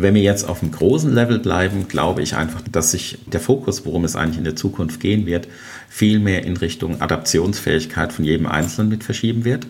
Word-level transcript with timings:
Wenn 0.00 0.14
wir 0.14 0.22
jetzt 0.22 0.48
auf 0.48 0.62
einem 0.62 0.70
großen 0.70 1.12
Level 1.12 1.40
bleiben, 1.40 1.88
glaube 1.88 2.22
ich 2.22 2.36
einfach, 2.36 2.62
dass 2.70 2.92
sich 2.92 3.18
der 3.26 3.40
Fokus, 3.40 3.84
worum 3.84 4.04
es 4.04 4.14
eigentlich 4.14 4.38
in 4.38 4.44
der 4.44 4.56
Zukunft 4.56 5.00
gehen 5.00 5.26
wird, 5.26 5.48
viel 5.88 6.20
mehr 6.20 6.44
in 6.44 6.56
Richtung 6.56 7.00
Adaptionsfähigkeit 7.00 8.12
von 8.12 8.24
jedem 8.24 8.46
Einzelnen 8.46 8.90
mit 8.90 9.02
verschieben 9.02 9.44
wird. 9.44 9.66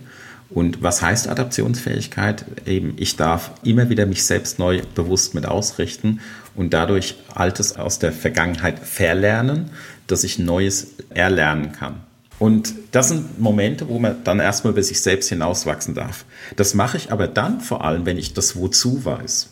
Und 0.51 0.83
was 0.83 1.03
heißt 1.03 1.29
Adaptionsfähigkeit? 1.29 2.45
Eben, 2.67 2.95
ich 2.97 3.17
darf 3.17 3.53
immer 3.63 3.89
wieder 3.91 4.07
mich 4.07 4.25
selbst 4.25 4.59
neu 4.59 4.83
bewusst 4.95 5.35
mit 5.35 5.47
ausrichten 5.47 6.21
und 6.55 6.75
dadurch 6.75 7.17
Altes 7.35 7.77
aus 7.77 7.99
der 7.99 8.13
Vergangenheit 8.13 8.79
verlernen, 8.79 9.71
dass 10.07 10.25
ich 10.25 10.39
Neues 10.39 10.95
erlernen 11.11 11.73
kann. 11.73 12.01
Und 12.39 12.75
das 12.93 13.09
sind 13.09 13.41
Momente, 13.41 13.89
wo 13.89 13.99
man 13.99 14.23
dann 14.25 14.41
erstmal 14.41 14.73
über 14.73 14.83
sich 14.83 15.01
selbst 15.01 15.29
hinauswachsen 15.29 15.95
darf. 15.95 16.25
Das 16.57 16.75
mache 16.75 16.97
ich 16.97 17.11
aber 17.13 17.27
dann 17.27 17.61
vor 17.61 17.85
allem, 17.85 18.07
wenn 18.07 18.19
ich 18.19 18.33
das 18.33 18.57
Wozu 18.57 19.05
weiß. 19.05 19.51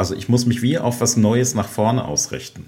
Also 0.00 0.14
ich 0.14 0.30
muss 0.30 0.46
mich 0.46 0.62
wie 0.62 0.78
auf 0.78 1.02
was 1.02 1.18
Neues 1.18 1.54
nach 1.54 1.68
vorne 1.68 2.06
ausrichten. 2.06 2.64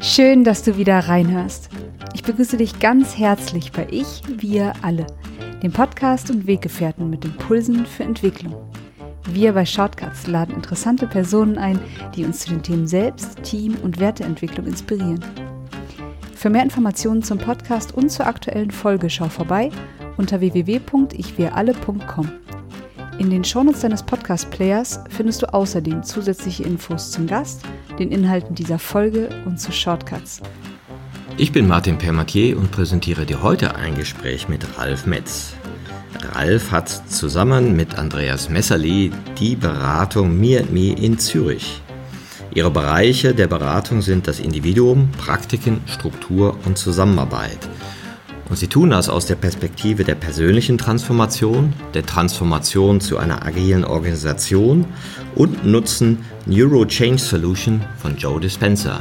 Schön, 0.00 0.44
dass 0.44 0.62
du 0.62 0.76
wieder 0.76 1.00
reinhörst. 1.00 1.68
Ich 2.14 2.22
begrüße 2.22 2.56
dich 2.58 2.78
ganz 2.78 3.18
herzlich 3.18 3.72
bei 3.72 3.88
Ich, 3.90 4.22
wir 4.28 4.72
alle, 4.82 5.06
dem 5.64 5.72
Podcast 5.72 6.30
und 6.30 6.46
Weggefährten 6.46 7.10
mit 7.10 7.24
Impulsen 7.24 7.86
für 7.86 8.04
Entwicklung. 8.04 8.54
Wir 9.32 9.52
bei 9.52 9.66
Shortcuts 9.66 10.28
laden 10.28 10.54
interessante 10.54 11.08
Personen 11.08 11.58
ein, 11.58 11.80
die 12.14 12.24
uns 12.24 12.38
zu 12.38 12.50
den 12.50 12.62
Themen 12.62 12.86
Selbst, 12.86 13.42
Team 13.42 13.74
und 13.82 13.98
Werteentwicklung 13.98 14.68
inspirieren. 14.68 15.24
Für 16.38 16.50
mehr 16.50 16.62
Informationen 16.62 17.24
zum 17.24 17.38
Podcast 17.38 17.92
und 17.92 18.10
zur 18.10 18.28
aktuellen 18.28 18.70
Folge 18.70 19.10
schau 19.10 19.28
vorbei 19.28 19.72
unter 20.18 20.38
www.ichwiralle.com. 20.38 22.30
In 23.18 23.28
den 23.28 23.42
Shownotes 23.42 23.80
deines 23.80 24.04
Podcast-Players 24.04 25.00
findest 25.10 25.42
du 25.42 25.52
außerdem 25.52 26.04
zusätzliche 26.04 26.62
Infos 26.62 27.10
zum 27.10 27.26
Gast, 27.26 27.64
den 27.98 28.12
Inhalten 28.12 28.54
dieser 28.54 28.78
Folge 28.78 29.30
und 29.46 29.58
zu 29.58 29.72
Shortcuts. 29.72 30.40
Ich 31.38 31.50
bin 31.50 31.66
Martin 31.66 31.98
Permatier 31.98 32.56
und 32.56 32.70
präsentiere 32.70 33.26
dir 33.26 33.42
heute 33.42 33.74
ein 33.74 33.96
Gespräch 33.96 34.48
mit 34.48 34.78
Ralf 34.78 35.06
Metz. 35.06 35.54
Ralf 36.36 36.70
hat 36.70 36.88
zusammen 36.88 37.74
mit 37.74 37.98
Andreas 37.98 38.48
Messerli 38.48 39.10
die 39.40 39.56
Beratung 39.56 40.38
Me 40.38 40.64
Me 40.70 40.92
in 40.92 41.18
Zürich. 41.18 41.82
Ihre 42.54 42.70
Bereiche 42.70 43.34
der 43.34 43.46
Beratung 43.46 44.02
sind 44.02 44.26
das 44.26 44.40
Individuum, 44.40 45.10
Praktiken, 45.12 45.80
Struktur 45.86 46.56
und 46.64 46.78
Zusammenarbeit– 46.78 47.68
und 48.48 48.56
sie 48.56 48.68
tun 48.68 48.90
das 48.90 49.08
aus 49.08 49.26
der 49.26 49.34
Perspektive 49.34 50.04
der 50.04 50.14
persönlichen 50.14 50.78
Transformation, 50.78 51.74
der 51.92 52.04
Transformation 52.04 53.00
zu 53.00 53.18
einer 53.18 53.44
agilen 53.44 53.84
Organisation 53.84 54.86
und 55.34 55.66
nutzen 55.66 56.24
Neuro 56.46 56.86
Change 56.86 57.18
Solution 57.18 57.82
von 57.98 58.16
Joe 58.16 58.40
Dispenza. 58.40 59.00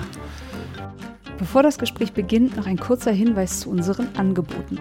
Bevor 1.38 1.64
das 1.64 1.78
Gespräch 1.78 2.12
beginnt, 2.12 2.58
noch 2.58 2.66
ein 2.66 2.78
kurzer 2.78 3.12
Hinweis 3.12 3.62
zu 3.62 3.70
unseren 3.70 4.10
Angeboten. 4.18 4.80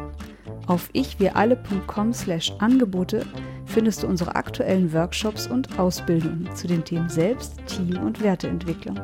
Auf 0.67 0.89
ichwiralle.com 0.95 2.13
slash 2.13 2.53
Angebote 2.59 3.25
findest 3.67 4.03
du 4.03 4.07
unsere 4.07 4.35
aktuellen 4.35 4.93
Workshops 4.93 5.47
und 5.47 5.79
Ausbildungen 5.79 6.49
zu 6.55 6.67
den 6.67 6.85
Themen 6.85 7.09
Selbst, 7.09 7.55
Team 7.67 7.99
und 7.99 8.23
Werteentwicklung. 8.23 8.99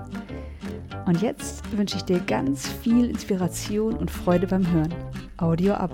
Und 1.06 1.20
jetzt 1.20 1.76
wünsche 1.76 1.96
ich 1.96 2.04
dir 2.04 2.20
ganz 2.20 2.68
viel 2.68 3.10
Inspiration 3.10 3.94
und 3.94 4.10
Freude 4.10 4.46
beim 4.46 4.66
Hören. 4.70 4.94
Audio 5.36 5.74
ab. 5.74 5.90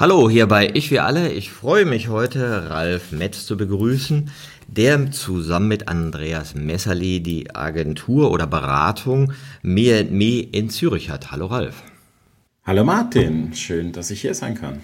Hallo, 0.00 0.30
hier 0.30 0.46
bei 0.46 0.70
Ich 0.74 0.92
Wir 0.92 1.04
Alle. 1.04 1.32
Ich 1.32 1.50
freue 1.50 1.84
mich 1.84 2.06
heute, 2.06 2.70
Ralf 2.70 3.10
Metz 3.10 3.46
zu 3.46 3.56
begrüßen, 3.56 4.30
der 4.68 5.10
zusammen 5.10 5.66
mit 5.66 5.88
Andreas 5.88 6.54
Messerli 6.54 7.20
die 7.20 7.52
Agentur 7.52 8.30
oder 8.30 8.46
Beratung 8.46 9.32
Me 9.60 10.06
Me 10.08 10.38
in 10.38 10.70
Zürich 10.70 11.10
hat. 11.10 11.32
Hallo, 11.32 11.46
Ralf. 11.46 11.82
Hallo 12.64 12.84
Martin, 12.84 13.54
schön, 13.54 13.90
dass 13.90 14.12
ich 14.12 14.20
hier 14.20 14.34
sein 14.34 14.54
kann. 14.54 14.82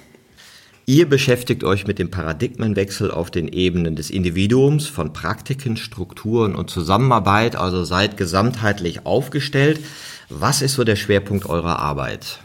Ihr 0.84 1.08
beschäftigt 1.08 1.62
euch 1.62 1.86
mit 1.86 2.00
dem 2.00 2.10
Paradigmenwechsel 2.10 3.12
auf 3.12 3.30
den 3.30 3.46
Ebenen 3.46 3.94
des 3.94 4.10
Individuums, 4.10 4.88
von 4.88 5.12
Praktiken, 5.12 5.76
Strukturen 5.76 6.56
und 6.56 6.70
Zusammenarbeit, 6.70 7.54
also 7.54 7.84
seid 7.84 8.16
gesamtheitlich 8.16 9.06
aufgestellt. 9.06 9.78
Was 10.28 10.60
ist 10.60 10.74
so 10.74 10.82
der 10.82 10.96
Schwerpunkt 10.96 11.46
eurer 11.46 11.78
Arbeit? 11.78 12.40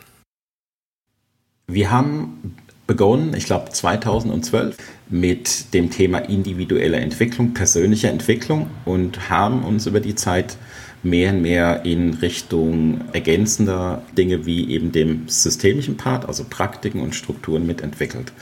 Wir 1.72 1.92
haben 1.92 2.56
begonnen, 2.88 3.36
ich 3.36 3.46
glaube 3.46 3.70
2012, 3.70 4.76
mit 5.08 5.72
dem 5.76 5.92
Thema 5.92 6.18
individuelle 6.18 6.98
Entwicklung, 6.98 7.54
persönliche 7.54 8.08
Entwicklung 8.08 8.72
und 8.86 9.30
haben 9.30 9.64
uns 9.64 9.86
über 9.86 10.00
die 10.00 10.16
Zeit 10.16 10.58
mehr 11.04 11.32
und 11.32 11.44
mehr 11.44 11.86
in 11.86 12.16
Richtung 12.16 13.02
ergänzender 13.14 14.02
Dinge 14.18 14.48
wie 14.48 14.72
eben 14.72 14.92
dem 14.92 15.28
systemischen 15.28 15.96
Part, 15.96 16.26
also 16.28 16.44
Praktiken 16.50 17.02
und 17.02 17.14
Strukturen 17.14 17.68
mitentwickelt. 17.68 18.34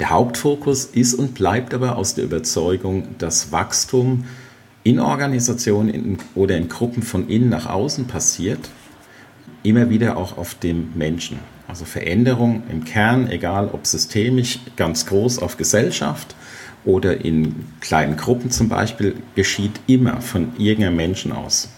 Der 0.00 0.10
Hauptfokus 0.10 0.86
ist 0.86 1.14
und 1.14 1.34
bleibt 1.34 1.74
aber 1.74 1.96
aus 1.96 2.16
der 2.16 2.24
Überzeugung, 2.24 3.06
dass 3.18 3.52
Wachstum 3.52 4.24
in 4.82 4.98
Organisationen 4.98 6.18
oder 6.34 6.56
in 6.56 6.68
Gruppen 6.68 7.04
von 7.04 7.28
innen 7.28 7.50
nach 7.50 7.66
außen 7.66 8.08
passiert, 8.08 8.70
immer 9.62 9.88
wieder 9.88 10.16
auch 10.16 10.36
auf 10.36 10.56
dem 10.56 10.88
Menschen. 10.96 11.38
Also 11.68 11.84
Veränderung 11.84 12.62
im 12.70 12.84
Kern, 12.84 13.30
egal 13.30 13.68
ob 13.72 13.86
systemisch, 13.86 14.58
ganz 14.76 15.06
groß 15.06 15.38
auf 15.38 15.56
Gesellschaft 15.56 16.34
oder 16.84 17.24
in 17.24 17.66
kleinen 17.80 18.16
Gruppen 18.16 18.50
zum 18.50 18.68
Beispiel, 18.68 19.14
geschieht 19.34 19.80
immer 19.86 20.20
von 20.20 20.52
irgendeinem 20.58 20.96
Menschen 20.96 21.32
aus. 21.32 21.68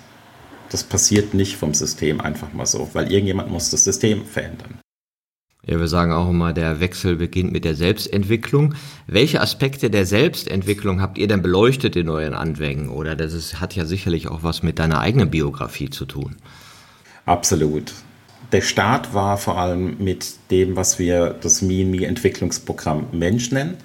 Das 0.70 0.82
passiert 0.82 1.34
nicht 1.34 1.56
vom 1.56 1.74
System 1.74 2.20
einfach 2.20 2.52
mal 2.52 2.66
so, 2.66 2.88
weil 2.94 3.12
irgendjemand 3.12 3.50
muss 3.50 3.70
das 3.70 3.84
System 3.84 4.24
verändern. 4.24 4.80
Ja, 5.66 5.78
wir 5.80 5.88
sagen 5.88 6.12
auch 6.12 6.28
immer, 6.28 6.52
der 6.52 6.80
Wechsel 6.80 7.16
beginnt 7.16 7.52
mit 7.52 7.64
der 7.64 7.74
Selbstentwicklung. 7.74 8.74
Welche 9.06 9.40
Aspekte 9.40 9.88
der 9.88 10.04
Selbstentwicklung 10.04 11.00
habt 11.00 11.16
ihr 11.16 11.26
denn 11.26 11.40
beleuchtet 11.40 11.96
in 11.96 12.10
euren 12.10 12.34
Anwängen? 12.34 12.90
Oder 12.90 13.16
das 13.16 13.32
ist, 13.32 13.60
hat 13.60 13.74
ja 13.74 13.86
sicherlich 13.86 14.28
auch 14.28 14.42
was 14.42 14.62
mit 14.62 14.78
deiner 14.78 15.00
eigenen 15.00 15.30
Biografie 15.30 15.88
zu 15.88 16.04
tun. 16.04 16.36
Absolut. 17.24 17.94
Der 18.54 18.60
Start 18.60 19.14
war 19.14 19.36
vor 19.36 19.58
allem 19.58 19.96
mit 19.98 20.34
dem, 20.52 20.76
was 20.76 21.00
wir 21.00 21.30
das 21.40 21.60
Me-Me-Entwicklungsprogramm 21.60 23.08
Mensch 23.10 23.50
nennen. 23.50 23.78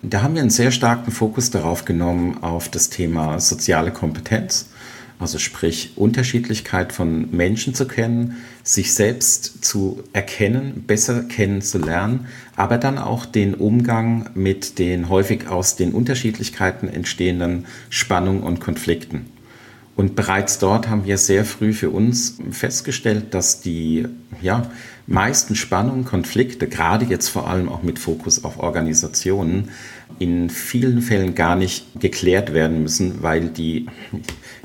Da 0.00 0.22
haben 0.22 0.34
wir 0.34 0.42
einen 0.42 0.50
sehr 0.50 0.70
starken 0.70 1.10
Fokus 1.10 1.50
darauf 1.50 1.84
genommen, 1.84 2.38
auf 2.40 2.68
das 2.68 2.88
Thema 2.88 3.40
soziale 3.40 3.90
Kompetenz 3.90 4.66
also 5.18 5.38
sprich 5.38 5.92
Unterschiedlichkeit 5.96 6.92
von 6.92 7.30
Menschen 7.30 7.74
zu 7.74 7.88
kennen, 7.88 8.36
sich 8.62 8.92
selbst 8.92 9.64
zu 9.64 10.02
erkennen, 10.12 10.84
besser 10.86 11.22
kennenzulernen, 11.22 12.26
aber 12.54 12.78
dann 12.78 12.98
auch 12.98 13.24
den 13.24 13.54
Umgang 13.54 14.30
mit 14.34 14.78
den 14.78 15.08
häufig 15.08 15.48
aus 15.48 15.76
den 15.76 15.92
Unterschiedlichkeiten 15.92 16.88
entstehenden 16.88 17.66
Spannungen 17.88 18.42
und 18.42 18.60
Konflikten. 18.60 19.35
Und 19.96 20.14
bereits 20.14 20.58
dort 20.58 20.88
haben 20.88 21.06
wir 21.06 21.16
sehr 21.16 21.46
früh 21.46 21.72
für 21.72 21.88
uns 21.88 22.36
festgestellt, 22.50 23.32
dass 23.32 23.62
die 23.62 24.06
ja, 24.42 24.70
meisten 25.06 25.56
Spannungen, 25.56 26.04
Konflikte, 26.04 26.68
gerade 26.68 27.06
jetzt 27.06 27.28
vor 27.28 27.48
allem 27.48 27.70
auch 27.70 27.82
mit 27.82 27.98
Fokus 27.98 28.44
auf 28.44 28.58
Organisationen, 28.58 29.70
in 30.18 30.50
vielen 30.50 31.00
Fällen 31.00 31.34
gar 31.34 31.56
nicht 31.56 31.98
geklärt 31.98 32.52
werden 32.52 32.82
müssen, 32.82 33.22
weil 33.22 33.48
die 33.48 33.86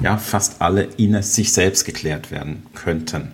ja 0.04 0.18
fast 0.18 0.62
alle 0.62 0.90
in 0.98 1.22
sich 1.24 1.54
selbst 1.54 1.86
geklärt 1.86 2.30
werden 2.30 2.64
könnten. 2.74 3.32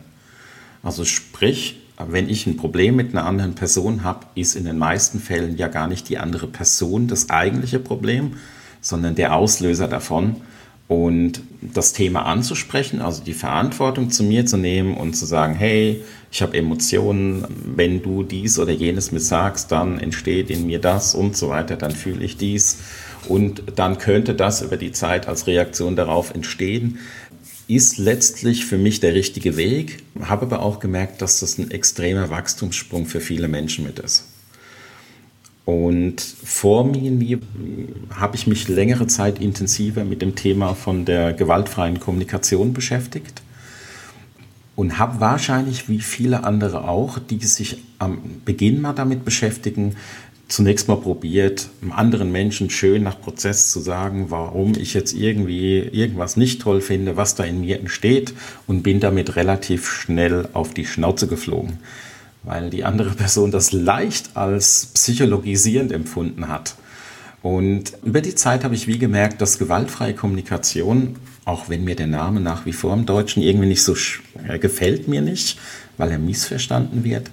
Also 0.83 1.03
sprich, 1.03 1.81
wenn 1.97 2.29
ich 2.29 2.45
ein 2.45 2.57
Problem 2.57 2.95
mit 2.95 3.11
einer 3.11 3.25
anderen 3.25 3.55
Person 3.55 4.03
habe, 4.03 4.27
ist 4.35 4.55
in 4.55 4.65
den 4.65 4.77
meisten 4.77 5.19
Fällen 5.19 5.57
ja 5.57 5.67
gar 5.67 5.87
nicht 5.87 6.09
die 6.09 6.19
andere 6.19 6.47
Person 6.47 7.07
das 7.07 7.31
eigentliche 7.31 7.79
Problem, 7.79 8.33
sondern 8.81 9.15
der 9.15 9.35
Auslöser 9.35 9.87
davon. 9.87 10.35
Und 10.87 11.41
das 11.61 11.91
Thema 11.91 12.25
anzusprechen, 12.25 13.01
also 13.01 13.21
die 13.21 13.33
Verantwortung 13.33 14.09
zu 14.09 14.23
mir 14.23 14.45
zu 14.45 14.57
nehmen 14.57 14.95
und 14.95 15.15
zu 15.15 15.25
sagen, 15.25 15.53
hey, 15.53 16.01
ich 16.31 16.41
habe 16.41 16.57
Emotionen, 16.57 17.45
wenn 17.75 18.01
du 18.01 18.23
dies 18.23 18.57
oder 18.57 18.71
jenes 18.71 19.11
mir 19.11 19.19
sagst, 19.19 19.71
dann 19.71 19.99
entsteht 19.99 20.49
in 20.49 20.65
mir 20.65 20.79
das 20.79 21.13
und 21.13 21.35
so 21.35 21.49
weiter, 21.49 21.75
dann 21.75 21.91
fühle 21.91 22.23
ich 22.23 22.37
dies 22.37 22.77
und 23.27 23.63
dann 23.75 23.97
könnte 23.97 24.33
das 24.33 24.61
über 24.61 24.77
die 24.77 24.93
Zeit 24.93 25.27
als 25.27 25.47
Reaktion 25.47 25.95
darauf 25.95 26.33
entstehen. 26.33 26.99
ist 27.67 27.97
letztlich 27.97 28.65
für 28.65 28.77
mich 28.77 29.01
der 29.01 29.13
richtige 29.13 29.57
Weg, 29.57 30.03
habe 30.21 30.45
aber 30.45 30.61
auch 30.61 30.79
gemerkt, 30.79 31.21
dass 31.21 31.41
das 31.41 31.57
ein 31.57 31.69
extremer 31.69 32.29
Wachstumssprung 32.29 33.05
für 33.05 33.19
viele 33.19 33.49
Menschen 33.49 33.83
mit 33.83 33.99
ist. 33.99 34.23
Und 35.67 36.21
vor 36.21 36.85
mir 36.85 37.39
habe 38.15 38.37
ich 38.37 38.47
mich 38.47 38.69
längere 38.69 39.05
Zeit 39.07 39.41
intensiver 39.41 40.05
mit 40.05 40.21
dem 40.21 40.33
Thema 40.33 40.75
von 40.75 41.03
der 41.03 41.33
gewaltfreien 41.33 41.99
Kommunikation 41.99 42.71
beschäftigt 42.71 43.41
und 44.77 44.97
habe 44.97 45.19
wahrscheinlich 45.19 45.89
wie 45.89 45.99
viele 45.99 46.45
andere 46.45 46.87
auch, 46.87 47.19
die 47.19 47.43
sich 47.45 47.83
am 47.99 48.21
Beginn 48.45 48.79
mal 48.79 48.93
damit 48.93 49.25
beschäftigen, 49.25 49.97
zunächst 50.47 50.87
mal 50.87 50.95
probiert, 50.95 51.67
anderen 51.89 52.31
Menschen 52.31 52.69
schön 52.69 53.03
nach 53.03 53.19
Prozess 53.19 53.69
zu 53.69 53.81
sagen, 53.81 54.27
warum 54.29 54.71
ich 54.75 54.93
jetzt 54.93 55.11
irgendwie 55.11 55.79
irgendwas 55.79 56.37
nicht 56.37 56.61
toll 56.61 56.79
finde, 56.79 57.17
was 57.17 57.35
da 57.35 57.43
in 57.43 57.59
mir 57.59 57.77
entsteht 57.77 58.33
und 58.67 58.83
bin 58.83 59.01
damit 59.01 59.35
relativ 59.35 59.91
schnell 59.91 60.47
auf 60.53 60.73
die 60.73 60.85
Schnauze 60.85 61.27
geflogen, 61.27 61.79
weil 62.47 62.69
die 62.69 62.85
andere 62.85 63.11
Person 63.11 63.51
das 63.51 63.73
leicht 63.73 64.35
als 64.35 64.87
psychologisierend 64.93 65.91
empfunden 65.91 66.47
hat. 66.47 66.75
Und 67.43 67.93
über 68.03 68.21
die 68.21 68.35
Zeit 68.35 68.63
habe 68.63 68.73
ich 68.73 68.87
wie 68.87 68.97
gemerkt, 68.97 69.41
dass 69.41 69.59
gewaltfreie 69.59 70.13
Kommunikation, 70.13 71.17
auch 71.45 71.69
wenn 71.69 71.83
mir 71.83 71.95
der 71.95 72.07
Name 72.07 72.39
nach 72.39 72.65
wie 72.65 72.73
vor 72.73 72.93
im 72.93 73.05
Deutschen 73.05 73.43
irgendwie 73.43 73.67
nicht 73.67 73.83
so 73.83 73.95
gefällt 74.59 75.07
mir 75.07 75.21
nicht, 75.21 75.59
weil 75.97 76.09
er 76.09 76.19
missverstanden 76.19 77.03
wird, 77.03 77.29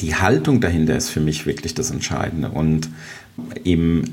die 0.00 0.14
Haltung 0.14 0.60
dahinter 0.60 0.96
ist 0.96 1.10
für 1.10 1.20
mich 1.20 1.44
wirklich 1.44 1.74
das 1.74 1.90
Entscheidende. 1.90 2.48
Und 2.48 2.88
im 3.64 4.04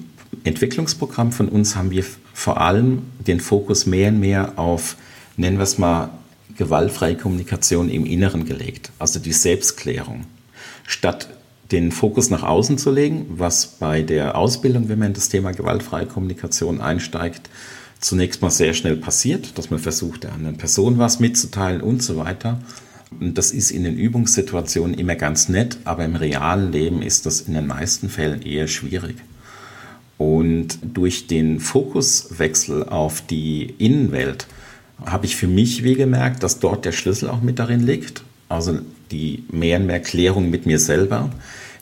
Entwicklungsprogramm 0.44 1.31
von 1.31 1.50
uns 1.50 1.75
haben 1.75 1.91
wir 1.91 2.03
vor 2.33 2.59
allem 2.59 3.03
den 3.25 3.39
Fokus 3.39 3.85
mehr 3.85 4.09
und 4.09 4.19
mehr 4.19 4.53
auf, 4.57 4.97
nennen 5.38 5.57
wir 5.57 5.63
es 5.63 5.77
mal, 5.77 6.09
gewaltfreie 6.59 7.15
Kommunikation 7.15 7.89
im 7.89 8.06
Inneren 8.06 8.44
gelegt, 8.45 8.91
also 9.00 9.17
die 9.17 9.31
Selbstklärung. 9.31 10.25
Statt 10.85 11.29
den 11.71 11.91
Fokus 11.94 12.29
nach 12.29 12.44
außen 12.44 12.77
zu 12.77 12.91
legen, 12.91 13.25
was 13.29 13.65
bei 13.65 14.01
der 14.01 14.38
Ausbildung, 14.38 14.89
wenn 14.89 15.00
man 15.00 15.09
in 15.09 15.13
das 15.13 15.29
Thema 15.29 15.53
gewaltfreie 15.53 16.06
Kommunikation 16.06 16.81
einsteigt, 16.81 17.50
zunächst 18.01 18.41
mal 18.41 18.50
sehr 18.50 18.73
schnell 18.73 18.97
passiert, 18.97 19.57
dass 19.57 19.69
man 19.69 19.79
versucht, 19.79 20.25
der 20.25 20.33
anderen 20.33 20.57
Person 20.57 20.97
was 20.97 21.21
mitzuteilen 21.21 21.79
und 21.79 22.03
so 22.03 22.17
weiter. 22.17 22.59
Und 23.17 23.38
das 23.38 23.51
ist 23.51 23.71
in 23.71 23.85
den 23.85 23.97
Übungssituationen 23.97 24.95
immer 24.95 25.15
ganz 25.15 25.47
nett, 25.47 25.77
aber 25.85 26.03
im 26.03 26.17
realen 26.17 26.73
Leben 26.73 27.01
ist 27.01 27.25
das 27.25 27.39
in 27.39 27.53
den 27.53 27.67
meisten 27.67 28.09
Fällen 28.09 28.41
eher 28.41 28.67
schwierig. 28.67 29.15
Und 30.17 30.79
durch 30.83 31.27
den 31.27 31.62
Fokuswechsel 31.62 32.83
auf 32.83 33.21
die 33.21 33.73
Innenwelt 33.77 34.47
habe 35.06 35.25
ich 35.25 35.36
für 35.36 35.48
mich 35.48 35.84
wie 35.84 35.96
gemerkt, 35.96 36.44
dass 36.44 36.60
dort 36.60 36.86
der 36.86 36.92
Schlüssel 36.92 37.30
auch 37.30 37.42
mit 37.42 37.60
darin 37.60 37.86
liegt. 37.86 38.24
Also 38.48 38.80
die 39.12 39.44
mehr 39.51 39.80
und 39.80 39.88
mehr 39.88 40.00
Klärung 40.00 40.50
mit 40.50 40.66
mir 40.66 40.80
selber, 40.80 41.30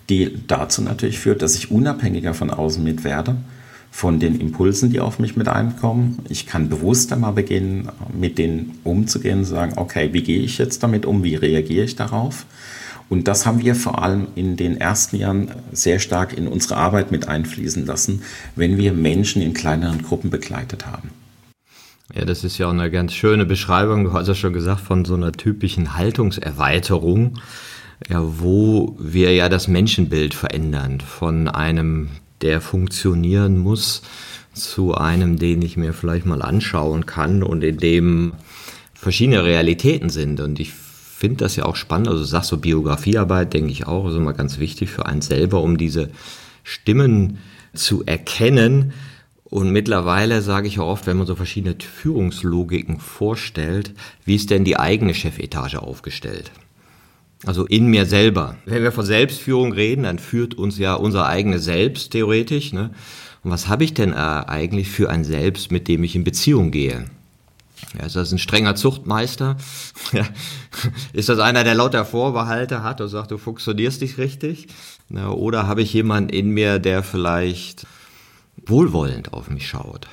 die 0.10 0.38
dazu 0.48 0.81
natürlich 0.81 1.19
führt, 1.19 1.42
dass 1.42 1.56
ich 1.56 1.72
unabhängiger 1.72 2.34
von 2.34 2.50
außen 2.50 2.84
mit 2.84 3.04
werde 3.04 3.36
von 3.92 4.19
den 4.19 4.40
Impulsen, 4.40 4.92
die 4.92 5.00
auf 5.00 5.18
mich 5.18 5.36
mit 5.36 5.48
einkommen. 5.48 6.19
Ich 6.30 6.46
kann 6.46 6.69
bewusster 6.69 7.16
mal 7.16 7.31
beginnen, 7.31 7.90
mit 8.14 8.38
denen 8.38 8.78
umzugehen, 8.84 9.44
zu 9.44 9.52
sagen, 9.52 9.74
okay, 9.78 10.10
wie 10.12 10.22
gehe 10.22 10.42
ich 10.42 10.60
jetzt 10.60 10.84
damit 10.84 11.06
um, 11.06 11.24
wie 11.24 11.36
reagiere 11.36 11.86
ich 11.86 11.96
darauf? 11.96 12.46
Und 13.10 13.28
das 13.28 13.46
haben 13.46 13.60
wir 13.60 13.74
vor 13.74 14.04
allem 14.04 14.28
in 14.36 14.58
den 14.58 14.78
ersten 14.78 15.16
Jahren 15.16 15.50
sehr 15.72 15.98
stark 15.98 16.38
in 16.38 16.48
unsere 16.48 16.75
Arbeit 16.75 17.12
mit 17.12 17.28
einfließen 17.28 17.86
lassen, 17.86 18.22
wenn 18.56 18.78
wir 18.78 18.94
Menschen 18.94 19.42
in 19.42 19.54
kleineren 19.54 20.04
Gruppen 20.04 20.30
begleitet 20.30 20.86
haben. 20.86 21.10
Ja, 22.13 22.24
das 22.24 22.44
ist 22.44 22.57
ja 22.57 22.68
auch 22.68 22.71
eine 22.71 22.89
ganz 22.89 23.13
schöne 23.13 23.45
Beschreibung, 23.45 24.06
du 24.06 24.13
hast 24.13 24.27
ja 24.27 24.36
schon 24.36 24.54
gesagt, 24.54 24.80
von 24.80 25.04
so 25.04 25.15
einer 25.15 25.33
typischen 25.33 25.98
Haltungserweiterung, 25.98 27.39
ja, 28.07 28.21
wo 28.24 28.95
wir 29.00 29.33
ja 29.33 29.50
das 29.50 29.68
Menschenbild 29.68 30.33
verändern, 30.33 31.01
von 31.01 31.48
einem 31.48 32.09
der 32.42 32.62
funktionieren 32.62 33.57
muss, 33.57 34.04
zu 34.54 34.95
einem, 34.95 35.38
den 35.38 35.62
ich 35.62 35.77
mir 35.77 35.94
vielleicht 35.94 36.25
mal 36.25 36.42
anschauen 36.42 37.06
kann 37.06 37.44
und 37.44 37.63
in 37.63 37.77
dem 37.77 38.33
verschiedene 38.94 39.44
Realitäten 39.44 40.09
sind. 40.09 40.39
Und 40.39 40.59
ich 40.59 40.74
finde 40.74 41.38
das 41.38 41.56
ja 41.56 41.65
auch 41.65 41.75
spannend. 41.75 42.07
Also 42.07 42.21
du 42.21 42.25
sagst 42.25 42.50
so 42.50 42.57
Biografiearbeit, 42.57 43.54
denke 43.54 43.71
ich 43.71 43.88
auch, 43.88 44.07
ist 44.07 44.15
immer 44.15 44.33
ganz 44.33 44.59
wichtig 44.59 44.89
für 44.89 45.06
einen 45.06 45.21
selber, 45.21 45.62
um 45.62 45.77
diese 45.77 46.09
Stimmen 46.63 47.39
zu 47.74 48.04
erkennen. 48.06 48.94
Und 49.49 49.71
mittlerweile 49.71 50.41
sage 50.41 50.67
ich 50.67 50.79
auch 50.79 50.88
oft, 50.88 51.07
wenn 51.07 51.17
man 51.17 51.27
so 51.27 51.35
verschiedene 51.35 51.75
Führungslogiken 51.79 52.99
vorstellt, 52.99 53.94
wie 54.25 54.35
ist 54.35 54.49
denn 54.49 54.65
die 54.65 54.77
eigene 54.77 55.13
Chefetage 55.13 55.75
aufgestellt? 55.75 56.51
Also 57.45 57.65
in 57.65 57.88
mir 57.88 58.05
selber. 58.05 58.57
Wenn 58.65 58.83
wir 58.83 58.91
von 58.91 59.05
Selbstführung 59.05 59.71
reden, 59.71 60.03
dann 60.03 60.19
führt 60.19 60.55
uns 60.55 60.77
ja 60.79 60.95
unser 60.95 61.27
eigenes 61.27 61.63
Selbst 61.63 62.11
theoretisch. 62.11 62.73
Ne? 62.73 62.91
Und 63.44 63.51
was 63.51 63.67
habe 63.67 63.83
ich 63.83 63.94
denn 63.94 64.11
äh, 64.11 64.15
eigentlich 64.15 64.89
für 64.89 65.09
ein 65.09 65.23
Selbst, 65.23 65.71
mit 65.71 65.88
dem 65.88 66.03
ich 66.03 66.15
in 66.15 66.23
Beziehung 66.23 66.71
gehe? 66.71 67.05
Ja, 67.97 68.07
ist 68.07 68.15
das 68.15 68.31
ein 68.31 68.39
strenger 68.39 68.75
Zuchtmeister? 68.75 69.55
ist 71.13 71.29
das 71.29 71.39
einer, 71.39 71.63
der 71.63 71.75
lauter 71.75 72.05
Vorbehalte 72.05 72.83
hat 72.83 72.99
und 72.99 73.07
sagt, 73.07 73.31
du 73.31 73.38
funktionierst 73.38 74.01
nicht 74.01 74.17
richtig? 74.17 74.67
Na, 75.09 75.29
oder 75.29 75.67
habe 75.67 75.83
ich 75.83 75.94
jemanden 75.94 76.31
in 76.31 76.49
mir, 76.49 76.79
der 76.79 77.03
vielleicht 77.03 77.85
wohlwollend 78.69 79.34
auf 79.34 79.50
mich 79.50 79.68
schaut? 79.68 80.08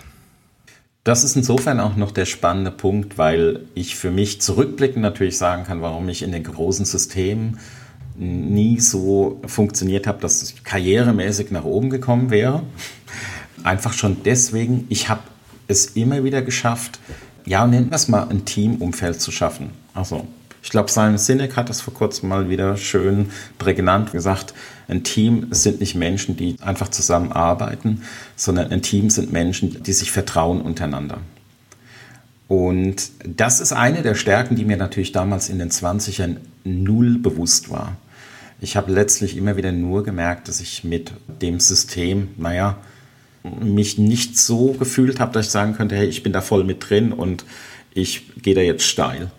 Das 1.04 1.22
ist 1.22 1.36
insofern 1.36 1.80
auch 1.80 1.96
noch 1.96 2.12
der 2.12 2.24
spannende 2.24 2.70
Punkt, 2.70 3.18
weil 3.18 3.66
ich 3.74 3.94
für 3.94 4.10
mich 4.10 4.40
zurückblickend 4.40 5.02
natürlich 5.02 5.36
sagen 5.36 5.64
kann, 5.64 5.82
warum 5.82 6.08
ich 6.08 6.22
in 6.22 6.32
den 6.32 6.44
großen 6.44 6.86
Systemen 6.86 7.58
nie 8.16 8.80
so 8.80 9.40
funktioniert 9.46 10.06
habe, 10.06 10.20
dass 10.20 10.42
ich 10.42 10.64
karrieremäßig 10.64 11.50
nach 11.50 11.64
oben 11.64 11.90
gekommen 11.90 12.30
wäre. 12.30 12.62
Einfach 13.64 13.92
schon 13.92 14.18
deswegen, 14.24 14.86
ich 14.88 15.08
habe 15.08 15.22
es 15.68 15.86
immer 15.86 16.24
wieder 16.24 16.42
geschafft, 16.42 17.00
ja, 17.44 17.66
nennen 17.66 17.90
wir 17.90 17.96
es 17.96 18.08
mal 18.08 18.28
ein 18.28 18.44
Teamumfeld 18.44 19.20
zu 19.20 19.30
schaffen. 19.30 19.70
Also 19.92 20.26
ich 20.62 20.70
glaube, 20.70 20.90
Simon 20.90 21.18
Sinek 21.18 21.56
hat 21.56 21.68
das 21.68 21.82
vor 21.82 21.92
kurzem 21.92 22.30
mal 22.30 22.48
wieder 22.48 22.78
schön 22.78 23.30
prägnant 23.58 24.12
gesagt. 24.12 24.54
Ein 24.88 25.02
Team 25.02 25.48
sind 25.50 25.80
nicht 25.80 25.94
Menschen, 25.94 26.36
die 26.36 26.56
einfach 26.60 26.88
zusammenarbeiten, 26.88 28.02
sondern 28.36 28.70
ein 28.70 28.82
Team 28.82 29.10
sind 29.10 29.32
Menschen, 29.32 29.82
die 29.82 29.92
sich 29.92 30.10
vertrauen 30.10 30.60
untereinander. 30.60 31.18
Und 32.48 33.10
das 33.24 33.60
ist 33.60 33.72
eine 33.72 34.02
der 34.02 34.14
Stärken, 34.14 34.56
die 34.56 34.64
mir 34.64 34.76
natürlich 34.76 35.12
damals 35.12 35.48
in 35.48 35.58
den 35.58 35.70
20ern 35.70 36.36
null 36.64 37.18
bewusst 37.18 37.70
war. 37.70 37.96
Ich 38.60 38.76
habe 38.76 38.92
letztlich 38.92 39.36
immer 39.36 39.56
wieder 39.56 39.72
nur 39.72 40.04
gemerkt, 40.04 40.48
dass 40.48 40.60
ich 40.60 40.84
mit 40.84 41.12
dem 41.42 41.60
System, 41.60 42.28
naja, 42.36 42.78
mich 43.60 43.98
nicht 43.98 44.38
so 44.38 44.72
gefühlt 44.72 45.20
habe, 45.20 45.32
dass 45.32 45.46
ich 45.46 45.52
sagen 45.52 45.74
könnte, 45.74 45.96
hey, 45.96 46.06
ich 46.06 46.22
bin 46.22 46.32
da 46.32 46.40
voll 46.40 46.64
mit 46.64 46.88
drin 46.88 47.12
und 47.12 47.44
ich 47.92 48.42
gehe 48.42 48.54
da 48.54 48.60
jetzt 48.60 48.84
steil. 48.84 49.30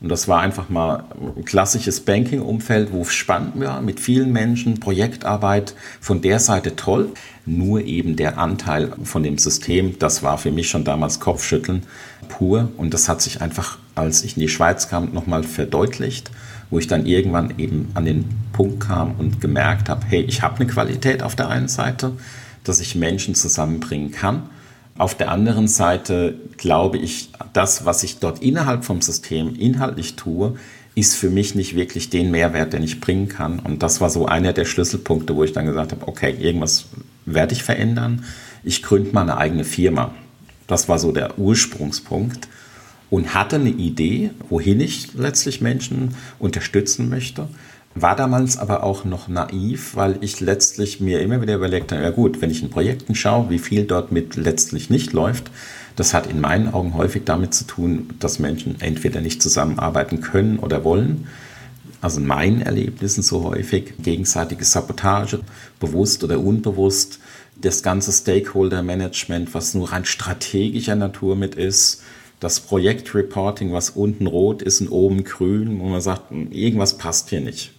Und 0.00 0.10
das 0.10 0.28
war 0.28 0.40
einfach 0.40 0.68
mal 0.68 1.04
ein 1.36 1.44
klassisches 1.46 2.00
Banking-Umfeld, 2.00 2.92
wo 2.92 3.02
es 3.02 3.14
spannend 3.14 3.58
war, 3.58 3.80
mit 3.80 3.98
vielen 3.98 4.30
Menschen, 4.30 4.78
Projektarbeit 4.78 5.74
von 6.00 6.20
der 6.20 6.38
Seite 6.38 6.76
toll. 6.76 7.12
Nur 7.46 7.80
eben 7.82 8.14
der 8.14 8.38
Anteil 8.38 8.92
von 9.04 9.22
dem 9.22 9.38
System, 9.38 9.98
das 9.98 10.22
war 10.22 10.36
für 10.36 10.50
mich 10.50 10.68
schon 10.68 10.84
damals 10.84 11.18
Kopfschütteln 11.18 11.84
pur. 12.28 12.68
Und 12.76 12.92
das 12.92 13.08
hat 13.08 13.22
sich 13.22 13.40
einfach, 13.40 13.78
als 13.94 14.22
ich 14.22 14.36
in 14.36 14.42
die 14.42 14.48
Schweiz 14.48 14.88
kam, 14.88 15.14
nochmal 15.14 15.44
verdeutlicht, 15.44 16.30
wo 16.68 16.78
ich 16.78 16.88
dann 16.88 17.06
irgendwann 17.06 17.54
eben 17.58 17.90
an 17.94 18.04
den 18.04 18.26
Punkt 18.52 18.80
kam 18.80 19.14
und 19.18 19.40
gemerkt 19.40 19.88
habe, 19.88 20.04
hey, 20.06 20.20
ich 20.22 20.42
habe 20.42 20.56
eine 20.56 20.66
Qualität 20.66 21.22
auf 21.22 21.36
der 21.36 21.48
einen 21.48 21.68
Seite, 21.68 22.12
dass 22.64 22.80
ich 22.80 22.96
Menschen 22.96 23.34
zusammenbringen 23.34 24.10
kann 24.10 24.50
auf 24.98 25.14
der 25.14 25.30
anderen 25.30 25.68
Seite 25.68 26.34
glaube 26.56 26.98
ich, 26.98 27.30
das, 27.52 27.84
was 27.84 28.02
ich 28.02 28.18
dort 28.18 28.42
innerhalb 28.42 28.84
vom 28.84 29.02
System 29.02 29.54
inhaltlich 29.54 30.16
tue, 30.16 30.56
ist 30.94 31.14
für 31.14 31.28
mich 31.28 31.54
nicht 31.54 31.76
wirklich 31.76 32.08
den 32.08 32.30
Mehrwert, 32.30 32.72
den 32.72 32.82
ich 32.82 33.00
bringen 33.00 33.28
kann. 33.28 33.58
Und 33.58 33.82
das 33.82 34.00
war 34.00 34.08
so 34.08 34.26
einer 34.26 34.54
der 34.54 34.64
Schlüsselpunkte, 34.64 35.36
wo 35.36 35.44
ich 35.44 35.52
dann 35.52 35.66
gesagt 35.66 35.92
habe, 35.92 36.08
okay, 36.08 36.34
irgendwas 36.38 36.86
werde 37.26 37.52
ich 37.52 37.62
verändern. 37.62 38.24
Ich 38.64 38.82
gründe 38.82 39.12
mal 39.12 39.22
eine 39.22 39.36
eigene 39.36 39.64
Firma. 39.64 40.14
Das 40.66 40.88
war 40.88 40.98
so 40.98 41.12
der 41.12 41.38
Ursprungspunkt 41.38 42.48
und 43.10 43.34
hatte 43.34 43.56
eine 43.56 43.70
Idee, 43.70 44.30
wohin 44.48 44.80
ich 44.80 45.14
letztlich 45.14 45.60
Menschen 45.60 46.14
unterstützen 46.38 47.10
möchte. 47.10 47.48
War 47.98 48.14
damals 48.14 48.58
aber 48.58 48.82
auch 48.82 49.06
noch 49.06 49.26
naiv, 49.26 49.96
weil 49.96 50.18
ich 50.20 50.40
letztlich 50.40 51.00
mir 51.00 51.20
immer 51.20 51.40
wieder 51.40 51.54
überlegt 51.54 51.92
habe, 51.92 52.02
ja 52.02 52.10
gut, 52.10 52.42
wenn 52.42 52.50
ich 52.50 52.62
in 52.62 52.68
Projekten 52.68 53.14
schaue, 53.14 53.48
wie 53.48 53.58
viel 53.58 53.84
dort 53.84 54.12
mit 54.12 54.36
letztlich 54.36 54.90
nicht 54.90 55.14
läuft, 55.14 55.50
das 55.96 56.12
hat 56.12 56.26
in 56.26 56.42
meinen 56.42 56.74
Augen 56.74 56.92
häufig 56.92 57.22
damit 57.24 57.54
zu 57.54 57.64
tun, 57.64 58.10
dass 58.20 58.38
Menschen 58.38 58.78
entweder 58.82 59.22
nicht 59.22 59.40
zusammenarbeiten 59.40 60.20
können 60.20 60.58
oder 60.58 60.84
wollen. 60.84 61.26
Also 62.02 62.20
in 62.20 62.26
meinen 62.26 62.60
Erlebnissen 62.60 63.22
so 63.22 63.44
häufig 63.44 63.94
gegenseitige 64.02 64.66
Sabotage, 64.66 65.40
bewusst 65.80 66.22
oder 66.22 66.38
unbewusst, 66.38 67.18
das 67.58 67.82
ganze 67.82 68.12
Stakeholder-Management, 68.12 69.54
was 69.54 69.72
nur 69.72 69.90
rein 69.90 70.04
strategischer 70.04 70.96
Natur 70.96 71.34
mit 71.34 71.54
ist, 71.54 72.02
das 72.40 72.60
Projektreporting, 72.60 73.72
was 73.72 73.88
unten 73.88 74.26
rot 74.26 74.60
ist 74.60 74.82
und 74.82 74.88
oben 74.88 75.24
grün, 75.24 75.80
wo 75.80 75.86
man 75.86 76.02
sagt, 76.02 76.28
hm, 76.28 76.52
irgendwas 76.52 76.98
passt 76.98 77.30
hier 77.30 77.40
nicht. 77.40 77.72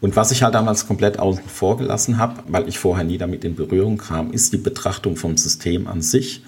Und 0.00 0.16
was 0.16 0.30
ich 0.30 0.42
halt 0.42 0.54
damals 0.54 0.86
komplett 0.86 1.18
außen 1.18 1.44
vor 1.46 1.76
gelassen 1.76 2.18
habe, 2.18 2.42
weil 2.48 2.68
ich 2.68 2.78
vorher 2.78 3.04
nie 3.04 3.18
damit 3.18 3.44
in 3.44 3.54
Berührung 3.54 3.98
kam, 3.98 4.32
ist 4.32 4.52
die 4.52 4.58
Betrachtung 4.58 5.16
vom 5.16 5.36
System 5.36 5.86
an 5.86 6.00
sich, 6.00 6.42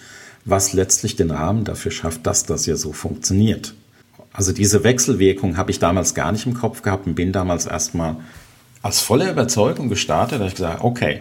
was 0.45 0.73
letztlich 0.73 1.17
den 1.17 1.31
Rahmen 1.31 1.65
dafür 1.65 1.91
schafft, 1.91 2.27
dass 2.27 2.45
das 2.45 2.67
ja 2.67 2.77
so 2.77 2.93
funktioniert. 2.93 3.75
Also 4.33 4.53
diese 4.53 4.83
Wechselwirkung 4.85 5.59
habe 5.59 5.71
ich 5.71 5.79
damals 5.79 6.15
gar 6.15 6.33
nicht 6.33 6.47
im 6.47 6.55
Kopf 6.55 6.83
gehabt 6.83 7.07
und 7.07 7.15
bin 7.15 7.33
damals 7.33 7.67
erstmal 7.67 8.17
als 8.81 9.01
volle 9.01 9.31
Überzeugung 9.31 9.89
gestartet, 9.89 10.41
dass 10.41 10.49
ich 10.49 10.55
gesagt 10.55 10.83
okay, 10.83 11.21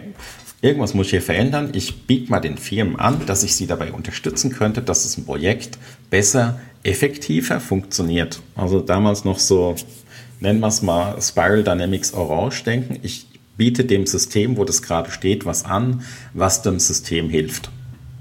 irgendwas 0.62 0.94
muss 0.94 1.06
ich 1.06 1.10
hier 1.10 1.22
verändern. 1.22 1.70
Ich 1.74 2.06
biete 2.06 2.30
mal 2.30 2.40
den 2.40 2.56
Firmen 2.56 2.98
an, 2.98 3.26
dass 3.26 3.42
ich 3.42 3.54
sie 3.54 3.66
dabei 3.66 3.92
unterstützen 3.92 4.50
könnte, 4.50 4.80
dass 4.80 5.02
das 5.02 5.22
Projekt 5.22 5.78
besser, 6.08 6.58
effektiver 6.82 7.60
funktioniert. 7.60 8.40
Also 8.56 8.80
damals 8.80 9.24
noch 9.24 9.38
so 9.38 9.76
nennen 10.42 10.60
wir 10.60 10.66
es 10.66 10.82
mal 10.82 11.20
Spiral 11.22 11.62
Dynamics 11.62 12.12
Orange 12.12 12.64
denken. 12.64 12.98
Ich 13.02 13.26
biete 13.56 13.84
dem 13.84 14.06
System, 14.06 14.56
wo 14.56 14.64
das 14.64 14.82
gerade 14.82 15.10
steht, 15.10 15.46
was 15.46 15.64
an, 15.64 16.02
was 16.34 16.62
dem 16.62 16.78
System 16.78 17.30
hilft. 17.30 17.70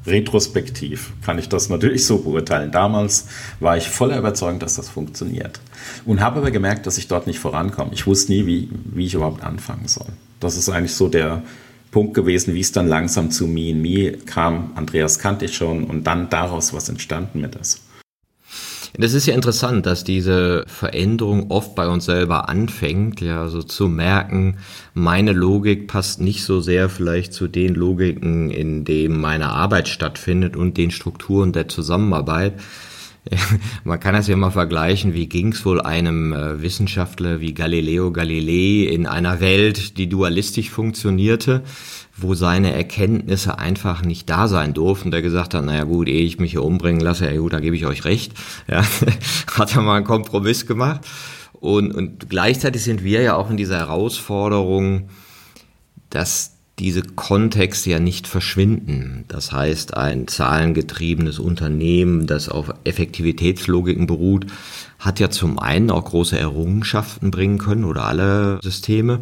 Retrospektiv 0.06 1.14
kann 1.24 1.38
ich 1.38 1.50
das 1.50 1.70
natürlich 1.70 2.06
so 2.06 2.20
beurteilen. 2.20 2.72
Damals 2.72 3.28
war 3.60 3.78
ich 3.78 3.88
voller 3.88 4.18
Überzeugung, 4.18 4.60
dass 4.60 4.76
das 4.76 4.90
funktioniert. 4.90 5.60
Und 6.06 6.22
habe 6.22 6.40
aber 6.40 6.52
gemerkt, 6.52 6.88
dass 6.88 6.98
ich 6.98 7.08
dort 7.08 7.28
nicht 7.28 7.40
vorankomme. 7.40 7.92
Ich 7.94 8.08
wusste 8.08 8.32
nie, 8.32 8.46
wie, 8.46 8.70
wie 8.86 9.06
ich 9.06 9.14
überhaupt 9.14 9.44
anfangen 9.44 9.88
soll. 9.88 10.08
Das 10.40 10.58
ist 10.58 10.70
eigentlich 10.70 10.96
so 10.96 11.08
der 11.08 11.44
Punkt 11.92 12.14
gewesen, 12.14 12.56
wie 12.56 12.62
es 12.62 12.72
dann 12.72 12.88
langsam 12.88 13.30
zu 13.30 13.48
Me 13.48 13.72
and 13.72 13.82
Me 13.82 14.14
kam. 14.26 14.72
Andreas 14.76 15.20
kannte 15.20 15.46
ich 15.46 15.56
schon 15.56 15.84
und 15.84 16.06
dann 16.06 16.30
daraus 16.30 16.74
was 16.74 16.90
entstanden 16.90 17.42
mit 17.42 17.56
das. 17.56 17.82
Das 18.98 19.14
ist 19.14 19.26
ja 19.26 19.34
interessant, 19.34 19.86
dass 19.86 20.04
diese 20.04 20.66
Veränderung 20.68 21.50
oft 21.50 21.76
bei 21.76 21.88
uns 21.88 22.06
selber 22.06 22.50
anfängt, 22.50 23.22
ja, 23.22 23.48
so 23.48 23.64
zu 23.64 23.88
merken, 23.88 24.58
meine 24.94 25.32
Logik 25.32 25.88
passt 25.88 26.20
nicht 26.20 26.44
so 26.44 26.60
sehr 26.60 26.90
vielleicht 26.90 27.34
zu 27.34 27.48
den 27.48 27.74
Logiken, 27.74 28.52
in 28.52 28.84
denen 28.84 29.20
meine 29.20 29.50
Arbeit 29.50 29.88
stattfindet 29.88 30.58
und 30.58 30.78
den 30.78 30.92
Strukturen 30.92 31.54
der 31.54 31.70
Zusammenarbeit. 31.70 32.54
Man 33.84 34.00
kann 34.00 34.16
das 34.16 34.28
ja 34.28 34.36
mal 34.36 34.52
vergleichen, 34.52 35.14
wie 35.14 35.30
ging 35.30 35.54
es 35.54 35.64
wohl 35.66 35.80
einem 35.80 36.34
äh, 36.34 36.62
Wissenschaftler 36.62 37.40
wie 37.40 37.54
Galileo 37.54 38.12
Galilei 38.12 38.92
in 38.92 39.06
einer 39.06 39.40
Welt, 39.40 39.98
die 39.98 40.10
dualistisch 40.10 40.70
funktionierte 40.70 41.64
wo 42.22 42.36
seine 42.36 42.74
Erkenntnisse 42.74 43.60
einfach 43.60 44.04
nicht 44.04 44.30
da 44.30 44.48
sein 44.48 44.74
durften, 44.74 45.12
der 45.12 45.22
gesagt 45.22 45.54
hat, 45.54 45.66
naja 45.66 45.84
gut, 45.84 46.08
ehe 46.08 46.24
ich 46.24 46.40
mich 46.40 46.52
hier 46.52 46.64
umbringen 46.64 47.02
lasse, 47.02 47.32
ja 47.32 47.40
gut, 47.40 47.54
da 47.54 47.60
gebe 47.60 47.76
ich 47.76 47.86
euch 47.86 48.06
recht. 48.06 48.34
Ja, 48.68 48.84
hat 49.54 49.76
er 49.76 49.82
mal 49.82 49.98
einen 49.98 50.06
Kompromiss 50.06 50.66
gemacht. 50.66 51.02
Und, 51.54 51.94
und 51.94 52.30
gleichzeitig 52.30 52.84
sind 52.84 53.04
wir 53.04 53.22
ja 53.22 53.36
auch 53.36 53.50
in 53.50 53.58
dieser 53.58 53.78
Herausforderung, 53.78 55.10
dass 56.10 56.58
diese 56.80 57.04
Kontexte 57.04 57.92
ja 57.92 58.00
nicht 58.00 58.28
verschwinden. 58.28 59.26
Das 59.28 59.52
heißt, 59.52 59.96
ein 59.96 60.28
zahlengetriebenes 60.28 61.38
Unternehmen, 61.38 62.26
das 62.26 62.50
auf 62.50 62.74
Effektivitätslogiken 62.84 64.08
beruht, 64.08 64.48
hat 64.98 65.20
ja 65.20 65.30
zum 65.30 65.60
einen 65.60 65.92
auch 65.92 66.06
große 66.06 66.38
Errungenschaften 66.38 67.30
bringen 67.30 67.60
können 67.60 67.84
oder 67.84 68.06
alle 68.06 68.60
Systeme. 68.64 69.22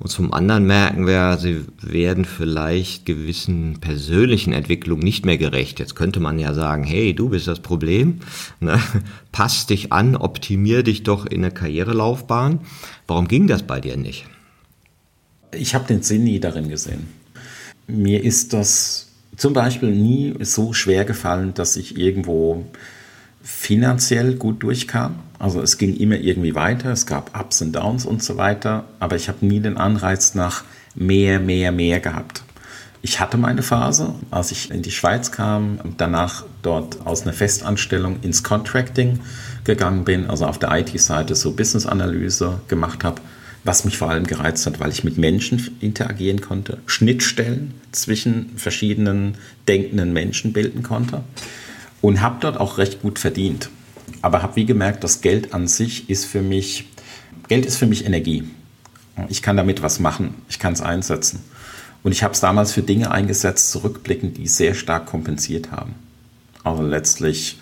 Und 0.00 0.08
zum 0.08 0.32
anderen 0.32 0.66
merken 0.66 1.06
wir, 1.06 1.36
sie 1.36 1.66
werden 1.82 2.24
vielleicht 2.24 3.04
gewissen 3.04 3.80
persönlichen 3.80 4.54
Entwicklungen 4.54 5.02
nicht 5.02 5.26
mehr 5.26 5.36
gerecht. 5.36 5.78
Jetzt 5.78 5.94
könnte 5.94 6.20
man 6.20 6.38
ja 6.38 6.54
sagen, 6.54 6.84
hey, 6.84 7.14
du 7.14 7.28
bist 7.28 7.46
das 7.46 7.60
Problem, 7.60 8.20
ne? 8.60 8.80
pass 9.30 9.66
dich 9.66 9.92
an, 9.92 10.16
optimier 10.16 10.82
dich 10.82 11.02
doch 11.02 11.26
in 11.26 11.44
eine 11.44 11.52
Karrierelaufbahn. 11.52 12.60
Warum 13.06 13.28
ging 13.28 13.46
das 13.46 13.62
bei 13.62 13.78
dir 13.78 13.98
nicht? 13.98 14.24
Ich 15.52 15.74
habe 15.74 15.86
den 15.86 16.02
Sinn 16.02 16.24
nie 16.24 16.40
darin 16.40 16.70
gesehen. 16.70 17.08
Mir 17.86 18.24
ist 18.24 18.54
das 18.54 19.08
zum 19.36 19.52
Beispiel 19.52 19.90
nie 19.90 20.34
so 20.40 20.72
schwer 20.72 21.04
gefallen, 21.04 21.52
dass 21.52 21.76
ich 21.76 21.98
irgendwo 21.98 22.64
finanziell 23.42 24.36
gut 24.36 24.62
durchkam. 24.62 25.16
Also 25.40 25.62
es 25.62 25.78
ging 25.78 25.96
immer 25.96 26.16
irgendwie 26.16 26.54
weiter, 26.54 26.92
es 26.92 27.06
gab 27.06 27.36
Ups 27.36 27.62
und 27.62 27.72
Downs 27.72 28.04
und 28.04 28.22
so 28.22 28.36
weiter, 28.36 28.84
aber 29.00 29.16
ich 29.16 29.28
habe 29.28 29.44
nie 29.44 29.58
den 29.58 29.78
Anreiz 29.78 30.34
nach 30.34 30.64
mehr, 30.94 31.40
mehr, 31.40 31.72
mehr 31.72 31.98
gehabt. 31.98 32.42
Ich 33.00 33.20
hatte 33.20 33.38
meine 33.38 33.62
Phase, 33.62 34.14
als 34.30 34.52
ich 34.52 34.70
in 34.70 34.82
die 34.82 34.90
Schweiz 34.90 35.32
kam 35.32 35.80
und 35.82 35.98
danach 36.02 36.44
dort 36.60 37.06
aus 37.06 37.22
einer 37.22 37.32
Festanstellung 37.32 38.18
ins 38.20 38.42
Contracting 38.42 39.20
gegangen 39.64 40.04
bin, 40.04 40.28
also 40.28 40.44
auf 40.44 40.58
der 40.58 40.72
IT-Seite 40.72 41.34
so 41.34 41.52
Business-Analyse 41.52 42.60
gemacht 42.68 43.02
habe, 43.02 43.22
was 43.64 43.86
mich 43.86 43.96
vor 43.96 44.10
allem 44.10 44.26
gereizt 44.26 44.66
hat, 44.66 44.78
weil 44.78 44.90
ich 44.90 45.04
mit 45.04 45.16
Menschen 45.16 45.74
interagieren 45.80 46.42
konnte, 46.42 46.78
Schnittstellen 46.84 47.72
zwischen 47.92 48.50
verschiedenen 48.56 49.36
denkenden 49.66 50.12
Menschen 50.12 50.52
bilden 50.52 50.82
konnte 50.82 51.22
und 52.02 52.20
habe 52.20 52.36
dort 52.40 52.60
auch 52.60 52.76
recht 52.76 53.00
gut 53.00 53.18
verdient. 53.18 53.70
Aber 54.22 54.42
habe 54.42 54.56
wie 54.56 54.66
gemerkt, 54.66 55.04
das 55.04 55.20
Geld 55.20 55.54
an 55.54 55.68
sich 55.68 56.08
ist 56.10 56.24
für 56.24 56.42
mich, 56.42 56.88
Geld 57.48 57.66
ist 57.66 57.76
für 57.76 57.86
mich 57.86 58.04
Energie. 58.04 58.44
Ich 59.28 59.42
kann 59.42 59.56
damit 59.56 59.82
was 59.82 60.00
machen, 60.00 60.34
ich 60.48 60.58
kann 60.58 60.72
es 60.72 60.80
einsetzen. 60.80 61.40
Und 62.02 62.12
ich 62.12 62.22
habe 62.22 62.32
es 62.32 62.40
damals 62.40 62.72
für 62.72 62.82
Dinge 62.82 63.10
eingesetzt, 63.10 63.70
zurückblickend, 63.70 64.38
die 64.38 64.46
sehr 64.46 64.74
stark 64.74 65.06
kompensiert 65.06 65.70
haben. 65.70 65.94
Also 66.64 66.82
letztlich, 66.82 67.58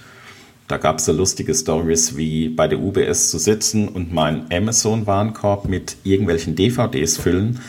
da 0.69 0.77
gab 0.77 0.99
es 0.99 1.07
so 1.07 1.13
lustige 1.13 1.55
Stories 1.55 2.17
wie 2.17 2.49
bei 2.49 2.69
der 2.69 2.79
UBS 2.79 3.31
zu 3.31 3.39
sitzen 3.39 3.89
und 3.89 4.13
meinen 4.13 4.47
Amazon-Warenkorb 4.53 5.69
mit 5.69 5.97
irgendwelchen 6.05 6.55
DVDs 6.55 7.17
füllen, 7.17 7.61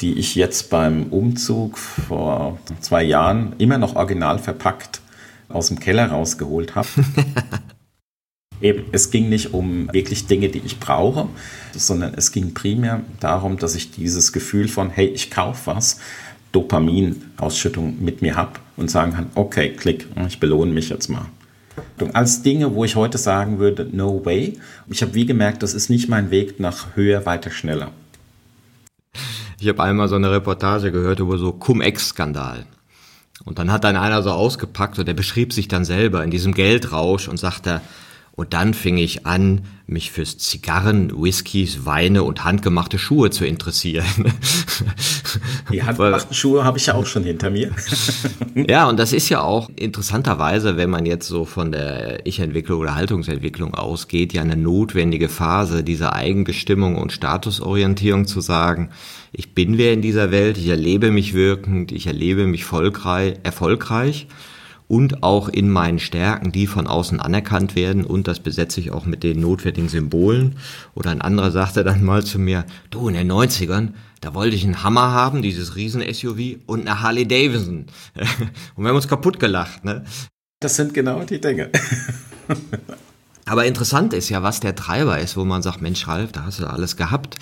die 0.00 0.18
ich 0.18 0.34
jetzt 0.34 0.70
beim 0.70 1.04
Umzug 1.04 1.78
vor 1.78 2.58
zwei 2.80 3.02
Jahren 3.02 3.54
immer 3.58 3.78
noch 3.78 3.96
original 3.96 4.38
verpackt 4.38 5.00
aus 5.48 5.68
dem 5.68 5.80
Keller 5.80 6.06
rausgeholt 6.06 6.74
habe. 6.74 6.88
Eben, 8.60 8.84
es 8.92 9.10
ging 9.10 9.28
nicht 9.28 9.54
um 9.54 9.90
wirklich 9.92 10.26
Dinge, 10.26 10.48
die 10.48 10.62
ich 10.64 10.78
brauche, 10.78 11.28
sondern 11.74 12.14
es 12.14 12.30
ging 12.32 12.52
primär 12.52 13.02
darum, 13.18 13.56
dass 13.56 13.74
ich 13.74 13.90
dieses 13.90 14.32
Gefühl 14.32 14.68
von, 14.68 14.90
hey, 14.90 15.06
ich 15.06 15.30
kaufe 15.30 15.72
was, 15.72 15.98
Dopaminausschüttung 16.52 18.02
mit 18.02 18.22
mir 18.22 18.36
habe 18.36 18.52
und 18.76 18.90
sagen 18.90 19.12
kann, 19.12 19.30
okay, 19.34 19.70
klick, 19.70 20.06
ich 20.26 20.40
belohne 20.40 20.72
mich 20.72 20.88
jetzt 20.88 21.08
mal. 21.08 21.26
Als 22.12 22.42
Dinge, 22.42 22.74
wo 22.74 22.84
ich 22.84 22.96
heute 22.96 23.18
sagen 23.18 23.58
würde, 23.58 23.88
no 23.90 24.24
way. 24.24 24.58
Ich 24.88 25.02
habe 25.02 25.14
wie 25.14 25.26
gemerkt, 25.26 25.62
das 25.62 25.74
ist 25.74 25.88
nicht 25.88 26.08
mein 26.08 26.30
Weg 26.30 26.58
nach 26.58 26.96
höher, 26.96 27.24
weiter, 27.26 27.50
schneller. 27.50 27.92
Ich 29.60 29.68
habe 29.68 29.82
einmal 29.82 30.08
so 30.08 30.16
eine 30.16 30.30
Reportage 30.30 30.90
gehört 30.90 31.20
über 31.20 31.38
so 31.38 31.52
Cum-Ex-Skandal. 31.52 32.66
Und 33.44 33.58
dann 33.58 33.70
hat 33.70 33.84
dann 33.84 33.96
einer 33.96 34.22
so 34.22 34.30
ausgepackt 34.30 34.98
und 34.98 35.06
der 35.06 35.14
beschrieb 35.14 35.52
sich 35.52 35.68
dann 35.68 35.84
selber 35.84 36.24
in 36.24 36.30
diesem 36.30 36.52
Geldrausch 36.52 37.28
und 37.28 37.38
sagte, 37.38 37.80
und 38.40 38.54
dann 38.54 38.72
fing 38.72 38.96
ich 38.96 39.26
an, 39.26 39.66
mich 39.86 40.10
fürs 40.12 40.38
Zigarren, 40.38 41.12
Whiskys, 41.14 41.84
Weine 41.84 42.22
und 42.22 42.42
handgemachte 42.42 42.98
Schuhe 42.98 43.28
zu 43.28 43.44
interessieren. 43.44 44.06
Die 45.70 45.82
handgemachten 45.82 46.32
Schuhe 46.34 46.64
habe 46.64 46.78
ich 46.78 46.86
ja 46.86 46.94
auch 46.94 47.04
schon 47.04 47.22
hinter 47.22 47.50
mir. 47.50 47.70
ja, 48.54 48.88
und 48.88 48.98
das 48.98 49.12
ist 49.12 49.28
ja 49.28 49.42
auch 49.42 49.68
interessanterweise, 49.76 50.78
wenn 50.78 50.88
man 50.88 51.04
jetzt 51.04 51.28
so 51.28 51.44
von 51.44 51.70
der 51.70 52.24
Ich-Entwicklung 52.24 52.80
oder 52.80 52.94
Haltungsentwicklung 52.94 53.74
ausgeht, 53.74 54.32
ja 54.32 54.40
eine 54.40 54.56
notwendige 54.56 55.28
Phase 55.28 55.84
dieser 55.84 56.14
Eigenbestimmung 56.14 56.96
und 56.96 57.12
Statusorientierung 57.12 58.26
zu 58.26 58.40
sagen, 58.40 58.88
ich 59.32 59.54
bin 59.54 59.76
wer 59.76 59.92
in 59.92 60.00
dieser 60.00 60.30
Welt, 60.30 60.56
ich 60.56 60.68
erlebe 60.68 61.10
mich 61.10 61.34
wirkend, 61.34 61.92
ich 61.92 62.06
erlebe 62.06 62.46
mich 62.46 62.64
erfolgreich 63.42 64.28
und 64.90 65.22
auch 65.22 65.48
in 65.48 65.70
meinen 65.70 66.00
Stärken, 66.00 66.50
die 66.50 66.66
von 66.66 66.88
außen 66.88 67.20
anerkannt 67.20 67.76
werden 67.76 68.04
und 68.04 68.26
das 68.26 68.40
besetze 68.40 68.80
ich 68.80 68.90
auch 68.90 69.06
mit 69.06 69.22
den 69.22 69.40
notwendigen 69.40 69.88
Symbolen. 69.88 70.56
Oder 70.96 71.12
ein 71.12 71.22
anderer 71.22 71.52
sagte 71.52 71.84
dann 71.84 72.02
mal 72.02 72.24
zu 72.24 72.40
mir, 72.40 72.64
du 72.90 73.08
in 73.08 73.14
den 73.14 73.30
90ern, 73.30 73.90
da 74.20 74.34
wollte 74.34 74.56
ich 74.56 74.64
einen 74.64 74.82
Hammer 74.82 75.12
haben, 75.12 75.42
dieses 75.42 75.76
Riesen-SUV 75.76 76.58
und 76.66 76.80
eine 76.80 77.02
Harley 77.02 77.28
Davidson. 77.28 77.86
und 78.74 78.84
wir 78.84 78.88
haben 78.88 78.96
uns 78.96 79.06
kaputt 79.06 79.38
gelacht. 79.38 79.84
Ne? 79.84 80.04
Das 80.58 80.74
sind 80.74 80.92
genau 80.92 81.22
die 81.22 81.40
Dinge. 81.40 81.70
Aber 83.46 83.66
interessant 83.66 84.12
ist 84.12 84.28
ja, 84.28 84.42
was 84.42 84.58
der 84.58 84.74
Treiber 84.74 85.20
ist, 85.20 85.36
wo 85.36 85.44
man 85.44 85.62
sagt, 85.62 85.82
Mensch, 85.82 86.08
Ralf, 86.08 86.32
da 86.32 86.46
hast 86.46 86.58
du 86.58 86.66
alles 86.66 86.96
gehabt. 86.96 87.36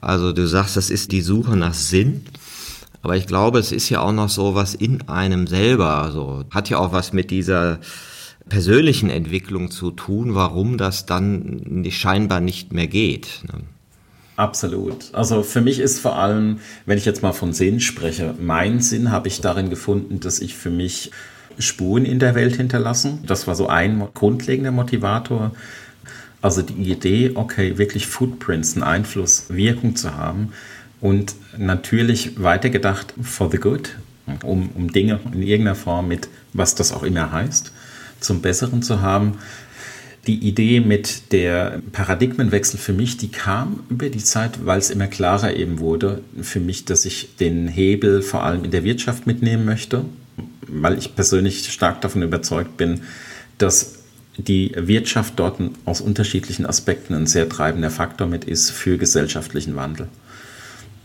Also 0.00 0.32
du 0.32 0.46
sagst, 0.48 0.78
das 0.78 0.88
ist 0.88 1.12
die 1.12 1.20
Suche 1.20 1.56
nach 1.56 1.74
Sinn. 1.74 2.24
Aber 3.06 3.16
ich 3.16 3.28
glaube, 3.28 3.60
es 3.60 3.70
ist 3.70 3.88
ja 3.88 4.00
auch 4.00 4.10
noch 4.10 4.28
so 4.28 4.56
was 4.56 4.74
in 4.74 5.08
einem 5.08 5.46
selber. 5.46 6.02
Also 6.02 6.42
hat 6.50 6.70
ja 6.70 6.78
auch 6.78 6.90
was 6.90 7.12
mit 7.12 7.30
dieser 7.30 7.78
persönlichen 8.48 9.10
Entwicklung 9.10 9.70
zu 9.70 9.92
tun, 9.92 10.34
warum 10.34 10.76
das 10.76 11.06
dann 11.06 11.86
scheinbar 11.88 12.40
nicht 12.40 12.72
mehr 12.72 12.88
geht. 12.88 13.44
Ne? 13.44 13.60
Absolut. 14.34 15.14
Also 15.14 15.44
für 15.44 15.60
mich 15.60 15.78
ist 15.78 16.00
vor 16.00 16.18
allem, 16.18 16.58
wenn 16.84 16.98
ich 16.98 17.04
jetzt 17.04 17.22
mal 17.22 17.30
von 17.30 17.52
Sinn 17.52 17.78
spreche, 17.78 18.34
mein 18.40 18.80
Sinn 18.80 19.12
habe 19.12 19.28
ich 19.28 19.40
darin 19.40 19.70
gefunden, 19.70 20.18
dass 20.18 20.40
ich 20.40 20.56
für 20.56 20.70
mich 20.70 21.12
Spuren 21.60 22.06
in 22.06 22.18
der 22.18 22.34
Welt 22.34 22.56
hinterlassen. 22.56 23.20
Das 23.24 23.46
war 23.46 23.54
so 23.54 23.68
ein 23.68 24.02
grundlegender 24.14 24.72
Motivator. 24.72 25.52
Also 26.42 26.60
die 26.62 26.90
Idee, 26.90 27.30
okay, 27.36 27.78
wirklich 27.78 28.08
Footprints, 28.08 28.74
einen 28.74 28.82
Einfluss, 28.82 29.44
Wirkung 29.48 29.94
zu 29.94 30.16
haben 30.16 30.52
und 31.00 31.34
natürlich 31.58 32.42
weitergedacht 32.42 33.14
for 33.20 33.50
the 33.50 33.58
good, 33.58 33.90
um, 34.42 34.70
um 34.74 34.92
Dinge 34.92 35.20
in 35.32 35.42
irgendeiner 35.42 35.74
Form 35.74 36.08
mit, 36.08 36.28
was 36.52 36.74
das 36.74 36.92
auch 36.92 37.02
immer 37.02 37.32
heißt, 37.32 37.72
zum 38.20 38.40
Besseren 38.40 38.82
zu 38.82 39.00
haben. 39.02 39.38
Die 40.26 40.38
Idee 40.48 40.80
mit 40.80 41.32
der 41.32 41.80
Paradigmenwechsel 41.92 42.80
für 42.80 42.92
mich, 42.92 43.16
die 43.16 43.28
kam 43.28 43.84
über 43.88 44.08
die 44.08 44.24
Zeit, 44.24 44.66
weil 44.66 44.78
es 44.78 44.90
immer 44.90 45.06
klarer 45.06 45.54
eben 45.54 45.78
wurde 45.78 46.22
für 46.40 46.58
mich, 46.58 46.84
dass 46.84 47.04
ich 47.04 47.36
den 47.36 47.68
Hebel 47.68 48.22
vor 48.22 48.42
allem 48.42 48.64
in 48.64 48.72
der 48.72 48.82
Wirtschaft 48.82 49.26
mitnehmen 49.28 49.64
möchte, 49.64 50.04
weil 50.66 50.98
ich 50.98 51.14
persönlich 51.14 51.70
stark 51.70 52.00
davon 52.00 52.22
überzeugt 52.22 52.76
bin, 52.76 53.02
dass 53.58 54.00
die 54.36 54.72
Wirtschaft 54.76 55.34
dort 55.36 55.60
aus 55.84 56.00
unterschiedlichen 56.00 56.66
Aspekten 56.66 57.14
ein 57.14 57.26
sehr 57.26 57.48
treibender 57.48 57.90
Faktor 57.90 58.26
mit 58.26 58.44
ist 58.44 58.70
für 58.70 58.98
gesellschaftlichen 58.98 59.76
Wandel 59.76 60.08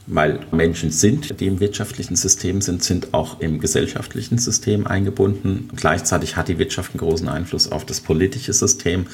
weil 0.08 0.40
Menschen 0.52 0.92
sind, 0.92 1.40
die 1.40 1.48
im 1.48 1.60
wirtschaftlichen 1.60 2.16
System 2.16 2.62
sind, 2.62 2.84
sind 2.84 3.14
auch 3.14 3.40
im 3.40 3.60
gesellschaftlichen 3.60 4.38
System 4.38 4.88
eingebunden. 4.88 5.70
Gleichzeitig 5.76 6.36
hat 6.36 6.48
die 6.48 6.58
Wirtschaft 6.58 6.92
einen 6.92 7.00
großen 7.00 7.30
Einfluss 7.30 7.72
auf 7.72 7.86
das 7.86 8.02
politische 8.02 8.54
System. 8.54 9.06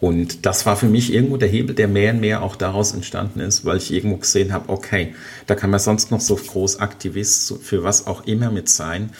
Und 0.00 0.46
das 0.46 0.66
war 0.66 0.76
für 0.76 0.88
mich 0.88 1.12
irgendwo 1.12 1.36
der 1.36 1.48
Hebel, 1.48 1.76
der 1.76 1.86
mehr 1.86 2.12
und 2.12 2.20
mehr 2.20 2.42
auch 2.42 2.56
daraus 2.56 2.92
entstanden 2.92 3.38
ist, 3.38 3.64
weil 3.64 3.76
ich 3.76 3.92
irgendwo 3.92 4.16
gesehen 4.16 4.52
habe, 4.52 4.68
okay, 4.68 5.14
da 5.46 5.54
kann 5.54 5.70
man 5.70 5.78
sonst 5.78 6.10
noch 6.10 6.20
so 6.20 6.34
groß 6.34 6.80
Aktivist 6.80 7.54
für 7.62 7.84
was 7.84 8.08
auch 8.08 8.26
immer 8.26 8.50
mit 8.50 8.68
sein. 8.68 9.10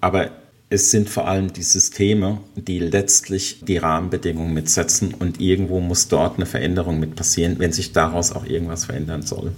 Aber 0.00 0.30
es 0.70 0.90
sind 0.90 1.10
vor 1.10 1.28
allem 1.28 1.52
die 1.52 1.62
Systeme, 1.62 2.40
die 2.56 2.78
letztlich 2.78 3.60
die 3.66 3.76
Rahmenbedingungen 3.76 4.54
mitsetzen 4.54 5.12
und 5.12 5.40
irgendwo 5.40 5.80
muss 5.80 6.08
dort 6.08 6.36
eine 6.36 6.46
Veränderung 6.46 6.98
mit 6.98 7.16
passieren, 7.16 7.58
wenn 7.58 7.72
sich 7.72 7.92
daraus 7.92 8.32
auch 8.32 8.46
irgendwas 8.46 8.86
verändern 8.86 9.22
soll. 9.22 9.52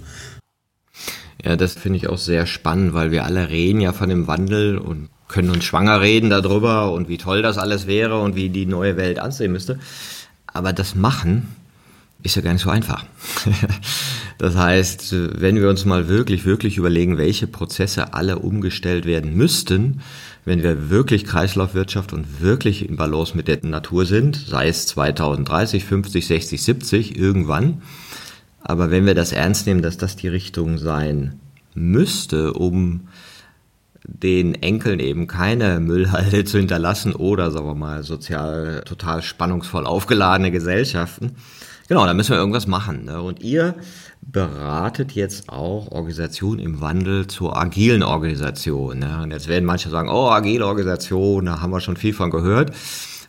Ja, 1.43 1.55
das 1.55 1.73
finde 1.73 1.97
ich 1.97 2.07
auch 2.07 2.17
sehr 2.17 2.45
spannend, 2.45 2.93
weil 2.93 3.11
wir 3.11 3.25
alle 3.25 3.49
reden 3.49 3.81
ja 3.81 3.93
von 3.93 4.09
dem 4.09 4.27
Wandel 4.27 4.77
und 4.77 5.09
können 5.27 5.49
uns 5.49 5.65
schwanger 5.65 6.01
reden 6.01 6.29
darüber 6.29 6.91
und 6.91 7.09
wie 7.09 7.17
toll 7.17 7.41
das 7.41 7.57
alles 7.57 7.85
wäre 7.85 8.19
und 8.21 8.35
wie 8.35 8.49
die 8.49 8.65
neue 8.65 8.97
Welt 8.97 9.19
ansehen 9.19 9.51
müsste. 9.51 9.79
Aber 10.47 10.73
das 10.73 10.95
Machen 10.95 11.47
ist 12.23 12.35
ja 12.35 12.41
gar 12.41 12.53
nicht 12.53 12.63
so 12.63 12.69
einfach. 12.69 13.05
das 14.37 14.55
heißt, 14.55 15.15
wenn 15.39 15.57
wir 15.57 15.69
uns 15.69 15.85
mal 15.85 16.07
wirklich, 16.07 16.45
wirklich 16.45 16.77
überlegen, 16.77 17.17
welche 17.17 17.47
Prozesse 17.47 18.13
alle 18.13 18.39
umgestellt 18.39 19.05
werden 19.05 19.35
müssten, 19.35 20.01
wenn 20.45 20.63
wir 20.63 20.89
wirklich 20.89 21.25
Kreislaufwirtschaft 21.25 22.13
und 22.13 22.41
wirklich 22.41 22.87
in 22.87 22.95
Balance 22.95 23.35
mit 23.35 23.47
der 23.47 23.59
Natur 23.63 24.05
sind, 24.05 24.37
sei 24.37 24.69
es 24.69 24.87
2030, 24.87 25.83
50, 25.83 26.25
60, 26.25 26.63
70, 26.63 27.17
irgendwann, 27.17 27.81
aber 28.61 28.91
wenn 28.91 29.05
wir 29.05 29.15
das 29.15 29.31
ernst 29.31 29.67
nehmen, 29.67 29.81
dass 29.81 29.97
das 29.97 30.15
die 30.15 30.27
Richtung 30.27 30.77
sein 30.77 31.39
müsste, 31.73 32.53
um 32.53 33.07
den 34.03 34.55
Enkeln 34.55 34.99
eben 34.99 35.27
keine 35.27 35.79
Müllhalde 35.79 36.43
zu 36.45 36.57
hinterlassen 36.57 37.13
oder, 37.13 37.51
sagen 37.51 37.67
wir 37.67 37.75
mal, 37.75 38.03
sozial 38.03 38.83
total 38.85 39.21
spannungsvoll 39.21 39.85
aufgeladene 39.85 40.51
Gesellschaften. 40.51 41.35
Genau, 41.87 42.05
da 42.05 42.13
müssen 42.13 42.31
wir 42.31 42.37
irgendwas 42.37 42.67
machen. 42.67 43.05
Ne? 43.05 43.21
Und 43.21 43.41
ihr 43.41 43.75
beratet 44.21 45.13
jetzt 45.13 45.47
auch 45.47 45.89
Organisationen 45.91 46.59
im 46.59 46.81
Wandel 46.81 47.27
zur 47.27 47.55
agilen 47.55 48.03
Organisation. 48.03 48.99
Ne? 48.99 49.21
Und 49.23 49.31
jetzt 49.31 49.47
werden 49.47 49.63
manche 49.63 49.89
sagen, 49.89 50.09
oh, 50.09 50.29
agile 50.29 50.65
Organisation, 50.65 51.45
da 51.45 51.61
haben 51.61 51.71
wir 51.71 51.79
schon 51.79 51.95
viel 51.95 52.13
von 52.13 52.29
gehört. 52.29 52.71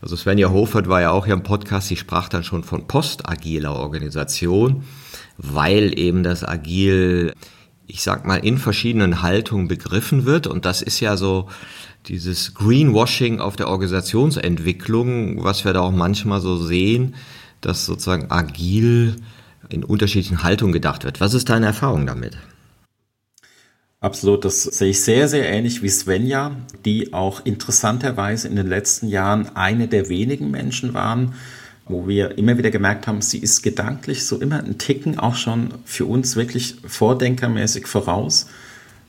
Also 0.01 0.17
Svenja 0.17 0.51
Hofert 0.51 0.89
war 0.89 1.01
ja 1.01 1.11
auch 1.11 1.27
hier 1.27 1.35
im 1.35 1.43
Podcast, 1.43 1.89
sie 1.89 1.97
sprach 1.97 2.29
dann 2.29 2.43
schon 2.43 2.65
von 2.65 2.87
postagiler 2.87 3.75
Organisation 3.75 4.85
weil 5.39 5.99
eben 5.99 6.23
das 6.23 6.45
Agil, 6.45 7.33
ich 7.87 8.03
sag 8.03 8.27
mal, 8.27 8.37
in 8.37 8.59
verschiedenen 8.59 9.23
Haltungen 9.23 9.69
begriffen 9.69 10.27
wird. 10.27 10.47
Und 10.47 10.65
das 10.65 10.83
ist 10.83 11.01
ja 11.01 11.17
so 11.17 11.49
dieses 12.07 12.55
Greenwashing 12.55 13.41
auf 13.41 13.57
der 13.57 13.69
Organisationsentwicklung, 13.69 15.43
was 15.43 15.65
wir 15.65 15.73
da 15.73 15.81
auch 15.81 15.93
manchmal 15.93 16.41
so 16.41 16.57
sehen, 16.57 17.15
dass 17.61 17.87
sozusagen 17.87 18.31
agil 18.31 19.17
in 19.71 19.85
unterschiedlichen 19.85 20.43
Haltungen 20.43 20.73
gedacht 20.73 21.05
wird. 21.05 21.21
Was 21.21 21.35
ist 21.35 21.49
deine 21.49 21.67
Erfahrung 21.67 22.07
damit? 22.07 22.37
Absolut, 24.01 24.45
das 24.45 24.63
sehe 24.63 24.91
ich 24.91 25.03
sehr, 25.03 25.27
sehr 25.27 25.49
ähnlich 25.49 25.83
wie 25.83 25.89
Svenja, 25.89 26.57
die 26.85 27.13
auch 27.13 27.45
interessanterweise 27.45 28.47
in 28.47 28.55
den 28.55 28.69
letzten 28.69 29.09
Jahren 29.09 29.57
eine 29.57 29.89
der 29.89 30.09
wenigen 30.09 30.53
Menschen 30.53 30.95
waren, 30.95 31.35
wo 31.89 32.07
wir 32.07 32.37
immer 32.39 32.59
wieder 32.59 32.71
gemerkt 32.71 33.07
haben, 33.07 33.23
sie 33.23 33.39
ist 33.39 33.63
gedanklich 33.63 34.25
so 34.27 34.39
immer 34.39 34.63
ein 34.63 34.79
Ticken 34.79 35.19
auch 35.19 35.35
schon 35.35 35.75
für 35.85 36.07
uns 36.07 36.37
wirklich 36.37 36.77
vordenkermäßig 36.87 37.87
voraus, 37.87 38.47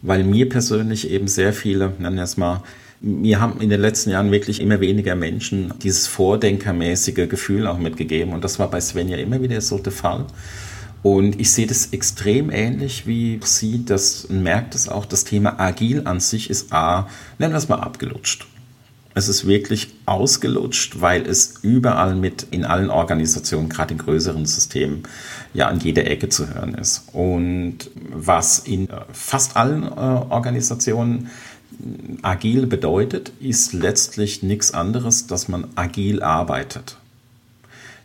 weil 0.01 0.23
mir 0.23 0.47
persönlich 0.49 1.09
eben 1.09 1.27
sehr 1.27 1.53
viele, 1.53 1.93
nennen 1.99 2.15
wir 2.15 2.23
es 2.23 2.37
mal, 2.37 2.63
mir 3.01 3.39
haben 3.39 3.61
in 3.61 3.69
den 3.69 3.79
letzten 3.79 4.09
Jahren 4.09 4.31
wirklich 4.31 4.61
immer 4.61 4.81
weniger 4.81 5.15
Menschen 5.15 5.73
dieses 5.81 6.07
vordenkermäßige 6.07 7.29
Gefühl 7.29 7.67
auch 7.67 7.77
mitgegeben 7.77 8.33
und 8.33 8.43
das 8.43 8.59
war 8.59 8.69
bei 8.69 8.81
Svenja 8.81 9.17
immer 9.17 9.41
wieder 9.41 9.61
so 9.61 9.77
der 9.77 9.93
Fall. 9.93 10.25
Und 11.01 11.39
ich 11.39 11.51
sehe 11.51 11.65
das 11.65 11.93
extrem 11.93 12.49
ähnlich 12.49 13.07
wie 13.07 13.39
sie, 13.43 13.85
das 13.85 14.27
merkt 14.29 14.75
es 14.75 14.89
auch, 14.89 15.05
das 15.05 15.23
Thema 15.23 15.57
agil 15.57 16.01
an 16.03 16.19
sich 16.19 16.49
ist 16.49 16.73
A, 16.73 17.07
nennen 17.37 17.53
wir 17.53 17.57
es 17.57 17.69
mal 17.69 17.79
abgelutscht. 17.79 18.47
Es 19.19 19.27
ist 19.27 19.45
wirklich 19.45 19.89
ausgelutscht, 20.05 21.01
weil 21.01 21.27
es 21.27 21.55
überall 21.61 22.15
mit 22.15 22.47
in 22.51 22.63
allen 22.63 22.89
Organisationen, 22.89 23.67
gerade 23.67 23.93
in 23.93 23.97
größeren 23.97 24.45
Systemen, 24.45 25.03
ja 25.53 25.67
an 25.67 25.81
jeder 25.81 26.09
Ecke 26.09 26.29
zu 26.29 26.47
hören 26.47 26.73
ist. 26.75 27.03
Und 27.11 27.91
was 28.13 28.59
in 28.59 28.89
äh, 28.89 29.01
fast 29.11 29.57
allen 29.57 29.83
äh, 29.83 29.87
Organisationen 29.89 31.25
äh, 31.25 32.17
agil 32.21 32.65
bedeutet, 32.65 33.33
ist 33.41 33.73
letztlich 33.73 34.41
nichts 34.41 34.73
anderes, 34.73 35.27
dass 35.27 35.49
man 35.49 35.67
agil 35.75 36.23
arbeitet. 36.23 36.95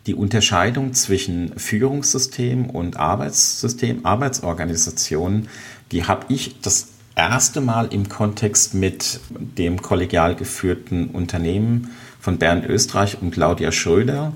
Die 0.09 0.17
Unterscheidung 0.17 0.95
zwischen 0.95 1.57
Führungssystem 1.57 2.69
und 2.69 2.97
Arbeitssystem, 2.97 4.05
Arbeitsorganisation, 4.05 5.47
die 5.93 6.07
habe 6.07 6.27
ich 6.35 6.61
das 6.61 6.89
erste 7.17 7.61
Mal 7.61 7.93
im 7.93 8.09
Kontext 8.09 8.75
mit 8.75 9.21
dem 9.31 9.83
kollegial 9.83 10.35
geführten 10.35 11.09
Unternehmen 11.09 11.91
von 12.21 12.39
Bernd 12.39 12.67
Österreich 12.67 13.19
und 13.21 13.31
Claudia 13.33 13.71
Schröder 13.73 14.33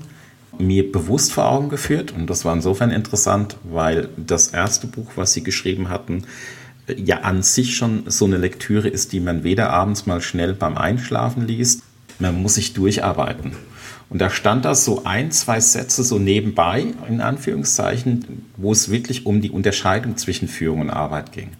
mir 0.57 0.91
bewusst 0.91 1.31
vor 1.31 1.49
Augen 1.49 1.69
geführt. 1.69 2.11
Und 2.11 2.29
das 2.29 2.45
war 2.45 2.53
insofern 2.53 2.91
interessant, 2.91 3.57
weil 3.63 4.09
das 4.17 4.49
erste 4.49 4.87
Buch, 4.87 5.11
was 5.15 5.33
sie 5.33 5.43
geschrieben 5.43 5.89
hatten, 5.89 6.23
ja 6.95 7.19
an 7.21 7.43
sich 7.43 7.75
schon 7.75 8.03
so 8.07 8.25
eine 8.25 8.37
Lektüre 8.37 8.87
ist, 8.87 9.13
die 9.13 9.19
man 9.19 9.43
weder 9.43 9.69
abends 9.69 10.05
mal 10.05 10.21
schnell 10.21 10.53
beim 10.53 10.77
Einschlafen 10.77 11.47
liest, 11.47 11.83
man 12.17 12.41
muss 12.41 12.55
sich 12.55 12.73
durcharbeiten. 12.73 13.53
Und 14.09 14.19
da 14.19 14.29
stand 14.29 14.65
da 14.65 14.73
so 14.73 15.03
ein, 15.05 15.31
zwei 15.31 15.59
Sätze 15.59 16.03
so 16.03 16.17
nebenbei, 16.17 16.87
in 17.07 17.21
Anführungszeichen, 17.21 18.47
wo 18.57 18.71
es 18.71 18.89
wirklich 18.89 19.25
um 19.27 19.39
die 19.39 19.51
Unterscheidung 19.51 20.17
zwischen 20.17 20.47
Führung 20.47 20.81
und 20.81 20.89
Arbeit 20.89 21.31
ging. 21.31 21.51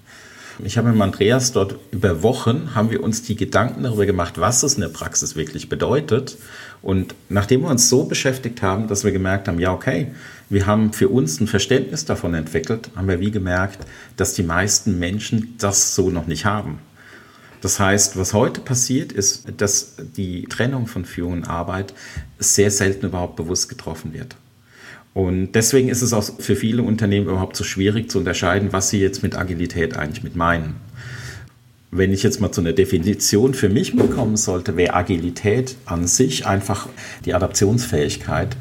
Ich 0.61 0.77
habe 0.77 0.91
mit 0.91 1.01
Andreas 1.01 1.53
dort 1.53 1.75
über 1.91 2.21
Wochen, 2.21 2.75
haben 2.75 2.91
wir 2.91 3.01
uns 3.01 3.21
die 3.21 3.37
Gedanken 3.37 3.83
darüber 3.83 4.05
gemacht, 4.05 4.39
was 4.39 4.61
es 4.63 4.73
in 4.73 4.81
der 4.81 4.89
Praxis 4.89 5.37
wirklich 5.37 5.69
bedeutet. 5.69 6.37
Und 6.81 7.15
nachdem 7.29 7.61
wir 7.61 7.69
uns 7.69 7.87
so 7.87 8.03
beschäftigt 8.03 8.61
haben, 8.61 8.87
dass 8.87 9.05
wir 9.05 9.13
gemerkt 9.13 9.47
haben, 9.47 9.59
ja, 9.59 9.71
okay, 9.71 10.07
wir 10.49 10.65
haben 10.65 10.91
für 10.91 11.07
uns 11.07 11.39
ein 11.39 11.47
Verständnis 11.47 12.03
davon 12.03 12.33
entwickelt, 12.33 12.89
haben 12.95 13.07
wir 13.07 13.21
wie 13.21 13.31
gemerkt, 13.31 13.79
dass 14.17 14.33
die 14.33 14.43
meisten 14.43 14.99
Menschen 14.99 15.55
das 15.59 15.95
so 15.95 16.09
noch 16.09 16.27
nicht 16.27 16.43
haben. 16.43 16.79
Das 17.61 17.79
heißt, 17.79 18.17
was 18.17 18.33
heute 18.33 18.59
passiert, 18.59 19.11
ist, 19.13 19.45
dass 19.57 19.95
die 20.17 20.43
Trennung 20.43 20.87
von 20.87 21.05
Führung 21.05 21.33
und 21.33 21.49
Arbeit 21.49 21.93
sehr 22.37 22.71
selten 22.71 23.07
überhaupt 23.07 23.37
bewusst 23.37 23.69
getroffen 23.69 24.13
wird. 24.13 24.35
Und 25.13 25.53
deswegen 25.53 25.89
ist 25.89 26.01
es 26.01 26.13
auch 26.13 26.23
für 26.39 26.55
viele 26.55 26.83
Unternehmen 26.83 27.27
überhaupt 27.27 27.55
so 27.55 27.63
schwierig 27.63 28.09
zu 28.09 28.19
unterscheiden, 28.19 28.71
was 28.71 28.89
sie 28.89 28.99
jetzt 28.99 29.23
mit 29.23 29.35
Agilität 29.35 29.97
eigentlich 29.97 30.23
mit 30.23 30.35
meinen. 30.35 30.75
Wenn 31.91 32.13
ich 32.13 32.21
jetzt 32.21 32.39
mal 32.39 32.51
zu 32.51 32.61
einer 32.61 32.73
Definition 32.73 33.55
für 33.55 33.69
mich 33.69 33.95
bekommen 33.95 34.37
sollte, 34.37 34.77
wäre 34.77 34.93
Agilität 34.93 35.75
an 35.85 36.05
sich 36.05 36.45
einfach 36.45 36.87
die 37.25 37.33
Adaptionsfähigkeit 37.33 38.55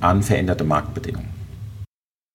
an 0.00 0.22
veränderte 0.22 0.62
Marktbedingungen. 0.62 1.28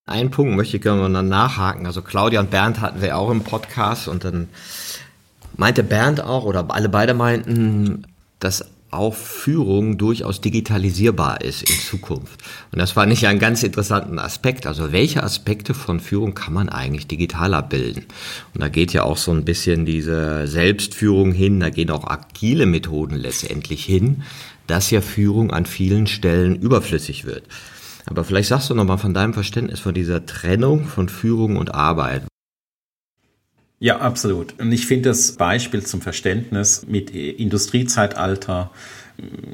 Ein 0.06 0.30
Punkt 0.30 0.54
möchte 0.54 0.76
ich 0.76 0.82
gerne 0.82 1.08
mal 1.08 1.22
nachhaken. 1.22 1.86
Also 1.86 2.02
Claudia 2.02 2.40
und 2.40 2.50
Bernd 2.50 2.82
hatten 2.82 3.00
wir 3.00 3.16
auch 3.16 3.30
im 3.30 3.42
Podcast 3.42 4.06
und 4.06 4.24
dann 4.24 4.48
meinte 5.56 5.82
Bernd 5.82 6.20
auch 6.20 6.44
oder 6.44 6.66
alle 6.68 6.90
beide 6.90 7.14
meinten, 7.14 8.06
dass 8.38 8.66
auch 8.94 9.14
Führung 9.14 9.98
durchaus 9.98 10.40
digitalisierbar 10.40 11.40
ist 11.40 11.68
in 11.68 11.76
Zukunft. 11.78 12.40
Und 12.72 12.78
das 12.78 12.92
fand 12.92 13.12
ich 13.12 13.26
einen 13.26 13.38
ganz 13.38 13.62
interessanten 13.62 14.18
Aspekt. 14.18 14.66
Also 14.66 14.92
welche 14.92 15.22
Aspekte 15.22 15.74
von 15.74 16.00
Führung 16.00 16.34
kann 16.34 16.52
man 16.52 16.68
eigentlich 16.68 17.06
digital 17.06 17.54
abbilden? 17.54 18.06
Und 18.54 18.62
da 18.62 18.68
geht 18.68 18.92
ja 18.92 19.02
auch 19.02 19.16
so 19.16 19.32
ein 19.32 19.44
bisschen 19.44 19.84
diese 19.84 20.46
Selbstführung 20.46 21.32
hin, 21.32 21.60
da 21.60 21.70
gehen 21.70 21.90
auch 21.90 22.06
agile 22.06 22.66
Methoden 22.66 23.16
letztendlich 23.16 23.84
hin, 23.84 24.22
dass 24.66 24.90
ja 24.90 25.00
Führung 25.00 25.50
an 25.50 25.66
vielen 25.66 26.06
Stellen 26.06 26.56
überflüssig 26.56 27.24
wird. 27.24 27.44
Aber 28.06 28.24
vielleicht 28.24 28.48
sagst 28.48 28.70
du 28.70 28.74
nochmal 28.74 28.98
von 28.98 29.14
deinem 29.14 29.34
Verständnis 29.34 29.80
von 29.80 29.94
dieser 29.94 30.26
Trennung 30.26 30.86
von 30.86 31.08
Führung 31.08 31.56
und 31.56 31.74
Arbeit. 31.74 32.24
Ja, 33.80 33.98
absolut. 33.98 34.58
Und 34.58 34.72
ich 34.72 34.86
finde 34.86 35.10
das 35.10 35.32
Beispiel 35.32 35.84
zum 35.84 36.00
Verständnis 36.00 36.86
mit 36.86 37.10
Industriezeitalter, 37.10 38.70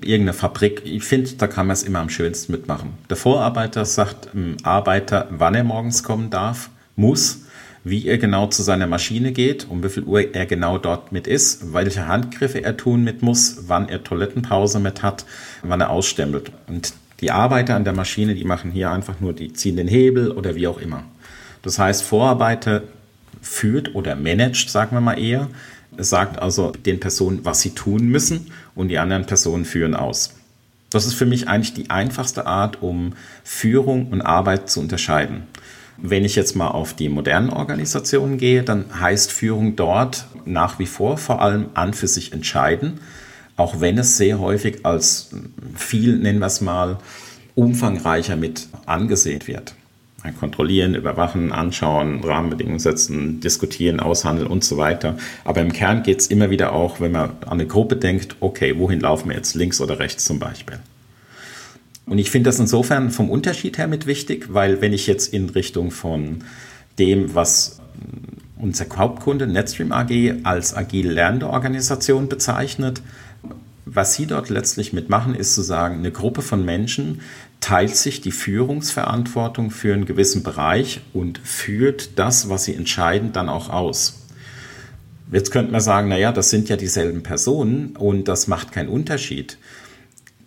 irgendeine 0.03 0.33
Fabrik, 0.33 0.83
ich 0.85 1.05
finde, 1.05 1.33
da 1.33 1.47
kann 1.47 1.67
man 1.67 1.75
es 1.75 1.83
immer 1.83 1.99
am 1.99 2.11
schönsten 2.11 2.53
mitmachen. 2.53 2.95
Der 3.09 3.17
Vorarbeiter 3.17 3.85
sagt 3.85 4.33
dem 4.33 4.57
Arbeiter, 4.63 5.29
wann 5.31 5.55
er 5.55 5.65
morgens 5.65 6.03
kommen 6.03 6.31
darf, 6.31 6.71
muss, 6.97 7.43
wie 7.83 8.07
er 8.07 8.19
genau 8.19 8.47
zu 8.47 8.63
seiner 8.63 8.87
Maschine 8.87 9.33
geht, 9.33 9.67
um 9.69 9.83
wie 9.83 9.89
viel 9.89 10.05
Uhr 10.05 10.35
er 10.35 10.47
genau 10.47 10.79
dort 10.79 11.13
mit 11.13 11.27
ist, 11.27 11.73
welche 11.73 12.07
Handgriffe 12.07 12.63
er 12.63 12.77
tun 12.77 13.05
mit 13.05 13.23
muss, 13.23 13.69
wann 13.69 13.89
er 13.89 14.05
Toilettenpause 14.05 14.81
mit 14.81 15.03
hat, 15.03 15.25
wann 15.63 15.81
er 15.81 15.91
ausstempelt. 15.91 16.53
Und 16.67 16.93
die 17.21 17.31
Arbeiter 17.31 17.77
an 17.77 17.85
der 17.85 17.95
Maschine, 17.95 18.35
die 18.35 18.45
machen 18.45 18.71
hier 18.71 18.91
einfach 18.91 19.21
nur, 19.21 19.33
die 19.33 19.53
ziehen 19.53 19.77
den 19.77 19.89
Hebel 19.89 20.31
oder 20.31 20.55
wie 20.55 20.67
auch 20.67 20.81
immer. 20.81 21.05
Das 21.63 21.79
heißt, 21.79 22.03
Vorarbeiter 22.03 22.83
führt 23.41 23.95
oder 23.95 24.17
managt, 24.17 24.71
sagen 24.71 24.97
wir 24.97 25.01
mal 25.01 25.19
eher. 25.19 25.49
Sagt 25.97 26.41
also 26.41 26.71
den 26.71 27.01
Personen, 27.01 27.45
was 27.45 27.61
sie 27.61 27.71
tun 27.71 28.07
müssen 28.07 28.53
und 28.75 28.89
die 28.89 28.99
anderen 28.99 29.27
Personen 29.27 29.65
führen 29.65 29.95
aus. 29.95 30.35
Das 30.91 31.07
ist 31.07 31.15
für 31.15 31.27
mich 31.27 31.49
eigentlich 31.49 31.75
die 31.75 31.91
einfachste 31.91 32.47
Art, 32.47 32.83
um 32.83 33.15
Führung 33.45 34.09
und 34.09 34.23
Arbeit 34.23 34.71
zu 34.71 34.81
unterscheiden. 34.81 35.45
Wenn 35.97 36.25
ich 36.25 36.37
jetzt 36.37 36.57
mal 36.57 36.69
auf 36.69 36.95
die 36.95 37.09
modernen 37.09 37.51
Organisationen 37.51 38.39
gehe, 38.39 38.63
dann 38.63 39.01
heißt 39.01 39.31
Führung 39.31 39.77
dort 39.77 40.27
nach 40.45 40.79
wie 40.79 40.87
vor 40.87 41.19
vor 41.19 41.43
allem 41.43 41.67
an 41.75 41.93
für 41.93 42.09
sich 42.09 42.33
entscheiden, 42.33 43.01
auch 43.57 43.81
wenn 43.81 43.99
es 43.99 44.17
sehr 44.17 44.39
häufig 44.39 44.87
als 44.87 45.31
viel, 45.77 46.17
nennen 46.17 46.39
wir 46.39 46.47
es 46.47 46.61
mal, 46.61 46.99
umfangreicher 47.55 48.37
mit 48.37 48.69
angesehen 48.87 49.47
wird 49.47 49.75
kontrollieren, 50.39 50.95
überwachen, 50.95 51.51
anschauen, 51.53 52.23
Rahmenbedingungen 52.23 52.79
setzen, 52.79 53.41
diskutieren, 53.41 54.01
aushandeln 54.01 54.49
und 54.49 54.65
so 54.65 54.77
weiter. 54.77 55.17
Aber 55.45 55.61
im 55.61 55.73
Kern 55.73 56.03
geht 56.03 56.21
es 56.21 56.27
immer 56.27 56.51
wieder 56.51 56.73
auch, 56.73 57.01
wenn 57.01 57.13
man 57.13 57.31
an 57.43 57.53
eine 57.53 57.67
Gruppe 57.67 57.97
denkt, 57.97 58.37
okay, 58.41 58.79
wohin 58.79 59.01
laufen 59.01 59.31
wir 59.31 59.37
jetzt, 59.37 59.55
links 59.55 59.81
oder 59.81 59.99
rechts 59.99 60.25
zum 60.25 60.39
Beispiel. 60.39 60.79
Und 62.07 62.19
ich 62.19 62.31
finde 62.31 62.49
das 62.49 62.59
insofern 62.59 63.11
vom 63.11 63.31
Unterschied 63.31 63.79
her 63.79 63.87
mit 63.87 64.07
wichtig, 64.07 64.53
weil 64.53 64.81
wenn 64.81 64.93
ich 64.93 65.07
jetzt 65.07 65.33
in 65.33 65.49
Richtung 65.49 65.91
von 65.91 66.45
dem, 66.99 67.35
was 67.35 67.81
unser 68.59 68.87
Hauptkunde 68.95 69.47
Netstream 69.47 69.93
AG 69.93 70.35
als 70.43 70.77
agil 70.77 71.11
lernende 71.11 71.49
Organisation 71.49 72.29
bezeichnet, 72.29 73.01
was 73.87 74.15
Sie 74.15 74.27
dort 74.27 74.51
letztlich 74.51 74.93
mitmachen, 74.93 75.35
ist 75.35 75.55
zu 75.55 75.63
sagen, 75.63 75.99
eine 75.99 76.11
Gruppe 76.11 76.43
von 76.43 76.65
Menschen 76.65 77.23
teilt 77.61 77.95
sich 77.95 78.21
die 78.21 78.33
Führungsverantwortung 78.33 79.71
für 79.71 79.95
einen 79.95 80.07
gewissen 80.07 80.43
Bereich 80.43 81.01
und 81.13 81.39
führt 81.39 82.19
das, 82.19 82.49
was 82.49 82.65
sie 82.65 82.75
entscheiden, 82.75 83.33
dann 83.33 83.49
auch 83.49 83.69
aus. 83.69 84.27
Jetzt 85.31 85.53
könnte 85.53 85.71
man 85.71 85.81
sagen, 85.81 86.09
naja, 86.09 86.33
das 86.33 86.51
sind 86.51 86.69
ja 86.69 86.77
dieselben 86.77 87.23
Personen 87.23 87.95
und 87.97 88.25
das 88.25 88.49
macht 88.49 88.73
keinen 88.73 88.89
Unterschied. 88.89 89.59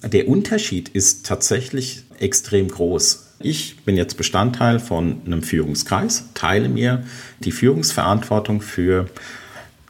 Der 0.04 0.28
Unterschied 0.28 0.90
ist 0.90 1.26
tatsächlich 1.26 2.04
extrem 2.20 2.68
groß. 2.68 3.36
Ich 3.40 3.78
bin 3.86 3.96
jetzt 3.96 4.18
Bestandteil 4.18 4.80
von 4.80 5.22
einem 5.26 5.44
Führungskreis, 5.44 6.26
teile 6.34 6.68
mir 6.68 7.04
die 7.40 7.52
Führungsverantwortung 7.52 8.62
für 8.62 9.08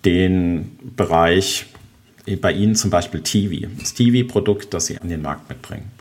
den 0.06 0.78
Bereich 0.96 1.68
bei 2.42 2.52
Ihnen 2.52 2.76
zum 2.76 2.92
Beispiel 2.92 3.22
TV, 3.22 3.68
das 3.80 3.96
TV-Produkt, 3.96 4.74
das 4.74 4.86
Sie 4.86 5.00
an 5.00 5.10
den 5.10 5.22
Markt 5.22 5.50
mitbringen. 5.50 5.92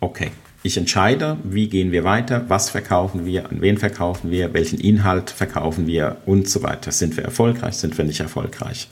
Okay, 0.00 0.30
ich 0.62 0.76
entscheide, 0.76 1.36
wie 1.44 1.68
gehen 1.68 1.92
wir 1.92 2.04
weiter, 2.04 2.44
was 2.48 2.70
verkaufen 2.70 3.26
wir, 3.26 3.50
an 3.50 3.60
wen 3.60 3.78
verkaufen 3.78 4.30
wir, 4.30 4.54
welchen 4.54 4.78
Inhalt 4.78 5.30
verkaufen 5.30 5.86
wir 5.86 6.16
und 6.26 6.48
so 6.48 6.62
weiter. 6.62 6.90
Sind 6.90 7.16
wir 7.16 7.24
erfolgreich, 7.24 7.74
sind 7.74 7.96
wir 7.96 8.04
nicht 8.04 8.20
erfolgreich? 8.20 8.88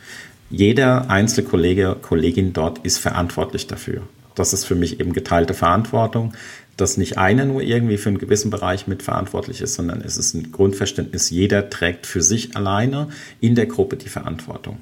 Jeder 0.51 1.11
einzelne 1.11 1.47
Kollege, 1.47 1.97
Kollegin 2.01 2.53
dort 2.53 2.79
ist 2.79 2.99
verantwortlich 2.99 3.67
dafür. 3.67 4.03
Das 4.35 4.53
ist 4.53 4.65
für 4.65 4.75
mich 4.75 5.01
eben 5.01 5.13
geteilte 5.13 5.53
Verantwortung, 5.53 6.33
dass 6.79 6.97
nicht 6.97 7.19
einer 7.19 7.45
nur 7.45 7.61
irgendwie 7.61 7.99
für 7.99 8.09
einen 8.09 8.19
gewissen 8.19 8.51
Bereich 8.51 8.87
mitverantwortlich 8.87 9.61
ist, 9.61 9.75
sondern 9.75 10.01
es 10.01 10.17
ist 10.17 10.35
ein 10.35 10.53
Grundverständnis, 10.53 11.29
jeder 11.29 11.69
trägt 11.69 12.07
für 12.07 12.23
sich 12.23 12.57
alleine 12.57 13.09
in 13.41 13.55
der 13.55 13.67
Gruppe 13.67 13.97
die 13.97 14.09
Verantwortung 14.09 14.79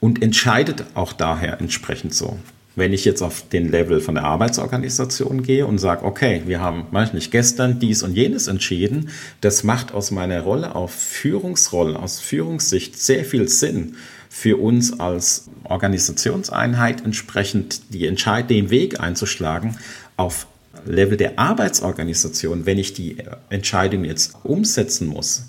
und 0.00 0.22
entscheidet 0.22 0.84
auch 0.94 1.12
daher 1.12 1.60
entsprechend 1.60 2.14
so. 2.14 2.38
Wenn 2.78 2.92
ich 2.92 3.04
jetzt 3.04 3.22
auf 3.22 3.48
den 3.48 3.72
Level 3.72 4.00
von 4.00 4.14
der 4.14 4.22
Arbeitsorganisation 4.22 5.42
gehe 5.42 5.66
und 5.66 5.78
sage, 5.78 6.04
okay, 6.04 6.42
wir 6.46 6.60
haben 6.60 6.86
manchmal 6.92 7.20
gestern 7.22 7.80
dies 7.80 8.04
und 8.04 8.14
jenes 8.14 8.46
entschieden, 8.46 9.10
das 9.40 9.64
macht 9.64 9.92
aus 9.92 10.12
meiner 10.12 10.42
Rolle 10.42 10.76
auf 10.76 10.92
Führungsrolle, 10.92 11.98
aus 11.98 12.20
Führungssicht 12.20 12.96
sehr 12.96 13.24
viel 13.24 13.48
Sinn 13.48 13.96
für 14.30 14.58
uns 14.58 15.00
als 15.00 15.48
Organisationseinheit 15.64 17.04
entsprechend 17.04 17.92
die 17.92 18.06
Entscheid 18.06 18.48
den 18.48 18.70
Weg 18.70 19.00
einzuschlagen 19.00 19.76
auf 20.16 20.46
Level 20.86 21.16
der 21.16 21.36
Arbeitsorganisation, 21.36 22.64
wenn 22.64 22.78
ich 22.78 22.94
die 22.94 23.16
Entscheidung 23.50 24.04
jetzt 24.04 24.36
umsetzen 24.44 25.08
muss, 25.08 25.46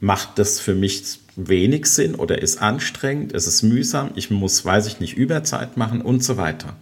macht 0.00 0.40
das 0.40 0.58
für 0.58 0.74
mich 0.74 1.20
wenig 1.36 1.86
Sinn 1.86 2.14
oder 2.14 2.40
ist 2.40 2.60
anstrengend, 2.60 3.34
es 3.34 3.46
ist 3.46 3.62
mühsam, 3.62 4.10
ich 4.16 4.30
muss, 4.30 4.64
weiß 4.64 4.86
ich 4.86 5.00
nicht, 5.00 5.16
Überzeit 5.16 5.76
machen 5.76 6.00
und 6.00 6.24
so 6.24 6.36
weiter. 6.36 6.74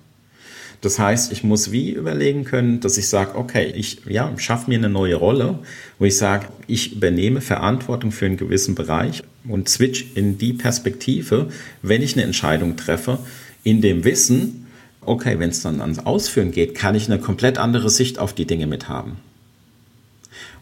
Das 0.81 0.99
heißt, 0.99 1.33
ich 1.33 1.43
muss 1.43 1.73
wie 1.73 1.93
überlegen 1.93 2.45
können, 2.45 2.81
dass 2.81 2.99
ich 2.99 3.09
sage, 3.09 3.37
okay, 3.37 3.73
ich 3.75 4.03
ja, 4.07 4.31
schaffe 4.39 4.69
mir 4.69 4.77
eine 4.77 4.91
neue 4.91 5.15
Rolle, 5.15 5.59
wo 5.99 6.05
ich 6.05 6.19
sage, 6.19 6.49
ich 6.67 6.95
übernehme 6.97 7.41
Verantwortung 7.41 8.13
für 8.13 8.27
einen 8.27 8.37
gewissen 8.37 8.75
Bereich 8.75 9.23
und 9.49 9.69
switch 9.69 10.07
in 10.15 10.37
die 10.37 10.53
Perspektive, 10.53 11.49
wenn 11.81 12.03
ich 12.03 12.15
eine 12.15 12.25
Entscheidung 12.25 12.77
treffe, 12.77 13.19
in 13.63 13.81
dem 13.81 14.05
Wissen, 14.05 14.67
okay, 15.01 15.39
wenn 15.39 15.51
es 15.51 15.63
dann 15.63 15.81
ans 15.81 16.01
Ausführen 16.01 16.51
geht, 16.51 16.75
kann 16.75 16.95
ich 16.95 17.07
eine 17.07 17.19
komplett 17.19 17.57
andere 17.57 17.89
Sicht 17.89 18.19
auf 18.19 18.35
die 18.35 18.47
Dinge 18.47 18.67
mit 18.67 18.89
haben. 18.89 19.17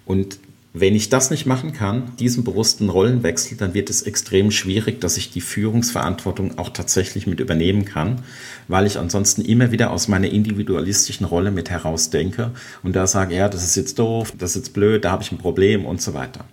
Und 0.06 0.38
wenn 0.74 0.94
ich 0.94 1.10
das 1.10 1.30
nicht 1.30 1.44
machen 1.44 1.74
kann, 1.74 2.16
diesen 2.18 2.44
bewussten 2.44 2.88
Rollenwechsel, 2.88 3.58
dann 3.58 3.74
wird 3.74 3.90
es 3.90 4.02
extrem 4.02 4.50
schwierig, 4.50 5.02
dass 5.02 5.18
ich 5.18 5.30
die 5.30 5.42
Führungsverantwortung 5.42 6.58
auch 6.58 6.70
tatsächlich 6.70 7.26
mit 7.26 7.40
übernehmen 7.40 7.84
kann, 7.84 8.22
weil 8.68 8.86
ich 8.86 8.98
ansonsten 8.98 9.42
immer 9.42 9.70
wieder 9.70 9.90
aus 9.90 10.08
meiner 10.08 10.30
individualistischen 10.30 11.26
Rolle 11.26 11.50
mit 11.50 11.68
herausdenke 11.68 12.52
und 12.82 12.96
da 12.96 13.06
sage, 13.06 13.36
ja, 13.36 13.50
das 13.50 13.64
ist 13.64 13.76
jetzt 13.76 13.98
doof, 13.98 14.32
das 14.38 14.50
ist 14.50 14.56
jetzt 14.56 14.72
blöd, 14.72 15.04
da 15.04 15.10
habe 15.10 15.22
ich 15.22 15.30
ein 15.30 15.38
Problem 15.38 15.84
und 15.84 16.00
so 16.00 16.14
weiter. 16.14 16.46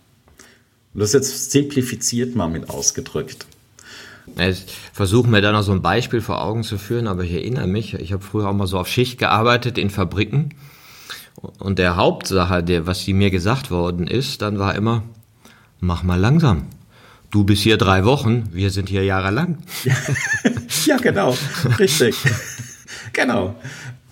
Und 0.93 0.99
das 0.99 1.10
ist 1.10 1.13
jetzt 1.13 1.51
simplifiziert 1.51 2.36
mal 2.36 2.49
mit 2.49 2.69
ausgedrückt. 2.69 3.45
Ich 4.38 4.65
versuche 4.91 5.29
mir 5.29 5.41
da 5.41 5.53
noch 5.53 5.63
so 5.63 5.71
ein 5.71 5.82
Beispiel 5.82 6.21
vor 6.21 6.43
Augen 6.43 6.63
zu 6.63 6.77
führen, 6.77 7.08
aber 7.08 7.23
ich 7.23 7.32
erinnere 7.32 7.67
mich, 7.67 7.93
ich 7.93 8.12
habe 8.12 8.23
früher 8.23 8.49
auch 8.49 8.53
mal 8.53 8.67
so 8.67 8.77
auf 8.77 8.88
Schicht 8.88 9.17
gearbeitet 9.17 9.77
in 9.77 9.89
Fabriken 9.89 10.53
und 11.36 11.80
der 11.80 11.96
Hauptsache, 11.96 12.63
der, 12.63 12.88
was 12.88 13.06
die 13.06 13.13
mir 13.13 13.32
gesagt 13.32 13.72
worden 13.72 14.08
ist, 14.08 14.42
dann 14.42 14.60
war 14.60 14.76
immer, 14.76 15.04
mach 15.80 16.04
mal 16.04 16.20
langsam. 16.20 16.68
Du 17.32 17.44
bist 17.44 17.62
hier 17.62 17.78
drei 17.78 18.06
Wochen, 18.06 18.50
wir 18.52 18.72
sind 18.72 18.89
hier 18.89 19.04
jahrelang. 19.04 19.60
ja, 20.86 20.98
genau, 20.98 21.38
richtig. 21.78 22.15
genau. 23.13 23.56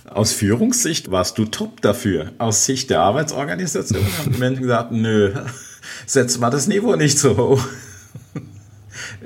Aus 0.06 0.32
Führungssicht 0.32 1.12
warst 1.12 1.38
du 1.38 1.46
top 1.46 1.82
dafür. 1.82 2.32
Aus 2.38 2.66
Sicht 2.66 2.90
der 2.90 3.02
Arbeitsorganisation 3.02 4.06
haben 4.18 4.34
die 4.34 4.40
Menschen 4.40 4.62
gesagt, 4.62 4.92
nö, 4.92 5.34
setz 6.06 6.38
mal 6.38 6.50
das 6.50 6.68
Niveau 6.68 6.96
nicht 6.96 7.18
so 7.20 7.36
hoch. 7.36 7.64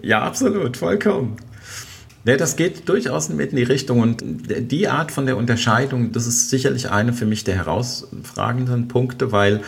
ja, 0.02 0.22
absolut, 0.22 0.78
vollkommen. 0.78 1.38
Ja, 2.24 2.38
das 2.38 2.56
geht 2.56 2.88
durchaus 2.88 3.30
mit 3.30 3.50
in 3.50 3.58
die 3.58 3.64
Richtung 3.64 4.00
und 4.00 4.24
die 4.24 4.88
Art 4.88 5.12
von 5.12 5.26
der 5.26 5.38
Unterscheidung, 5.38 6.12
das 6.12 6.28
ist 6.28 6.52
sicherlich 6.52 6.90
eine 6.92 7.14
für 7.14 7.26
mich 7.26 7.44
der 7.44 7.56
herausragenden 7.56 8.88
Punkte, 8.88 9.32
weil 9.32 9.62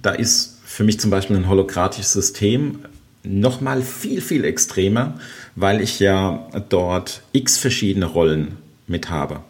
da 0.00 0.12
ist 0.12 0.58
für 0.64 0.82
mich 0.82 0.98
zum 0.98 1.10
Beispiel 1.10 1.36
ein 1.36 1.48
holokratisches 1.48 2.12
System 2.12 2.78
nochmal 3.22 3.82
viel, 3.82 4.22
viel 4.22 4.44
extremer, 4.44 5.18
weil 5.56 5.82
ich 5.82 6.00
ja 6.00 6.48
dort 6.68 7.22
x 7.32 7.58
verschiedene 7.58 8.06
Rollen 8.06 8.56
mit 8.86 9.10
habe. 9.10 9.40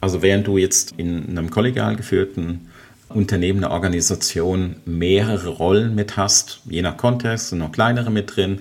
Also 0.00 0.22
während 0.22 0.46
du 0.46 0.58
jetzt 0.58 0.94
in 0.96 1.30
einem 1.30 1.50
kollegial 1.50 1.96
geführten 1.96 2.68
Unternehmen, 3.08 3.64
einer 3.64 3.72
Organisation 3.72 4.76
mehrere 4.84 5.48
Rollen 5.48 5.94
mit 5.94 6.16
hast, 6.16 6.60
je 6.68 6.82
nach 6.82 6.96
Kontext 6.96 7.48
sind 7.48 7.58
noch 7.58 7.72
kleinere 7.72 8.10
mit 8.10 8.36
drin, 8.36 8.60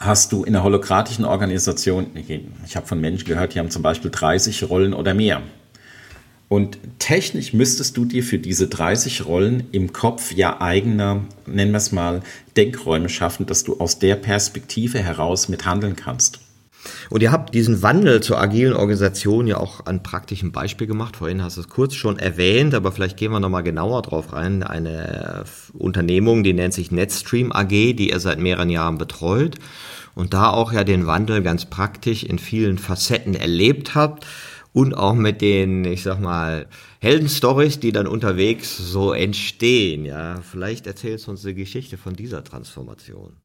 hast 0.00 0.32
du 0.32 0.44
in 0.44 0.56
einer 0.56 0.64
holokratischen 0.64 1.26
Organisation, 1.26 2.06
ich 2.66 2.74
habe 2.76 2.86
von 2.86 3.00
Menschen 3.00 3.26
gehört, 3.26 3.54
die 3.54 3.58
haben 3.58 3.70
zum 3.70 3.82
Beispiel 3.82 4.10
30 4.10 4.68
Rollen 4.68 4.94
oder 4.94 5.12
mehr. 5.12 5.42
Und 6.48 6.78
technisch 6.98 7.52
müsstest 7.52 7.96
du 7.96 8.06
dir 8.06 8.24
für 8.24 8.38
diese 8.38 8.66
30 8.66 9.26
Rollen 9.26 9.68
im 9.70 9.92
Kopf 9.92 10.32
ja 10.32 10.60
eigene, 10.60 11.20
nennen 11.46 11.70
wir 11.70 11.78
es 11.78 11.92
mal, 11.92 12.22
Denkräume 12.56 13.08
schaffen, 13.08 13.46
dass 13.46 13.62
du 13.62 13.78
aus 13.78 14.00
der 14.00 14.16
Perspektive 14.16 14.98
heraus 14.98 15.48
mithandeln 15.48 15.94
kannst. 15.94 16.40
Und 17.10 17.22
ihr 17.22 17.30
habt 17.30 17.54
diesen 17.54 17.82
Wandel 17.82 18.22
zur 18.22 18.40
agilen 18.40 18.72
Organisation 18.72 19.46
ja 19.46 19.58
auch 19.58 19.84
an 19.86 20.02
praktischen 20.02 20.50
Beispiel 20.50 20.86
gemacht. 20.86 21.16
Vorhin 21.16 21.42
hast 21.42 21.58
du 21.58 21.60
es 21.60 21.68
kurz 21.68 21.94
schon 21.94 22.18
erwähnt, 22.18 22.74
aber 22.74 22.90
vielleicht 22.90 23.18
gehen 23.18 23.30
wir 23.30 23.38
nochmal 23.38 23.62
genauer 23.62 24.00
drauf 24.00 24.32
rein. 24.32 24.62
Eine 24.62 25.44
Unternehmung, 25.74 26.42
die 26.42 26.54
nennt 26.54 26.72
sich 26.72 26.90
Netstream 26.90 27.52
AG, 27.52 27.68
die 27.68 28.10
ihr 28.10 28.18
seit 28.18 28.38
mehreren 28.40 28.70
Jahren 28.70 28.96
betreut 28.96 29.56
und 30.14 30.34
da 30.34 30.50
auch 30.50 30.72
ja 30.72 30.84
den 30.84 31.06
Wandel 31.06 31.42
ganz 31.42 31.66
praktisch 31.66 32.22
in 32.24 32.38
vielen 32.38 32.78
Facetten 32.78 33.34
erlebt 33.34 33.94
habt 33.94 34.26
und 34.72 34.94
auch 34.94 35.14
mit 35.14 35.40
den, 35.40 35.84
ich 35.84 36.02
sag 36.02 36.20
mal, 36.20 36.66
Heldenstories, 37.00 37.80
die 37.80 37.92
dann 37.92 38.06
unterwegs 38.06 38.76
so 38.76 39.12
entstehen. 39.12 40.04
Ja, 40.04 40.40
vielleicht 40.42 40.86
erzählst 40.86 41.26
du 41.26 41.32
uns 41.32 41.42
die 41.42 41.54
Geschichte 41.54 41.96
von 41.98 42.14
dieser 42.14 42.44
Transformation. 42.44 43.36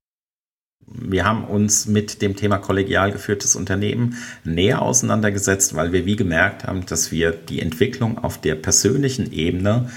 Wir 0.87 1.25
haben 1.25 1.45
uns 1.45 1.87
mit 1.87 2.21
dem 2.21 2.35
Thema 2.35 2.59
kollegial 2.59 3.11
geführtes 3.11 3.55
Unternehmen 3.55 4.17
näher 4.43 4.83
auseinandergesetzt, 4.83 5.75
weil 5.75 5.91
wir 5.93 6.05
wie 6.05 6.15
gemerkt 6.15 6.63
haben, 6.63 6.85
dass 6.85 7.11
wir 7.11 7.31
die 7.31 7.59
Entwicklung 7.59 8.19
auf 8.19 8.39
der 8.39 8.53
persönlichen 8.53 9.31
Ebene 9.31 9.89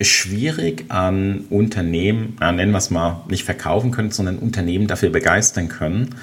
schwierig 0.00 0.84
an 0.88 1.46
Unternehmen, 1.50 2.36
nennen 2.40 2.72
wir 2.72 2.78
es 2.78 2.90
mal, 2.90 3.22
nicht 3.28 3.44
verkaufen 3.44 3.90
können, 3.90 4.10
sondern 4.10 4.38
Unternehmen 4.38 4.86
dafür 4.86 5.10
begeistern 5.10 5.68
können, 5.68 6.14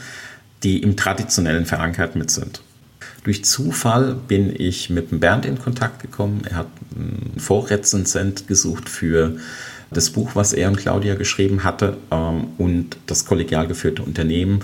die 0.64 0.82
im 0.82 0.96
Traditionellen 0.96 1.66
verankert 1.66 2.16
mit 2.16 2.30
sind. 2.32 2.62
Durch 3.24 3.46
Zufall 3.46 4.16
bin 4.28 4.54
ich 4.56 4.90
mit 4.90 5.12
dem 5.12 5.20
Bernd 5.20 5.46
in 5.46 5.58
Kontakt 5.58 6.02
gekommen. 6.02 6.42
Er 6.50 6.58
hat 6.58 6.68
einen 6.96 7.40
Vorrezensent 7.40 8.48
gesucht 8.48 8.90
für 8.90 9.38
das 9.92 10.10
Buch, 10.10 10.32
was 10.34 10.54
er 10.54 10.70
und 10.70 10.78
Claudia 10.78 11.16
geschrieben 11.16 11.64
hatte 11.64 11.98
ähm, 12.12 12.48
und 12.58 12.98
das 13.06 13.26
kollegial 13.26 13.68
geführte 13.68 14.04
Unternehmen. 14.04 14.60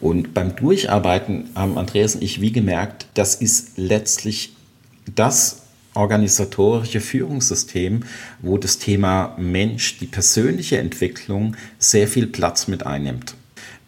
Und 0.00 0.34
beim 0.34 0.56
Durcharbeiten 0.56 1.50
haben 1.54 1.78
Andreas 1.78 2.14
und 2.14 2.22
ich 2.22 2.40
wie 2.40 2.52
gemerkt, 2.52 3.06
das 3.14 3.34
ist 3.34 3.76
letztlich 3.76 4.54
das 5.14 5.62
organisatorische 5.94 7.00
Führungssystem, 7.00 8.04
wo 8.40 8.58
das 8.58 8.78
Thema 8.78 9.34
Mensch, 9.38 9.98
die 9.98 10.06
persönliche 10.06 10.78
Entwicklung 10.78 11.56
sehr 11.78 12.06
viel 12.06 12.26
Platz 12.26 12.68
mit 12.68 12.86
einnimmt. 12.86 13.34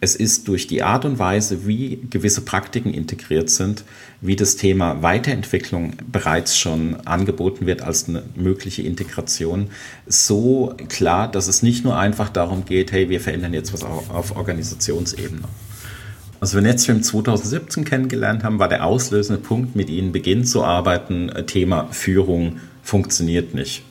Es 0.03 0.17
ist 0.17 0.49
durch 0.49 0.67
die 0.67 0.83
Art 0.83 1.05
und 1.05 1.17
Weise, 1.17 1.65
wie 1.65 1.97
gewisse 2.09 2.41
Praktiken 2.41 2.93
integriert 2.93 3.49
sind, 3.49 3.85
wie 4.19 4.35
das 4.35 4.57
Thema 4.57 5.01
Weiterentwicklung 5.01 5.93
bereits 6.11 6.57
schon 6.57 6.95
angeboten 7.07 7.67
wird 7.67 7.81
als 7.83 8.09
eine 8.09 8.23
mögliche 8.35 8.81
Integration, 8.81 9.69
so 10.05 10.75
klar, 10.89 11.31
dass 11.31 11.47
es 11.47 11.63
nicht 11.63 11.85
nur 11.85 11.97
einfach 11.97 12.27
darum 12.27 12.65
geht, 12.65 12.91
hey, 12.91 13.07
wir 13.07 13.21
verändern 13.21 13.53
jetzt 13.53 13.71
was 13.71 13.83
auf 13.83 14.35
Organisationsebene. 14.35 15.47
Als 16.43 16.53
wir 16.53 16.61
Netstream 16.61 17.01
2017 17.01 17.85
kennengelernt 17.85 18.43
haben, 18.43 18.59
war 18.59 18.67
der 18.67 18.85
auslösende 18.85 19.41
Punkt, 19.41 19.77
mit 19.77 19.89
ihnen 19.89 20.11
beginnen 20.11 20.43
zu 20.43 20.61
arbeiten, 20.61 21.29
äh, 21.29 21.45
Thema 21.45 21.87
Führung 21.91 22.59
funktioniert 22.83 23.53
nicht. 23.53 23.83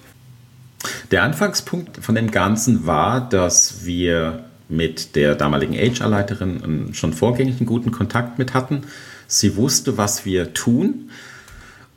Der 1.10 1.22
Anfangspunkt 1.22 2.04
von 2.04 2.14
dem 2.14 2.30
Ganzen 2.30 2.86
war, 2.86 3.26
dass 3.26 3.86
wir 3.86 4.44
mit 4.68 5.16
der 5.16 5.34
damaligen 5.34 5.72
HR-Leiterin 5.72 6.90
schon 6.92 7.14
vorgängig 7.14 7.56
einen 7.56 7.64
guten 7.64 7.90
Kontakt 7.90 8.38
mit 8.38 8.52
hatten. 8.52 8.82
Sie 9.28 9.56
wusste, 9.56 9.96
was 9.96 10.26
wir 10.26 10.52
tun 10.52 11.08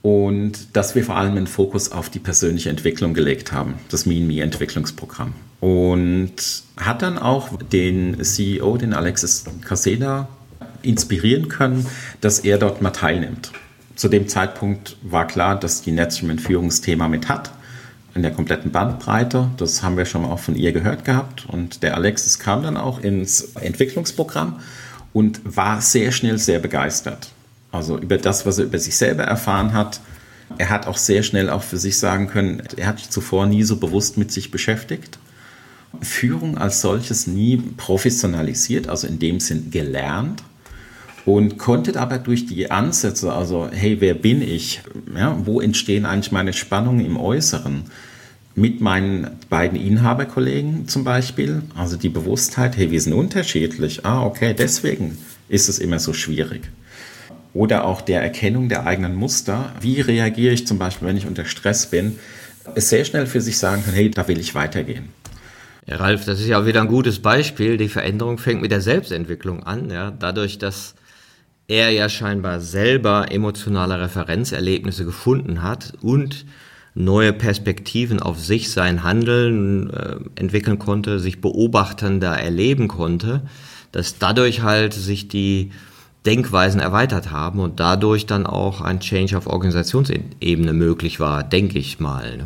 und 0.03 0.73
dass 0.77 0.95
wir 0.95 1.03
vor 1.03 1.17
allem 1.17 1.35
einen 1.35 1.47
Fokus 1.47 1.91
auf 1.91 2.09
die 2.09 2.19
persönliche 2.19 2.69
Entwicklung 2.69 3.13
gelegt 3.13 3.51
haben, 3.51 3.73
das 3.89 4.05
MeanMe-Entwicklungsprogramm. 4.05 5.33
Und 5.59 6.63
hat 6.77 7.01
dann 7.01 7.17
auch 7.17 7.57
den 7.73 8.23
CEO, 8.23 8.77
den 8.77 8.93
Alexis 8.93 9.43
Caseda, 9.65 10.29
inspirieren 10.81 11.47
können, 11.49 11.85
dass 12.21 12.39
er 12.39 12.57
dort 12.57 12.81
mal 12.81 12.91
teilnimmt. 12.91 13.51
Zu 13.95 14.09
dem 14.09 14.27
Zeitpunkt 14.27 14.97
war 15.01 15.25
klar, 15.27 15.59
dass 15.59 15.81
die 15.81 15.91
Netzwerk 15.91 16.31
ein 16.31 16.39
Führungsthema 16.39 17.07
mit 17.07 17.29
hat 17.29 17.51
in 18.15 18.21
der 18.21 18.31
kompletten 18.31 18.71
Bandbreite. 18.71 19.49
Das 19.57 19.83
haben 19.83 19.97
wir 19.97 20.05
schon 20.05 20.23
mal 20.23 20.29
auch 20.29 20.39
von 20.39 20.55
ihr 20.55 20.71
gehört 20.71 21.05
gehabt. 21.05 21.45
Und 21.47 21.83
der 21.83 21.95
Alexis 21.95 22.39
kam 22.39 22.63
dann 22.63 22.77
auch 22.77 22.99
ins 22.99 23.55
Entwicklungsprogramm 23.55 24.61
und 25.13 25.41
war 25.43 25.81
sehr 25.81 26.11
schnell 26.11 26.37
sehr 26.37 26.59
begeistert. 26.59 27.29
Also 27.71 27.97
über 27.99 28.17
das, 28.17 28.45
was 28.45 28.57
er 28.57 28.65
über 28.65 28.79
sich 28.79 28.95
selber 28.95 29.23
erfahren 29.23 29.73
hat. 29.73 29.99
Er 30.57 30.69
hat 30.69 30.87
auch 30.87 30.97
sehr 30.97 31.23
schnell 31.23 31.49
auch 31.49 31.63
für 31.63 31.77
sich 31.77 31.97
sagen 31.97 32.27
können, 32.27 32.61
er 32.77 32.87
hat 32.87 32.99
sich 32.99 33.09
zuvor 33.09 33.47
nie 33.47 33.63
so 33.63 33.77
bewusst 33.77 34.17
mit 34.17 34.31
sich 34.31 34.51
beschäftigt. 34.51 35.17
Führung 36.01 36.57
als 36.57 36.81
solches 36.81 37.27
nie 37.27 37.57
professionalisiert, 37.57 38.87
also 38.87 39.07
in 39.07 39.19
dem 39.19 39.39
Sinn 39.39 39.71
gelernt 39.71 40.43
und 41.25 41.57
konnte 41.57 41.99
aber 41.99 42.19
durch 42.19 42.45
die 42.45 42.69
Ansätze, 42.69 43.33
also 43.33 43.67
hey, 43.71 43.97
wer 43.99 44.13
bin 44.13 44.41
ich, 44.41 44.81
ja, 45.17 45.37
wo 45.45 45.59
entstehen 45.59 46.05
eigentlich 46.05 46.31
meine 46.31 46.53
Spannungen 46.53 47.05
im 47.05 47.17
Äußeren, 47.17 47.85
mit 48.57 48.79
meinen 48.79 49.31
beiden 49.49 49.77
Inhaberkollegen 49.77 50.87
zum 50.87 51.03
Beispiel, 51.03 51.63
also 51.75 51.97
die 51.97 52.09
Bewusstheit, 52.09 52.77
hey, 52.77 52.89
wir 52.89 53.01
sind 53.01 53.13
unterschiedlich, 53.13 54.05
ah, 54.05 54.23
okay, 54.23 54.55
deswegen 54.57 55.17
ist 55.49 55.67
es 55.67 55.79
immer 55.79 55.99
so 55.99 56.13
schwierig. 56.13 56.61
Oder 57.53 57.85
auch 57.85 58.01
der 58.01 58.21
Erkennung 58.21 58.69
der 58.69 58.85
eigenen 58.85 59.15
Muster, 59.15 59.73
wie 59.81 59.99
reagiere 59.99 60.53
ich 60.53 60.67
zum 60.67 60.77
Beispiel, 60.77 61.07
wenn 61.07 61.17
ich 61.17 61.27
unter 61.27 61.45
Stress 61.45 61.87
bin, 61.87 62.17
sehr 62.75 63.05
schnell 63.05 63.27
für 63.27 63.41
sich 63.41 63.57
sagen 63.57 63.83
kann, 63.83 63.93
hey, 63.93 64.09
da 64.09 64.27
will 64.27 64.39
ich 64.39 64.55
weitergehen. 64.55 65.09
Ja, 65.87 65.97
Ralf, 65.97 66.25
das 66.25 66.39
ist 66.39 66.47
ja 66.47 66.59
auch 66.59 66.65
wieder 66.65 66.81
ein 66.81 66.87
gutes 66.87 67.19
Beispiel. 67.19 67.77
Die 67.77 67.89
Veränderung 67.89 68.39
fängt 68.39 68.61
mit 68.61 68.71
der 68.71 68.81
Selbstentwicklung 68.81 69.63
an. 69.63 69.91
Ja? 69.91 70.11
Dadurch, 70.11 70.57
dass 70.57 70.95
er 71.67 71.91
ja 71.91 72.09
scheinbar 72.09 72.59
selber 72.59 73.31
emotionale 73.31 73.99
Referenzerlebnisse 73.99 75.05
gefunden 75.05 75.61
hat 75.61 75.93
und 76.01 76.45
neue 76.95 77.33
Perspektiven 77.33 78.19
auf 78.19 78.39
sich, 78.39 78.71
sein 78.71 79.03
Handeln 79.03 79.91
äh, 79.91 80.15
entwickeln 80.35 80.79
konnte, 80.79 81.19
sich 81.19 81.41
beobachtender 81.41 82.31
erleben 82.31 82.87
konnte, 82.87 83.41
dass 83.91 84.17
dadurch 84.17 84.63
halt 84.63 84.93
sich 84.93 85.27
die 85.27 85.71
Denkweisen 86.25 86.79
erweitert 86.79 87.31
haben 87.31 87.59
und 87.59 87.79
dadurch 87.79 88.25
dann 88.25 88.47
auch 88.47 88.81
ein 88.81 89.01
Change 89.01 89.37
auf 89.37 89.45
Organisationsebene 89.45 90.73
möglich 90.73 91.19
war, 91.19 91.43
denke 91.43 91.77
ich 91.77 91.99
mal. 91.99 92.37
Ne? 92.37 92.45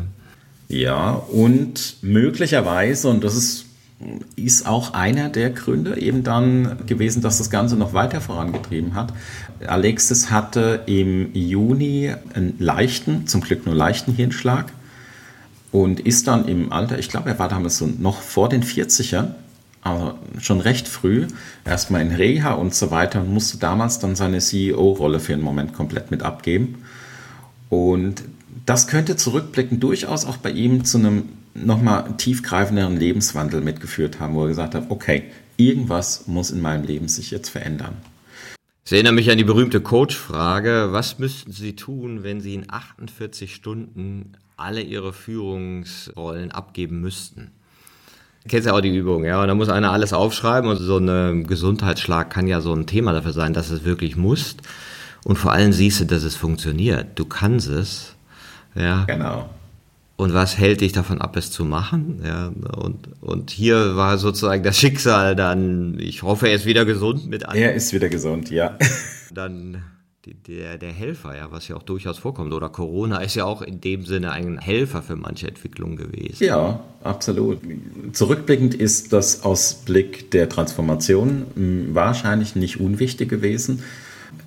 Ja, 0.70 1.10
und 1.10 1.96
möglicherweise, 2.00 3.08
und 3.08 3.24
das 3.24 3.34
ist 3.34 3.66
ist 4.34 4.66
auch 4.66 4.94
einer 4.94 5.28
der 5.28 5.50
Gründe 5.50 6.00
eben 6.00 6.22
dann 6.22 6.86
gewesen, 6.86 7.20
dass 7.20 7.36
das 7.36 7.50
Ganze 7.50 7.76
noch 7.76 7.92
weiter 7.92 8.22
vorangetrieben 8.22 8.94
hat. 8.94 9.12
Alexis 9.66 10.30
hatte 10.30 10.84
im 10.86 11.34
Juni 11.34 12.14
einen 12.32 12.54
leichten, 12.58 13.26
zum 13.26 13.42
Glück 13.42 13.66
nur 13.66 13.74
leichten 13.74 14.14
Hirnschlag 14.14 14.72
und 15.70 16.00
ist 16.00 16.28
dann 16.28 16.48
im 16.48 16.72
Alter, 16.72 16.98
ich 16.98 17.10
glaube, 17.10 17.28
er 17.28 17.38
war 17.38 17.48
damals 17.48 17.76
so 17.76 17.86
noch 17.86 18.22
vor 18.22 18.48
den 18.48 18.62
40ern, 18.62 19.34
aber 19.82 20.16
schon 20.40 20.60
recht 20.60 20.88
früh, 20.88 21.26
erstmal 21.66 22.00
in 22.00 22.12
Reha 22.12 22.52
und 22.52 22.74
so 22.74 22.90
weiter 22.90 23.20
und 23.20 23.34
musste 23.34 23.58
damals 23.58 23.98
dann 23.98 24.16
seine 24.16 24.38
CEO-Rolle 24.38 25.20
für 25.20 25.34
einen 25.34 25.42
Moment 25.42 25.74
komplett 25.74 26.10
mit 26.10 26.22
abgeben. 26.22 26.82
Und 27.68 28.22
das 28.66 28.86
könnte 28.86 29.16
zurückblicken 29.16 29.80
durchaus 29.80 30.24
auch 30.24 30.36
bei 30.36 30.50
ihm 30.50 30.84
zu 30.84 30.98
einem 30.98 31.24
nochmal 31.54 32.16
tiefgreifenderen 32.16 32.96
Lebenswandel 32.96 33.60
mitgeführt 33.60 34.20
haben, 34.20 34.34
wo 34.34 34.42
er 34.42 34.48
gesagt 34.48 34.74
hat, 34.74 34.90
okay, 34.90 35.24
irgendwas 35.56 36.26
muss 36.26 36.50
in 36.50 36.60
meinem 36.60 36.84
Leben 36.84 37.08
sich 37.08 37.30
jetzt 37.30 37.48
verändern. 37.48 37.96
Ich 38.84 38.92
erinnere 38.92 39.12
mich 39.12 39.30
an 39.30 39.38
die 39.38 39.44
berühmte 39.44 39.80
Coach-Frage, 39.80 40.88
was 40.90 41.18
müssten 41.18 41.52
Sie 41.52 41.76
tun, 41.76 42.22
wenn 42.22 42.40
Sie 42.40 42.54
in 42.54 42.70
48 42.70 43.54
Stunden 43.54 44.32
alle 44.56 44.80
Ihre 44.80 45.12
Führungsrollen 45.12 46.50
abgeben 46.50 47.00
müssten? 47.00 47.52
Kennst 48.48 48.66
ja 48.66 48.72
auch 48.72 48.80
die 48.80 48.96
Übung, 48.96 49.24
ja. 49.24 49.42
Und 49.42 49.48
da 49.48 49.54
muss 49.54 49.68
einer 49.68 49.92
alles 49.92 50.12
aufschreiben 50.12 50.70
und 50.70 50.78
so 50.78 50.96
ein 50.96 51.46
Gesundheitsschlag 51.46 52.30
kann 52.30 52.46
ja 52.46 52.60
so 52.60 52.72
ein 52.72 52.86
Thema 52.86 53.12
dafür 53.12 53.32
sein, 53.32 53.52
dass 53.52 53.70
es 53.70 53.84
wirklich 53.84 54.16
muss. 54.16 54.56
Und 55.24 55.36
vor 55.36 55.52
allem 55.52 55.72
siehst 55.72 56.00
du, 56.00 56.06
dass 56.06 56.22
es 56.22 56.36
funktioniert. 56.36 57.18
Du 57.18 57.26
kannst 57.26 57.68
es. 57.68 58.14
Ja. 58.74 59.04
Genau 59.04 59.48
und 60.20 60.34
was 60.34 60.58
hält 60.58 60.82
dich 60.82 60.92
davon 60.92 61.20
ab, 61.20 61.34
es 61.36 61.50
zu 61.50 61.64
machen? 61.64 62.20
Ja, 62.22 62.52
und, 62.76 63.08
und 63.22 63.50
hier 63.50 63.96
war 63.96 64.18
sozusagen 64.18 64.62
das 64.62 64.78
Schicksal 64.78 65.34
dann, 65.34 65.98
ich 65.98 66.22
hoffe, 66.22 66.48
er 66.48 66.54
ist 66.54 66.66
wieder 66.66 66.84
gesund 66.84 67.26
mit 67.26 67.48
einem. 67.48 67.62
Er 67.62 67.74
ist 67.74 67.92
wieder 67.94 68.10
gesund, 68.10 68.50
ja. 68.50 68.76
Dann 69.34 69.82
der, 70.46 70.76
der 70.76 70.92
Helfer, 70.92 71.34
ja, 71.34 71.50
was 71.50 71.68
ja 71.68 71.76
auch 71.76 71.82
durchaus 71.82 72.18
vorkommt. 72.18 72.52
Oder 72.52 72.68
Corona 72.68 73.18
ist 73.18 73.34
ja 73.34 73.46
auch 73.46 73.62
in 73.62 73.80
dem 73.80 74.04
Sinne 74.04 74.32
ein 74.32 74.58
Helfer 74.58 75.02
für 75.02 75.16
manche 75.16 75.48
Entwicklungen 75.48 75.96
gewesen. 75.96 76.44
Ja, 76.44 76.80
absolut. 77.02 77.60
Zurückblickend 78.12 78.74
ist 78.74 79.14
das 79.14 79.44
aus 79.44 79.74
Blick 79.86 80.30
der 80.32 80.50
Transformation 80.50 81.46
hm, 81.54 81.94
wahrscheinlich 81.94 82.54
nicht 82.56 82.78
unwichtig 82.78 83.30
gewesen 83.30 83.82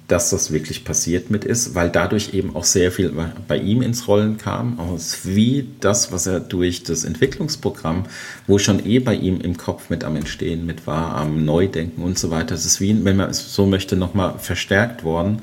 dass 0.08 0.30
das 0.30 0.52
wirklich 0.52 0.84
passiert 0.84 1.30
mit 1.30 1.46
ist, 1.46 1.76
weil 1.76 1.90
dadurch 1.90 2.34
eben 2.34 2.56
auch 2.56 2.66
sehr 2.66 2.92
viel 2.92 3.14
bei 3.48 3.58
ihm 3.58 3.82
ins 3.82 4.08
Rollen 4.08 4.38
kam, 4.38 4.80
aus 4.80 5.20
wie 5.24 5.70
das, 5.80 6.12
was 6.12 6.28
er 6.28 6.40
durch 6.40 6.84
das 6.84 7.04
Entwicklungsprogramm, 7.06 8.04
wo 8.46 8.58
schon 8.58 8.86
eh 8.86 9.00
bei 9.00 9.16
ihm 9.16 9.40
im 9.40 9.58
Kopf 9.58 9.90
mit 9.90 10.04
am 10.04 10.16
Entstehen 10.16 10.66
mit 10.66 10.86
war, 10.88 11.16
am 11.16 11.46
Neudenken 11.46 12.04
und 12.04 12.20
so 12.20 12.32
weiter, 12.32 12.56
das 12.56 12.66
ist 12.66 12.82
wie, 12.82 13.04
wenn 13.06 13.18
man 13.18 13.30
es 13.30 13.54
so 13.54 13.66
möchte, 13.66 13.96
nochmal 13.96 14.40
verstärkt 14.40 15.04
worden, 15.04 15.40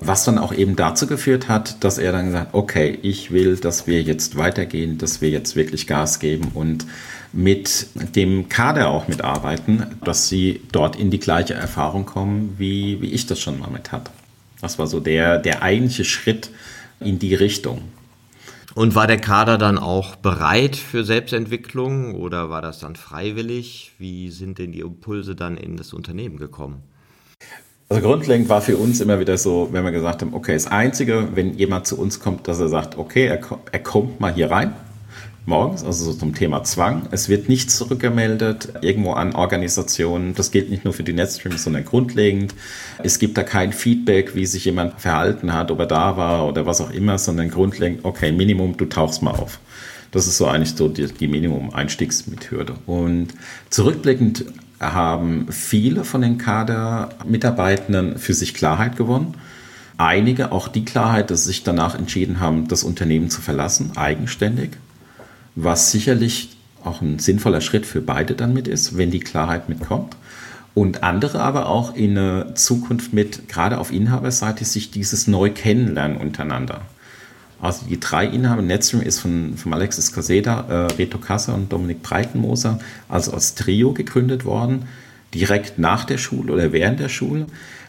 was 0.00 0.24
dann 0.24 0.38
auch 0.38 0.54
eben 0.54 0.76
dazu 0.76 1.06
geführt 1.06 1.48
hat, 1.48 1.84
dass 1.84 1.98
er 1.98 2.12
dann 2.12 2.26
gesagt, 2.26 2.54
okay, 2.54 2.98
ich 3.02 3.32
will, 3.32 3.56
dass 3.56 3.86
wir 3.86 4.02
jetzt 4.02 4.36
weitergehen, 4.36 4.96
dass 4.96 5.20
wir 5.20 5.28
jetzt 5.28 5.56
wirklich 5.56 5.86
Gas 5.86 6.20
geben 6.20 6.52
und 6.54 6.86
mit 7.32 7.88
dem 8.16 8.48
Kader 8.48 8.88
auch 8.88 9.08
mitarbeiten, 9.08 9.86
dass 10.04 10.28
sie 10.28 10.60
dort 10.72 10.96
in 10.96 11.10
die 11.10 11.20
gleiche 11.20 11.54
Erfahrung 11.54 12.06
kommen, 12.06 12.54
wie, 12.58 13.00
wie 13.00 13.10
ich 13.10 13.26
das 13.26 13.40
schon 13.40 13.58
mal 13.58 13.70
mit 13.70 13.92
hatte. 13.92 14.10
Das 14.60 14.78
war 14.78 14.86
so 14.86 15.00
der, 15.00 15.38
der 15.38 15.62
eigentliche 15.62 16.04
Schritt 16.04 16.50
in 16.98 17.18
die 17.18 17.34
Richtung. 17.34 17.82
Und 18.74 18.94
war 18.94 19.06
der 19.06 19.18
Kader 19.18 19.58
dann 19.58 19.78
auch 19.78 20.16
bereit 20.16 20.76
für 20.76 21.04
Selbstentwicklung 21.04 22.14
oder 22.14 22.50
war 22.50 22.62
das 22.62 22.78
dann 22.78 22.94
freiwillig? 22.94 23.92
Wie 23.98 24.30
sind 24.30 24.58
denn 24.58 24.72
die 24.72 24.80
Impulse 24.80 25.34
dann 25.34 25.56
in 25.56 25.76
das 25.76 25.92
Unternehmen 25.92 26.36
gekommen? 26.36 26.82
Also 27.88 28.06
grundlegend 28.06 28.48
war 28.48 28.62
für 28.62 28.76
uns 28.76 29.00
immer 29.00 29.18
wieder 29.18 29.36
so, 29.36 29.68
wenn 29.72 29.82
wir 29.82 29.90
gesagt 29.90 30.22
haben, 30.22 30.32
okay, 30.32 30.52
das 30.52 30.68
Einzige, 30.68 31.30
wenn 31.34 31.58
jemand 31.58 31.88
zu 31.88 31.98
uns 31.98 32.20
kommt, 32.20 32.46
dass 32.46 32.60
er 32.60 32.68
sagt, 32.68 32.96
okay, 32.96 33.26
er, 33.26 33.40
er 33.72 33.80
kommt 33.80 34.20
mal 34.20 34.32
hier 34.32 34.48
rein, 34.48 34.74
morgens, 35.46 35.84
also 35.84 36.12
so 36.12 36.18
zum 36.18 36.34
Thema 36.34 36.64
Zwang. 36.64 37.08
Es 37.10 37.28
wird 37.28 37.48
nichts 37.48 37.76
zurückgemeldet 37.76 38.74
irgendwo 38.82 39.12
an 39.12 39.34
Organisationen. 39.34 40.34
Das 40.34 40.50
gilt 40.50 40.70
nicht 40.70 40.84
nur 40.84 40.94
für 40.94 41.02
die 41.02 41.12
Netstreams, 41.12 41.64
sondern 41.64 41.84
grundlegend. 41.84 42.54
Es 43.02 43.18
gibt 43.18 43.36
da 43.38 43.42
kein 43.42 43.72
Feedback, 43.72 44.34
wie 44.34 44.46
sich 44.46 44.64
jemand 44.64 45.00
verhalten 45.00 45.52
hat, 45.52 45.70
ob 45.70 45.78
er 45.80 45.86
da 45.86 46.16
war 46.16 46.46
oder 46.46 46.66
was 46.66 46.80
auch 46.80 46.90
immer, 46.90 47.18
sondern 47.18 47.50
grundlegend, 47.50 48.04
okay, 48.04 48.32
Minimum, 48.32 48.76
du 48.76 48.84
tauchst 48.84 49.22
mal 49.22 49.32
auf. 49.32 49.60
Das 50.12 50.26
ist 50.26 50.38
so 50.38 50.46
eigentlich 50.46 50.74
so 50.74 50.88
die, 50.88 51.06
die 51.06 51.28
Minimum-Einstiegsmethode. 51.28 52.74
Und 52.86 53.28
zurückblickend 53.70 54.44
haben 54.80 55.46
viele 55.50 56.04
von 56.04 56.22
den 56.22 56.38
Kader-Mitarbeitenden 56.38 58.18
für 58.18 58.34
sich 58.34 58.54
Klarheit 58.54 58.96
gewonnen. 58.96 59.34
Einige 59.98 60.52
auch 60.52 60.68
die 60.68 60.84
Klarheit, 60.84 61.30
dass 61.30 61.42
sie 61.42 61.48
sich 61.48 61.62
danach 61.62 61.94
entschieden 61.94 62.40
haben, 62.40 62.68
das 62.68 62.82
Unternehmen 62.82 63.30
zu 63.30 63.40
verlassen, 63.40 63.92
eigenständig 63.96 64.70
was 65.64 65.90
sicherlich 65.90 66.56
auch 66.84 67.02
ein 67.02 67.18
sinnvoller 67.18 67.60
Schritt 67.60 67.86
für 67.86 68.00
beide 68.00 68.34
dann 68.34 68.52
mit 68.52 68.68
ist, 68.68 68.96
wenn 68.96 69.10
die 69.10 69.20
Klarheit 69.20 69.68
mitkommt. 69.68 70.16
Und 70.72 71.02
andere 71.02 71.40
aber 71.40 71.66
auch 71.66 71.94
in 71.94 72.16
eine 72.16 72.54
Zukunft 72.54 73.12
mit, 73.12 73.48
gerade 73.48 73.78
auf 73.78 73.92
Inhaberseite, 73.92 74.64
sich 74.64 74.90
dieses 74.90 75.26
neu 75.26 75.50
kennenlernen 75.50 76.16
untereinander. 76.16 76.82
Also 77.60 77.86
die 77.86 78.00
drei 78.00 78.24
Inhaber, 78.26 78.62
Netstream 78.62 79.02
ist 79.02 79.18
von, 79.18 79.56
von 79.56 79.74
Alexis 79.74 80.12
Caseda, 80.12 80.66
äh, 80.68 80.74
Reto 80.94 81.18
Kassa 81.18 81.52
und 81.52 81.72
Dominik 81.72 82.02
Breitenmoser, 82.02 82.78
also 83.08 83.32
als 83.32 83.54
Trio 83.54 83.92
gegründet 83.92 84.44
worden, 84.44 84.86
direkt 85.34 85.78
nach 85.78 86.04
der 86.04 86.18
Schule 86.18 86.52
oder 86.52 86.72
während 86.72 87.00
der 87.00 87.10
Schule. 87.10 87.46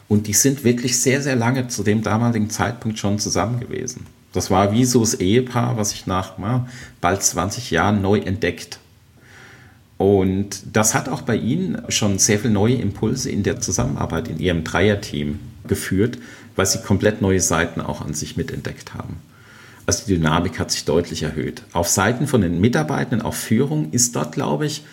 Und 0.10 0.28
die 0.28 0.34
sind 0.34 0.66
wirklich 0.66 1.00
sehr, 1.00 1.22
sehr 1.22 1.38
lange 1.38 1.70
zu 1.70 1.84
dem 1.84 2.04
damaligen 2.04 2.50
Zeitpunkt 2.50 3.00
schon 3.00 3.18
zusammen 3.20 3.62
gewesen. 3.62 4.06
Das 4.34 4.50
war 4.50 4.72
wie 4.72 4.86
so 4.86 5.02
das 5.02 5.16
Ehepaar, 5.16 5.78
was 5.78 5.94
ich 5.94 6.08
nach 6.08 6.38
na, 6.38 6.68
bald 7.02 7.22
20 7.22 7.72
Jahren 7.72 8.02
neu 8.02 8.20
entdeckt. 8.20 8.80
Und 9.98 10.64
das 10.74 10.96
hat 10.96 11.10
auch 11.10 11.22
bei 11.22 11.36
Ihnen 11.36 11.84
schon 11.90 12.18
sehr 12.18 12.40
viele 12.40 12.54
neue 12.54 12.76
Impulse 12.76 13.30
in 13.30 13.44
der 13.44 13.62
Zusammenarbeit 13.62 14.30
in 14.30 14.40
Ihrem 14.40 14.64
Dreierteam 14.64 15.40
geführt, 15.68 16.18
weil 16.56 16.66
Sie 16.66 16.82
komplett 16.82 17.22
neue 17.22 17.40
Seiten 17.40 17.82
auch 17.82 18.02
an 18.02 18.14
sich 18.14 18.36
mitentdeckt 18.38 18.94
haben. 18.94 19.18
Also 19.86 20.06
die 20.08 20.16
Dynamik 20.16 20.60
hat 20.60 20.72
sich 20.72 20.86
deutlich 20.86 21.24
erhöht. 21.24 21.64
Auf 21.74 21.88
Seiten 21.88 22.26
von 22.26 22.42
den 22.42 22.62
Mitarbeitenden, 22.62 23.22
auf 23.22 23.36
Führung 23.36 23.92
ist 23.92 24.16
dort, 24.16 24.32
glaube 24.32 24.66
ich, 24.66 24.84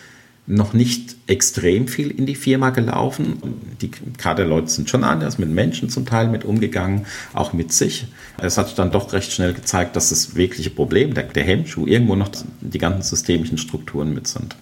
noch 0.49 0.73
nicht 0.73 1.15
extrem 1.27 1.87
viel 1.87 2.09
in 2.09 2.25
die 2.25 2.35
Firma 2.35 2.71
gelaufen. 2.71 3.37
Die 3.81 3.89
Kaderleute 3.89 4.67
sind 4.67 4.89
schon 4.89 5.03
anders, 5.03 5.37
mit 5.37 5.49
Menschen 5.49 5.89
zum 5.89 6.07
Teil 6.07 6.27
mit 6.27 6.43
umgegangen, 6.43 7.05
auch 7.33 7.53
mit 7.53 7.71
sich. 7.71 8.07
Es 8.39 8.57
hat 8.57 8.77
dann 8.79 8.91
doch 8.91 9.13
recht 9.13 9.31
schnell 9.31 9.53
gezeigt, 9.53 9.95
dass 9.95 10.09
das 10.09 10.35
wirkliche 10.35 10.71
Problem, 10.71 11.13
der, 11.13 11.23
der 11.23 11.43
Hemmschuh, 11.43 11.85
irgendwo 11.85 12.15
noch 12.15 12.29
die 12.61 12.77
ganzen 12.79 13.03
systemischen 13.03 13.59
Strukturen 13.59 14.11
mit 14.13 14.27
sind. 14.27 14.55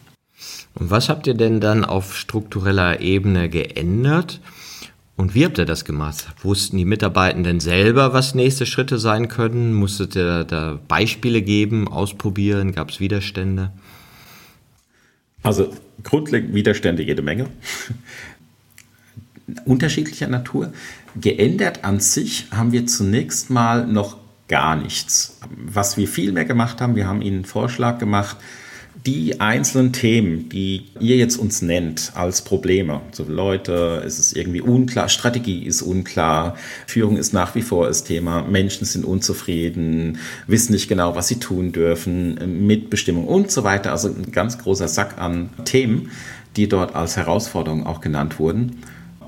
Und 0.76 0.91
was 0.91 1.08
habt 1.08 1.26
ihr 1.26 1.36
denn 1.36 1.62
dann 1.62 1.86
auf 1.86 2.17
struktureller 2.17 3.00
Ebene 3.00 3.50
geändert? 3.50 4.41
Und 5.15 5.36
wie 5.36 5.45
habt 5.45 5.58
ihr 5.58 5.65
das 5.65 5.86
gemacht? 5.86 6.28
Wussten 6.43 6.78
die 6.78 6.86
Mitarbeitenden 6.86 7.62
selber, 7.62 8.12
was 8.12 8.36
nächste 8.36 8.65
Schritte 8.65 9.00
sein 9.00 9.30
können? 9.30 9.73
Musstet 9.73 10.17
ihr 10.17 10.43
da 10.43 10.80
Beispiele 10.88 11.41
geben, 11.41 11.88
ausprobieren? 11.88 12.73
Gab 12.73 12.91
es 12.91 13.00
Widerstände? 13.00 13.71
Also 15.47 15.73
grundlegend 16.03 16.53
Widerstände 16.53 17.03
jede 17.03 17.21
Menge. 17.21 17.47
Unterschiedlicher 19.63 20.27
Natur. 20.27 20.73
Geändert 21.15 21.86
an 21.86 22.01
sich 22.01 22.47
haben 22.51 22.73
wir 22.73 22.86
zunächst 22.86 23.49
mal 23.49 23.88
noch 23.88 24.17
gar 24.49 24.75
nichts. 24.75 25.39
Was 25.49 25.95
wir 25.95 26.10
viel 26.10 26.33
mehr 26.33 26.43
gemacht 26.43 26.81
haben, 26.81 26.97
wir 26.97 27.07
haben 27.07 27.21
Ihnen 27.21 27.38
einen 27.38 27.45
Vorschlag 27.45 27.97
gemacht, 27.97 28.36
die 29.08 29.39
einzelnen 29.39 29.93
Themen, 29.93 30.50
die 30.50 30.84
ihr 31.00 31.15
jetzt 31.15 31.38
uns 31.38 31.62
nennt 31.62 32.12
als 32.13 32.41
Probleme, 32.41 33.00
so 33.13 33.24
Leute, 33.24 34.04
es 34.06 34.20
ist 34.20 34.36
irgendwie 34.36 34.60
unklar, 34.60 35.08
Strategie 35.08 35.63
ist 35.63 35.82
unklar, 35.82 36.58
Führung 36.86 37.15
ist 37.15 37.32
nach 37.32 37.56
wie 37.56 37.62
vor 37.62 37.88
das 37.88 38.04
Thema, 38.04 38.41
Menschen 38.41 38.84
sind 38.84 39.06
unzufrieden, 39.06 40.17
wissen 40.46 40.74
nicht 40.74 40.89
genau, 40.89 41.15
was 41.15 41.30
sie 41.30 41.39
tun 41.39 41.72
dürfen, 41.72 42.67
Mitbestimmung 42.67 43.26
und 43.26 43.50
so 43.50 43.63
weiter. 43.63 43.91
Also 43.91 44.10
ein 44.10 44.34
ganz 44.34 44.58
großer 44.58 44.89
Sack 44.89 45.17
an 45.17 45.52
Themen, 45.63 46.12
die 46.58 46.67
dort 46.67 46.93
als 46.93 47.15
Herausforderung 47.15 47.88
auch 47.88 48.02
genannt 48.02 48.39
wurden. 48.39 48.82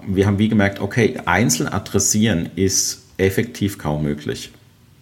Wir 0.06 0.28
haben 0.28 0.40
wie 0.40 0.50
gemerkt, 0.50 0.82
okay, 0.82 1.22
einzeln 1.24 1.70
adressieren 1.70 2.50
ist 2.58 3.04
effektiv 3.18 3.78
kaum 3.78 4.04
möglich. 4.04 4.52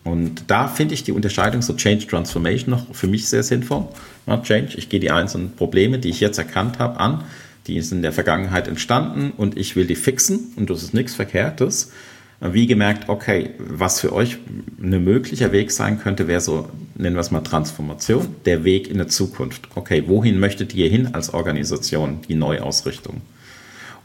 Und 0.08 0.43
da 0.48 0.70
finde 0.70 0.93
ich 0.93 1.04
die 1.04 1.12
Unterscheidung 1.12 1.62
so 1.62 1.74
Change 1.74 2.08
Transformation 2.08 2.72
noch 2.72 2.96
für 2.96 3.08
mich 3.08 3.28
sehr 3.28 3.43
sinnvoll. 3.43 3.89
Ja, 4.26 4.41
Change, 4.41 4.78
ich 4.78 4.88
gehe 4.88 5.02
die 5.02 5.12
einzelnen 5.12 5.52
Probleme, 5.52 6.00
die 6.00 6.10
ich 6.10 6.22
jetzt 6.22 6.38
erkannt 6.38 6.80
habe, 6.80 6.98
an. 6.98 7.26
Die 7.67 7.82
sind 7.82 7.98
in 7.98 8.04
der 8.04 8.13
Vergangenheit 8.13 8.70
entstanden 8.70 9.34
und 9.36 9.58
ich 9.58 9.76
will 9.76 9.86
die 9.86 9.96
fixen 9.96 10.54
und 10.56 10.70
das 10.70 10.82
ist 10.82 10.93
nichts 10.93 11.13
Verkehrtes. 11.13 11.91
Wie 12.39 12.67
gemerkt, 12.67 13.10
okay, 13.10 13.50
was 13.58 14.00
für 14.00 14.13
euch 14.13 14.38
ein 14.80 15.04
möglicher 15.04 15.52
Weg 15.52 15.72
sein 15.72 16.00
könnte, 16.00 16.30
wäre 16.30 16.39
so, 16.39 16.70
nennen 16.96 17.17
wir 17.17 17.22
es 17.22 17.32
mal 17.32 17.41
Transformation, 17.41 18.28
der 18.46 18.63
Weg 18.63 18.89
in 18.89 19.00
der 19.00 19.10
Zukunft. 19.10 19.67
Okay, 19.76 20.04
wohin 20.08 20.39
möchtet 20.39 20.74
ihr 20.74 20.89
hin 20.89 21.15
als 21.15 21.34
Organisation, 21.34 22.20
die 22.30 22.36
Neuausrichtung? 22.36 23.22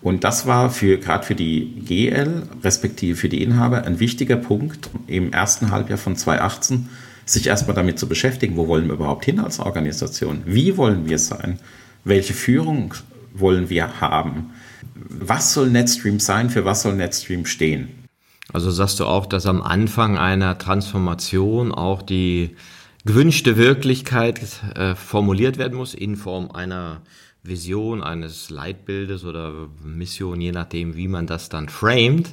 Und 0.02 0.24
das 0.24 0.46
war 0.46 0.70
für 0.70 0.98
gerade 0.98 1.24
für 1.24 1.36
die 1.36 1.82
GL, 1.86 2.42
respektive 2.64 3.16
für 3.16 3.28
die 3.28 3.42
Inhaber, 3.42 3.84
ein 3.84 4.00
wichtiger 4.00 4.36
Punkt 4.36 4.90
im 5.06 5.32
ersten 5.32 5.70
Halbjahr 5.70 5.98
von 5.98 6.16
2018, 6.16 6.88
sich 7.24 7.46
erstmal 7.46 7.76
damit 7.76 8.00
zu 8.00 8.08
beschäftigen, 8.08 8.56
wo 8.56 8.66
wollen 8.66 8.86
wir 8.86 8.94
überhaupt 8.94 9.24
hin 9.24 9.38
als 9.38 9.60
Organisation? 9.60 10.42
Wie 10.44 10.76
wollen 10.76 11.08
wir 11.08 11.18
sein? 11.18 11.60
Welche 12.04 12.34
Führung 12.34 12.94
wollen 13.32 13.70
wir 13.70 14.00
haben? 14.00 14.50
Was 14.94 15.54
soll 15.54 15.70
NetStream 15.70 16.18
sein? 16.18 16.50
Für 16.50 16.64
was 16.64 16.82
soll 16.82 16.94
NetStream 16.94 17.46
stehen? 17.46 17.88
Also 18.52 18.72
sagst 18.72 18.98
du 18.98 19.06
auch, 19.06 19.26
dass 19.26 19.46
am 19.46 19.62
Anfang 19.62 20.18
einer 20.18 20.58
Transformation 20.58 21.72
auch 21.72 22.02
die 22.02 22.56
gewünschte 23.04 23.56
Wirklichkeit 23.56 24.40
äh, 24.74 24.94
formuliert 24.96 25.58
werden 25.58 25.76
muss 25.76 25.94
in 25.94 26.16
Form 26.16 26.50
einer 26.50 27.02
Vision, 27.44 28.02
eines 28.02 28.50
Leitbildes 28.50 29.24
oder 29.24 29.68
Mission, 29.84 30.40
je 30.40 30.52
nachdem, 30.52 30.96
wie 30.96 31.08
man 31.08 31.26
das 31.26 31.48
dann 31.48 31.68
framet. 31.68 32.32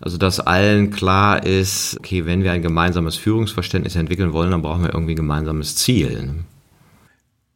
Also, 0.00 0.16
dass 0.16 0.38
allen 0.38 0.90
klar 0.90 1.44
ist, 1.44 1.96
okay, 1.98 2.24
wenn 2.24 2.44
wir 2.44 2.52
ein 2.52 2.62
gemeinsames 2.62 3.16
Führungsverständnis 3.16 3.96
entwickeln 3.96 4.32
wollen, 4.32 4.52
dann 4.52 4.62
brauchen 4.62 4.84
wir 4.84 4.94
irgendwie 4.94 5.14
ein 5.14 5.16
gemeinsames 5.16 5.74
Ziel. 5.74 6.44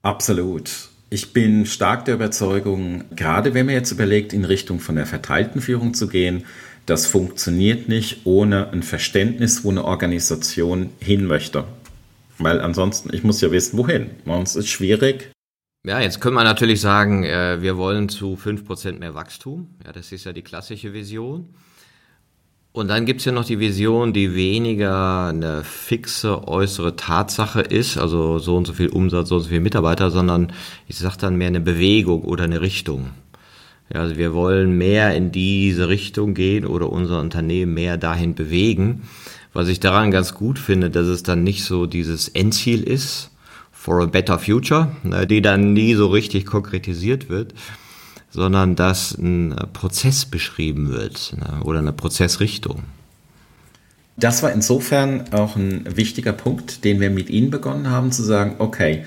Absolut. 0.02 0.70
Ich 1.08 1.32
bin 1.32 1.66
stark 1.66 2.06
der 2.06 2.14
Überzeugung, 2.14 3.04
gerade 3.14 3.54
wenn 3.54 3.66
man 3.66 3.76
jetzt 3.76 3.92
überlegt, 3.92 4.32
in 4.32 4.44
Richtung 4.44 4.80
von 4.80 4.96
der 4.96 5.06
verteilten 5.06 5.60
Führung 5.60 5.94
zu 5.94 6.08
gehen, 6.08 6.44
das 6.86 7.06
funktioniert 7.06 7.88
nicht 7.88 8.22
ohne 8.24 8.70
ein 8.70 8.82
Verständnis, 8.82 9.62
wo 9.62 9.70
eine 9.70 9.84
Organisation 9.84 10.90
hin 10.98 11.26
möchte. 11.26 11.64
Weil 12.38 12.60
ansonsten, 12.60 13.14
ich 13.14 13.22
muss 13.22 13.40
ja 13.40 13.52
wissen, 13.52 13.78
wohin. 13.78 14.10
Sonst 14.24 14.56
ist 14.56 14.64
es 14.64 14.70
schwierig, 14.70 15.31
ja, 15.85 16.00
jetzt 16.00 16.20
können 16.20 16.37
wir 16.37 16.44
natürlich 16.44 16.80
sagen, 16.80 17.24
äh, 17.24 17.60
wir 17.60 17.76
wollen 17.76 18.08
zu 18.08 18.37
5% 18.37 18.98
mehr 19.00 19.14
Wachstum. 19.14 19.74
Ja, 19.85 19.92
das 19.92 20.12
ist 20.12 20.24
ja 20.24 20.33
die 20.33 20.42
klassische 20.42 20.92
Vision. 20.92 21.48
Und 22.70 22.88
dann 22.88 23.04
gibt's 23.04 23.24
ja 23.26 23.33
noch 23.33 23.44
die 23.44 23.58
Vision, 23.58 24.12
die 24.12 24.35
weniger 24.35 25.26
eine 25.26 25.62
fixe 25.64 26.48
äußere 26.48 26.96
Tatsache 26.96 27.60
ist, 27.60 27.98
also 27.98 28.38
so 28.38 28.56
und 28.56 28.66
so 28.66 28.72
viel 28.72 28.88
Umsatz, 28.88 29.28
so 29.28 29.37
und 29.37 29.42
so 29.42 29.48
viel 29.48 29.60
Mitarbeiter, 29.60 30.10
sondern 30.10 30.52
ich 30.87 30.96
sage 30.96 31.18
dann 31.18 31.37
mehr 31.37 31.48
eine 31.48 31.60
Bewegung 31.60 32.22
oder 32.22 32.44
eine 32.44 32.62
Richtung. 32.62 33.10
Ja, 33.92 34.00
also 34.00 34.16
wir 34.16 34.33
wollen 34.33 34.78
mehr 34.78 35.14
in 35.14 35.33
diese 35.33 35.88
Richtung 35.88 36.33
gehen 36.33 36.64
oder 36.64 36.90
unser 36.90 37.20
Unternehmen 37.20 37.74
mehr 37.74 37.98
dahin 37.98 38.35
bewegen. 38.35 39.02
Was 39.52 39.68
ich 39.68 39.80
daran 39.80 40.10
ganz 40.10 40.33
gut 40.33 40.58
finde, 40.58 40.88
dass 40.88 41.08
es 41.08 41.24
dann 41.24 41.42
nicht 41.42 41.64
so 41.64 41.87
dieses 41.87 42.28
Endziel 42.28 42.85
ist, 42.85 43.31
for 43.83 44.00
a 44.00 44.06
better 44.06 44.38
future, 44.38 44.94
ne, 45.02 45.26
die 45.26 45.42
dann 45.42 45.72
nie 45.72 45.94
so 45.94 46.06
richtig 46.06 46.46
konkretisiert 46.46 47.28
wird, 47.28 47.52
sondern 48.30 48.76
dass 48.76 49.18
ein 49.18 49.56
Prozess 49.72 50.24
beschrieben 50.24 50.90
wird 50.90 51.35
ne, 51.37 51.64
oder 51.64 51.80
eine 51.80 51.92
Prozessrichtung. 51.92 52.85
Das 54.16 54.44
war 54.44 54.52
insofern 54.52 55.33
auch 55.33 55.56
ein 55.56 55.85
wichtiger 55.96 56.33
Punkt, 56.33 56.85
den 56.85 57.00
wir 57.00 57.10
mit 57.10 57.28
Ihnen 57.28 57.50
begonnen 57.50 57.90
haben, 57.90 58.12
zu 58.12 58.22
sagen, 58.22 58.54
okay, 58.58 59.04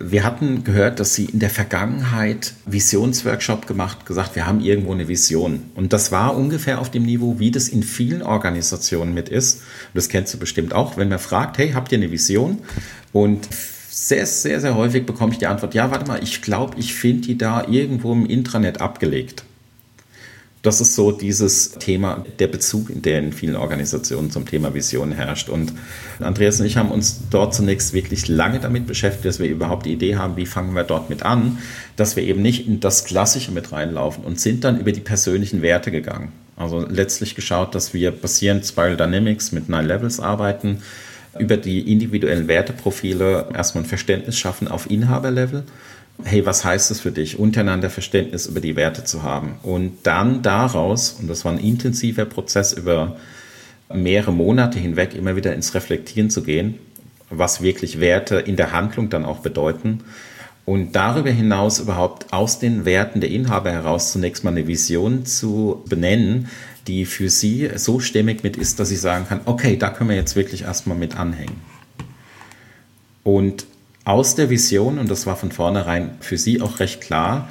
wir 0.00 0.24
hatten 0.24 0.64
gehört, 0.64 0.98
dass 0.98 1.14
Sie 1.14 1.26
in 1.26 1.38
der 1.38 1.50
Vergangenheit 1.50 2.54
Visionsworkshop 2.66 3.68
gemacht, 3.68 4.04
gesagt, 4.04 4.34
wir 4.34 4.46
haben 4.46 4.58
irgendwo 4.58 4.90
eine 4.90 5.06
Vision. 5.06 5.62
Und 5.76 5.92
das 5.92 6.10
war 6.10 6.36
ungefähr 6.36 6.80
auf 6.80 6.90
dem 6.90 7.04
Niveau, 7.04 7.38
wie 7.38 7.52
das 7.52 7.68
in 7.68 7.84
vielen 7.84 8.22
Organisationen 8.22 9.14
mit 9.14 9.28
ist. 9.28 9.62
das 9.94 10.08
kennst 10.08 10.34
du 10.34 10.38
bestimmt 10.38 10.74
auch, 10.74 10.96
wenn 10.96 11.08
man 11.08 11.20
fragt, 11.20 11.56
hey, 11.58 11.70
habt 11.70 11.92
ihr 11.92 11.98
eine 11.98 12.10
Vision? 12.10 12.58
Und 13.12 13.48
sehr, 13.94 14.24
sehr, 14.24 14.58
sehr 14.58 14.74
häufig 14.74 15.04
bekomme 15.04 15.32
ich 15.32 15.38
die 15.38 15.46
Antwort, 15.46 15.74
ja, 15.74 15.90
warte 15.90 16.06
mal, 16.06 16.22
ich 16.22 16.40
glaube, 16.40 16.78
ich 16.78 16.94
finde 16.94 17.26
die 17.26 17.36
da 17.36 17.68
irgendwo 17.68 18.14
im 18.14 18.24
Intranet 18.24 18.80
abgelegt. 18.80 19.44
Das 20.62 20.80
ist 20.80 20.94
so 20.94 21.12
dieses 21.12 21.72
Thema, 21.72 22.24
der 22.38 22.46
Bezug, 22.46 22.90
der 23.02 23.18
in 23.18 23.32
vielen 23.32 23.54
Organisationen 23.54 24.30
zum 24.30 24.46
Thema 24.46 24.72
Vision 24.72 25.12
herrscht. 25.12 25.50
Und 25.50 25.74
Andreas 26.20 26.58
und 26.58 26.66
ich 26.66 26.78
haben 26.78 26.90
uns 26.90 27.20
dort 27.30 27.52
zunächst 27.54 27.92
wirklich 27.92 28.28
lange 28.28 28.60
damit 28.60 28.86
beschäftigt, 28.86 29.26
dass 29.26 29.40
wir 29.40 29.48
überhaupt 29.48 29.84
die 29.84 29.92
Idee 29.92 30.16
haben, 30.16 30.36
wie 30.36 30.46
fangen 30.46 30.72
wir 30.72 30.84
dort 30.84 31.10
mit 31.10 31.24
an, 31.24 31.58
dass 31.96 32.16
wir 32.16 32.22
eben 32.22 32.40
nicht 32.40 32.66
in 32.66 32.80
das 32.80 33.04
Klassische 33.04 33.50
mit 33.50 33.72
reinlaufen 33.72 34.24
und 34.24 34.40
sind 34.40 34.64
dann 34.64 34.80
über 34.80 34.92
die 34.92 35.00
persönlichen 35.00 35.60
Werte 35.60 35.90
gegangen. 35.90 36.32
Also 36.56 36.86
letztlich 36.88 37.34
geschaut, 37.34 37.74
dass 37.74 37.92
wir 37.92 38.10
basierend 38.10 38.64
Spiral 38.64 38.96
Dynamics 38.96 39.52
mit 39.52 39.68
Nine 39.68 39.82
Levels 39.82 40.18
arbeiten, 40.18 40.78
über 41.38 41.56
die 41.56 41.92
individuellen 41.92 42.48
Werteprofile 42.48 43.48
erstmal 43.54 43.84
ein 43.84 43.88
Verständnis 43.88 44.38
schaffen 44.38 44.68
auf 44.68 44.90
Inhaberlevel. 44.90 45.64
Hey, 46.24 46.44
was 46.44 46.64
heißt 46.64 46.90
es 46.90 47.00
für 47.00 47.10
dich, 47.10 47.38
untereinander 47.38 47.90
Verständnis 47.90 48.46
über 48.46 48.60
die 48.60 48.76
Werte 48.76 49.04
zu 49.04 49.22
haben? 49.22 49.54
Und 49.62 49.98
dann 50.04 50.42
daraus, 50.42 51.16
und 51.18 51.28
das 51.28 51.44
war 51.44 51.52
ein 51.52 51.58
intensiver 51.58 52.26
Prozess 52.26 52.72
über 52.72 53.16
mehrere 53.92 54.32
Monate 54.32 54.78
hinweg, 54.78 55.14
immer 55.14 55.36
wieder 55.36 55.54
ins 55.54 55.74
Reflektieren 55.74 56.30
zu 56.30 56.42
gehen, 56.42 56.78
was 57.30 57.62
wirklich 57.62 57.98
Werte 57.98 58.36
in 58.36 58.56
der 58.56 58.72
Handlung 58.72 59.08
dann 59.08 59.24
auch 59.24 59.38
bedeuten. 59.40 60.00
Und 60.64 60.94
darüber 60.94 61.30
hinaus 61.30 61.80
überhaupt 61.80 62.32
aus 62.32 62.58
den 62.58 62.84
Werten 62.84 63.20
der 63.20 63.30
Inhaber 63.30 63.72
heraus 63.72 64.12
zunächst 64.12 64.44
mal 64.44 64.50
eine 64.50 64.68
Vision 64.68 65.26
zu 65.26 65.82
benennen, 65.88 66.48
die 66.86 67.04
für 67.04 67.30
sie 67.30 67.70
so 67.76 68.00
stimmig 68.00 68.42
mit 68.42 68.56
ist, 68.56 68.80
dass 68.80 68.88
sie 68.88 68.96
sagen 68.96 69.26
kann, 69.28 69.40
okay, 69.44 69.76
da 69.76 69.90
können 69.90 70.10
wir 70.10 70.16
jetzt 70.16 70.36
wirklich 70.36 70.62
erstmal 70.62 70.96
mit 70.96 71.16
anhängen. 71.16 71.60
Und 73.24 73.66
aus 74.04 74.34
der 74.34 74.50
Vision, 74.50 74.98
und 74.98 75.10
das 75.10 75.26
war 75.26 75.36
von 75.36 75.52
vornherein 75.52 76.10
für 76.20 76.38
sie 76.38 76.60
auch 76.60 76.80
recht 76.80 77.00
klar, 77.00 77.48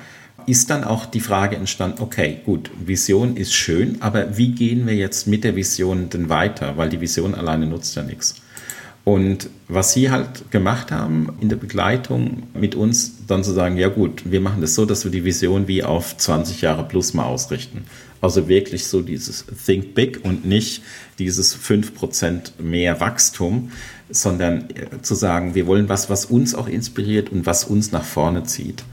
ist 0.47 0.69
dann 0.69 0.83
auch 0.83 1.05
die 1.05 1.19
Frage 1.19 1.55
entstanden, 1.55 2.01
okay, 2.01 2.39
gut, 2.45 2.71
Vision 2.83 3.37
ist 3.37 3.53
schön, 3.53 4.01
aber 4.01 4.37
wie 4.37 4.51
gehen 4.51 4.87
wir 4.87 4.95
jetzt 4.95 5.27
mit 5.27 5.43
der 5.43 5.55
Vision 5.55 6.09
denn 6.09 6.29
weiter? 6.29 6.77
Weil 6.77 6.89
die 6.89 6.99
Vision 6.99 7.35
alleine 7.35 7.67
nutzt 7.67 7.95
ja 7.95 8.03
nichts. 8.03 8.35
Und 9.03 9.49
was 9.67 9.93
sie 9.93 10.11
halt 10.11 10.51
gemacht 10.51 10.91
haben 10.91 11.29
in 11.41 11.49
der 11.49 11.55
Begleitung 11.55 12.43
mit 12.53 12.75
uns, 12.75 13.25
dann 13.27 13.43
zu 13.43 13.51
sagen, 13.51 13.77
ja 13.77 13.89
gut, 13.89 14.23
wir 14.25 14.41
machen 14.41 14.61
das 14.61 14.75
so, 14.75 14.85
dass 14.85 15.03
wir 15.03 15.11
die 15.11 15.23
Vision 15.23 15.67
wie 15.67 15.83
auf 15.83 16.17
20 16.17 16.61
Jahre 16.61 16.83
plus 16.87 17.13
mal 17.13 17.25
ausrichten. 17.25 17.85
Also 18.21 18.47
wirklich 18.47 18.85
so 18.85 19.01
dieses 19.01 19.45
Think 19.65 19.95
Big 19.95 20.23
und 20.23 20.45
nicht 20.45 20.83
dieses 21.17 21.57
5% 21.57 22.61
mehr 22.61 22.99
Wachstum, 22.99 23.71
sondern 24.09 24.69
äh, 24.69 25.01
zu 25.01 25.15
sagen, 25.15 25.55
wir 25.55 25.65
wollen 25.65 25.89
was, 25.89 26.09
was 26.09 26.25
uns 26.25 26.53
auch 26.53 26.67
inspiriert 26.67 27.31
und 27.31 27.45
was 27.45 27.63
uns 27.63 27.91
nach 27.91 28.05
vorne 28.05 28.43
zieht. 28.43 28.83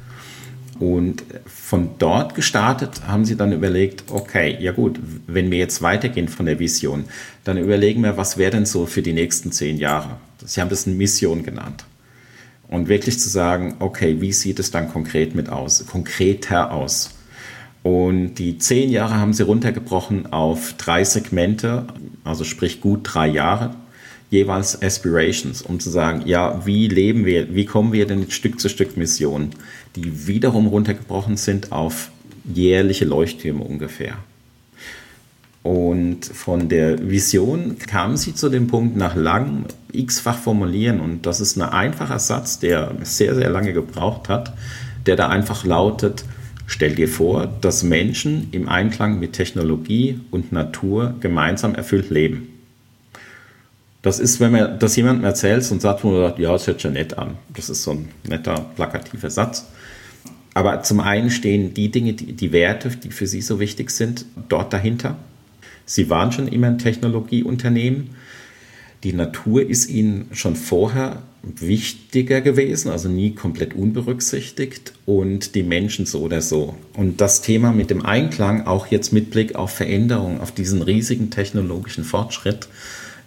Und 0.80 1.24
von 1.46 1.90
dort 1.98 2.34
gestartet 2.34 3.02
haben 3.06 3.24
sie 3.24 3.36
dann 3.36 3.52
überlegt, 3.52 4.04
okay, 4.10 4.56
ja 4.60 4.70
gut, 4.72 5.00
wenn 5.26 5.50
wir 5.50 5.58
jetzt 5.58 5.82
weitergehen 5.82 6.28
von 6.28 6.46
der 6.46 6.60
Vision, 6.60 7.04
dann 7.44 7.58
überlegen 7.58 8.02
wir, 8.02 8.16
was 8.16 8.38
wäre 8.38 8.52
denn 8.52 8.66
so 8.66 8.86
für 8.86 9.02
die 9.02 9.12
nächsten 9.12 9.50
zehn 9.50 9.76
Jahre? 9.76 10.18
Sie 10.44 10.60
haben 10.60 10.70
das 10.70 10.86
eine 10.86 10.94
Mission 10.94 11.42
genannt. 11.42 11.84
Und 12.68 12.88
wirklich 12.88 13.18
zu 13.18 13.28
sagen, 13.28 13.76
okay, 13.80 14.20
wie 14.20 14.32
sieht 14.32 14.60
es 14.60 14.70
dann 14.70 14.88
konkret 14.88 15.34
mit 15.34 15.48
aus, 15.48 15.84
konkreter 15.86 16.70
aus? 16.70 17.10
Und 17.82 18.34
die 18.34 18.58
zehn 18.58 18.90
Jahre 18.90 19.14
haben 19.14 19.32
sie 19.32 19.44
runtergebrochen 19.44 20.32
auf 20.32 20.74
drei 20.78 21.04
Segmente, 21.04 21.86
also 22.24 22.44
sprich 22.44 22.80
gut 22.80 23.00
drei 23.04 23.28
Jahre, 23.28 23.74
jeweils 24.30 24.82
Aspirations, 24.82 25.62
um 25.62 25.80
zu 25.80 25.90
sagen, 25.90 26.22
ja, 26.26 26.66
wie 26.66 26.88
leben 26.88 27.24
wir, 27.24 27.54
wie 27.54 27.64
kommen 27.64 27.92
wir 27.92 28.06
denn 28.06 28.30
Stück 28.30 28.60
zu 28.60 28.68
Stück 28.68 28.96
Missionen, 28.96 29.50
die 29.96 30.26
wiederum 30.26 30.66
runtergebrochen 30.66 31.36
sind 31.36 31.72
auf 31.72 32.10
jährliche 32.44 33.04
Leuchttürme 33.04 33.62
ungefähr. 33.64 34.14
Und 35.62 36.24
von 36.24 36.68
der 36.68 37.10
Vision 37.10 37.78
kam 37.78 38.16
sie 38.16 38.34
zu 38.34 38.48
dem 38.48 38.68
Punkt 38.68 38.96
nach 38.96 39.14
langem 39.14 39.64
x-fach 39.92 40.38
formulieren 40.38 41.00
und 41.00 41.26
das 41.26 41.40
ist 41.40 41.56
ein 41.56 41.62
einfacher 41.62 42.18
Satz, 42.18 42.58
der 42.58 42.92
sehr, 43.02 43.34
sehr 43.34 43.50
lange 43.50 43.72
gebraucht 43.72 44.28
hat, 44.28 44.54
der 45.06 45.16
da 45.16 45.28
einfach 45.28 45.64
lautet, 45.64 46.24
Stell 46.70 46.94
dir 46.94 47.08
vor, 47.08 47.46
dass 47.62 47.82
Menschen 47.82 48.48
im 48.52 48.68
Einklang 48.68 49.18
mit 49.18 49.32
Technologie 49.32 50.20
und 50.30 50.52
Natur 50.52 51.14
gemeinsam 51.18 51.74
erfüllt 51.74 52.10
leben. 52.10 52.48
Das 54.02 54.20
ist, 54.20 54.38
wenn 54.38 54.52
man 54.52 54.78
das 54.78 54.94
jemandem 54.94 55.24
erzählt 55.24 55.68
und 55.72 55.80
sagt, 55.80 56.04
man 56.04 56.14
sagt, 56.14 56.38
ja, 56.38 56.54
es 56.54 56.66
hört 56.66 56.82
schon 56.82 56.92
nett 56.92 57.16
an. 57.16 57.36
Das 57.54 57.70
ist 57.70 57.82
so 57.82 57.92
ein 57.92 58.10
netter, 58.28 58.66
plakativer 58.76 59.30
Satz. 59.30 59.64
Aber 60.52 60.82
zum 60.82 61.00
einen 61.00 61.30
stehen 61.30 61.72
die 61.72 61.90
Dinge, 61.90 62.12
die, 62.12 62.34
die 62.34 62.52
Werte, 62.52 62.90
die 62.90 63.12
für 63.12 63.26
Sie 63.26 63.40
so 63.40 63.60
wichtig 63.60 63.90
sind, 63.90 64.26
dort 64.50 64.70
dahinter. 64.74 65.16
Sie 65.86 66.10
waren 66.10 66.32
schon 66.32 66.48
immer 66.48 66.66
ein 66.66 66.78
Technologieunternehmen. 66.78 68.10
Die 69.04 69.14
Natur 69.14 69.62
ist 69.62 69.88
Ihnen 69.88 70.28
schon 70.32 70.54
vorher 70.54 71.22
wichtiger 71.42 72.40
gewesen, 72.40 72.90
also 72.90 73.08
nie 73.08 73.34
komplett 73.34 73.74
unberücksichtigt 73.74 74.92
und 75.06 75.54
die 75.54 75.62
Menschen 75.62 76.04
so 76.04 76.20
oder 76.20 76.40
so. 76.40 76.74
Und 76.94 77.20
das 77.20 77.42
Thema 77.42 77.72
mit 77.72 77.90
dem 77.90 78.04
Einklang, 78.04 78.66
auch 78.66 78.88
jetzt 78.88 79.12
mit 79.12 79.30
Blick 79.30 79.54
auf 79.54 79.70
Veränderung, 79.70 80.40
auf 80.40 80.52
diesen 80.52 80.82
riesigen 80.82 81.30
technologischen 81.30 82.04
Fortschritt, 82.04 82.68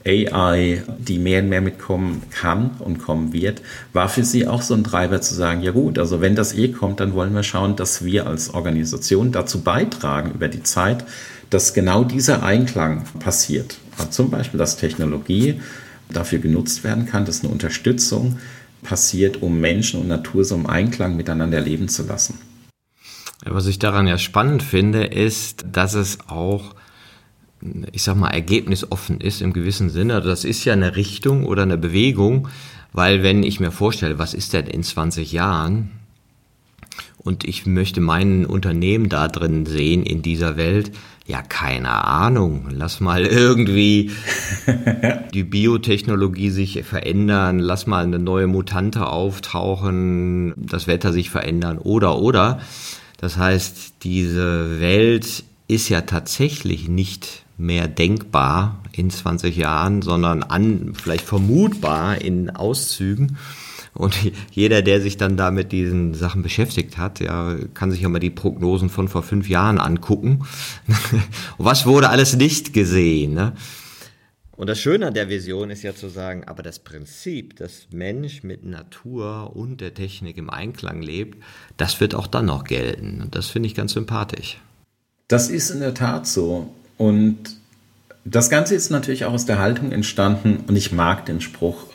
AI, 0.06 0.82
die 0.98 1.20
mehr 1.20 1.44
und 1.44 1.50
mehr 1.50 1.62
mitkommen 1.62 2.24
kann 2.32 2.72
und 2.80 3.00
kommen 3.00 3.34
wird, 3.34 3.62
war 3.94 4.10
für 4.10 4.24
sie 4.24 4.48
auch 4.48 4.62
so 4.62 4.74
ein 4.74 4.84
Treiber 4.84 5.22
zu 5.22 5.36
sagen, 5.36 5.62
ja 5.62 5.72
gut, 5.72 6.00
also 6.00 6.22
wenn 6.22 6.36
das 6.36 6.56
eh 6.56 6.70
kommt, 6.70 7.00
dann 7.00 7.14
wollen 7.14 7.34
wir 7.34 7.44
schauen, 7.44 7.76
dass 7.76 8.04
wir 8.04 8.28
als 8.28 8.54
Organisation 8.54 9.32
dazu 9.32 9.62
beitragen 9.62 10.32
über 10.32 10.48
die 10.48 10.64
Zeit, 10.64 11.06
dass 11.50 11.74
genau 11.74 12.04
dieser 12.04 12.44
Einklang 12.44 13.04
passiert. 13.20 13.78
Zum 14.10 14.32
Beispiel, 14.32 14.58
dass 14.58 14.78
Technologie 14.78 15.60
dafür 16.14 16.40
genutzt 16.40 16.84
werden 16.84 17.06
kann, 17.06 17.26
dass 17.26 17.44
eine 17.44 17.52
Unterstützung 17.52 18.38
passiert, 18.84 19.42
um 19.42 19.60
Menschen 19.60 20.02
und 20.02 20.08
Natur 20.08 20.44
so 20.44 20.56
im 20.56 20.68
Einklang 20.68 21.16
miteinander 21.16 21.62
leben 21.62 21.88
zu 21.88 22.04
lassen. 22.04 22.40
Was 23.44 23.66
ich 23.68 23.80
daran 23.80 24.08
ja 24.08 24.18
spannend 24.18 24.62
finde, 24.62 25.06
ist, 25.06 25.66
dass 25.72 25.94
es 25.94 26.20
auch, 26.28 26.76
ich 27.92 28.04
sag 28.04 28.16
mal, 28.16 28.30
ergebnisoffen 28.30 29.20
ist 29.20 29.42
im 29.42 29.54
gewissen 29.54 29.90
Sinne. 29.90 30.22
Das 30.22 30.46
ist 30.46 30.64
ja 30.66 30.74
eine 30.74 30.96
Richtung 30.96 31.46
oder 31.46 31.64
eine 31.64 31.78
Bewegung, 31.78 32.48
weil 32.94 33.24
wenn 33.24 33.44
ich 33.44 33.60
mir 33.60 33.72
vorstelle, 33.72 34.20
was 34.20 34.34
ist 34.34 34.54
denn 34.54 34.68
in 34.68 34.84
20 34.84 35.32
Jahren, 35.32 35.92
und 37.24 37.44
ich 37.44 37.66
möchte 37.66 38.02
mein 38.02 38.46
Unternehmen 38.46 39.10
da 39.10 39.28
drin 39.28 39.66
sehen 39.66 40.04
in 40.04 40.22
dieser 40.22 40.58
Welt. 40.58 40.92
Ja, 41.28 41.42
keine 41.42 42.06
Ahnung. 42.06 42.68
Lass 42.72 43.00
mal 43.00 43.26
irgendwie 43.26 44.12
die 45.34 45.44
Biotechnologie 45.44 46.50
sich 46.50 46.84
verändern, 46.84 47.60
lass 47.60 47.86
mal 47.86 48.04
eine 48.04 48.20
neue 48.20 48.48
Mutante 48.48 49.08
auftauchen, 49.08 50.54
das 50.58 50.88
Wetter 50.88 51.14
sich 51.14 51.30
verändern 51.30 51.78
oder 51.78 52.18
oder. 52.18 52.60
Das 53.20 53.38
heißt, 53.38 54.04
diese 54.04 54.80
Welt 54.80 55.44
ist 55.68 55.90
ja 55.90 56.02
tatsächlich 56.02 56.90
nicht 56.90 57.44
mehr 57.58 57.88
denkbar 57.88 58.82
in 58.92 59.12
20 59.12 59.56
Jahren, 59.56 60.02
sondern 60.02 60.42
an, 60.42 60.94
vielleicht 60.96 61.26
vermutbar 61.26 62.20
in 62.20 62.50
Auszügen. 62.50 63.38
Und 64.02 64.16
jeder, 64.52 64.82
der 64.82 65.00
sich 65.00 65.18
dann 65.18 65.38
da 65.38 65.52
mit 65.52 65.72
diesen 65.72 66.16
Sachen 66.16 66.42
beschäftigt 66.42 66.98
hat, 66.98 67.20
ja, 67.20 67.56
kann 67.76 67.92
sich 67.92 68.02
ja 68.02 68.10
mal 68.10 68.20
die 68.20 68.32
Prognosen 68.32 68.90
von 68.90 69.08
vor 69.08 69.22
fünf 69.22 69.48
Jahren 69.48 69.78
angucken. 69.78 70.44
Was 71.60 71.86
wurde 71.86 72.10
alles 72.10 72.36
nicht 72.36 72.74
gesehen? 72.74 73.36
Ne? 73.36 73.54
Und 74.58 74.68
das 74.68 74.80
Schöne 74.80 75.08
an 75.08 75.14
der 75.14 75.30
Vision 75.30 75.70
ist 75.70 75.84
ja 75.84 75.96
zu 75.96 76.10
sagen, 76.10 76.44
aber 76.46 76.64
das 76.64 76.80
Prinzip, 76.80 77.56
dass 77.58 77.88
Mensch 77.92 78.44
mit 78.44 78.66
Natur 78.66 79.56
und 79.56 79.82
der 79.82 79.94
Technik 79.94 80.38
im 80.38 80.50
Einklang 80.50 81.04
lebt, 81.04 81.38
das 81.78 82.00
wird 82.00 82.16
auch 82.16 82.28
dann 82.28 82.48
noch 82.48 82.64
gelten. 82.64 83.22
Und 83.22 83.36
das 83.36 83.48
finde 83.48 83.68
ich 83.68 83.76
ganz 83.76 83.94
sympathisch. 83.94 84.58
Das 85.28 85.50
ist 85.50 85.70
in 85.70 85.80
der 85.80 85.94
Tat 85.94 86.26
so. 86.26 86.74
Und 86.98 87.38
das 88.26 88.50
Ganze 88.50 88.74
ist 88.74 88.90
natürlich 88.90 89.26
auch 89.26 89.34
aus 89.34 89.46
der 89.46 89.60
Haltung 89.60 89.92
entstanden 89.92 90.64
und 90.68 90.76
ich 90.76 90.92
mag 90.92 91.26
den 91.26 91.42
Spruch, 91.42 91.86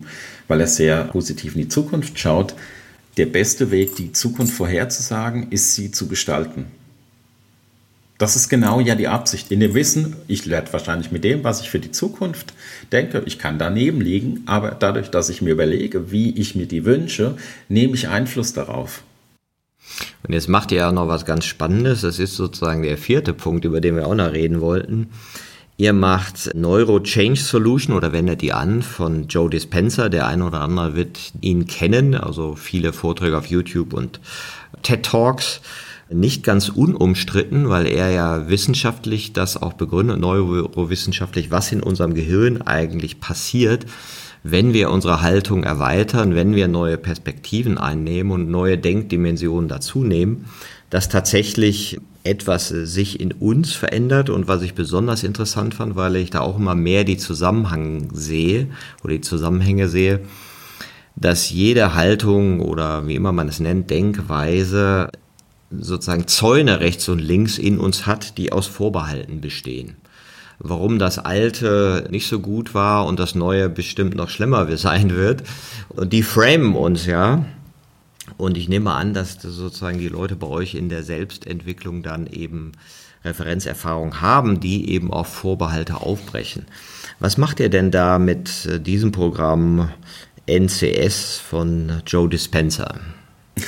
weil 0.49 0.61
er 0.61 0.67
sehr 0.67 1.05
positiv 1.05 1.55
in 1.55 1.63
die 1.63 1.69
Zukunft 1.69 2.19
schaut. 2.19 2.55
Der 3.17 3.27
beste 3.27 3.71
Weg, 3.71 3.97
die 3.97 4.13
Zukunft 4.13 4.55
vorherzusagen, 4.55 5.51
ist 5.51 5.75
sie 5.75 5.91
zu 5.91 6.07
gestalten. 6.07 6.67
Das 8.19 8.35
ist 8.35 8.49
genau 8.49 8.81
ja 8.81 8.95
die 8.95 9.09
Absicht. 9.09 9.51
In 9.51 9.61
dem 9.61 9.75
Wissen, 9.75 10.17
ich 10.27 10.49
werde 10.49 10.73
wahrscheinlich 10.73 11.13
mit 11.13 11.23
dem, 11.25 11.45
was 11.45 11.61
ich 11.61 11.69
für 11.69 11.81
die 11.81 11.91
Zukunft 11.91 12.55
denke, 12.91 13.23
ich 13.27 13.39
kann 13.39 13.59
daneben 13.59 14.01
liegen, 14.01 14.43
aber 14.47 14.71
dadurch, 14.71 15.11
dass 15.11 15.29
ich 15.29 15.43
mir 15.43 15.51
überlege, 15.51 16.11
wie 16.11 16.31
ich 16.31 16.55
mir 16.55 16.67
die 16.67 16.87
wünsche, 16.87 17.37
nehme 17.69 17.95
ich 17.95 18.09
Einfluss 18.09 18.55
darauf. 18.55 19.03
Und 20.27 20.33
jetzt 20.33 20.49
macht 20.49 20.73
ihr 20.73 20.79
ja 20.79 20.93
noch 20.93 21.09
was 21.09 21.27
ganz 21.27 21.45
Spannendes. 21.45 22.01
Das 22.01 22.19
ist 22.19 22.37
sozusagen 22.37 22.83
der 22.83 22.99
vierte 22.99 23.35
Punkt, 23.35 23.65
über 23.65 23.81
den 23.81 23.97
wir 23.97 24.07
auch 24.07 24.15
noch 24.15 24.33
reden 24.33 24.61
wollten. 24.61 25.11
Ihr 25.79 25.93
macht 25.93 26.55
Neuro 26.55 27.01
Change 27.01 27.39
Solution 27.39 27.95
oder 27.95 28.11
wendet 28.13 28.41
die 28.41 28.55
an 28.55 28.81
von 28.81 29.29
Joe 29.29 29.51
Dispenza. 29.51 30.09
Der 30.09 30.27
eine 30.27 30.47
oder 30.47 30.63
andere 30.63 30.97
wird 30.97 31.19
ihn 31.43 31.67
kennen, 31.67 32.15
also 32.15 32.57
viele 32.57 32.95
Vorträge 32.95 33.37
auf 33.37 33.47
YouTube 33.47 33.93
und 33.93 34.19
TED 34.83 35.03
Talks. 35.05 35.61
Nicht 36.09 36.45
ganz 36.45 36.71
unumstritten, 36.71 37.69
weil 37.69 37.87
er 37.87 38.11
ja 38.11 38.49
wissenschaftlich 38.49 39.35
das 39.35 39.61
auch 39.61 39.75
begründet, 39.75 40.19
neurowissenschaftlich, 40.19 41.51
was 41.51 41.73
in 41.73 41.83
unserem 41.83 42.15
Gehirn 42.15 42.63
eigentlich 42.63 43.21
passiert, 43.21 43.85
wenn 44.45 44.73
wir 44.73 44.91
unsere 44.91 45.21
Haltung 45.21 45.63
erweitern, 45.65 46.35
wenn 46.35 46.55
wir 46.55 46.69
neue 46.69 46.97
Perspektiven 46.97 47.77
einnehmen 47.77 48.33
und 48.33 48.49
neue 48.49 48.79
Denkdimensionen 48.79 49.69
dazu 49.69 50.05
nehmen, 50.05 50.47
dass 50.89 51.11
tatsächlich 51.11 51.99
etwas 52.27 52.69
sich 52.69 53.21
in 53.21 53.33
uns 53.33 53.73
verändert 53.73 54.31
und 54.31 54.49
was 54.49 54.63
ich 54.63 54.75
besonders 54.75 55.23
interessant 55.23 55.75
fand, 55.75 55.97
weil 55.97 56.17
ich 56.17 56.31
da 56.31 56.41
auch 56.41 56.59
immer 56.59 56.75
mehr 56.75 57.05
die 57.05 57.17
Zusammenhang 57.17 58.11
sehe 58.13 58.69
oder 59.03 59.15
die 59.15 59.21
Zusammenhänge 59.21 59.89
sehe, 59.89 60.21
dass 61.15 61.51
jede 61.51 61.95
Haltung 61.95 62.61
oder 62.61 63.07
wie 63.07 63.15
immer 63.15 63.33
man 63.33 63.49
es 63.49 63.61
nennt, 63.61 63.91
Denkweise 63.91 65.11
sozusagen 65.71 66.27
Zäune 66.27 66.81
rechts 66.81 67.09
und 67.09 67.19
links 67.19 67.59
in 67.59 67.79
uns 67.79 68.07
hat, 68.07 68.39
die 68.39 68.53
aus 68.53 68.67
Vorbehalten 68.67 69.41
bestehen. 69.41 69.97
Warum 70.59 70.99
das 70.99 71.19
Alte 71.19 72.09
nicht 72.11 72.29
so 72.29 72.41
gut 72.41 72.73
war 72.75 73.07
und 73.07 73.19
das 73.19 73.35
Neue 73.35 73.69
bestimmt 73.69 74.15
noch 74.15 74.31
schlimmer 74.31 74.75
sein 74.77 75.15
wird. 75.15 75.43
Und 75.89 76.13
die 76.13 76.23
framen 76.23 76.75
uns 76.75 77.07
ja 77.07 77.45
und 78.37 78.57
ich 78.57 78.69
nehme 78.69 78.93
an, 78.93 79.15
dass 79.15 79.39
sozusagen 79.41 79.99
die 79.99 80.09
Leute 80.09 80.37
bei 80.37 80.47
euch 80.47 80.75
in 80.75 80.89
der 80.89 81.03
Selbstentwicklung 81.03 82.03
dann 82.03 82.27
eben 82.27 82.73
Referenzerfahrung 83.25 84.21
haben, 84.21 84.61
die 84.61 84.91
eben 84.91 85.13
auch 85.13 85.27
Vorbehalte 85.27 86.01
aufbrechen. 86.01 86.67
Was 87.19 87.39
macht 87.39 87.61
ihr 87.61 87.69
denn 87.69 87.91
da 87.91 88.19
mit 88.19 88.67
äh, 88.67 88.81
diesem 88.81 89.13
Programm 89.13 89.91
NCS 90.47 91.39
von 91.39 92.03
Joe 92.07 92.29
Dispenza? 92.29 92.95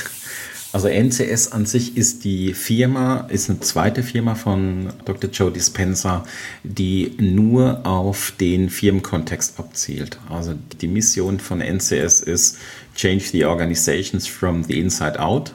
Also 0.71 0.87
NCS 0.87 1.51
an 1.51 1.65
sich 1.65 1.97
ist 1.97 2.23
die 2.23 2.53
Firma, 2.53 3.21
ist 3.31 3.49
eine 3.49 3.59
zweite 3.59 4.03
Firma 4.03 4.35
von 4.35 4.93
Dr. 5.03 5.31
Joe 5.31 5.51
Dispenza, 5.51 6.23
die 6.63 7.17
nur 7.17 7.87
auf 7.87 8.33
den 8.39 8.69
Firmenkontext 8.69 9.57
abzielt. 9.57 10.19
Also 10.29 10.53
die 10.79 10.87
Mission 10.87 11.39
von 11.39 11.59
NCS 11.59 12.19
ist 12.19 12.59
Change 12.99 13.29
the 13.31 13.45
Organizations 13.45 14.27
from 14.27 14.65
the 14.65 14.77
Inside 14.77 15.21
Out, 15.21 15.53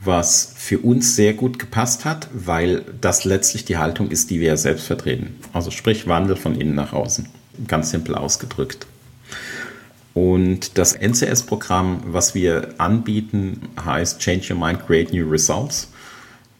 was 0.00 0.54
für 0.56 0.78
uns 0.78 1.14
sehr 1.16 1.34
gut 1.34 1.58
gepasst 1.58 2.06
hat, 2.06 2.28
weil 2.32 2.82
das 2.98 3.26
letztlich 3.26 3.66
die 3.66 3.76
Haltung 3.76 4.10
ist, 4.10 4.30
die 4.30 4.40
wir 4.40 4.56
selbst 4.56 4.86
vertreten. 4.86 5.36
Also 5.52 5.70
sprich 5.70 6.06
Wandel 6.06 6.34
von 6.34 6.58
innen 6.58 6.74
nach 6.74 6.94
außen, 6.94 7.28
ganz 7.68 7.90
simpel 7.90 8.14
ausgedrückt. 8.14 8.86
Und 10.14 10.78
das 10.78 10.94
NCS-Programm, 10.94 12.04
was 12.06 12.34
wir 12.34 12.68
anbieten, 12.78 13.68
heißt 13.84 14.18
Change 14.18 14.54
Your 14.54 14.58
Mind, 14.58 14.86
Create 14.86 15.12
New 15.12 15.28
Results, 15.28 15.91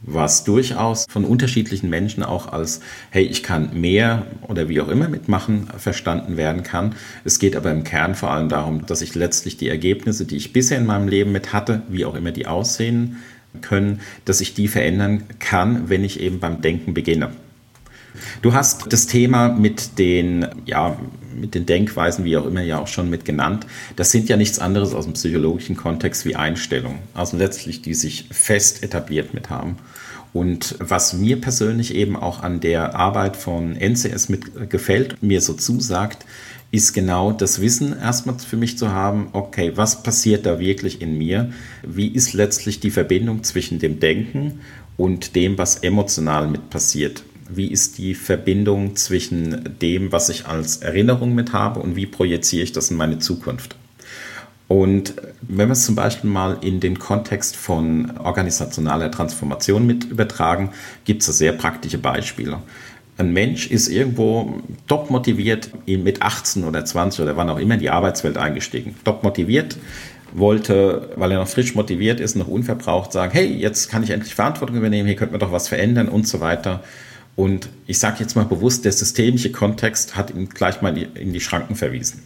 was 0.03 0.45
durchaus 0.45 1.07
von 1.09 1.25
unterschiedlichen 1.25 1.89
Menschen 1.89 2.23
auch 2.23 2.53
als, 2.53 2.81
hey, 3.11 3.25
ich 3.25 3.43
kann 3.43 3.81
mehr 3.81 4.27
oder 4.49 4.69
wie 4.69 4.81
auch 4.81 4.89
immer 4.89 5.09
mitmachen, 5.09 5.69
verstanden 5.79 6.37
werden 6.37 6.63
kann. 6.63 6.95
Es 7.25 7.39
geht 7.39 7.57
aber 7.57 7.71
im 7.71 7.85
Kern 7.85 8.15
vor 8.15 8.31
allem 8.31 8.49
darum, 8.49 8.87
dass 8.87 9.03
ich 9.03 9.15
letztlich 9.15 9.57
die 9.57 9.69
Ergebnisse, 9.69 10.25
die 10.25 10.37
ich 10.37 10.53
bisher 10.53 10.79
in 10.79 10.87
meinem 10.87 11.09
Leben 11.09 11.33
mit 11.33 11.53
hatte, 11.53 11.83
wie 11.89 12.05
auch 12.05 12.15
immer 12.15 12.33
die 12.33 12.47
aussehen 12.47 13.19
können, 13.61 14.01
dass 14.25 14.41
ich 14.41 14.55
die 14.55 14.69
verändern 14.69 15.25
kann, 15.39 15.89
wenn 15.89 16.05
ich 16.05 16.21
eben 16.21 16.41
beim 16.41 16.63
Denken 16.63 16.95
beginne. 16.95 17.31
Du 18.43 18.53
hast 18.53 18.93
das 18.93 19.07
Thema 19.07 19.49
mit 19.49 19.99
den, 19.99 20.47
ja, 20.67 20.97
mit 21.35 21.55
den 21.55 21.67
Denkweisen, 21.67 22.25
wie 22.25 22.37
auch 22.37 22.47
immer 22.47 22.63
ja 22.63 22.79
auch 22.79 22.87
schon 22.87 23.11
mit 23.11 23.25
genannt. 23.25 23.67
Das 23.97 24.11
sind 24.11 24.29
ja 24.29 24.37
nichts 24.37 24.59
anderes 24.59 24.95
aus 24.95 25.05
dem 25.05 25.15
psychologischen 25.15 25.77
Kontext 25.77 26.25
wie 26.25 26.37
Einstellungen. 26.37 26.99
Also 27.15 27.37
letztlich, 27.37 27.83
die 27.83 27.95
sich 27.95 28.27
fest 28.31 28.83
etabliert 28.83 29.35
mit 29.35 29.51
haben. 29.51 29.77
Und 30.33 30.77
was 30.79 31.13
mir 31.13 31.41
persönlich 31.41 31.95
eben 31.95 32.17
auch 32.17 32.43
an 32.43 32.61
der 32.61 32.95
Arbeit 32.95 33.37
von 33.37 33.77
NCS 33.77 34.29
mit 34.31 34.71
gefällt, 34.71 35.23
mir 35.23 35.41
so 35.43 35.53
zusagt, 35.53 36.25
ist 36.71 36.95
genau 36.95 37.33
das 37.33 37.61
Wissen 37.61 37.95
erstmal 37.99 38.39
für 38.39 38.57
mich 38.57 38.79
zu 38.79 38.91
haben, 38.91 39.29
okay, 39.35 39.73
was 39.75 40.03
passiert 40.03 40.47
da 40.47 40.59
wirklich 40.59 41.03
in 41.03 41.19
mir? 41.19 41.53
Wie 41.87 42.09
ist 42.09 42.33
letztlich 42.33 42.81
die 42.81 42.91
Verbindung 42.91 43.45
zwischen 43.45 43.79
dem 43.79 44.01
Denken 44.01 44.61
und 44.97 45.37
dem, 45.37 45.59
was 45.59 45.77
emotional 45.77 46.49
mit 46.49 46.71
passiert? 46.71 47.25
Wie 47.55 47.67
ist 47.67 47.99
die 47.99 48.15
Verbindung 48.15 48.97
zwischen 48.97 49.77
dem, 49.81 50.13
was 50.13 50.29
ich 50.29 50.47
als 50.47 50.79
Erinnerung 50.79 51.35
mit 51.35 51.53
habe 51.53 51.81
und 51.81 51.97
wie 51.97 52.07
projiziere 52.07 52.65
ich 52.65 52.73
das 52.73 52.91
in 52.91 52.97
meine 52.97 53.19
Zukunft? 53.19 53.77
Und 54.69 55.15
wenn 55.43 55.69
wir 55.69 55.73
es 55.73 55.85
zum 55.85 55.95
Beispiel 55.95 56.31
mal 56.31 56.57
in 56.63 56.81
den 56.81 56.99
Kontext 56.99 57.57
von 57.57 58.17
organisationaler 58.19 59.11
Transformation 59.11 59.87
mit 59.87 60.05
übertragen, 60.05 60.71
gibt 61.05 61.23
es 61.23 61.37
sehr 61.37 61.53
praktische 61.53 61.99
Beispiele. 61.99 62.59
Ein 63.19 63.35
Mensch 63.35 63.71
ist 63.71 63.89
irgendwo 63.89 64.63
top 64.87 65.11
motiviert, 65.11 65.71
mit 65.87 66.23
18 66.23 66.65
oder 66.65 66.87
20 66.87 67.21
oder 67.21 67.37
wann 67.37 67.51
auch 67.51 67.59
immer 67.59 67.75
in 67.75 67.81
die 67.81 67.91
Arbeitswelt 67.91 68.39
eingestiegen. 68.39 68.95
Top 69.05 69.23
motiviert, 69.23 69.77
wollte, 70.33 71.11
weil 71.17 71.33
er 71.33 71.39
noch 71.39 71.49
frisch 71.49 71.75
motiviert 71.75 72.21
ist, 72.21 72.37
noch 72.37 72.49
unverbraucht 72.49 73.13
sagen, 73.13 73.33
hey, 73.33 73.47
jetzt 73.47 73.91
kann 73.91 74.03
ich 74.03 74.11
endlich 74.11 74.35
Verantwortung 74.35 74.77
übernehmen, 74.77 75.07
hier 75.07 75.17
könnte 75.17 75.33
man 75.33 75.41
doch 75.41 75.53
was 75.53 75.69
verändern 75.69 76.09
und 76.09 76.27
so 76.27 76.41
weiter. 76.41 76.83
Und 77.35 77.69
ich 77.87 77.99
sage 77.99 78.17
jetzt 78.21 78.37
mal 78.37 78.45
bewusst, 78.45 78.85
der 78.85 78.93
systemische 78.93 79.53
Kontext 79.53 80.17
hat 80.17 80.31
ihn 80.31 80.49
gleich 80.49 80.83
mal 80.83 80.97
in 80.97 81.33
die 81.33 81.41
Schranken 81.41 81.77
verwiesen. 81.77 82.23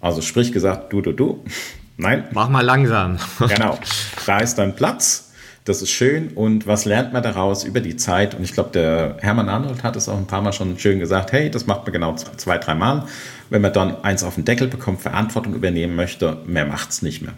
Also 0.00 0.20
sprich 0.20 0.52
gesagt, 0.52 0.92
du, 0.92 1.00
du, 1.00 1.12
du, 1.12 1.44
nein. 1.96 2.24
Mach 2.32 2.48
mal 2.48 2.60
langsam. 2.60 3.18
genau, 3.48 3.78
da 4.26 4.38
ist 4.38 4.56
dein 4.56 4.76
Platz. 4.76 5.22
Das 5.64 5.82
ist 5.82 5.90
schön. 5.90 6.28
Und 6.28 6.68
was 6.68 6.84
lernt 6.84 7.12
man 7.12 7.24
daraus 7.24 7.64
über 7.64 7.80
die 7.80 7.96
Zeit? 7.96 8.36
Und 8.36 8.44
ich 8.44 8.52
glaube, 8.52 8.70
der 8.70 9.16
Hermann 9.18 9.48
Arnold 9.48 9.82
hat 9.82 9.96
es 9.96 10.08
auch 10.08 10.16
ein 10.16 10.28
paar 10.28 10.40
Mal 10.40 10.52
schon 10.52 10.78
schön 10.78 11.00
gesagt. 11.00 11.32
Hey, 11.32 11.50
das 11.50 11.66
macht 11.66 11.82
man 11.82 11.92
genau 11.92 12.14
zwei, 12.14 12.58
drei 12.58 12.76
Mal. 12.76 13.06
Wenn 13.50 13.62
man 13.62 13.72
dann 13.72 14.04
eins 14.04 14.22
auf 14.22 14.36
den 14.36 14.44
Deckel 14.44 14.68
bekommt, 14.68 15.00
Verantwortung 15.00 15.54
übernehmen 15.54 15.96
möchte, 15.96 16.38
mehr 16.46 16.66
macht 16.66 16.90
es 16.90 17.02
nicht 17.02 17.22
mehr. 17.22 17.32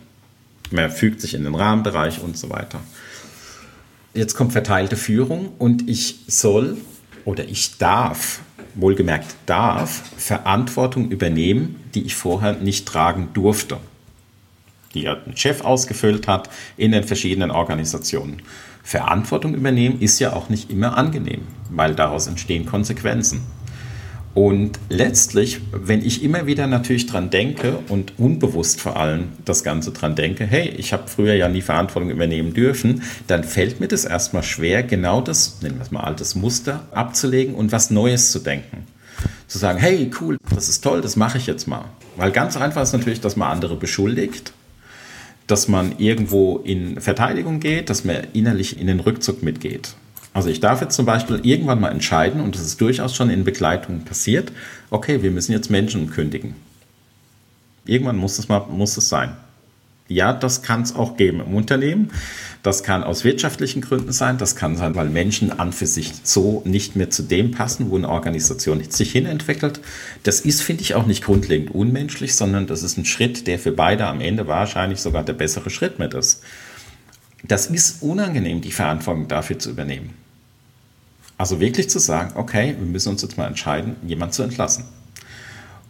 Man 0.70 0.90
fügt 0.90 1.22
sich 1.22 1.32
in 1.32 1.44
den 1.44 1.54
Rahmenbereich 1.54 2.20
und 2.20 2.36
so 2.36 2.50
weiter 2.50 2.80
jetzt 4.14 4.34
kommt 4.34 4.52
verteilte 4.52 4.96
Führung 4.96 5.52
und 5.58 5.88
ich 5.88 6.20
soll 6.26 6.76
oder 7.24 7.44
ich 7.44 7.78
darf, 7.78 8.40
wohlgemerkt 8.74 9.34
darf, 9.46 10.02
Verantwortung 10.16 11.10
übernehmen, 11.10 11.76
die 11.94 12.02
ich 12.02 12.14
vorher 12.14 12.54
nicht 12.54 12.86
tragen 12.86 13.28
durfte, 13.34 13.78
die 14.94 15.02
ja 15.02 15.16
ein 15.26 15.36
Chef 15.36 15.62
ausgefüllt 15.62 16.28
hat 16.28 16.48
in 16.76 16.92
den 16.92 17.04
verschiedenen 17.04 17.50
Organisationen. 17.50 18.42
Verantwortung 18.82 19.54
übernehmen 19.54 20.00
ist 20.00 20.18
ja 20.18 20.32
auch 20.32 20.48
nicht 20.48 20.70
immer 20.70 20.96
angenehm, 20.96 21.42
weil 21.70 21.94
daraus 21.94 22.26
entstehen 22.26 22.64
Konsequenzen. 22.64 23.42
Und 24.38 24.78
letztlich, 24.88 25.60
wenn 25.72 26.00
ich 26.00 26.22
immer 26.22 26.46
wieder 26.46 26.68
natürlich 26.68 27.06
dran 27.06 27.28
denke 27.28 27.80
und 27.88 28.20
unbewusst 28.20 28.80
vor 28.80 28.96
allem 28.96 29.30
das 29.44 29.64
Ganze 29.64 29.90
dran 29.90 30.14
denke, 30.14 30.46
hey, 30.46 30.68
ich 30.68 30.92
habe 30.92 31.08
früher 31.08 31.34
ja 31.34 31.48
nie 31.48 31.60
Verantwortung 31.60 32.08
übernehmen 32.08 32.54
dürfen, 32.54 33.02
dann 33.26 33.42
fällt 33.42 33.80
mir 33.80 33.88
das 33.88 34.04
erstmal 34.04 34.44
schwer, 34.44 34.84
genau 34.84 35.22
das, 35.22 35.60
nennen 35.60 35.74
wir 35.74 35.82
es 35.82 35.90
mal 35.90 36.04
altes 36.04 36.36
Muster, 36.36 36.84
abzulegen 36.92 37.56
und 37.56 37.72
was 37.72 37.90
Neues 37.90 38.30
zu 38.30 38.38
denken. 38.38 38.86
Zu 39.48 39.58
sagen, 39.58 39.80
hey, 39.80 40.08
cool, 40.20 40.36
das 40.54 40.68
ist 40.68 40.82
toll, 40.82 41.00
das 41.00 41.16
mache 41.16 41.38
ich 41.38 41.48
jetzt 41.48 41.66
mal. 41.66 41.86
Weil 42.14 42.30
ganz 42.30 42.56
einfach 42.56 42.82
ist 42.82 42.92
natürlich, 42.92 43.20
dass 43.20 43.34
man 43.34 43.50
andere 43.50 43.74
beschuldigt 43.74 44.52
dass 45.48 45.66
man 45.66 45.98
irgendwo 45.98 46.58
in 46.58 47.00
Verteidigung 47.00 47.58
geht, 47.58 47.88
dass 47.88 48.04
man 48.04 48.18
innerlich 48.34 48.78
in 48.78 48.86
den 48.86 49.00
Rückzug 49.00 49.42
mitgeht. 49.42 49.94
Also 50.38 50.50
ich 50.50 50.60
darf 50.60 50.80
jetzt 50.80 50.94
zum 50.94 51.04
Beispiel 51.04 51.40
irgendwann 51.42 51.80
mal 51.80 51.90
entscheiden, 51.90 52.40
und 52.40 52.54
das 52.54 52.62
ist 52.62 52.80
durchaus 52.80 53.12
schon 53.12 53.28
in 53.28 53.42
Begleitung 53.42 54.04
passiert, 54.04 54.52
okay, 54.88 55.20
wir 55.24 55.32
müssen 55.32 55.50
jetzt 55.50 55.68
Menschen 55.68 56.10
kündigen. 56.10 56.54
Irgendwann 57.84 58.18
muss 58.18 58.38
es, 58.38 58.46
mal, 58.46 58.64
muss 58.70 58.96
es 58.96 59.08
sein. 59.08 59.32
Ja, 60.06 60.32
das 60.32 60.62
kann 60.62 60.82
es 60.82 60.94
auch 60.94 61.16
geben 61.16 61.40
im 61.40 61.56
Unternehmen. 61.56 62.12
Das 62.62 62.84
kann 62.84 63.02
aus 63.02 63.24
wirtschaftlichen 63.24 63.80
Gründen 63.80 64.12
sein. 64.12 64.38
Das 64.38 64.54
kann 64.54 64.76
sein, 64.76 64.94
weil 64.94 65.08
Menschen 65.08 65.58
an 65.58 65.72
für 65.72 65.88
sich 65.88 66.12
so 66.22 66.62
nicht 66.64 66.94
mehr 66.94 67.10
zu 67.10 67.24
dem 67.24 67.50
passen, 67.50 67.90
wo 67.90 67.96
eine 67.96 68.08
Organisation 68.08 68.80
sich 68.88 69.10
hinentwickelt. 69.10 69.80
Das 70.22 70.40
ist, 70.42 70.62
finde 70.62 70.82
ich, 70.82 70.94
auch 70.94 71.06
nicht 71.06 71.24
grundlegend 71.24 71.74
unmenschlich, 71.74 72.36
sondern 72.36 72.68
das 72.68 72.84
ist 72.84 72.96
ein 72.96 73.04
Schritt, 73.04 73.48
der 73.48 73.58
für 73.58 73.72
beide 73.72 74.06
am 74.06 74.20
Ende 74.20 74.46
wahrscheinlich 74.46 75.00
sogar 75.00 75.24
der 75.24 75.32
bessere 75.32 75.70
Schritt 75.70 75.98
mit 75.98 76.14
ist. 76.14 76.44
Das 77.42 77.66
ist 77.66 78.04
unangenehm, 78.04 78.60
die 78.60 78.70
Verantwortung 78.70 79.26
dafür 79.26 79.58
zu 79.58 79.70
übernehmen. 79.70 80.14
Also 81.38 81.60
wirklich 81.60 81.88
zu 81.88 82.00
sagen, 82.00 82.32
okay, 82.34 82.74
wir 82.78 82.86
müssen 82.86 83.10
uns 83.10 83.22
jetzt 83.22 83.38
mal 83.38 83.46
entscheiden, 83.46 83.96
jemanden 84.06 84.32
zu 84.32 84.42
entlassen. 84.42 84.84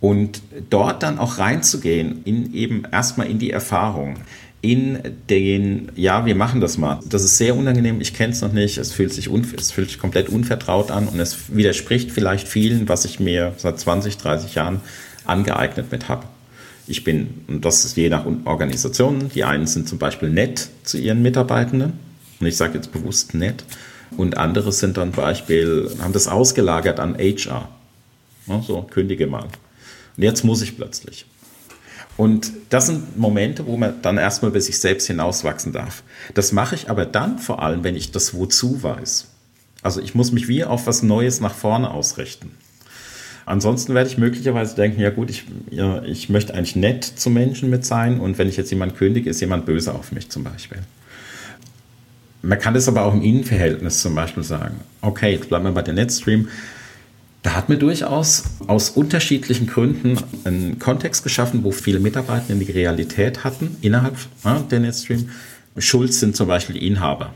Und 0.00 0.42
dort 0.70 1.02
dann 1.02 1.18
auch 1.18 1.38
reinzugehen, 1.38 2.22
in 2.24 2.54
eben 2.54 2.84
erstmal 2.92 3.28
in 3.28 3.38
die 3.38 3.50
Erfahrung, 3.50 4.16
in 4.60 4.98
den, 5.30 5.90
ja, 5.96 6.26
wir 6.26 6.34
machen 6.34 6.60
das 6.60 6.78
mal. 6.78 7.00
Das 7.08 7.24
ist 7.24 7.38
sehr 7.38 7.56
unangenehm, 7.56 8.00
ich 8.00 8.14
kenne 8.14 8.32
es 8.32 8.42
noch 8.42 8.52
nicht, 8.52 8.76
es 8.78 8.92
fühlt, 8.92 9.12
sich 9.12 9.28
es 9.28 9.72
fühlt 9.72 9.88
sich 9.88 9.98
komplett 9.98 10.28
unvertraut 10.28 10.90
an 10.90 11.08
und 11.08 11.18
es 11.18 11.54
widerspricht 11.56 12.10
vielleicht 12.10 12.46
vielen, 12.46 12.88
was 12.88 13.04
ich 13.04 13.18
mir 13.18 13.54
seit 13.56 13.78
20, 13.80 14.18
30 14.18 14.54
Jahren 14.54 14.80
angeeignet 15.24 15.90
mit 15.90 16.08
habe. 16.08 16.26
Ich 16.86 17.04
bin, 17.04 17.42
und 17.48 17.64
das 17.64 17.84
ist 17.84 17.96
je 17.96 18.08
nach 18.08 18.24
Organisation, 18.44 19.30
die 19.34 19.44
einen 19.44 19.66
sind 19.66 19.88
zum 19.88 19.98
Beispiel 19.98 20.30
nett 20.30 20.68
zu 20.84 20.98
ihren 20.98 21.22
Mitarbeitenden, 21.22 21.92
und 22.40 22.46
ich 22.46 22.56
sage 22.56 22.74
jetzt 22.74 22.92
bewusst 22.92 23.34
nett, 23.34 23.64
und 24.16 24.36
andere 24.36 24.72
sind 24.72 24.96
dann 24.96 25.12
Beispiel, 25.12 25.90
haben 26.00 26.12
das 26.12 26.28
ausgelagert 26.28 27.00
an 27.00 27.16
HR. 27.16 27.68
so, 28.62 28.82
kündige 28.82 29.26
mal. 29.26 29.44
Und 30.16 30.22
jetzt 30.22 30.44
muss 30.44 30.62
ich 30.62 30.76
plötzlich. 30.76 31.26
Und 32.16 32.50
das 32.70 32.86
sind 32.86 33.16
Momente, 33.16 33.66
wo 33.66 33.76
man 33.76 34.02
dann 34.02 34.18
erstmal 34.18 34.50
über 34.50 34.60
sich 34.60 34.80
selbst 34.80 35.06
hinauswachsen 35.06 35.72
darf. 35.72 36.02
Das 36.34 36.50
mache 36.50 36.74
ich 36.74 36.90
aber 36.90 37.06
dann 37.06 37.38
vor 37.38 37.62
allem, 37.62 37.84
wenn 37.84 37.94
ich 37.94 38.10
das 38.10 38.34
Wozu 38.34 38.82
weiß. 38.82 39.28
Also 39.82 40.00
ich 40.00 40.16
muss 40.16 40.32
mich 40.32 40.48
wie 40.48 40.64
auf 40.64 40.88
was 40.88 41.04
Neues 41.04 41.40
nach 41.40 41.54
vorne 41.54 41.90
ausrichten. 41.90 42.50
Ansonsten 43.46 43.94
werde 43.94 44.10
ich 44.10 44.18
möglicherweise 44.18 44.74
denken, 44.74 45.00
ja 45.00 45.10
gut, 45.10 45.30
ich, 45.30 45.44
ja, 45.70 46.02
ich 46.02 46.28
möchte 46.28 46.54
eigentlich 46.54 46.76
nett 46.76 47.04
zu 47.04 47.30
Menschen 47.30 47.70
mit 47.70 47.86
sein 47.86 48.20
und 48.20 48.36
wenn 48.36 48.48
ich 48.48 48.56
jetzt 48.56 48.70
jemand 48.70 48.96
kündige, 48.96 49.30
ist 49.30 49.40
jemand 49.40 49.64
böse 49.64 49.94
auf 49.94 50.12
mich 50.12 50.28
zum 50.28 50.44
Beispiel. 50.44 50.80
Man 52.42 52.58
kann 52.58 52.74
das 52.74 52.88
aber 52.88 53.02
auch 53.02 53.14
im 53.14 53.22
Innenverhältnis 53.22 54.00
zum 54.00 54.14
Beispiel 54.14 54.42
sagen. 54.42 54.76
Okay, 55.00 55.32
jetzt 55.32 55.48
bleiben 55.48 55.64
wir 55.64 55.72
bei 55.72 55.82
der 55.82 55.94
Netstream. 55.94 56.48
Da 57.42 57.54
hat 57.54 57.68
mir 57.68 57.78
durchaus 57.78 58.44
aus 58.66 58.90
unterschiedlichen 58.90 59.66
Gründen 59.66 60.18
einen 60.44 60.78
Kontext 60.78 61.22
geschaffen, 61.22 61.64
wo 61.64 61.70
viele 61.70 62.00
Mitarbeiter 62.00 62.54
die 62.54 62.72
Realität 62.72 63.44
hatten 63.44 63.76
innerhalb 63.80 64.16
ja, 64.44 64.58
der 64.70 64.80
Netstream. 64.80 65.30
Schuld 65.76 66.12
sind 66.12 66.36
zum 66.36 66.48
Beispiel 66.48 66.78
die 66.78 66.86
Inhaber. 66.86 67.32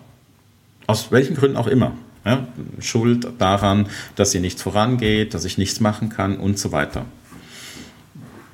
Aus 0.86 1.12
welchen 1.12 1.36
Gründen 1.36 1.56
auch 1.56 1.68
immer. 1.68 1.92
Ja, 2.24 2.46
Schuld 2.80 3.26
daran, 3.38 3.86
dass 4.14 4.32
hier 4.32 4.40
nichts 4.40 4.62
vorangeht, 4.62 5.34
dass 5.34 5.44
ich 5.44 5.58
nichts 5.58 5.80
machen 5.80 6.08
kann 6.08 6.36
und 6.36 6.58
so 6.58 6.70
weiter. 6.70 7.04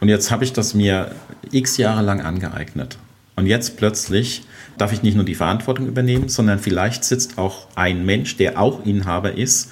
Und 0.01 0.09
jetzt 0.09 0.31
habe 0.31 0.45
ich 0.45 0.53
das 0.53 0.75
mir 0.75 1.15
x 1.51 1.77
Jahre 1.77 2.03
lang 2.03 2.21
angeeignet. 2.21 2.99
Und 3.37 3.47
jetzt 3.47 3.77
plötzlich 3.77 4.43
darf 4.79 4.93
ich 4.93 5.03
nicht 5.03 5.15
nur 5.15 5.25
die 5.25 5.35
Verantwortung 5.35 5.87
übernehmen, 5.87 6.29
sondern 6.29 6.59
vielleicht 6.59 7.05
sitzt 7.05 7.39
auch 7.39 7.67
ein 7.75 8.05
Mensch, 8.07 8.37
der 8.37 8.61
auch 8.61 8.85
Inhaber 8.87 9.37
ist, 9.37 9.71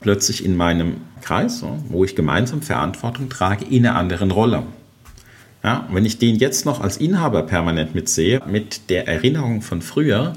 plötzlich 0.00 0.44
in 0.44 0.56
meinem 0.56 0.98
Kreis, 1.22 1.62
wo 1.88 2.04
ich 2.04 2.16
gemeinsam 2.16 2.62
Verantwortung 2.62 3.28
trage, 3.28 3.64
in 3.64 3.86
einer 3.86 3.96
anderen 3.96 4.30
Rolle. 4.30 4.64
Ja, 5.64 5.88
wenn 5.90 6.04
ich 6.04 6.18
den 6.18 6.36
jetzt 6.36 6.66
noch 6.66 6.80
als 6.80 6.96
Inhaber 6.96 7.42
permanent 7.42 7.94
mitsehe, 7.94 8.40
mit 8.46 8.90
der 8.90 9.08
Erinnerung 9.08 9.60
von 9.60 9.82
früher, 9.82 10.34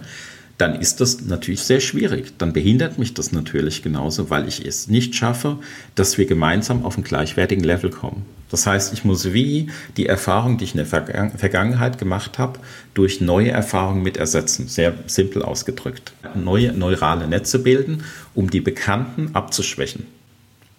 dann 0.62 0.76
ist 0.76 1.02
das 1.02 1.22
natürlich 1.22 1.62
sehr 1.62 1.80
schwierig. 1.80 2.34
Dann 2.38 2.54
behindert 2.54 3.00
mich 3.00 3.16
das 3.16 3.32
natürlich 3.32 3.82
genauso, 3.82 4.30
weil 4.30 4.48
ich 4.48 4.64
es 4.64 4.88
nicht 4.88 5.16
schaffe, 5.16 5.58
dass 5.96 6.20
wir 6.20 6.28
gemeinsam 6.28 6.86
auf 6.86 6.96
einen 6.96 7.04
gleichwertigen 7.04 7.64
Level 7.64 7.90
kommen. 7.90 8.28
Das 8.52 8.68
heißt, 8.68 8.94
ich 8.94 9.04
muss 9.04 9.34
wie 9.34 9.72
die 9.98 10.06
Erfahrung, 10.06 10.60
die 10.60 10.66
ich 10.66 10.76
in 10.76 10.86
der 10.86 10.86
Vergangenheit 10.86 11.98
gemacht 11.98 12.38
habe, 12.38 12.60
durch 12.94 13.22
neue 13.22 13.50
Erfahrungen 13.50 14.04
mit 14.04 14.18
ersetzen. 14.18 14.68
Sehr 14.68 14.94
simpel 15.08 15.42
ausgedrückt. 15.42 16.14
Neue 16.36 16.74
neurale 16.74 17.28
Netze 17.28 17.58
bilden, 17.58 18.04
um 18.36 18.52
die 18.52 18.62
Bekannten 18.62 19.32
abzuschwächen. 19.34 20.06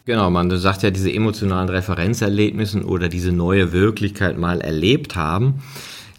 Genau, 0.05 0.30
man 0.30 0.57
sagt 0.59 0.85
ja, 0.85 0.91
diese 0.91 1.12
emotionalen 1.12 1.68
Referenzerlebnissen 1.68 2.85
oder 2.85 3.09
diese 3.09 3.33
neue 3.33 3.72
Wirklichkeit 3.72 4.39
mal 4.39 4.61
erlebt 4.61 5.16
haben 5.16 5.62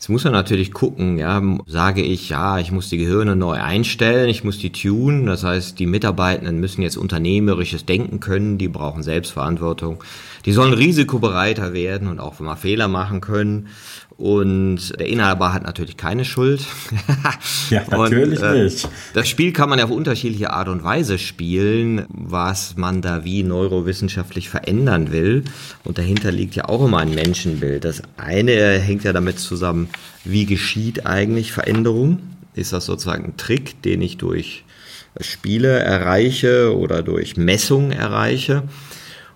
Jetzt 0.04 0.10
muss 0.10 0.26
man 0.26 0.34
natürlich 0.34 0.74
gucken, 0.74 1.18
ja, 1.18 1.42
sage 1.66 2.02
ich, 2.02 2.28
ja, 2.28 2.60
ich 2.60 2.74
muss 2.74 2.90
die 2.90 2.98
Gehirne 2.98 3.38
neu 3.38 3.54
einstellen, 3.54 4.28
ich 4.28 4.44
muss 4.44 4.58
die 4.58 4.74
tunen, 4.74 5.28
das 5.28 5.46
heißt, 5.46 5.80
die 5.80 5.86
Mitarbeitenden 5.86 6.60
müssen 6.60 6.82
jetzt 6.82 6.98
unternehmerisches 6.98 7.86
Denken 7.86 8.20
können, 8.20 8.58
die 8.58 8.68
brauchen 8.68 9.02
Selbstverantwortung, 9.02 10.04
die 10.44 10.52
sollen 10.52 10.74
risikobereiter 10.74 11.72
werden 11.72 12.10
und 12.10 12.20
auch 12.20 12.38
mal 12.42 12.58
Fehler 12.58 12.90
machen 12.90 13.22
können 13.22 13.70
und 14.18 15.00
der 15.00 15.08
Inhaber 15.08 15.54
hat 15.54 15.64
natürlich 15.64 15.98
keine 15.98 16.24
Schuld. 16.24 16.66
ja, 17.70 17.84
natürlich 17.90 18.40
und, 18.40 18.46
äh, 18.46 18.64
nicht. 18.64 18.88
Das 19.14 19.28
Spiel 19.28 19.54
kann 19.54 19.70
man 19.70 19.80
ja 19.80 19.86
auf 19.86 19.92
unterschiedliche 19.92 20.52
Art 20.52 20.68
und 20.68 20.84
Weise 20.84 21.18
spielen, 21.18 22.06
was 22.10 22.78
man 22.78 23.02
da 23.02 23.26
wie 23.26 23.44
neurowissenschaftlich 23.44 24.50
verändern 24.50 25.12
will. 25.12 25.44
Und 25.84 25.98
dahinter 25.98 26.32
liegt 26.32 26.56
ja 26.56 26.70
auch 26.70 26.86
immer 26.86 27.00
ein 27.00 27.16
Menschenbild. 27.16 27.86
Das 27.86 28.04
eine 28.18 28.80
hängt 28.80 29.04
ja 29.04 29.14
damit 29.14 29.40
zusammen, 29.40 29.90
wie 30.24 30.46
geschieht 30.46 31.06
eigentlich 31.06 31.52
Veränderung? 31.52 32.20
Ist 32.54 32.72
das 32.72 32.86
sozusagen 32.86 33.26
ein 33.26 33.38
Trick, 33.38 33.82
den 33.82 34.02
ich 34.02 34.18
durch 34.18 34.64
Spiele 35.20 35.80
erreiche 35.80 36.78
oder 36.78 37.02
durch 37.02 37.36
Messung 37.36 37.92
erreiche? 37.92 38.64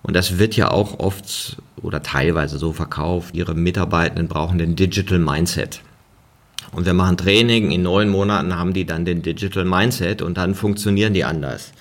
Und 0.04 0.16
das 0.16 0.38
wird 0.38 0.56
ja 0.56 0.70
auch 0.70 1.00
oft 1.00 1.58
oder 1.82 2.02
teilweise 2.02 2.58
so 2.58 2.74
verkauft. 2.74 3.36
Ihre 3.36 3.56
Mitarbeitenden 3.56 4.28
brauchen 4.28 4.58
den 4.58 4.76
Digital 4.76 5.20
Mindset. 5.20 5.82
Und 6.72 6.86
wir 6.86 6.94
machen 6.94 7.18
Training, 7.18 7.72
in 7.72 7.84
neun 7.84 8.10
Monaten 8.10 8.58
haben 8.58 8.74
die 8.74 8.86
dann 8.86 9.06
den 9.06 9.22
Digital 9.22 9.66
Mindset 9.66 10.22
und 10.22 10.38
dann 10.38 10.54
funktionieren 10.54 11.14
die 11.14 11.24
anders. 11.24 11.72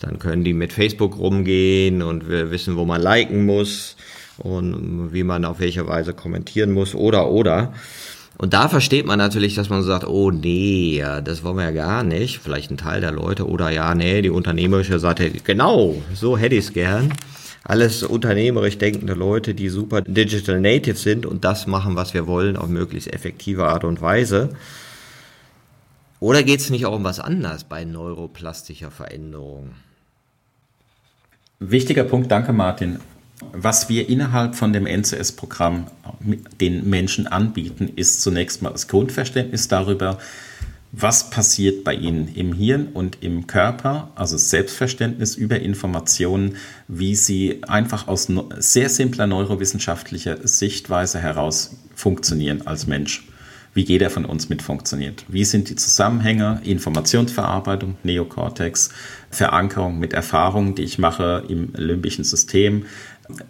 Dann 0.00 0.18
können 0.18 0.42
die 0.42 0.52
mit 0.52 0.72
Facebook 0.72 1.16
rumgehen 1.16 2.02
und 2.02 2.28
wir 2.28 2.50
wissen, 2.50 2.76
wo 2.76 2.84
man 2.84 3.00
liken 3.00 3.46
muss 3.46 3.96
und 4.38 5.12
wie 5.12 5.22
man 5.22 5.44
auf 5.44 5.60
welche 5.60 5.86
Weise 5.86 6.12
kommentieren 6.12 6.72
muss 6.72 6.94
oder 6.94 7.30
oder. 7.30 7.72
Und 8.36 8.54
da 8.54 8.68
versteht 8.68 9.06
man 9.06 9.18
natürlich, 9.18 9.54
dass 9.54 9.68
man 9.68 9.84
sagt, 9.84 10.04
oh 10.08 10.32
nee, 10.32 11.04
das 11.22 11.44
wollen 11.44 11.58
wir 11.58 11.64
ja 11.64 11.70
gar 11.70 12.02
nicht. 12.02 12.40
Vielleicht 12.40 12.72
ein 12.72 12.76
Teil 12.76 13.00
der 13.00 13.12
Leute 13.12 13.46
oder 13.46 13.70
ja, 13.70 13.94
nee, 13.94 14.22
die 14.22 14.30
unternehmerische 14.30 14.98
Seite, 14.98 15.30
genau, 15.30 15.94
so 16.12 16.36
hätte 16.36 16.56
ich 16.56 16.64
es 16.64 16.72
gern 16.72 17.12
alles 17.64 18.02
unternehmerisch 18.02 18.78
denkende 18.78 19.14
Leute, 19.14 19.54
die 19.54 19.68
super 19.68 20.02
Digital 20.02 20.60
Native 20.60 20.96
sind 20.96 21.26
und 21.26 21.44
das 21.44 21.66
machen, 21.66 21.96
was 21.96 22.14
wir 22.14 22.26
wollen, 22.26 22.56
auf 22.56 22.68
möglichst 22.68 23.12
effektive 23.12 23.66
Art 23.66 23.84
und 23.84 24.00
Weise. 24.00 24.50
Oder 26.18 26.42
geht 26.42 26.60
es 26.60 26.70
nicht 26.70 26.86
auch 26.86 26.94
um 26.94 27.04
was 27.04 27.20
anderes 27.20 27.64
bei 27.64 27.84
neuroplastischer 27.84 28.90
Veränderung? 28.90 29.70
Wichtiger 31.58 32.04
Punkt, 32.04 32.30
danke 32.30 32.52
Martin. 32.52 32.98
Was 33.52 33.88
wir 33.88 34.08
innerhalb 34.08 34.54
von 34.54 34.72
dem 34.72 34.86
NCS-Programm 34.86 35.86
den 36.60 36.88
Menschen 36.88 37.26
anbieten, 37.26 37.90
ist 37.96 38.22
zunächst 38.22 38.62
mal 38.62 38.70
das 38.70 38.86
Grundverständnis 38.86 39.66
darüber, 39.66 40.18
was 40.92 41.30
passiert 41.30 41.84
bei 41.84 41.94
Ihnen 41.94 42.28
im 42.34 42.52
Hirn 42.52 42.88
und 42.92 43.22
im 43.22 43.46
Körper, 43.46 44.12
also 44.14 44.36
Selbstverständnis 44.36 45.34
über 45.34 45.58
Informationen, 45.58 46.56
wie 46.86 47.14
Sie 47.14 47.62
einfach 47.64 48.08
aus 48.08 48.28
sehr 48.58 48.90
simpler 48.90 49.26
neurowissenschaftlicher 49.26 50.46
Sichtweise 50.46 51.18
heraus 51.18 51.76
funktionieren 51.94 52.66
als 52.66 52.86
Mensch. 52.86 53.26
Wie 53.74 53.80
jeder 53.80 54.10
von 54.10 54.26
uns 54.26 54.50
mit 54.50 54.60
funktioniert. 54.60 55.24
Wie 55.28 55.46
sind 55.46 55.70
die 55.70 55.76
Zusammenhänge, 55.76 56.60
Informationsverarbeitung, 56.62 57.96
Neokortex, 58.02 58.90
Verankerung 59.30 59.98
mit 59.98 60.12
Erfahrungen, 60.12 60.74
die 60.74 60.82
ich 60.82 60.98
mache 60.98 61.42
im 61.48 61.72
limbischen 61.74 62.22
System, 62.22 62.84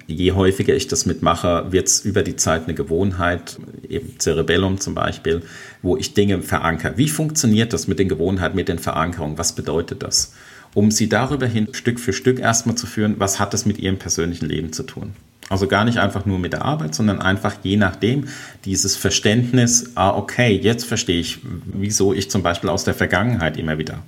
je 0.07 0.33
häufiger 0.33 0.75
ich 0.75 0.89
das 0.89 1.07
mitmache, 1.07 1.67
wird 1.71 1.89
es 1.89 2.01
über 2.01 2.23
die 2.23 2.37
Zeit 2.37 2.65
eine 2.65 2.75
Gewohnheit, 2.75 3.59
eben 3.89 4.19
Cerebellum 4.19 4.79
zum 4.79 4.95
Beispiel, 4.95 5.43
wo 5.81 5.97
ich 5.97 6.15
Dinge 6.15 6.43
verankere. 6.43 6.97
Wie 6.97 7.09
funktioniert 7.09 7.73
das 7.73 7.89
mit 7.89 7.99
den 7.99 8.09
Gewohnheiten, 8.09 8.57
mit 8.57 8.69
den 8.69 8.79
Verankerungen? 8.79 9.39
Was 9.39 9.55
bedeutet 9.55 10.03
das? 10.03 10.35
Um 10.75 10.91
sie 10.91 11.09
darüber 11.09 11.47
hin 11.47 11.69
Stück 11.73 12.01
für 12.01 12.13
Stück 12.13 12.39
erstmal 12.39 12.77
zu 12.77 12.87
führen, 12.87 13.17
was 13.19 13.39
hat 13.39 13.53
das 13.53 13.67
mit 13.67 13.79
ihrem 13.79 13.99
persönlichen 13.99 14.47
Leben 14.47 14.73
zu 14.73 14.85
tun? 14.85 15.13
Also 15.49 15.67
gar 15.67 15.85
nicht 15.85 15.99
einfach 15.99 16.25
nur 16.25 16.39
mit 16.39 16.55
der 16.55 16.65
Arbeit, 16.65 16.95
sondern 16.95 17.21
einfach 17.21 17.57
je 17.63 17.77
nachdem 17.77 18.29
dieses 18.65 18.97
Verständnis, 18.97 19.91
ah, 19.97 20.17
okay, 20.17 20.59
jetzt 20.63 20.85
verstehe 20.85 21.21
ich, 21.21 21.41
wieso 21.43 22.15
ich 22.15 22.31
zum 22.31 22.43
Beispiel 22.43 22.71
aus 22.71 22.85
der 22.85 22.95
Vergangenheit 22.95 23.59
immer 23.59 23.77
wieder 23.77 24.03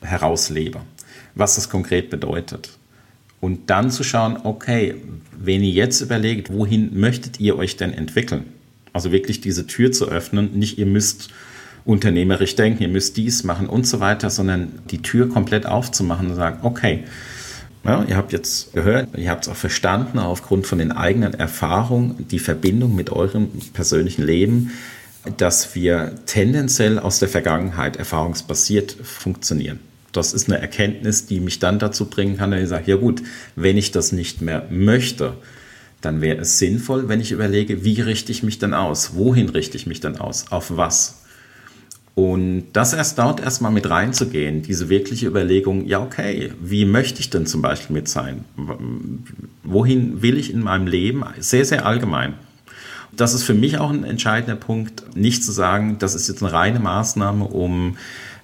herauslebe, 0.00 0.80
was 1.36 1.54
das 1.54 1.68
konkret 1.68 2.10
bedeutet. 2.10 2.77
Und 3.40 3.70
dann 3.70 3.90
zu 3.90 4.02
schauen, 4.02 4.38
okay, 4.42 4.96
wenn 5.38 5.62
ihr 5.62 5.70
jetzt 5.70 6.00
überlegt, 6.00 6.52
wohin 6.52 6.98
möchtet 6.98 7.38
ihr 7.38 7.56
euch 7.56 7.76
denn 7.76 7.92
entwickeln? 7.92 8.46
Also 8.92 9.12
wirklich 9.12 9.40
diese 9.40 9.66
Tür 9.66 9.92
zu 9.92 10.08
öffnen, 10.08 10.58
nicht 10.58 10.78
ihr 10.78 10.86
müsst 10.86 11.30
unternehmerisch 11.84 12.56
denken, 12.56 12.82
ihr 12.82 12.88
müsst 12.88 13.16
dies 13.16 13.44
machen 13.44 13.68
und 13.68 13.86
so 13.86 14.00
weiter, 14.00 14.28
sondern 14.28 14.80
die 14.90 15.00
Tür 15.00 15.28
komplett 15.28 15.66
aufzumachen 15.66 16.28
und 16.28 16.34
sagen, 16.34 16.58
okay, 16.62 17.04
ja, 17.84 18.04
ihr 18.04 18.16
habt 18.16 18.32
jetzt 18.32 18.74
gehört, 18.74 19.16
ihr 19.16 19.30
habt 19.30 19.46
es 19.46 19.50
auch 19.50 19.56
verstanden, 19.56 20.18
aufgrund 20.18 20.66
von 20.66 20.78
den 20.78 20.92
eigenen 20.92 21.32
Erfahrungen, 21.34 22.26
die 22.30 22.40
Verbindung 22.40 22.94
mit 22.94 23.10
eurem 23.10 23.48
persönlichen 23.72 24.22
Leben, 24.22 24.72
dass 25.36 25.74
wir 25.74 26.12
tendenziell 26.26 26.98
aus 26.98 27.20
der 27.20 27.28
Vergangenheit 27.28 27.96
erfahrungsbasiert 27.96 28.92
funktionieren. 29.02 29.78
Das 30.12 30.32
ist 30.32 30.48
eine 30.48 30.60
Erkenntnis, 30.60 31.26
die 31.26 31.40
mich 31.40 31.58
dann 31.58 31.78
dazu 31.78 32.06
bringen 32.06 32.36
kann, 32.36 32.50
dass 32.50 32.62
ich 32.62 32.68
sage, 32.68 32.90
ja 32.90 32.96
gut, 32.96 33.22
wenn 33.56 33.76
ich 33.76 33.90
das 33.92 34.12
nicht 34.12 34.40
mehr 34.40 34.66
möchte, 34.70 35.34
dann 36.00 36.20
wäre 36.20 36.38
es 36.38 36.58
sinnvoll, 36.58 37.08
wenn 37.08 37.20
ich 37.20 37.32
überlege, 37.32 37.84
wie 37.84 38.00
richte 38.00 38.32
ich 38.32 38.42
mich 38.42 38.58
dann 38.58 38.72
aus? 38.72 39.14
Wohin 39.14 39.48
richte 39.48 39.76
ich 39.76 39.86
mich 39.86 40.00
dann 40.00 40.16
aus? 40.16 40.50
Auf 40.50 40.76
was? 40.76 41.22
Und 42.14 42.64
das 42.72 42.94
erst 42.94 43.18
dort 43.18 43.40
erstmal 43.40 43.70
mit 43.70 43.88
reinzugehen, 43.88 44.62
diese 44.62 44.88
wirkliche 44.88 45.28
Überlegung, 45.28 45.86
ja, 45.86 46.02
okay, 46.02 46.52
wie 46.60 46.84
möchte 46.84 47.20
ich 47.20 47.30
denn 47.30 47.46
zum 47.46 47.62
Beispiel 47.62 47.94
mit 47.94 48.08
sein? 48.08 48.44
Wohin 49.62 50.20
will 50.20 50.36
ich 50.36 50.52
in 50.52 50.60
meinem 50.60 50.88
Leben? 50.88 51.22
Sehr, 51.38 51.64
sehr 51.64 51.86
allgemein. 51.86 52.34
Das 53.12 53.34
ist 53.34 53.44
für 53.44 53.54
mich 53.54 53.78
auch 53.78 53.90
ein 53.90 54.02
entscheidender 54.02 54.56
Punkt, 54.56 55.16
nicht 55.16 55.44
zu 55.44 55.52
sagen, 55.52 55.98
das 56.00 56.16
ist 56.16 56.28
jetzt 56.28 56.42
eine 56.42 56.52
reine 56.52 56.80
Maßnahme, 56.80 57.44
um 57.44 57.96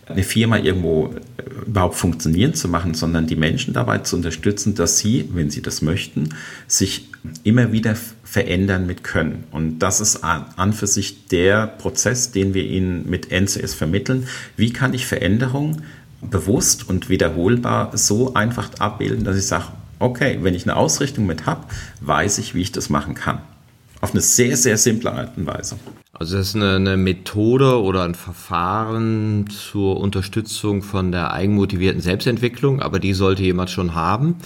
eine 0.06 0.22
Firma 0.22 0.58
irgendwo 0.58 1.14
äh, 1.36 1.66
überhaupt 1.66 1.94
funktionieren 1.96 2.54
zu 2.54 2.68
machen, 2.68 2.94
sondern 2.94 3.26
die 3.26 3.36
Menschen 3.36 3.74
dabei 3.74 3.98
zu 3.98 4.16
unterstützen, 4.16 4.74
dass 4.74 4.98
sie, 4.98 5.28
wenn 5.32 5.50
sie 5.50 5.62
das 5.62 5.82
möchten, 5.82 6.30
sich 6.66 7.08
immer 7.42 7.72
wieder 7.72 7.96
verändern 8.22 8.86
mit 8.86 9.02
können. 9.02 9.44
Und 9.50 9.78
das 9.78 10.00
ist 10.00 10.22
an 10.24 10.72
für 10.72 10.86
sich 10.86 11.28
der 11.28 11.66
Prozess, 11.66 12.32
den 12.32 12.52
wir 12.52 12.64
Ihnen 12.64 13.08
mit 13.08 13.30
NCS 13.30 13.72
vermitteln. 13.72 14.26
Wie 14.56 14.72
kann 14.72 14.92
ich 14.92 15.06
Veränderung 15.06 15.82
bewusst 16.20 16.88
und 16.88 17.08
wiederholbar 17.08 17.96
so 17.96 18.34
einfach 18.34 18.70
abbilden, 18.78 19.24
dass 19.24 19.36
ich 19.36 19.46
sage, 19.46 19.66
okay, 19.98 20.38
wenn 20.42 20.54
ich 20.54 20.64
eine 20.64 20.76
Ausrichtung 20.76 21.26
mit 21.26 21.46
habe, 21.46 21.64
weiß 22.00 22.38
ich, 22.38 22.54
wie 22.54 22.62
ich 22.62 22.72
das 22.72 22.90
machen 22.90 23.14
kann. 23.14 23.40
Auf 24.04 24.10
eine 24.10 24.20
sehr, 24.20 24.54
sehr 24.58 24.76
simple 24.76 25.10
Art 25.10 25.38
und 25.38 25.46
Weise. 25.46 25.76
Also 26.12 26.36
das 26.36 26.48
ist 26.48 26.56
eine, 26.56 26.76
eine, 26.76 26.98
Methode 26.98 27.80
oder 27.80 28.04
ein 28.04 28.14
Verfahren 28.14 29.48
zur 29.48 29.98
Unterstützung 29.98 30.82
von 30.82 31.10
der 31.10 31.32
eigenmotivierten 31.32 32.02
Selbstentwicklung, 32.02 32.82
aber 32.82 32.98
die 32.98 33.14
sollte 33.14 33.42
jemand 33.42 33.70
schon 33.70 33.94
haben. 33.94 34.36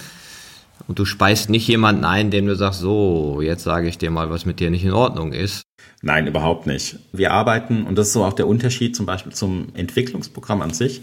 Und 0.87 0.97
du 0.97 1.03
speist 1.03 1.49
nicht 1.49 1.67
jemanden 1.67 2.05
ein, 2.05 2.31
dem 2.31 2.45
du 2.45 2.55
sagst, 2.55 2.79
so, 2.79 3.41
jetzt 3.41 3.65
sage 3.65 3.89
ich 3.89 3.97
dir 3.97 4.11
mal, 4.11 4.29
was 4.29 4.45
mit 4.45 4.61
dir 4.61 4.69
nicht 4.69 4.85
in 4.85 4.93
Ordnung 4.93 5.33
ist. 5.33 5.63
Nein, 6.01 6.25
überhaupt 6.25 6.65
nicht. 6.65 6.97
Wir 7.11 7.33
arbeiten, 7.33 7.83
und 7.83 7.97
das 7.97 8.07
ist 8.07 8.13
so 8.13 8.23
auch 8.23 8.31
der 8.31 8.47
Unterschied 8.47 8.95
zum 8.95 9.05
Beispiel 9.05 9.33
zum 9.33 9.67
Entwicklungsprogramm 9.73 10.61
an 10.61 10.71
sich. 10.71 11.01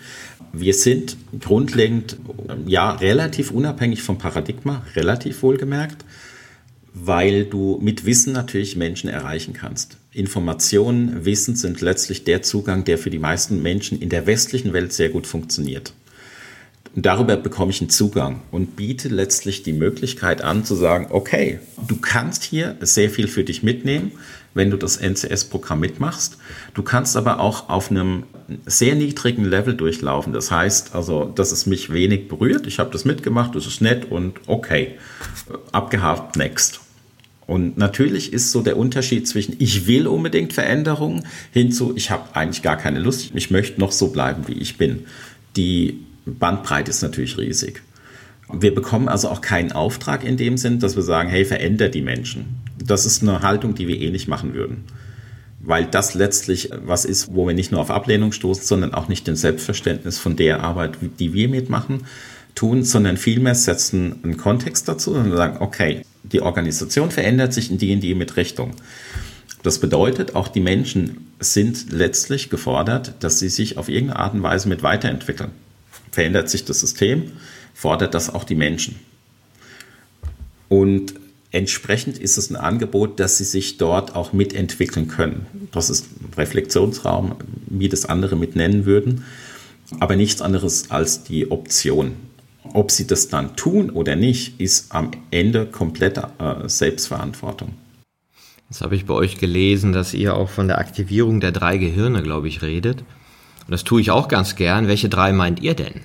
Wir 0.54 0.72
sind 0.72 1.18
grundlegend, 1.40 2.16
ja, 2.64 2.92
relativ 2.92 3.50
unabhängig 3.50 4.02
vom 4.02 4.16
Paradigma, 4.16 4.80
relativ 4.94 5.42
wohlgemerkt 5.42 6.06
weil 6.98 7.44
du 7.44 7.78
mit 7.82 8.06
Wissen 8.06 8.32
natürlich 8.32 8.74
Menschen 8.74 9.10
erreichen 9.10 9.52
kannst. 9.52 9.98
Informationen, 10.12 11.26
Wissen 11.26 11.54
sind 11.54 11.82
letztlich 11.82 12.24
der 12.24 12.40
Zugang, 12.40 12.84
der 12.84 12.96
für 12.96 13.10
die 13.10 13.18
meisten 13.18 13.62
Menschen 13.62 14.00
in 14.00 14.08
der 14.08 14.26
westlichen 14.26 14.72
Welt 14.72 14.94
sehr 14.94 15.10
gut 15.10 15.26
funktioniert. 15.26 15.92
Und 16.94 17.04
darüber 17.04 17.36
bekomme 17.36 17.70
ich 17.70 17.82
einen 17.82 17.90
Zugang 17.90 18.40
und 18.50 18.76
biete 18.76 19.08
letztlich 19.08 19.62
die 19.62 19.74
Möglichkeit 19.74 20.40
an 20.40 20.64
zu 20.64 20.74
sagen, 20.74 21.08
okay, 21.10 21.60
du 21.86 21.96
kannst 21.96 22.44
hier 22.44 22.78
sehr 22.80 23.10
viel 23.10 23.28
für 23.28 23.44
dich 23.44 23.62
mitnehmen, 23.62 24.12
wenn 24.54 24.70
du 24.70 24.78
das 24.78 24.96
NCS-Programm 24.96 25.80
mitmachst. 25.80 26.38
Du 26.72 26.82
kannst 26.82 27.14
aber 27.18 27.40
auch 27.40 27.68
auf 27.68 27.90
einem 27.90 28.22
sehr 28.64 28.94
niedrigen 28.94 29.44
Level 29.44 29.74
durchlaufen. 29.74 30.32
Das 30.32 30.50
heißt 30.50 30.94
also, 30.94 31.26
dass 31.26 31.52
es 31.52 31.66
mich 31.66 31.92
wenig 31.92 32.28
berührt. 32.28 32.66
Ich 32.66 32.78
habe 32.78 32.90
das 32.90 33.04
mitgemacht, 33.04 33.54
das 33.54 33.66
ist 33.66 33.82
nett 33.82 34.10
und 34.10 34.40
okay, 34.46 34.94
abgehakt, 35.72 36.36
next. 36.36 36.85
Und 37.46 37.78
natürlich 37.78 38.32
ist 38.32 38.50
so 38.50 38.60
der 38.60 38.76
Unterschied 38.76 39.28
zwischen 39.28 39.54
ich 39.58 39.86
will 39.86 40.06
unbedingt 40.08 40.52
Veränderungen 40.52 41.24
hinzu, 41.52 41.92
ich 41.96 42.10
habe 42.10 42.34
eigentlich 42.34 42.62
gar 42.62 42.76
keine 42.76 42.98
Lust, 42.98 43.30
ich 43.34 43.50
möchte 43.50 43.80
noch 43.80 43.92
so 43.92 44.08
bleiben, 44.08 44.48
wie 44.48 44.54
ich 44.54 44.78
bin. 44.78 45.04
Die 45.54 46.00
Bandbreite 46.26 46.90
ist 46.90 47.02
natürlich 47.02 47.38
riesig. 47.38 47.82
Wir 48.52 48.74
bekommen 48.74 49.08
also 49.08 49.28
auch 49.28 49.40
keinen 49.40 49.72
Auftrag 49.72 50.24
in 50.24 50.36
dem 50.36 50.56
Sinn, 50.56 50.80
dass 50.80 50.96
wir 50.96 51.02
sagen, 51.02 51.28
hey, 51.28 51.44
veränder 51.44 51.88
die 51.88 52.02
Menschen. 52.02 52.60
Das 52.84 53.06
ist 53.06 53.22
eine 53.22 53.42
Haltung, 53.42 53.74
die 53.74 53.88
wir 53.88 54.00
eh 54.00 54.10
nicht 54.10 54.28
machen 54.28 54.54
würden. 54.54 54.84
Weil 55.60 55.86
das 55.86 56.14
letztlich 56.14 56.70
was 56.84 57.04
ist, 57.04 57.34
wo 57.34 57.46
wir 57.46 57.54
nicht 57.54 57.72
nur 57.72 57.80
auf 57.80 57.90
Ablehnung 57.90 58.32
stoßen, 58.32 58.64
sondern 58.64 58.94
auch 58.94 59.08
nicht 59.08 59.26
den 59.26 59.34
Selbstverständnis 59.34 60.18
von 60.18 60.36
der 60.36 60.62
Arbeit, 60.62 60.98
die 61.18 61.32
wir 61.32 61.48
mitmachen, 61.48 62.06
tun, 62.54 62.84
sondern 62.84 63.16
vielmehr 63.16 63.54
setzen 63.54 64.16
einen 64.22 64.36
Kontext 64.36 64.88
dazu 64.88 65.12
und 65.12 65.30
sagen, 65.32 65.58
okay, 65.60 66.02
die 66.32 66.40
Organisation 66.40 67.10
verändert 67.10 67.52
sich 67.52 67.70
in 67.70 67.78
die 67.78 67.92
in 67.92 68.00
die 68.00 68.14
mit 68.14 68.36
Richtung. 68.36 68.74
Das 69.62 69.80
bedeutet, 69.80 70.34
auch 70.34 70.48
die 70.48 70.60
Menschen 70.60 71.32
sind 71.40 71.92
letztlich 71.92 72.50
gefordert, 72.50 73.14
dass 73.20 73.38
sie 73.38 73.48
sich 73.48 73.78
auf 73.78 73.88
irgendeine 73.88 74.20
Art 74.20 74.34
und 74.34 74.42
Weise 74.42 74.68
mit 74.68 74.82
weiterentwickeln. 74.82 75.50
Verändert 76.12 76.48
sich 76.48 76.64
das 76.64 76.80
System, 76.80 77.32
fordert 77.74 78.14
das 78.14 78.32
auch 78.32 78.44
die 78.44 78.54
Menschen. 78.54 78.96
Und 80.68 81.14
entsprechend 81.50 82.18
ist 82.18 82.38
es 82.38 82.50
ein 82.50 82.56
Angebot, 82.56 83.20
dass 83.20 83.38
sie 83.38 83.44
sich 83.44 83.76
dort 83.76 84.14
auch 84.14 84.32
mitentwickeln 84.32 85.08
können. 85.08 85.46
Das 85.72 85.90
ist 85.90 86.06
ein 86.20 86.34
Reflexionsraum, 86.36 87.36
wie 87.66 87.88
das 87.88 88.06
andere 88.06 88.36
mit 88.36 88.56
nennen 88.56 88.84
würden, 88.84 89.24
aber 90.00 90.16
nichts 90.16 90.42
anderes 90.42 90.90
als 90.90 91.24
die 91.24 91.50
Option. 91.50 92.12
Ob 92.74 92.90
sie 92.90 93.06
das 93.06 93.28
dann 93.28 93.56
tun 93.56 93.90
oder 93.90 94.16
nicht, 94.16 94.60
ist 94.60 94.94
am 94.94 95.10
Ende 95.30 95.66
komplette 95.66 96.28
äh, 96.38 96.68
Selbstverantwortung. 96.68 97.74
Jetzt 98.68 98.80
habe 98.80 98.96
ich 98.96 99.06
bei 99.06 99.14
euch 99.14 99.38
gelesen, 99.38 99.92
dass 99.92 100.12
ihr 100.12 100.34
auch 100.34 100.48
von 100.48 100.66
der 100.66 100.78
Aktivierung 100.78 101.40
der 101.40 101.52
drei 101.52 101.78
Gehirne, 101.78 102.22
glaube 102.22 102.48
ich, 102.48 102.62
redet. 102.62 103.00
Und 103.00 103.70
das 103.70 103.84
tue 103.84 104.00
ich 104.00 104.10
auch 104.10 104.28
ganz 104.28 104.56
gern. 104.56 104.88
Welche 104.88 105.08
drei 105.08 105.32
meint 105.32 105.60
ihr 105.60 105.74
denn? 105.74 106.00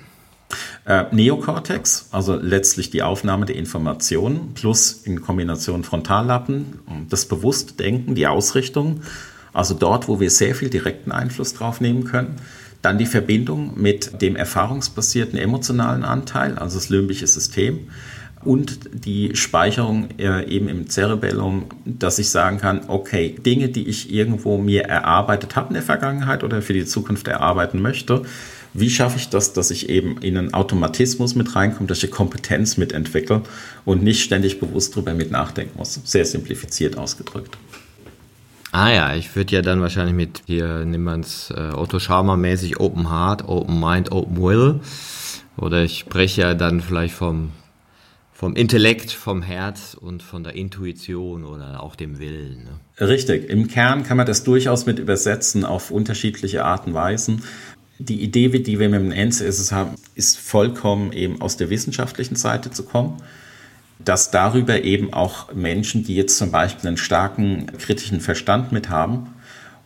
Äh, 0.84 1.04
Neokortex, 1.12 2.08
also 2.12 2.34
letztlich 2.34 2.90
die 2.90 3.02
Aufnahme 3.02 3.46
der 3.46 3.56
Informationen 3.56 4.52
plus 4.54 4.92
in 4.92 5.22
Kombination 5.22 5.84
Frontallappen, 5.84 6.80
das 7.08 7.26
bewusste 7.26 7.74
Denken, 7.74 8.14
die 8.14 8.26
Ausrichtung, 8.26 9.00
also 9.52 9.74
dort, 9.74 10.08
wo 10.08 10.20
wir 10.20 10.30
sehr 10.30 10.54
viel 10.54 10.70
direkten 10.70 11.12
Einfluss 11.12 11.54
drauf 11.54 11.80
nehmen 11.80 12.04
können. 12.04 12.36
Dann 12.82 12.98
die 12.98 13.06
Verbindung 13.06 13.80
mit 13.80 14.20
dem 14.20 14.36
erfahrungsbasierten 14.36 15.38
emotionalen 15.38 16.04
Anteil, 16.04 16.58
also 16.58 16.76
das 16.78 16.88
limbische 16.88 17.26
System. 17.26 17.88
Und 18.44 18.80
die 18.92 19.36
Speicherung 19.36 20.08
äh, 20.18 20.44
eben 20.48 20.68
im 20.68 20.90
Cerebellum, 20.90 21.66
dass 21.84 22.18
ich 22.18 22.28
sagen 22.28 22.58
kann, 22.58 22.80
okay, 22.88 23.36
Dinge, 23.46 23.68
die 23.68 23.86
ich 23.86 24.12
irgendwo 24.12 24.58
mir 24.58 24.82
erarbeitet 24.82 25.54
habe 25.54 25.68
in 25.68 25.74
der 25.74 25.84
Vergangenheit 25.84 26.42
oder 26.42 26.60
für 26.60 26.72
die 26.72 26.84
Zukunft 26.84 27.28
erarbeiten 27.28 27.80
möchte, 27.80 28.22
wie 28.74 28.90
schaffe 28.90 29.18
ich 29.18 29.28
das, 29.28 29.52
dass 29.52 29.70
ich 29.70 29.88
eben 29.88 30.18
in 30.18 30.36
einen 30.36 30.54
Automatismus 30.54 31.34
mit 31.34 31.54
reinkomme, 31.54 31.86
dass 31.86 32.02
ich 32.02 32.10
Kompetenz 32.10 32.78
mitentwickle 32.78 33.42
und 33.84 34.02
nicht 34.02 34.22
ständig 34.22 34.60
bewusst 34.60 34.94
darüber 34.96 35.14
mit 35.14 35.30
nachdenken 35.30 35.78
muss. 35.78 36.00
Sehr 36.04 36.24
simplifiziert 36.24 36.96
ausgedrückt. 36.96 37.56
Ah 38.72 38.90
ja, 38.90 39.14
ich 39.14 39.36
würde 39.36 39.54
ja 39.54 39.60
dann 39.60 39.82
wahrscheinlich 39.82 40.16
mit 40.16 40.42
hier, 40.46 40.86
nimm 40.86 41.04
man 41.04 41.20
es 41.20 41.50
äh, 41.50 41.72
Otto 41.74 41.98
Scharmer 41.98 42.38
mäßig 42.38 42.80
Open 42.80 43.10
Heart, 43.10 43.46
Open 43.46 43.78
Mind, 43.78 44.10
Open 44.12 44.42
Will. 44.42 44.80
Oder 45.58 45.84
ich 45.84 45.98
spreche 45.98 46.40
ja 46.40 46.54
dann 46.54 46.80
vielleicht 46.80 47.14
vom, 47.14 47.52
vom 48.32 48.56
Intellekt, 48.56 49.12
vom 49.12 49.42
Herz 49.42 49.92
und 49.92 50.22
von 50.22 50.42
der 50.42 50.54
Intuition 50.54 51.44
oder 51.44 51.82
auch 51.82 51.94
dem 51.96 52.18
Willen. 52.18 52.64
Ne? 52.64 53.06
Richtig. 53.06 53.50
Im 53.50 53.68
Kern 53.68 54.04
kann 54.04 54.16
man 54.16 54.24
das 54.26 54.42
durchaus 54.42 54.86
mit 54.86 54.98
übersetzen 54.98 55.66
auf 55.66 55.90
unterschiedliche 55.90 56.64
Arten 56.64 56.90
und 56.90 56.94
Weisen. 56.94 57.42
Die 57.98 58.22
Idee, 58.22 58.48
die 58.48 58.78
wir 58.78 58.88
mit 58.88 59.02
dem 59.02 59.12
NCSS 59.12 59.70
haben, 59.70 59.96
ist 60.14 60.38
vollkommen 60.38 61.12
eben 61.12 61.42
aus 61.42 61.58
der 61.58 61.68
wissenschaftlichen 61.68 62.36
Seite 62.36 62.70
zu 62.70 62.84
kommen 62.84 63.18
dass 64.04 64.30
darüber 64.30 64.82
eben 64.82 65.12
auch 65.12 65.52
Menschen, 65.54 66.04
die 66.04 66.14
jetzt 66.14 66.38
zum 66.38 66.50
Beispiel 66.50 66.88
einen 66.88 66.96
starken 66.96 67.66
kritischen 67.78 68.20
Verstand 68.20 68.72
mit 68.72 68.88
haben 68.88 69.34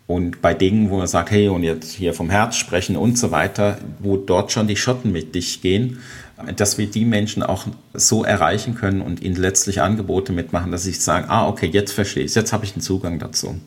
Und 0.06 0.40
bei 0.40 0.54
Dingen, 0.54 0.90
wo 0.90 0.98
man 0.98 1.08
sagt, 1.08 1.30
hey, 1.32 1.48
und 1.48 1.64
jetzt 1.64 1.92
hier 1.92 2.14
vom 2.14 2.30
Herz 2.30 2.56
sprechen 2.56 2.96
und 2.96 3.18
so 3.18 3.32
weiter, 3.32 3.78
wo 3.98 4.16
dort 4.16 4.52
schon 4.52 4.68
die 4.68 4.76
Schotten 4.76 5.10
mit 5.10 5.34
dich 5.34 5.62
gehen, 5.62 5.98
dass 6.56 6.78
wir 6.78 6.86
die 6.86 7.04
Menschen 7.04 7.42
auch 7.42 7.66
so 7.92 8.22
erreichen 8.22 8.74
können 8.74 9.00
und 9.00 9.22
ihnen 9.22 9.36
letztlich 9.36 9.80
Angebote 9.80 10.32
mitmachen, 10.32 10.70
dass 10.70 10.84
sie 10.84 10.92
sagen, 10.92 11.26
ah, 11.28 11.48
okay, 11.48 11.66
jetzt 11.66 11.92
verstehe 11.92 12.24
ich 12.24 12.34
jetzt 12.34 12.52
habe 12.52 12.64
ich 12.64 12.74
einen 12.74 12.82
Zugang 12.82 13.18
dazu. 13.18 13.58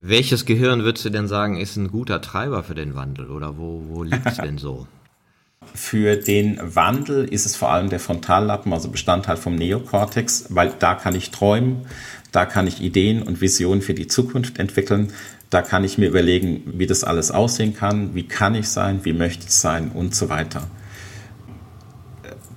Welches 0.00 0.44
Gehirn 0.44 0.84
würdest 0.84 1.04
du 1.04 1.10
denn 1.10 1.28
sagen, 1.28 1.56
ist 1.56 1.76
ein 1.76 1.88
guter 1.88 2.20
Treiber 2.20 2.62
für 2.62 2.74
den 2.74 2.94
Wandel 2.94 3.30
oder 3.30 3.58
wo, 3.58 3.84
wo 3.88 4.02
liegt 4.02 4.26
es 4.26 4.36
denn 4.44 4.58
so? 4.58 4.86
Für 5.74 6.16
den 6.16 6.58
Wandel 6.62 7.24
ist 7.24 7.46
es 7.46 7.56
vor 7.56 7.70
allem 7.70 7.88
der 7.88 8.00
Frontallappen, 8.00 8.72
also 8.72 8.90
Bestandteil 8.90 9.36
vom 9.36 9.54
Neokortex, 9.54 10.46
weil 10.50 10.72
da 10.78 10.94
kann 10.94 11.14
ich 11.14 11.30
träumen, 11.30 11.86
da 12.32 12.44
kann 12.46 12.66
ich 12.66 12.80
Ideen 12.80 13.22
und 13.22 13.40
Visionen 13.40 13.82
für 13.82 13.94
die 13.94 14.06
Zukunft 14.06 14.58
entwickeln, 14.58 15.12
da 15.50 15.62
kann 15.62 15.84
ich 15.84 15.98
mir 15.98 16.08
überlegen, 16.08 16.62
wie 16.66 16.86
das 16.86 17.04
alles 17.04 17.30
aussehen 17.30 17.74
kann, 17.74 18.14
wie 18.14 18.26
kann 18.26 18.54
ich 18.54 18.68
sein, 18.68 19.04
wie 19.04 19.12
möchte 19.12 19.46
ich 19.46 19.54
sein 19.54 19.90
und 19.92 20.14
so 20.14 20.28
weiter. 20.28 20.66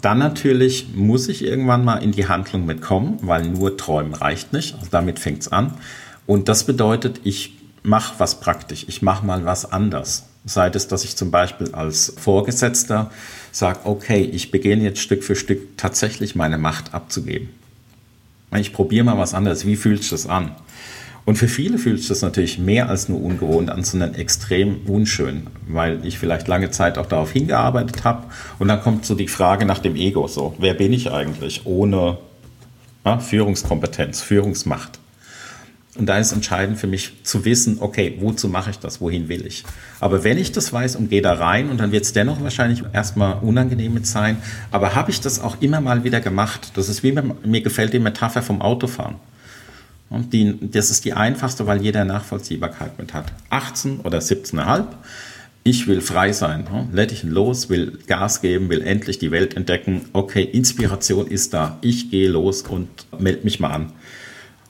Dann 0.01 0.19
natürlich 0.19 0.95
muss 0.95 1.27
ich 1.27 1.43
irgendwann 1.43 1.83
mal 1.83 1.97
in 1.97 2.11
die 2.11 2.27
Handlung 2.27 2.65
mitkommen, 2.65 3.17
weil 3.21 3.47
nur 3.47 3.77
träumen 3.77 4.13
reicht 4.13 4.53
nicht. 4.53 4.75
Also 4.75 4.87
damit 4.91 5.19
fängt 5.19 5.41
es 5.41 5.51
an. 5.51 5.73
Und 6.25 6.49
das 6.49 6.65
bedeutet, 6.65 7.21
ich 7.23 7.57
mache 7.83 8.15
was 8.17 8.39
praktisch, 8.39 8.85
ich 8.87 9.01
mache 9.01 9.25
mal 9.25 9.45
was 9.45 9.71
anders. 9.71 10.29
Sei 10.47 10.69
es, 10.69 10.87
dass 10.87 11.03
ich 11.03 11.15
zum 11.15 11.29
Beispiel 11.29 11.73
als 11.73 12.13
Vorgesetzter 12.17 13.11
sage, 13.51 13.81
okay, 13.83 14.21
ich 14.23 14.49
beginne 14.49 14.83
jetzt 14.83 14.99
Stück 14.99 15.23
für 15.23 15.35
Stück 15.35 15.77
tatsächlich 15.77 16.35
meine 16.35 16.57
Macht 16.57 16.93
abzugeben. 16.93 17.49
Ich 18.55 18.71
probiere 18.71 19.03
mal 19.03 19.17
was 19.17 19.33
anderes. 19.33 19.65
Wie 19.65 19.75
fühlt 19.75 20.01
sich 20.01 20.11
das 20.11 20.25
an? 20.25 20.55
Und 21.25 21.35
für 21.35 21.49
viele 21.49 21.77
fühlt 21.77 21.99
sich 21.99 22.07
das 22.07 22.21
natürlich 22.21 22.57
mehr 22.57 22.87
als 22.87 23.09
nur 23.09 23.21
ungewohnt 23.21 23.69
an, 23.69 23.83
sondern 23.83 24.15
extrem 24.15 24.77
unschön, 24.87 25.47
weil 25.67 26.05
ich 26.05 26.17
vielleicht 26.17 26.47
lange 26.47 26.71
Zeit 26.71 26.97
auch 26.97 27.07
darauf 27.07 27.33
hingearbeitet 27.33 28.05
habe. 28.05 28.27
Und 28.59 28.69
dann 28.69 28.81
kommt 28.81 29.05
so 29.05 29.13
die 29.13 29.27
Frage 29.27 29.65
nach 29.65 29.79
dem 29.79 29.97
Ego 29.97 30.27
so, 30.27 30.55
wer 30.59 30.73
bin 30.73 30.93
ich 30.93 31.11
eigentlich 31.11 31.65
ohne 31.65 32.19
ja, 33.03 33.19
Führungskompetenz, 33.19 34.21
Führungsmacht? 34.21 34.99
Und 35.97 36.05
da 36.05 36.19
ist 36.19 36.31
entscheidend 36.31 36.77
für 36.77 36.87
mich 36.87 37.23
zu 37.23 37.43
wissen, 37.43 37.77
okay, 37.79 38.17
wozu 38.19 38.47
mache 38.47 38.69
ich 38.69 38.79
das, 38.79 39.01
wohin 39.01 39.29
will 39.29 39.45
ich. 39.45 39.63
Aber 39.99 40.23
wenn 40.23 40.37
ich 40.37 40.51
das 40.51 40.71
weiß 40.71 40.95
und 40.95 41.09
gehe 41.09 41.21
da 41.21 41.33
rein 41.33 41.69
und 41.69 41.79
dann 41.79 41.91
wird 41.91 42.03
es 42.03 42.13
dennoch 42.13 42.41
wahrscheinlich 42.41 42.83
erstmal 42.93 43.39
unangenehm 43.41 43.93
mit 43.93 44.05
sein, 44.05 44.37
aber 44.71 44.93
habe 44.95 45.09
ich 45.11 45.21
das 45.21 45.39
auch 45.39 45.61
immer 45.61 45.81
mal 45.81 46.03
wieder 46.03 46.21
gemacht. 46.21 46.71
Das 46.75 46.87
ist 46.87 47.03
wie 47.03 47.11
mir, 47.11 47.23
mir 47.43 47.61
gefällt 47.61 47.93
die 47.93 47.99
Metapher 47.99 48.41
vom 48.41 48.61
Autofahren. 48.61 49.15
Und 50.09 50.31
die, 50.33 50.57
das 50.61 50.89
ist 50.89 51.03
die 51.05 51.13
einfachste, 51.13 51.67
weil 51.67 51.81
jeder 51.81 52.05
Nachvollziehbarkeit 52.05 52.97
mit 52.97 53.13
hat. 53.13 53.33
18 53.49 53.99
oder 54.01 54.19
17,5. 54.19 54.85
Ich 55.63 55.85
will 55.87 55.99
frei 55.99 56.31
sein. 56.31 56.65
Lädt 56.93 57.11
ich 57.11 57.23
los, 57.23 57.69
will 57.69 57.99
Gas 58.07 58.41
geben, 58.41 58.69
will 58.69 58.81
endlich 58.81 59.19
die 59.19 59.31
Welt 59.31 59.57
entdecken. 59.57 60.05
Okay, 60.13 60.43
Inspiration 60.43 61.27
ist 61.27 61.53
da. 61.53 61.77
Ich 61.81 62.09
gehe 62.09 62.29
los 62.29 62.61
und 62.61 62.87
melde 63.19 63.43
mich 63.43 63.59
mal 63.59 63.71
an. 63.71 63.91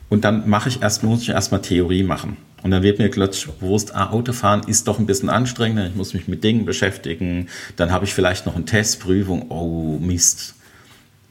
Und 0.09 0.23
dann 0.23 0.49
mache 0.49 0.69
ich 0.69 0.81
erst, 0.81 1.03
muss 1.03 1.21
ich 1.21 1.29
erstmal 1.29 1.61
Theorie 1.61 2.03
machen. 2.03 2.37
Und 2.63 2.71
dann 2.71 2.83
wird 2.83 2.99
mir 2.99 3.09
plötzlich 3.09 3.53
bewusst, 3.53 3.93
ah, 3.95 4.09
Autofahren 4.09 4.63
ist 4.67 4.87
doch 4.87 4.99
ein 4.99 5.05
bisschen 5.05 5.29
anstrengender, 5.29 5.87
ich 5.87 5.95
muss 5.95 6.13
mich 6.13 6.27
mit 6.27 6.43
Dingen 6.43 6.65
beschäftigen, 6.65 7.47
dann 7.75 7.91
habe 7.91 8.05
ich 8.05 8.13
vielleicht 8.13 8.45
noch 8.45 8.55
eine 8.55 8.65
Testprüfung, 8.65 9.51
oh 9.51 9.99
Mist. 9.99 10.55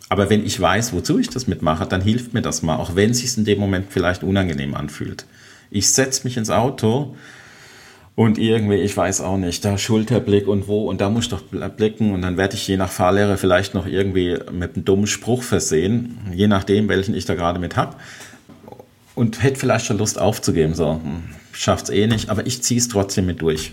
Aber 0.08 0.30
wenn 0.30 0.46
ich 0.46 0.60
weiß, 0.60 0.92
wozu 0.92 1.18
ich 1.18 1.28
das 1.28 1.48
mitmache, 1.48 1.86
dann 1.86 2.00
hilft 2.00 2.32
mir 2.32 2.42
das 2.42 2.62
mal, 2.62 2.76
auch 2.76 2.94
wenn 2.94 3.10
es 3.10 3.18
sich 3.18 3.36
in 3.36 3.44
dem 3.44 3.58
Moment 3.58 3.86
vielleicht 3.90 4.22
unangenehm 4.22 4.74
anfühlt. 4.74 5.26
Ich 5.70 5.90
setze 5.90 6.22
mich 6.24 6.36
ins 6.36 6.50
Auto 6.50 7.16
und 8.14 8.38
irgendwie, 8.38 8.76
ich 8.76 8.96
weiß 8.96 9.20
auch 9.20 9.36
nicht, 9.36 9.64
da 9.64 9.76
Schulterblick 9.76 10.46
und 10.46 10.68
wo 10.68 10.88
und 10.88 11.00
da 11.00 11.10
muss 11.10 11.24
ich 11.24 11.30
doch 11.30 11.42
blicken 11.42 12.14
und 12.14 12.22
dann 12.22 12.36
werde 12.36 12.54
ich 12.54 12.68
je 12.68 12.76
nach 12.76 12.90
Fahrlehrer 12.90 13.36
vielleicht 13.36 13.74
noch 13.74 13.86
irgendwie 13.86 14.38
mit 14.52 14.76
einem 14.76 14.84
dummen 14.84 15.08
Spruch 15.08 15.42
versehen, 15.42 16.18
je 16.32 16.46
nachdem, 16.46 16.88
welchen 16.88 17.16
ich 17.16 17.24
da 17.24 17.34
gerade 17.34 17.58
mit 17.58 17.76
habe 17.76 17.96
und 19.16 19.42
hätte 19.42 19.58
vielleicht 19.58 19.86
schon 19.86 19.98
Lust 19.98 20.20
aufzugeben. 20.20 20.74
So, 20.74 21.00
hm, 21.02 21.24
schafft's 21.50 21.90
eh 21.90 22.06
nicht, 22.06 22.28
aber 22.28 22.46
ich 22.46 22.62
ziehe 22.62 22.78
es 22.78 22.86
trotzdem 22.86 23.26
mit 23.26 23.42
durch. 23.42 23.72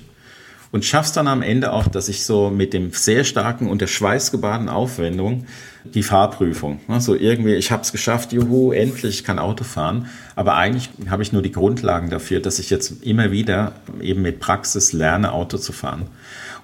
Und 0.72 0.86
schaff's 0.86 1.12
dann 1.12 1.28
am 1.28 1.44
Ende 1.44 1.72
auch, 1.72 1.88
dass 1.88 2.10
ich 2.10 2.26
so 2.26 2.50
mit 2.50 2.74
dem 2.74 2.91
sehr 2.94 3.24
starken 3.26 3.70
und 3.70 3.80
der 3.82 3.88
schweißgebaden 3.88 4.70
Aufwendung 4.70 5.46
die 5.84 6.02
Fahrprüfung, 6.02 6.80
so 6.88 6.94
also 6.94 7.16
irgendwie, 7.16 7.54
ich 7.54 7.72
habe 7.72 7.84
es 7.84 7.91
geschafft, 7.91 8.34
juhu, 8.34 8.72
endlich, 8.72 9.20
ich 9.20 9.24
kann 9.24 9.38
Auto 9.38 9.64
fahren. 9.64 10.08
Aber 10.36 10.56
eigentlich 10.56 10.89
habe 11.10 11.22
ich 11.22 11.32
nur 11.32 11.44
die 11.44 11.52
Grundlagen 11.52 12.10
dafür, 12.10 12.39
dass 12.39 12.58
ich 12.58 12.72
jetzt 12.72 13.04
immer 13.04 13.32
wieder 13.32 13.74
eben 14.02 14.24
mit 14.24 14.39
Praxis 14.39 14.94
lerne, 14.94 15.34
Auto 15.34 15.58
zu 15.58 15.74
fahren. 15.74 16.08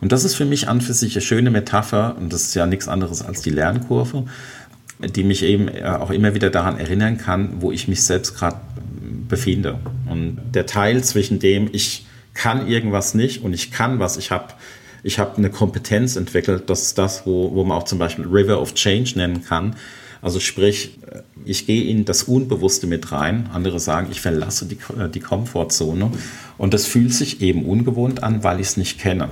Und 0.02 0.12
das 0.12 0.24
ist 0.24 0.34
für 0.34 0.46
mich 0.46 0.70
an 0.70 0.82
für 0.82 0.94
sich 0.94 1.14
eine 1.16 1.22
schöne 1.22 1.52
Metapher, 1.52 2.16
und 2.18 2.34
das 2.34 2.44
ist 2.44 2.56
ja 2.56 2.66
nichts 2.66 2.88
anderes 2.88 3.22
als 3.22 3.42
die 3.42 3.52
Lernkurve, 3.52 4.24
die 5.00 5.24
mich 5.24 5.44
eben 5.44 5.68
äh, 5.68 5.84
auch 5.84 6.10
immer 6.10 6.34
wieder 6.34 6.50
daran 6.50 6.80
erinnern 6.80 7.18
kann, 7.18 7.62
wo 7.62 7.72
ich 7.72 7.88
mich 7.88 8.04
selbst 8.04 8.36
gerade 8.36 8.58
befinde. 9.30 9.80
Und 10.10 10.40
der 10.54 10.66
Teil 10.66 11.04
zwischen 11.04 11.40
dem, 11.40 11.70
ich 11.72 12.06
kann 12.34 12.68
irgendwas 12.68 13.14
nicht 13.14 13.44
und 13.44 13.54
ich 13.54 13.72
kann 13.72 14.00
was, 14.00 14.18
ich 14.18 14.32
habe 14.32 14.54
ich 15.02 15.18
hab 15.18 15.38
eine 15.38 15.50
Kompetenz 15.50 16.18
entwickelt, 16.18 16.70
das 16.70 16.84
ist 16.84 16.98
das, 16.98 17.26
wo, 17.26 17.54
wo 17.56 17.64
man 17.64 17.78
auch 17.78 17.86
zum 17.86 18.00
Beispiel 18.00 18.26
River 18.26 18.62
of 18.62 18.74
Change 18.74 19.14
nennen 19.16 19.46
kann. 19.46 19.76
Also 20.22 20.40
sprich, 20.40 21.00
äh, 21.10 21.22
ich 21.46 21.66
gehe 21.66 21.86
in 21.86 22.06
das 22.06 22.24
Unbewusste 22.24 22.88
mit 22.88 23.12
rein. 23.12 23.50
Andere 23.54 23.80
sagen, 23.80 24.10
ich 24.12 24.20
verlasse 24.20 24.66
die, 24.66 24.78
äh, 25.00 25.08
die 25.10 25.22
Komfortzone. 25.22 26.12
Und 26.58 26.74
das 26.74 26.86
fühlt 26.86 27.14
sich 27.14 27.42
eben 27.42 27.66
ungewohnt 27.66 28.24
an, 28.24 28.44
weil 28.44 28.60
ich 28.60 28.68
es 28.68 28.78
nicht 28.78 29.00
kenne. 29.00 29.30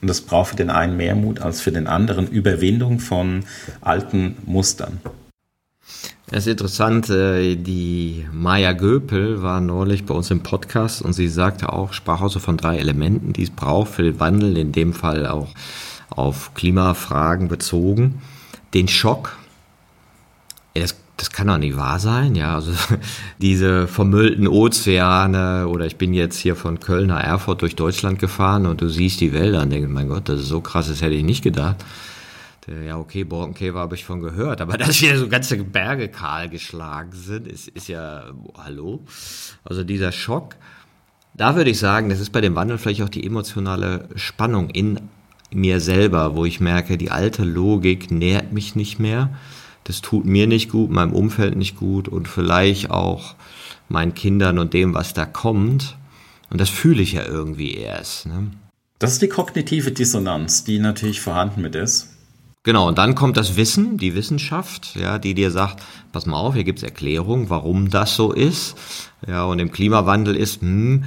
Und 0.00 0.08
das 0.08 0.20
braucht 0.20 0.50
für 0.50 0.56
den 0.56 0.70
einen 0.70 0.96
mehr 0.96 1.14
Mut 1.14 1.40
als 1.40 1.60
für 1.60 1.72
den 1.72 1.86
anderen 1.86 2.28
Überwindung 2.28 3.00
von 3.00 3.44
alten 3.80 4.36
Mustern. 4.44 5.00
Es 6.30 6.46
ist 6.46 6.52
interessant, 6.52 7.08
äh, 7.08 7.56
die 7.56 8.26
Maya 8.32 8.72
Göpel 8.72 9.42
war 9.42 9.60
neulich 9.60 10.04
bei 10.04 10.14
uns 10.14 10.30
im 10.30 10.42
Podcast 10.42 11.00
und 11.00 11.14
sie 11.14 11.28
sagte 11.28 11.72
auch, 11.72 11.92
sprach 11.92 12.20
also 12.20 12.38
von 12.38 12.56
drei 12.56 12.76
Elementen, 12.78 13.32
die 13.32 13.44
es 13.44 13.50
braucht 13.50 13.90
für 13.90 14.02
den 14.02 14.20
Wandel, 14.20 14.56
in 14.58 14.72
dem 14.72 14.92
Fall 14.92 15.26
auch 15.26 15.48
auf 16.10 16.52
Klimafragen 16.54 17.48
bezogen. 17.48 18.20
Den 18.74 18.88
Schock, 18.88 19.36
das 20.74 20.94
das 21.18 21.32
kann 21.32 21.48
doch 21.48 21.58
nicht 21.58 21.76
wahr 21.76 21.98
sein, 21.98 22.34
ja. 22.36 22.54
Also 22.54 22.72
diese 23.38 23.86
vermüllten 23.88 24.46
Ozeane 24.46 25.66
oder 25.68 25.84
ich 25.84 25.96
bin 25.96 26.14
jetzt 26.14 26.38
hier 26.38 26.56
von 26.56 26.80
Köln 26.80 27.08
nach 27.08 27.22
Erfurt 27.22 27.60
durch 27.62 27.76
Deutschland 27.76 28.18
gefahren 28.18 28.66
und 28.66 28.80
du 28.80 28.88
siehst 28.88 29.20
die 29.20 29.32
Wälder 29.32 29.62
und 29.62 29.70
denkst, 29.70 29.90
mein 29.90 30.08
Gott, 30.08 30.28
das 30.28 30.40
ist 30.40 30.48
so 30.48 30.60
krass, 30.60 30.88
das 30.88 31.02
hätte 31.02 31.14
ich 31.14 31.24
nicht 31.24 31.42
gedacht. 31.42 31.84
Ja, 32.86 32.98
okay, 32.98 33.24
Borkenkäfer 33.24 33.78
habe 33.78 33.94
ich 33.94 34.04
von 34.04 34.20
gehört, 34.20 34.60
aber 34.60 34.76
dass 34.78 34.96
hier 34.96 35.18
so 35.18 35.28
ganze 35.28 35.56
Berge 35.56 36.08
kahl 36.08 36.48
geschlagen 36.48 37.12
sind, 37.12 37.46
ist, 37.46 37.68
ist 37.68 37.88
ja, 37.88 38.24
hallo? 38.56 39.00
Also 39.64 39.84
dieser 39.84 40.12
Schock, 40.12 40.56
da 41.34 41.56
würde 41.56 41.70
ich 41.70 41.78
sagen, 41.78 42.08
das 42.08 42.20
ist 42.20 42.30
bei 42.30 42.40
dem 42.40 42.54
Wandel 42.54 42.78
vielleicht 42.78 43.02
auch 43.02 43.08
die 43.08 43.24
emotionale 43.24 44.08
Spannung 44.16 44.70
in 44.70 45.00
mir 45.50 45.80
selber, 45.80 46.36
wo 46.36 46.44
ich 46.44 46.60
merke, 46.60 46.98
die 46.98 47.10
alte 47.10 47.44
Logik 47.44 48.10
nährt 48.10 48.52
mich 48.52 48.76
nicht 48.76 48.98
mehr 48.98 49.30
das 49.88 50.02
tut 50.02 50.26
mir 50.26 50.46
nicht 50.46 50.70
gut, 50.70 50.90
meinem 50.90 51.14
Umfeld 51.14 51.56
nicht 51.56 51.76
gut 51.76 52.08
und 52.08 52.28
vielleicht 52.28 52.90
auch 52.90 53.34
meinen 53.88 54.12
Kindern 54.12 54.58
und 54.58 54.74
dem, 54.74 54.92
was 54.92 55.14
da 55.14 55.24
kommt. 55.24 55.96
Und 56.50 56.60
das 56.60 56.68
fühle 56.68 57.02
ich 57.02 57.12
ja 57.12 57.24
irgendwie 57.24 57.72
erst. 57.72 58.26
Ne? 58.26 58.50
Das 58.98 59.12
ist 59.12 59.22
die 59.22 59.28
kognitive 59.28 59.90
Dissonanz, 59.90 60.62
die 60.64 60.78
natürlich 60.78 61.22
vorhanden 61.22 61.62
mit 61.62 61.74
ist. 61.74 62.10
Genau, 62.68 62.86
und 62.86 62.98
dann 62.98 63.14
kommt 63.14 63.38
das 63.38 63.56
Wissen, 63.56 63.96
die 63.96 64.14
Wissenschaft, 64.14 64.94
ja, 64.94 65.18
die 65.18 65.32
dir 65.32 65.50
sagt, 65.50 65.82
pass 66.12 66.26
mal 66.26 66.36
auf, 66.36 66.52
hier 66.52 66.64
gibt 66.64 66.80
es 66.80 66.82
Erklärungen, 66.82 67.48
warum 67.48 67.88
das 67.88 68.14
so 68.14 68.30
ist. 68.30 68.76
Ja, 69.26 69.44
und 69.44 69.58
im 69.58 69.72
Klimawandel 69.72 70.36
ist, 70.36 70.60
hm, 70.60 71.04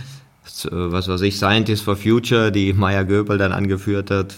was 0.71 1.07
weiß 1.07 1.21
ich, 1.21 1.37
Scientists 1.37 1.85
for 1.85 1.95
Future, 1.95 2.51
die 2.51 2.73
Maya 2.73 3.03
Göbel 3.03 3.37
dann 3.37 3.51
angeführt 3.51 4.09
hat, 4.09 4.33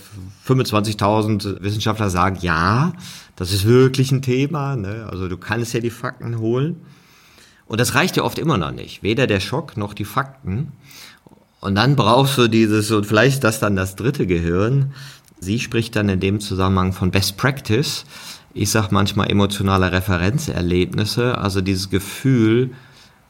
25.000 0.45 1.61
Wissenschaftler 1.61 2.09
sagen, 2.09 2.39
ja, 2.41 2.91
das 3.37 3.53
ist 3.53 3.63
wirklich 3.63 4.11
ein 4.11 4.21
Thema. 4.21 4.75
Ne? 4.75 5.07
Also 5.09 5.29
du 5.29 5.37
kannst 5.37 5.73
ja 5.73 5.79
die 5.79 5.91
Fakten 5.91 6.39
holen. 6.39 6.81
Und 7.67 7.79
das 7.79 7.95
reicht 7.95 8.17
ja 8.17 8.23
oft 8.23 8.37
immer 8.37 8.57
noch 8.57 8.73
nicht. 8.73 9.01
Weder 9.01 9.27
der 9.27 9.39
Schock 9.39 9.77
noch 9.77 9.93
die 9.93 10.03
Fakten. 10.03 10.73
Und 11.61 11.75
dann 11.75 11.95
brauchst 11.95 12.37
du 12.37 12.49
dieses, 12.49 12.91
und 12.91 13.05
vielleicht 13.05 13.35
ist 13.35 13.43
das 13.45 13.61
dann 13.61 13.77
das 13.77 13.95
dritte 13.95 14.27
Gehirn. 14.27 14.91
Sie 15.43 15.59
spricht 15.59 15.95
dann 15.95 16.09
in 16.09 16.19
dem 16.19 16.39
Zusammenhang 16.39 16.93
von 16.93 17.11
Best 17.11 17.37
Practice. 17.37 18.05
Ich 18.53 18.71
sag 18.71 18.91
manchmal 18.91 19.29
emotionale 19.29 19.91
Referenzerlebnisse. 19.91 21.37
Also 21.37 21.61
dieses 21.61 21.89
Gefühl, 21.89 22.71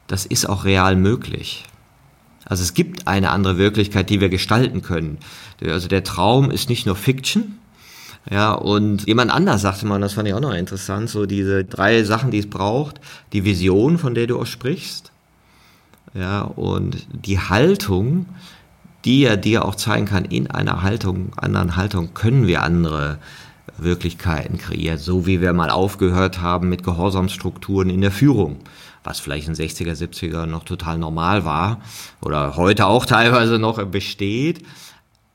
das 0.08 0.26
ist 0.26 0.48
auch 0.48 0.66
real 0.66 0.96
möglich. 0.96 1.66
Also 2.46 2.62
es 2.62 2.74
gibt 2.74 3.08
eine 3.08 3.32
andere 3.32 3.58
Wirklichkeit, 3.58 4.10
die 4.10 4.22
wir 4.22 4.30
gestalten 4.30 4.82
können. 4.82 5.18
Also 5.66 5.88
der 5.88 6.04
Traum 6.04 6.52
ist 6.52 6.70
nicht 6.70 6.86
nur 6.86 6.96
Fiction, 6.96 7.58
ja, 8.30 8.54
und 8.54 9.06
jemand 9.06 9.32
anders 9.32 9.62
sagte 9.62 9.86
mal, 9.86 10.00
das 10.00 10.14
fand 10.14 10.28
ich 10.28 10.34
auch 10.34 10.40
noch 10.40 10.54
interessant, 10.54 11.10
so 11.10 11.26
diese 11.26 11.66
drei 11.66 12.04
Sachen, 12.04 12.32
die 12.32 12.40
es 12.40 12.50
braucht. 12.50 13.02
Die 13.34 13.44
Vision, 13.44 13.98
von 13.98 14.16
der 14.16 14.28
du 14.28 14.40
auch 14.40 14.46
sprichst. 14.46 15.12
Ja, 16.14 16.42
und 16.42 17.06
die 17.12 17.40
Haltung, 17.40 18.28
die 19.06 19.26
er 19.26 19.38
dir 19.38 19.66
auch 19.66 19.76
zeigen 19.76 20.06
kann, 20.06 20.26
in 20.26 20.50
einer 20.50 20.82
Haltung, 20.82 21.32
anderen 21.36 21.76
Haltung 21.76 22.14
können 22.14 22.48
wir 22.48 22.64
andere 22.64 23.20
Wirklichkeiten 23.78 24.58
kreieren, 24.58 24.98
so 24.98 25.26
wie 25.26 25.42
wir 25.42 25.54
mal 25.54 25.70
aufgehört 25.70 26.42
haben 26.42 26.70
mit 26.70 26.84
Gehorsamsstrukturen 26.84 27.90
in 27.90 28.02
der 28.02 28.12
Führung, 28.12 28.58
was 29.04 29.20
vielleicht 29.20 29.48
in 29.48 29.56
60er, 29.56 29.94
70er 29.94 30.46
noch 30.46 30.64
total 30.64 30.98
normal 30.98 31.46
war 31.46 31.82
oder 32.22 32.56
heute 32.56 32.86
auch 32.86 33.06
teilweise 33.06 33.60
noch 33.60 33.84
besteht. 33.86 34.64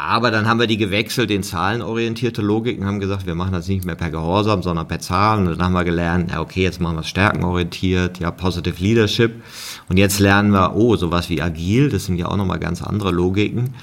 Aber 0.00 0.30
dann 0.30 0.46
haben 0.46 0.60
wir 0.60 0.68
die 0.68 0.76
gewechselt 0.76 1.28
in 1.32 1.42
zahlenorientierte 1.42 2.40
Logik 2.40 2.78
und 2.78 2.86
haben 2.86 3.00
gesagt, 3.00 3.26
wir 3.26 3.34
machen 3.34 3.52
das 3.52 3.66
nicht 3.66 3.84
mehr 3.84 3.96
per 3.96 4.10
Gehorsam, 4.10 4.62
sondern 4.62 4.86
per 4.86 5.00
Zahlen. 5.00 5.48
Und 5.48 5.58
dann 5.58 5.66
haben 5.66 5.72
wir 5.72 5.82
gelernt, 5.82 6.30
ja, 6.30 6.40
okay, 6.40 6.62
jetzt 6.62 6.80
machen 6.80 6.94
wir 6.94 7.00
es 7.00 7.08
stärkenorientiert, 7.08 8.20
ja, 8.20 8.30
Positive 8.30 8.80
Leadership. 8.80 9.42
Und 9.88 9.96
jetzt 9.96 10.20
lernen 10.20 10.52
wir, 10.52 10.76
oh, 10.76 10.94
sowas 10.94 11.28
wie 11.30 11.42
agil, 11.42 11.88
das 11.88 12.04
sind 12.04 12.16
ja 12.16 12.26
auch 12.26 12.36
nochmal 12.36 12.60
ganz 12.60 12.80
andere 12.80 13.10
Logiken, 13.10 13.74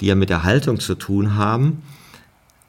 die 0.00 0.06
ja 0.06 0.16
mit 0.16 0.28
der 0.28 0.42
Haltung 0.42 0.80
zu 0.80 0.96
tun 0.96 1.36
haben. 1.36 1.84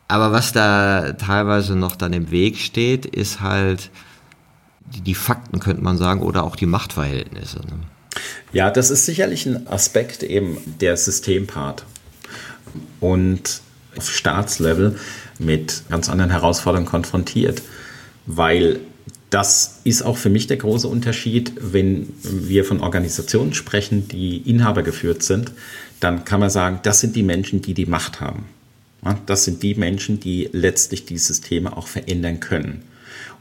Aber 0.08 0.32
was 0.32 0.54
da 0.54 1.14
teilweise 1.14 1.76
noch 1.76 1.96
dann 1.96 2.14
im 2.14 2.30
Weg 2.30 2.58
steht, 2.58 3.08
ist 3.08 3.42
halt 3.42 3.90
die, 4.94 5.02
die 5.02 5.16
Fakten, 5.16 5.60
könnte 5.60 5.82
man 5.82 5.98
sagen, 5.98 6.22
oder 6.22 6.44
auch 6.44 6.56
die 6.56 6.68
Machtverhältnisse. 6.68 7.62
Ne? 7.62 7.80
Ja, 8.54 8.70
das 8.70 8.92
ist 8.92 9.08
sicherlich 9.08 9.48
ein 9.48 9.68
Aspekt 9.68 10.22
eben 10.22 10.58
der 10.80 10.98
Systempart 10.98 11.84
und 13.00 13.62
auf 13.98 14.10
Staatslevel 14.10 14.96
mit 15.40 15.84
ganz 15.90 16.10
anderen 16.10 16.32
Herausforderungen 16.32 16.88
konfrontiert, 16.88 17.62
weil 18.26 18.80
das 19.30 19.80
ist 19.86 20.02
auch 20.02 20.18
für 20.18 20.30
mich 20.30 20.48
der 20.48 20.58
große 20.58 20.88
Unterschied, 20.88 21.54
wenn 21.60 22.14
wir 22.22 22.66
von 22.66 22.82
Organisationen 22.82 23.54
sprechen, 23.54 24.08
die 24.08 24.38
Inhaber 24.38 24.84
geführt 24.84 25.24
sind, 25.24 25.52
dann 26.02 26.26
kann 26.26 26.42
man 26.42 26.50
sagen, 26.50 26.80
das 26.84 27.00
sind 27.00 27.16
die 27.16 27.24
Menschen, 27.24 27.62
die 27.62 27.74
die 27.74 27.86
Macht 27.86 28.20
haben. 28.20 28.46
Das 29.26 29.46
sind 29.46 29.64
die 29.64 29.76
Menschen, 29.76 30.20
die 30.20 30.50
letztlich 30.52 31.06
die 31.06 31.18
Systeme 31.18 31.76
auch 31.76 31.88
verändern 31.88 32.40
können. 32.40 32.84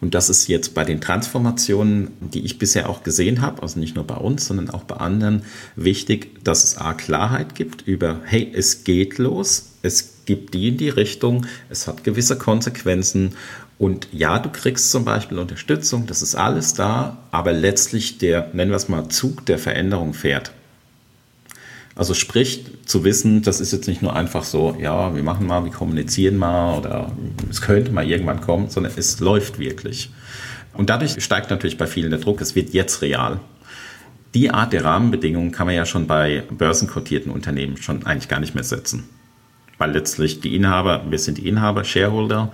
Und 0.01 0.15
das 0.15 0.31
ist 0.31 0.49
jetzt 0.49 0.75
bei 0.75 0.85
den 0.85 1.01
Transformationen, 1.01 2.13
die 2.21 2.45
ich 2.45 2.59
bisher 2.59 2.89
auch 2.89 3.03
gesehen 3.03 3.43
habe, 3.43 3.63
also 3.63 3.79
nicht 3.79 3.97
nur 3.97 4.07
bei 4.07 4.17
uns, 4.17 4.47
sondern 4.47 4.71
auch 4.71 4.85
bei 4.85 4.97
anderen, 4.97 5.43
wichtig, 5.77 6.43
dass 6.43 6.65
es 6.65 6.79
A, 6.79 6.95
Klarheit 6.95 7.55
gibt 7.55 7.87
über, 7.87 8.21
hey, 8.25 8.51
es 8.55 8.85
geht 8.85 9.19
los, 9.19 9.73
es 9.83 10.25
gibt 10.25 10.55
die 10.55 10.69
in 10.69 10.79
die 10.79 10.89
Richtung, 10.89 11.47
es 11.69 11.87
hat 11.87 12.05
gewisse 12.05 12.39
Konsequenzen 12.39 13.35
und 13.79 14.09
ja, 14.13 14.39
du 14.39 14.51
kriegst 14.51 14.91
zum 14.91 15.05
Beispiel 15.05 15.39
Unterstützung, 15.39 16.07
das 16.07 16.23
ist 16.23 16.35
alles 16.35 16.75
da, 16.75 17.19
aber 17.31 17.53
letztlich 17.53 18.19
der, 18.19 18.51
nennen 18.53 18.71
wir 18.71 18.77
es 18.77 18.89
mal, 18.89 19.09
Zug 19.09 19.47
der 19.47 19.59
Veränderung 19.59 20.15
fährt. 20.15 20.53
Also 22.01 22.15
sprich, 22.15 22.65
zu 22.87 23.05
wissen, 23.05 23.43
das 23.43 23.61
ist 23.61 23.75
jetzt 23.75 23.87
nicht 23.87 24.01
nur 24.01 24.17
einfach 24.17 24.43
so, 24.43 24.75
ja, 24.81 25.15
wir 25.15 25.23
machen 25.23 25.47
mal, 25.47 25.67
wir 25.67 25.71
kommunizieren 25.71 26.39
mal 26.39 26.79
oder 26.79 27.13
es 27.51 27.61
könnte 27.61 27.93
mal 27.93 28.09
irgendwann 28.09 28.41
kommen, 28.41 28.71
sondern 28.71 28.95
es 28.97 29.21
läuft 29.21 29.59
wirklich. 29.59 30.11
Und 30.73 30.89
dadurch 30.89 31.23
steigt 31.23 31.51
natürlich 31.51 31.77
bei 31.77 31.87
vielen 31.87 32.09
der 32.09 32.19
Druck, 32.19 32.41
es 32.41 32.55
wird 32.55 32.73
jetzt 32.73 33.03
real. 33.03 33.39
Die 34.33 34.51
Art 34.51 34.73
der 34.73 34.83
Rahmenbedingungen 34.83 35.53
kann 35.53 35.67
man 35.67 35.77
ja 35.77 35.85
schon 35.85 36.07
bei 36.07 36.43
börsenkotierten 36.51 37.31
Unternehmen 37.31 37.77
schon 37.77 38.07
eigentlich 38.07 38.31
gar 38.31 38.41
nicht 38.41 38.55
mehr 38.55 38.65
setzen. 38.65 39.07
Weil 39.77 39.93
letztlich 39.93 40.41
die 40.41 40.57
Inhaber, 40.57 41.05
wir 41.07 41.19
sind 41.19 41.37
die 41.37 41.49
Inhaber, 41.49 41.85
Shareholder, 41.85 42.51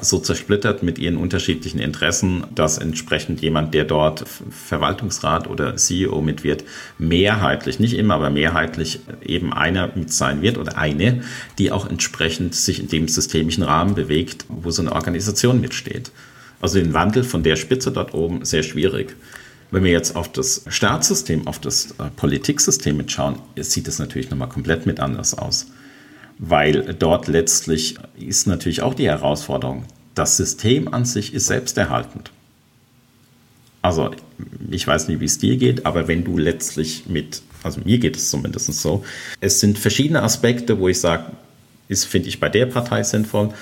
so 0.00 0.18
zersplittert 0.18 0.82
mit 0.82 0.98
ihren 0.98 1.16
unterschiedlichen 1.16 1.78
Interessen, 1.78 2.44
dass 2.54 2.78
entsprechend 2.78 3.40
jemand, 3.42 3.74
der 3.74 3.84
dort 3.84 4.24
Verwaltungsrat 4.50 5.48
oder 5.48 5.76
CEO 5.76 6.20
mit 6.20 6.42
wird, 6.42 6.64
mehrheitlich, 6.98 7.78
nicht 7.78 7.94
immer, 7.94 8.14
aber 8.14 8.30
mehrheitlich 8.30 9.00
eben 9.24 9.52
einer 9.52 9.90
mit 9.94 10.12
sein 10.12 10.42
wird 10.42 10.58
oder 10.58 10.76
eine, 10.76 11.22
die 11.58 11.70
auch 11.70 11.88
entsprechend 11.88 12.54
sich 12.54 12.80
in 12.80 12.88
dem 12.88 13.08
systemischen 13.08 13.62
Rahmen 13.62 13.94
bewegt, 13.94 14.44
wo 14.48 14.70
so 14.70 14.82
eine 14.82 14.92
Organisation 14.92 15.60
mitsteht. 15.60 16.10
Also 16.60 16.78
den 16.78 16.94
Wandel 16.94 17.24
von 17.24 17.42
der 17.42 17.56
Spitze 17.56 17.92
dort 17.92 18.14
oben 18.14 18.44
sehr 18.44 18.62
schwierig. 18.62 19.14
Wenn 19.70 19.84
wir 19.84 19.92
jetzt 19.92 20.16
auf 20.16 20.30
das 20.30 20.64
Staatssystem, 20.68 21.46
auf 21.46 21.58
das 21.58 21.92
äh, 21.92 22.04
Politiksystem 22.16 22.96
mitschauen, 22.96 23.36
sieht 23.56 23.88
es 23.88 23.98
natürlich 23.98 24.30
nochmal 24.30 24.48
komplett 24.48 24.86
mit 24.86 25.00
anders 25.00 25.36
aus 25.36 25.66
weil 26.38 26.94
dort 26.94 27.28
letztlich 27.28 27.96
ist 28.18 28.46
natürlich 28.46 28.82
auch 28.82 28.94
die 28.94 29.08
Herausforderung, 29.08 29.84
das 30.14 30.36
System 30.36 30.92
an 30.92 31.04
sich 31.04 31.34
ist 31.34 31.46
selbsterhaltend. 31.46 32.30
Also 33.82 34.10
ich 34.70 34.86
weiß 34.86 35.08
nicht, 35.08 35.20
wie 35.20 35.26
es 35.26 35.38
dir 35.38 35.56
geht, 35.56 35.84
aber 35.84 36.08
wenn 36.08 36.24
du 36.24 36.38
letztlich 36.38 37.04
mit, 37.06 37.42
also 37.62 37.80
mir 37.84 37.98
geht 37.98 38.16
es 38.16 38.30
zumindest 38.30 38.72
so, 38.72 39.04
es 39.40 39.60
sind 39.60 39.78
verschiedene 39.78 40.22
Aspekte, 40.22 40.78
wo 40.78 40.88
ich 40.88 41.00
sage, 41.00 41.32
ist, 41.88 42.04
finde 42.04 42.28
ich 42.28 42.40
bei 42.40 42.48
der 42.48 42.66
Partei 42.66 43.02
sinnvoll 43.02 43.52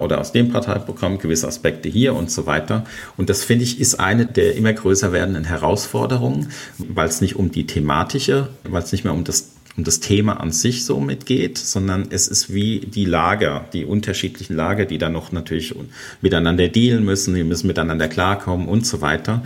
oder 0.00 0.20
aus 0.20 0.32
dem 0.32 0.50
Parteiprogramm 0.50 1.18
gewisse 1.18 1.48
Aspekte 1.48 1.88
hier 1.88 2.14
und 2.14 2.30
so 2.30 2.46
weiter. 2.46 2.84
Und 3.16 3.30
das 3.30 3.44
finde 3.44 3.64
ich 3.64 3.80
ist 3.80 4.00
eine 4.00 4.26
der 4.26 4.56
immer 4.56 4.72
größer 4.72 5.12
werdenden 5.12 5.44
Herausforderungen, 5.44 6.48
weil 6.78 7.08
es 7.08 7.20
nicht 7.20 7.36
um 7.36 7.50
die 7.50 7.66
thematische, 7.66 8.48
weil 8.64 8.82
es 8.82 8.92
nicht 8.92 9.04
mehr 9.04 9.12
um 9.12 9.24
das 9.24 9.52
um 9.76 9.84
das 9.84 10.00
Thema 10.00 10.38
an 10.40 10.52
sich 10.52 10.84
so 10.84 11.00
mitgeht, 11.00 11.56
sondern 11.56 12.08
es 12.10 12.28
ist 12.28 12.52
wie 12.52 12.80
die 12.80 13.06
Lager, 13.06 13.64
die 13.72 13.86
unterschiedlichen 13.86 14.54
Lager, 14.54 14.84
die 14.84 14.98
dann 14.98 15.12
noch 15.12 15.32
natürlich 15.32 15.74
miteinander 16.20 16.68
dealen 16.68 17.04
müssen, 17.04 17.34
die 17.34 17.44
müssen 17.44 17.68
miteinander 17.68 18.08
klarkommen 18.08 18.68
und 18.68 18.86
so 18.86 19.00
weiter. 19.00 19.42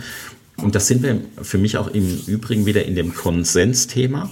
Und 0.57 0.75
das 0.75 0.87
sind 0.87 1.03
wir 1.03 1.21
für 1.41 1.57
mich 1.57 1.77
auch 1.77 1.87
im 1.87 2.23
Übrigen 2.27 2.65
wieder 2.65 2.83
in 2.83 2.95
dem 2.95 3.13
Konsensthema, 3.13 4.29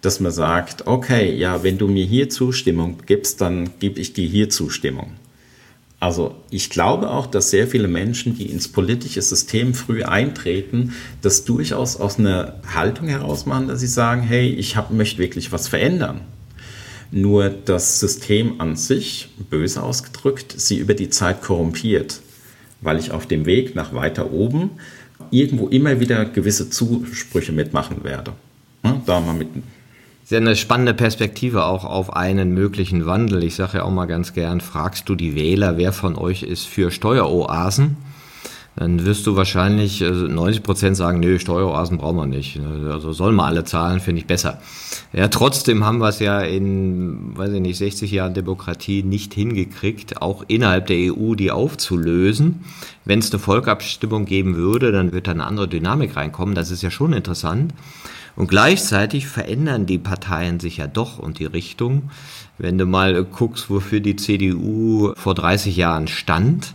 dass 0.00 0.20
man 0.20 0.32
sagt, 0.32 0.86
okay, 0.86 1.34
ja, 1.34 1.62
wenn 1.62 1.78
du 1.78 1.88
mir 1.88 2.04
hier 2.04 2.28
Zustimmung 2.28 2.98
gibst, 3.06 3.40
dann 3.40 3.70
gebe 3.78 4.00
ich 4.00 4.12
dir 4.12 4.28
hier 4.28 4.48
Zustimmung. 4.48 5.12
Also 6.02 6.34
ich 6.50 6.68
glaube 6.68 7.10
auch, 7.10 7.26
dass 7.28 7.50
sehr 7.50 7.68
viele 7.68 7.86
Menschen, 7.86 8.36
die 8.36 8.50
ins 8.50 8.66
politische 8.66 9.22
System 9.22 9.72
früh 9.72 10.02
eintreten, 10.02 10.94
das 11.20 11.44
durchaus 11.44 11.94
aus 11.94 12.18
einer 12.18 12.56
Haltung 12.74 13.06
heraus 13.06 13.46
machen, 13.46 13.68
dass 13.68 13.78
sie 13.78 13.86
sagen, 13.86 14.20
hey, 14.22 14.48
ich 14.48 14.74
hab, 14.74 14.90
möchte 14.90 15.18
wirklich 15.18 15.52
was 15.52 15.68
verändern. 15.68 16.22
Nur 17.12 17.50
das 17.50 18.00
System 18.00 18.60
an 18.60 18.74
sich, 18.74 19.28
böse 19.48 19.80
ausgedrückt, 19.80 20.52
sie 20.56 20.78
über 20.78 20.94
die 20.94 21.08
Zeit 21.08 21.40
korrumpiert, 21.40 22.20
weil 22.80 22.98
ich 22.98 23.12
auf 23.12 23.26
dem 23.26 23.46
Weg 23.46 23.76
nach 23.76 23.94
weiter 23.94 24.32
oben 24.32 24.70
irgendwo 25.30 25.68
immer 25.68 26.00
wieder 26.00 26.24
gewisse 26.24 26.68
Zusprüche 26.68 27.52
mitmachen 27.52 28.02
werde. 28.02 28.32
Da 29.06 29.20
mal 29.20 29.34
mit 29.34 29.50
sehr 30.32 30.40
eine 30.40 30.56
spannende 30.56 30.94
Perspektive 30.94 31.66
auch 31.66 31.84
auf 31.84 32.16
einen 32.16 32.54
möglichen 32.54 33.04
Wandel. 33.04 33.44
Ich 33.44 33.54
sage 33.54 33.76
ja 33.76 33.84
auch 33.84 33.90
mal 33.90 34.06
ganz 34.06 34.32
gern, 34.32 34.62
fragst 34.62 35.06
du 35.10 35.14
die 35.14 35.34
Wähler, 35.34 35.76
wer 35.76 35.92
von 35.92 36.16
euch 36.16 36.42
ist 36.42 36.66
für 36.66 36.90
Steueroasen? 36.90 37.98
Dann 38.74 39.04
wirst 39.04 39.26
du 39.26 39.36
wahrscheinlich 39.36 40.00
90 40.00 40.38
also 40.38 40.60
Prozent 40.62 40.96
sagen, 40.96 41.20
nö, 41.20 41.38
Steueroasen 41.38 41.98
brauchen 41.98 42.16
wir 42.16 42.26
nicht. 42.26 42.58
Also 42.90 43.12
sollen 43.12 43.36
wir 43.36 43.44
alle 43.44 43.64
zahlen, 43.64 44.00
finde 44.00 44.22
ich 44.22 44.26
besser. 44.26 44.62
Ja, 45.12 45.28
trotzdem 45.28 45.84
haben 45.84 45.98
wir 45.98 46.08
es 46.08 46.18
ja 46.18 46.40
in, 46.40 47.36
weiß 47.36 47.52
ich 47.52 47.60
nicht, 47.60 47.76
60 47.76 48.10
Jahren 48.10 48.32
Demokratie 48.32 49.02
nicht 49.02 49.34
hingekriegt, 49.34 50.22
auch 50.22 50.44
innerhalb 50.48 50.86
der 50.86 51.12
EU 51.14 51.34
die 51.34 51.50
aufzulösen. 51.50 52.64
Wenn 53.04 53.18
es 53.18 53.30
eine 53.30 53.38
Volkabstimmung 53.38 54.24
geben 54.24 54.56
würde, 54.56 54.92
dann 54.92 55.12
wird 55.12 55.26
da 55.26 55.32
eine 55.32 55.44
andere 55.44 55.68
Dynamik 55.68 56.16
reinkommen. 56.16 56.54
Das 56.54 56.70
ist 56.70 56.82
ja 56.82 56.90
schon 56.90 57.12
interessant. 57.12 57.74
Und 58.34 58.48
gleichzeitig 58.48 59.26
verändern 59.26 59.86
die 59.86 59.98
Parteien 59.98 60.58
sich 60.58 60.78
ja 60.78 60.86
doch 60.86 61.18
und 61.18 61.38
die 61.38 61.44
Richtung. 61.44 62.10
Wenn 62.58 62.78
du 62.78 62.86
mal 62.86 63.24
guckst, 63.24 63.68
wofür 63.68 64.00
die 64.00 64.16
CDU 64.16 65.12
vor 65.16 65.34
30 65.34 65.76
Jahren 65.76 66.08
stand, 66.08 66.74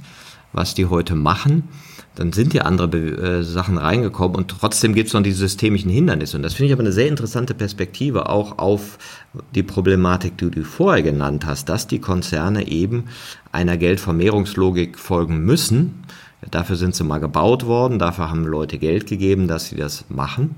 was 0.53 0.75
die 0.75 0.85
heute 0.85 1.15
machen, 1.15 1.63
dann 2.15 2.33
sind 2.33 2.53
ja 2.55 2.63
andere 2.63 2.97
äh, 2.97 3.43
Sachen 3.43 3.77
reingekommen 3.77 4.35
und 4.35 4.47
trotzdem 4.47 4.95
gibt 4.95 5.07
es 5.07 5.13
noch 5.13 5.21
die 5.21 5.31
systemischen 5.31 5.91
Hindernisse. 5.91 6.37
Und 6.37 6.43
das 6.43 6.55
finde 6.55 6.67
ich 6.67 6.73
aber 6.73 6.81
eine 6.81 6.91
sehr 6.91 7.07
interessante 7.07 7.53
Perspektive 7.53 8.29
auch 8.29 8.57
auf 8.57 8.97
die 9.53 9.61
Problematik, 9.61 10.35
die 10.37 10.49
du 10.49 10.63
vorher 10.63 11.03
genannt 11.03 11.45
hast, 11.45 11.69
dass 11.69 11.85
die 11.85 11.99
Konzerne 11.99 12.67
eben 12.67 13.05
einer 13.51 13.77
Geldvermehrungslogik 13.77 14.97
folgen 14.97 15.45
müssen. 15.45 16.03
Dafür 16.49 16.75
sind 16.75 16.95
sie 16.95 17.03
mal 17.03 17.19
gebaut 17.19 17.65
worden, 17.67 17.99
dafür 17.99 18.31
haben 18.31 18.45
Leute 18.45 18.79
Geld 18.79 19.05
gegeben, 19.05 19.47
dass 19.47 19.69
sie 19.69 19.75
das 19.75 20.05
machen 20.09 20.55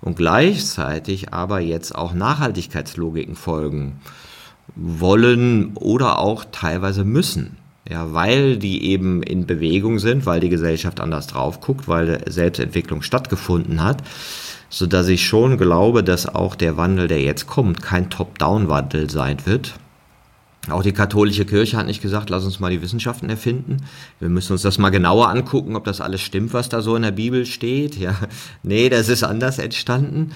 und 0.00 0.16
gleichzeitig 0.16 1.32
aber 1.32 1.60
jetzt 1.60 1.94
auch 1.94 2.14
Nachhaltigkeitslogiken 2.14 3.36
folgen 3.36 4.00
wollen 4.76 5.72
oder 5.76 6.18
auch 6.18 6.44
teilweise 6.50 7.04
müssen. 7.04 7.56
Ja, 7.88 8.14
weil 8.14 8.56
die 8.56 8.84
eben 8.84 9.22
in 9.22 9.46
Bewegung 9.46 9.98
sind, 9.98 10.24
weil 10.24 10.40
die 10.40 10.48
Gesellschaft 10.48 11.00
anders 11.00 11.26
drauf 11.26 11.60
guckt, 11.60 11.86
weil 11.86 12.22
Selbstentwicklung 12.26 13.02
stattgefunden 13.02 13.82
hat, 13.82 14.02
so 14.70 14.86
dass 14.86 15.08
ich 15.08 15.26
schon 15.26 15.58
glaube, 15.58 16.02
dass 16.02 16.26
auch 16.26 16.54
der 16.54 16.78
Wandel, 16.78 17.08
der 17.08 17.20
jetzt 17.20 17.46
kommt, 17.46 17.82
kein 17.82 18.08
Top-Down-Wandel 18.08 19.10
sein 19.10 19.36
wird, 19.44 19.74
auch 20.70 20.82
die 20.82 20.92
katholische 20.92 21.44
Kirche 21.44 21.76
hat 21.76 21.86
nicht 21.86 22.02
gesagt, 22.02 22.30
lass 22.30 22.44
uns 22.44 22.60
mal 22.60 22.70
die 22.70 22.80
Wissenschaften 22.80 23.28
erfinden. 23.28 23.78
Wir 24.18 24.28
müssen 24.28 24.52
uns 24.52 24.62
das 24.62 24.78
mal 24.78 24.90
genauer 24.90 25.28
angucken, 25.28 25.76
ob 25.76 25.84
das 25.84 26.00
alles 26.00 26.20
stimmt, 26.20 26.54
was 26.54 26.68
da 26.68 26.80
so 26.80 26.96
in 26.96 27.02
der 27.02 27.10
Bibel 27.10 27.44
steht. 27.46 27.96
Ja, 27.96 28.14
nee, 28.62 28.88
das 28.88 29.08
ist 29.08 29.24
anders 29.24 29.58
entstanden. 29.58 30.32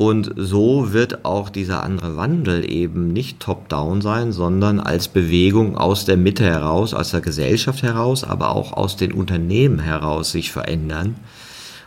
Und 0.00 0.32
so 0.34 0.94
wird 0.94 1.26
auch 1.26 1.50
dieser 1.50 1.82
andere 1.82 2.16
Wandel 2.16 2.70
eben 2.70 3.12
nicht 3.12 3.38
top-down 3.38 4.00
sein, 4.00 4.32
sondern 4.32 4.80
als 4.80 5.08
Bewegung 5.08 5.76
aus 5.76 6.06
der 6.06 6.16
Mitte 6.16 6.44
heraus, 6.44 6.94
aus 6.94 7.10
der 7.10 7.20
Gesellschaft 7.20 7.82
heraus, 7.82 8.24
aber 8.24 8.56
auch 8.56 8.72
aus 8.72 8.96
den 8.96 9.12
Unternehmen 9.12 9.78
heraus 9.78 10.32
sich 10.32 10.52
verändern. 10.52 11.16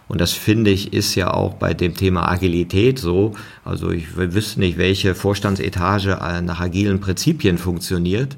Und 0.07 0.21
das 0.21 0.31
finde 0.33 0.71
ich 0.71 0.93
ist 0.93 1.15
ja 1.15 1.33
auch 1.33 1.55
bei 1.55 1.73
dem 1.73 1.95
Thema 1.95 2.29
Agilität 2.29 2.99
so. 2.99 3.33
Also 3.63 3.91
ich 3.91 4.15
wüsste 4.15 4.59
nicht, 4.59 4.77
welche 4.77 5.15
Vorstandsetage 5.15 6.17
nach 6.43 6.59
agilen 6.59 6.99
Prinzipien 6.99 7.57
funktioniert. 7.57 8.37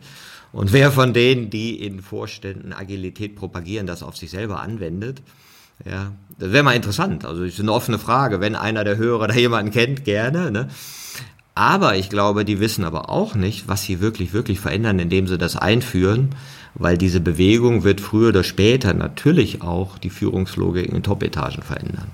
Und 0.52 0.72
wer 0.72 0.92
von 0.92 1.14
denen, 1.14 1.50
die 1.50 1.82
in 1.82 2.02
Vorständen 2.02 2.72
Agilität 2.72 3.36
propagieren, 3.36 3.88
das 3.88 4.04
auf 4.04 4.16
sich 4.16 4.30
selber 4.30 4.62
anwendet. 4.62 5.22
Ja, 5.84 6.14
das 6.40 6.54
wäre 6.54 6.64
mal 6.64 6.76
interessant. 6.76 7.26
Also 7.26 7.44
ist 7.44 7.60
eine 7.60 7.74
offene 7.74 8.00
Frage. 8.00 8.40
Wenn 8.40 8.56
einer 8.56 8.86
der 8.86 8.96
Hörer 8.96 9.28
da 9.28 9.34
jemanden 9.36 9.72
kennt, 9.72 10.06
gerne. 10.06 10.52
Ne? 10.52 10.70
Aber 11.56 11.98
ich 11.98 12.10
glaube, 12.10 12.46
die 12.46 12.60
wissen 12.60 12.86
aber 12.86 13.10
auch 13.10 13.36
nicht, 13.36 13.68
was 13.68 13.84
sie 13.84 14.00
wirklich, 14.00 14.34
wirklich 14.34 14.60
verändern, 14.60 15.00
indem 15.00 15.28
sie 15.28 15.38
das 15.38 15.58
einführen, 15.58 16.30
weil 16.76 16.98
diese 16.98 17.20
Bewegung 17.20 17.84
wird 17.84 18.02
früher 18.02 18.30
oder 18.30 18.44
später 18.44 18.94
natürlich 18.94 19.62
auch 19.62 19.98
die 19.98 20.10
Führungslogik 20.10 20.92
in 20.92 21.04
Top-Etagen 21.04 21.64
verändern. 21.64 22.08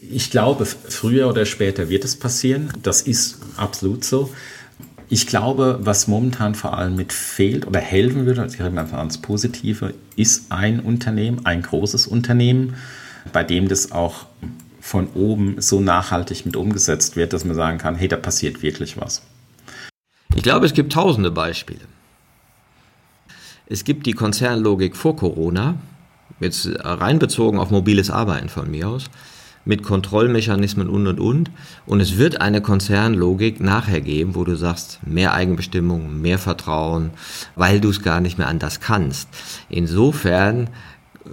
Ich 0.00 0.30
glaube, 0.30 0.64
früher 0.66 1.28
oder 1.28 1.46
später 1.46 1.88
wird 1.88 2.04
es 2.04 2.16
passieren. 2.16 2.70
Das 2.82 3.02
ist 3.02 3.38
absolut 3.56 4.04
so. 4.04 4.32
Ich 5.08 5.26
glaube, 5.26 5.78
was 5.82 6.08
momentan 6.08 6.54
vor 6.54 6.76
allem 6.76 6.96
mit 6.96 7.12
fehlt 7.12 7.66
oder 7.66 7.80
helfen 7.80 8.26
würde, 8.26 8.46
ich 8.46 8.60
rede 8.60 8.80
einfach 8.80 8.98
ans 8.98 9.18
Positive, 9.18 9.94
ist 10.16 10.50
ein 10.50 10.80
Unternehmen, 10.80 11.44
ein 11.44 11.62
großes 11.62 12.06
Unternehmen, 12.06 12.74
bei 13.32 13.44
dem 13.44 13.68
das 13.68 13.92
auch 13.92 14.26
von 14.80 15.08
oben 15.14 15.60
so 15.60 15.80
nachhaltig 15.80 16.44
mit 16.44 16.56
umgesetzt 16.56 17.16
wird, 17.16 17.32
dass 17.32 17.44
man 17.44 17.54
sagen 17.54 17.78
kann, 17.78 17.96
hey, 17.96 18.08
da 18.08 18.16
passiert 18.16 18.62
wirklich 18.62 19.00
was. 19.00 19.22
Ich 20.34 20.42
glaube, 20.42 20.66
es 20.66 20.74
gibt 20.74 20.92
tausende 20.92 21.30
Beispiele. 21.30 21.80
Es 23.66 23.84
gibt 23.84 24.06
die 24.06 24.12
Konzernlogik 24.12 24.96
vor 24.96 25.16
Corona, 25.16 25.76
jetzt 26.40 26.68
reinbezogen 26.82 27.58
auf 27.58 27.70
mobiles 27.70 28.10
Arbeiten 28.10 28.48
von 28.48 28.70
mir 28.70 28.88
aus 28.88 29.10
mit 29.64 29.82
Kontrollmechanismen 29.82 30.88
und 30.88 31.06
und 31.06 31.20
und. 31.20 31.50
Und 31.86 32.00
es 32.00 32.18
wird 32.18 32.40
eine 32.40 32.60
Konzernlogik 32.60 33.60
nachher 33.60 34.00
geben, 34.00 34.34
wo 34.34 34.44
du 34.44 34.56
sagst, 34.56 35.00
mehr 35.06 35.32
Eigenbestimmung, 35.32 36.20
mehr 36.20 36.38
Vertrauen, 36.38 37.10
weil 37.56 37.80
du 37.80 37.90
es 37.90 38.02
gar 38.02 38.20
nicht 38.20 38.38
mehr 38.38 38.48
anders 38.48 38.80
kannst. 38.80 39.28
Insofern 39.68 40.68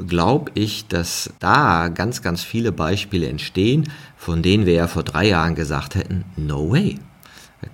glaube 0.07 0.51
ich, 0.53 0.87
dass 0.87 1.33
da 1.39 1.89
ganz, 1.89 2.21
ganz 2.21 2.43
viele 2.43 2.71
Beispiele 2.71 3.27
entstehen, 3.27 3.89
von 4.15 4.41
denen 4.41 4.65
wir 4.65 4.73
ja 4.73 4.87
vor 4.87 5.03
drei 5.03 5.27
Jahren 5.27 5.55
gesagt 5.55 5.95
hätten, 5.95 6.23
no 6.37 6.71
way. 6.71 6.97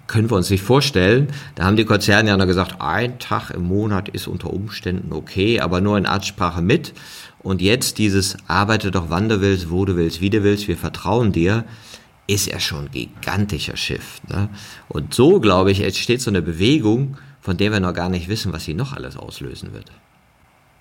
Können 0.08 0.30
wir 0.30 0.36
uns 0.36 0.50
nicht 0.50 0.64
vorstellen. 0.64 1.28
Da 1.56 1.64
haben 1.64 1.78
die 1.78 1.86
Konzerne 1.86 2.30
ja 2.30 2.38
noch 2.38 2.46
gesagt, 2.46 2.76
ein 2.80 3.20
Tag 3.20 3.52
im 3.52 3.64
Monat 3.64 4.10
ist 4.10 4.28
unter 4.28 4.52
Umständen 4.52 5.14
okay, 5.14 5.60
aber 5.62 5.80
nur 5.80 5.98
in 5.98 6.06
Absprache 6.06 6.62
mit. 6.62 6.94
Und 7.40 7.62
jetzt 7.62 7.98
dieses 7.98 8.36
arbeite 8.48 8.92
doch 8.92 9.10
wann 9.10 9.30
du 9.30 9.40
willst, 9.40 9.72
wo 9.72 9.86
du 9.86 9.96
willst, 9.96 10.20
wie 10.20 10.30
du 10.30 10.44
willst, 10.44 10.68
wir 10.68 10.78
vertrauen 10.78 11.32
dir, 11.32 11.64
ist 12.28 12.48
ja 12.48 12.60
schon 12.60 12.92
gigantischer 12.92 13.78
Shift. 13.78 14.30
Ne? 14.30 14.50
Und 14.90 15.14
so, 15.14 15.40
glaube 15.40 15.72
ich, 15.72 15.82
entsteht 15.82 16.22
so 16.22 16.30
eine 16.30 16.42
Bewegung, 16.42 17.18
von 17.40 17.56
der 17.56 17.72
wir 17.72 17.80
noch 17.80 17.94
gar 17.94 18.10
nicht 18.10 18.28
wissen, 18.28 18.52
was 18.52 18.66
sie 18.66 18.74
noch 18.74 18.92
alles 18.92 19.16
auslösen 19.16 19.74
wird. 19.74 19.90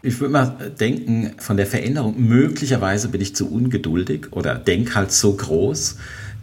Ich 0.02 0.20
würde 0.20 0.32
mal 0.32 0.72
denken, 0.78 1.32
von 1.38 1.57
der 1.57 1.66
Veränderung, 1.66 2.14
möglicherweise 2.18 3.09
bin 3.09 3.20
ich 3.20 3.34
zu 3.34 3.50
ungeduldig 3.50 4.32
oder 4.32 4.57
denke 4.57 4.94
halt 4.94 5.12
so 5.12 5.34
groß, 5.34 5.96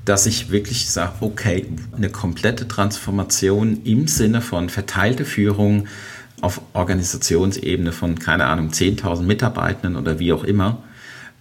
dass 0.05 0.25
ich 0.25 0.51
wirklich 0.51 0.89
sage, 0.89 1.13
okay, 1.21 1.65
eine 1.95 2.09
komplette 2.09 2.67
Transformation 2.67 3.81
im 3.83 4.07
Sinne 4.07 4.41
von 4.41 4.69
verteilte 4.69 5.25
Führung, 5.25 5.87
auf 6.41 6.59
Organisationsebene 6.73 7.93
von, 7.93 8.19
keine 8.19 8.47
Ahnung, 8.47 8.69
10.000 8.69 9.21
Mitarbeitenden 9.21 9.95
oder 9.95 10.19
wie 10.19 10.33
auch 10.33 10.43
immer, 10.43 10.83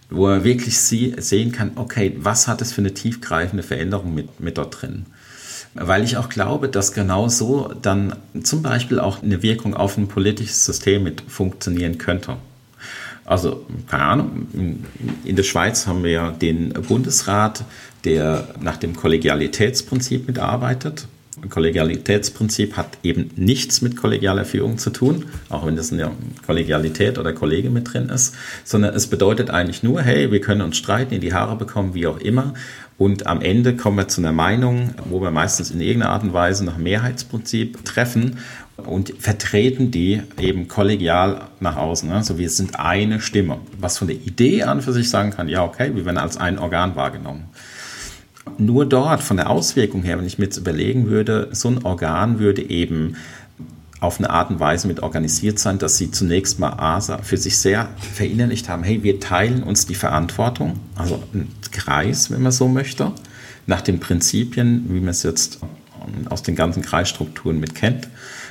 wo 0.09 0.29
er 0.29 0.45
wirklich 0.45 0.79
sie, 0.79 1.13
sehen 1.17 1.51
kann, 1.51 1.71
okay, 1.75 2.15
was 2.19 2.47
hat 2.47 2.61
es 2.61 2.71
für 2.71 2.79
eine 2.79 2.93
tiefgreifende 2.93 3.63
Veränderung 3.63 4.13
mit, 4.13 4.39
mit 4.39 4.57
dort 4.57 4.81
drin? 4.81 5.05
Weil 5.73 6.05
ich 6.05 6.15
auch 6.15 6.29
glaube, 6.29 6.69
dass 6.69 6.93
genau 6.93 7.27
so 7.27 7.73
dann 7.81 8.15
zum 8.43 8.61
Beispiel 8.61 8.99
auch 8.99 9.21
eine 9.21 9.43
Wirkung 9.43 9.73
auf 9.73 9.97
ein 9.97 10.07
politisches 10.07 10.63
System 10.63 11.03
mit 11.03 11.21
funktionieren 11.27 11.97
könnte. 11.97 12.37
Also, 13.25 13.65
keine 13.87 14.03
Ahnung, 14.03 14.47
in 15.23 15.35
der 15.35 15.43
Schweiz 15.43 15.87
haben 15.87 16.03
wir 16.03 16.11
ja 16.11 16.31
den 16.31 16.73
Bundesrat, 16.73 17.63
der 18.05 18.47
nach 18.59 18.77
dem 18.77 18.95
Kollegialitätsprinzip 18.95 20.27
mitarbeitet. 20.27 21.07
Kollegialitätsprinzip 21.49 22.77
hat 22.77 22.97
eben 23.03 23.31
nichts 23.35 23.81
mit 23.81 23.97
kollegialer 23.97 24.45
Führung 24.45 24.77
zu 24.77 24.91
tun, 24.91 25.25
auch 25.49 25.65
wenn 25.65 25.75
das 25.75 25.91
eine 25.91 26.11
Kollegialität 26.45 27.17
oder 27.17 27.33
Kollege 27.33 27.69
mit 27.69 27.93
drin 27.93 28.09
ist, 28.09 28.35
sondern 28.63 28.93
es 28.93 29.07
bedeutet 29.07 29.49
eigentlich 29.49 29.83
nur, 29.83 30.01
hey, 30.01 30.31
wir 30.31 30.41
können 30.41 30.61
uns 30.61 30.77
streiten, 30.77 31.13
in 31.13 31.21
die 31.21 31.33
Haare 31.33 31.55
bekommen, 31.55 31.93
wie 31.95 32.07
auch 32.07 32.19
immer. 32.19 32.53
Und 32.97 33.25
am 33.25 33.41
Ende 33.41 33.75
kommen 33.75 33.97
wir 33.97 34.07
zu 34.07 34.21
einer 34.21 34.31
Meinung, 34.31 34.93
wo 35.05 35.19
wir 35.21 35.31
meistens 35.31 35.71
in 35.71 35.81
irgendeiner 35.81 36.13
Art 36.13 36.23
und 36.23 36.33
Weise 36.33 36.63
nach 36.63 36.77
Mehrheitsprinzip 36.77 37.83
treffen 37.83 38.37
und 38.77 39.13
vertreten 39.19 39.89
die 39.89 40.21
eben 40.39 40.67
kollegial 40.67 41.41
nach 41.59 41.75
außen. 41.75 42.11
Also 42.11 42.37
wir 42.37 42.49
sind 42.49 42.79
eine 42.79 43.19
Stimme, 43.19 43.57
was 43.79 43.97
von 43.97 44.07
der 44.07 44.17
Idee 44.17 44.63
an 44.63 44.81
für 44.81 44.93
sich 44.93 45.09
sagen 45.09 45.31
kann, 45.31 45.49
ja, 45.49 45.63
okay, 45.63 45.95
wir 45.95 46.05
werden 46.05 46.17
als 46.17 46.37
ein 46.37 46.59
Organ 46.59 46.95
wahrgenommen 46.95 47.45
nur 48.59 48.85
dort 48.85 49.21
von 49.21 49.37
der 49.37 49.49
Auswirkung 49.49 50.03
her, 50.03 50.17
wenn 50.17 50.25
ich 50.25 50.37
mir 50.37 50.45
jetzt 50.45 50.57
überlegen 50.57 51.07
würde, 51.07 51.49
so 51.51 51.69
ein 51.69 51.83
Organ 51.83 52.39
würde 52.39 52.69
eben 52.69 53.15
auf 53.99 54.19
eine 54.19 54.29
Art 54.29 54.49
und 54.49 54.59
Weise 54.59 54.87
mit 54.87 55.01
organisiert 55.01 55.59
sein, 55.59 55.79
dass 55.79 55.97
sie 55.97 56.11
zunächst 56.11 56.59
mal 56.59 56.73
ASA 56.73 57.19
für 57.19 57.37
sich 57.37 57.57
sehr 57.57 57.89
verinnerlicht 57.97 58.67
haben, 58.67 58.83
hey, 58.83 59.01
wir 59.01 59.19
teilen 59.19 59.63
uns 59.63 59.85
die 59.85 59.95
Verantwortung, 59.95 60.79
also 60.95 61.23
ein 61.33 61.47
Kreis, 61.71 62.29
wenn 62.29 62.41
man 62.41 62.51
so 62.51 62.67
möchte, 62.67 63.13
nach 63.65 63.81
den 63.81 63.99
Prinzipien, 63.99 64.85
wie 64.89 64.99
man 64.99 65.09
es 65.09 65.23
jetzt 65.23 65.59
aus 66.29 66.43
den 66.43 66.55
ganzen 66.55 66.83
Kreisstrukturen 66.83 67.61
mit 67.61 67.75
kennt. 67.75 68.09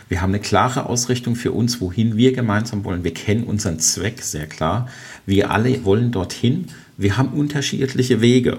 Wir 0.09 0.23
haben 0.23 0.31
eine 0.31 0.41
klare 0.41 0.87
Ausrichtung 0.87 1.37
für 1.37 1.53
uns, 1.53 1.81
wohin 1.81 2.17
wir 2.17 2.33
gemeinsam 2.33 2.85
wollen. 2.85 3.05
Wir 3.05 3.15
kennen 3.15 3.45
unseren 3.45 3.79
Zweck 3.79 4.23
sehr 4.23 4.47
klar. 4.47 4.89
Wir 5.27 5.51
alle 5.51 5.85
wollen 5.85 6.13
dorthin. 6.13 6.69
Wir 6.97 7.19
haben 7.19 7.29
unterschiedliche 7.29 8.21
Wege 8.21 8.59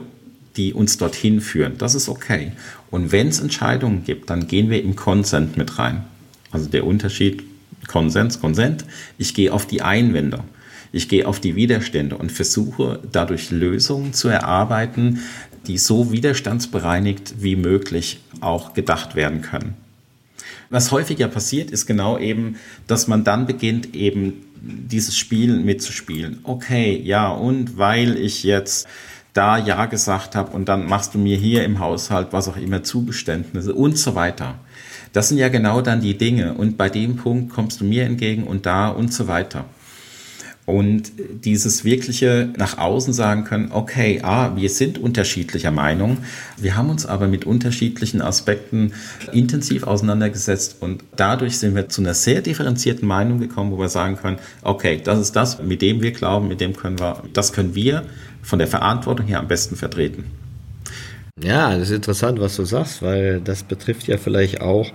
die 0.58 0.74
uns 0.74 0.98
dorthin 0.98 1.42
führen. 1.42 1.78
Das 1.78 1.96
ist 1.96 2.10
okay. 2.10 2.52
Und 2.92 3.12
wenn 3.12 3.28
es 3.28 3.40
Entscheidungen 3.40 4.04
gibt, 4.04 4.30
dann 4.30 4.48
gehen 4.48 4.70
wir 4.70 4.84
im 4.84 4.96
Konsent 4.96 5.58
mit 5.58 5.80
rein. 5.80 6.04
Also 6.52 6.70
der 6.70 6.86
Unterschied 6.86 7.44
Konsens, 7.88 8.40
Konsent. 8.40 8.86
Ich 9.18 9.34
gehe 9.34 9.52
auf 9.52 9.66
die 9.66 9.82
Einwände. 9.82 10.44
Ich 10.92 11.10
gehe 11.10 11.28
auf 11.28 11.40
die 11.40 11.56
Widerstände 11.56 12.18
und 12.18 12.32
versuche 12.32 13.00
dadurch 13.12 13.52
Lösungen 13.52 14.14
zu 14.14 14.28
erarbeiten, 14.28 15.20
die 15.68 15.78
so 15.78 16.12
widerstandsbereinigt 16.12 17.36
wie 17.42 17.56
möglich 17.56 18.20
auch 18.42 18.74
gedacht 18.74 19.16
werden 19.16 19.42
können. 19.42 19.76
Was 20.70 20.92
häufiger 20.92 21.28
passiert, 21.28 21.72
ist 21.72 21.86
genau 21.86 22.18
eben, 22.18 22.58
dass 22.88 23.08
man 23.08 23.24
dann 23.24 23.46
beginnt, 23.46 23.96
eben 23.96 24.46
dieses 24.62 25.18
Spiel 25.18 25.60
mitzuspielen. 25.60 26.40
Okay, 26.44 27.00
ja, 27.04 27.30
und 27.30 27.78
weil 27.78 28.18
ich 28.18 28.44
jetzt 28.44 28.88
da 29.34 29.58
Ja 29.58 29.88
gesagt 29.88 30.36
habe 30.36 30.52
und 30.56 30.70
dann 30.70 30.86
machst 30.86 31.14
du 31.16 31.18
mir 31.20 31.38
hier 31.38 31.64
im 31.64 31.80
Haushalt 31.80 32.28
was 32.32 32.48
auch 32.48 32.58
immer 32.58 32.84
Zugeständnisse 32.84 33.74
und 33.74 33.98
so 33.98 34.16
weiter. 34.16 34.56
Das 35.12 35.30
sind 35.30 35.38
ja 35.38 35.50
genau 35.50 35.82
dann 35.82 36.02
die 36.02 36.18
Dinge 36.18 36.54
und 36.54 36.78
bei 36.78 36.90
dem 36.90 37.18
Punkt 37.18 37.54
kommst 37.54 37.82
du 37.82 37.86
mir 37.86 38.06
entgegen 38.06 38.46
und 38.46 38.66
da 38.66 38.90
und 38.90 39.14
so 39.14 39.28
weiter. 39.28 39.66
Und 40.66 41.12
dieses 41.44 41.84
wirkliche 41.84 42.50
nach 42.56 42.78
außen 42.78 43.12
sagen 43.12 43.44
können, 43.44 43.72
okay, 43.74 44.22
ah, 44.24 44.56
wir 44.56 44.70
sind 44.70 44.98
unterschiedlicher 44.98 45.72
Meinung, 45.72 46.20
wir 46.58 46.78
haben 46.78 46.90
uns 46.90 47.06
aber 47.06 47.28
mit 47.28 47.44
unterschiedlichen 47.44 48.22
Aspekten 48.22 48.94
intensiv 49.34 49.84
auseinandergesetzt 49.84 50.78
und 50.80 51.04
dadurch 51.18 51.60
sind 51.60 51.76
wir 51.76 51.90
zu 51.90 52.00
einer 52.00 52.14
sehr 52.14 52.42
differenzierten 52.42 53.06
Meinung 53.06 53.40
gekommen, 53.40 53.72
wo 53.72 53.78
wir 53.78 53.90
sagen 53.90 54.16
können, 54.16 54.38
okay, 54.62 55.02
das 55.04 55.20
ist 55.20 55.36
das, 55.36 55.62
mit 55.62 55.82
dem 55.82 56.02
wir 56.02 56.12
glauben, 56.12 56.48
mit 56.48 56.62
dem 56.62 56.78
können 56.78 56.98
wir, 56.98 57.24
das 57.34 57.52
können 57.52 57.76
wir 57.76 58.06
von 58.42 58.58
der 58.60 58.68
Verantwortung 58.70 59.28
her 59.28 59.40
am 59.40 59.50
besten 59.50 59.76
vertreten. 59.76 60.24
Ja, 61.42 61.78
das 61.78 61.90
ist 61.90 61.96
interessant, 61.96 62.40
was 62.40 62.56
du 62.56 62.64
sagst, 62.64 63.02
weil 63.02 63.42
das 63.42 63.64
betrifft 63.64 64.08
ja 64.08 64.18
vielleicht 64.18 64.62
auch 64.62 64.92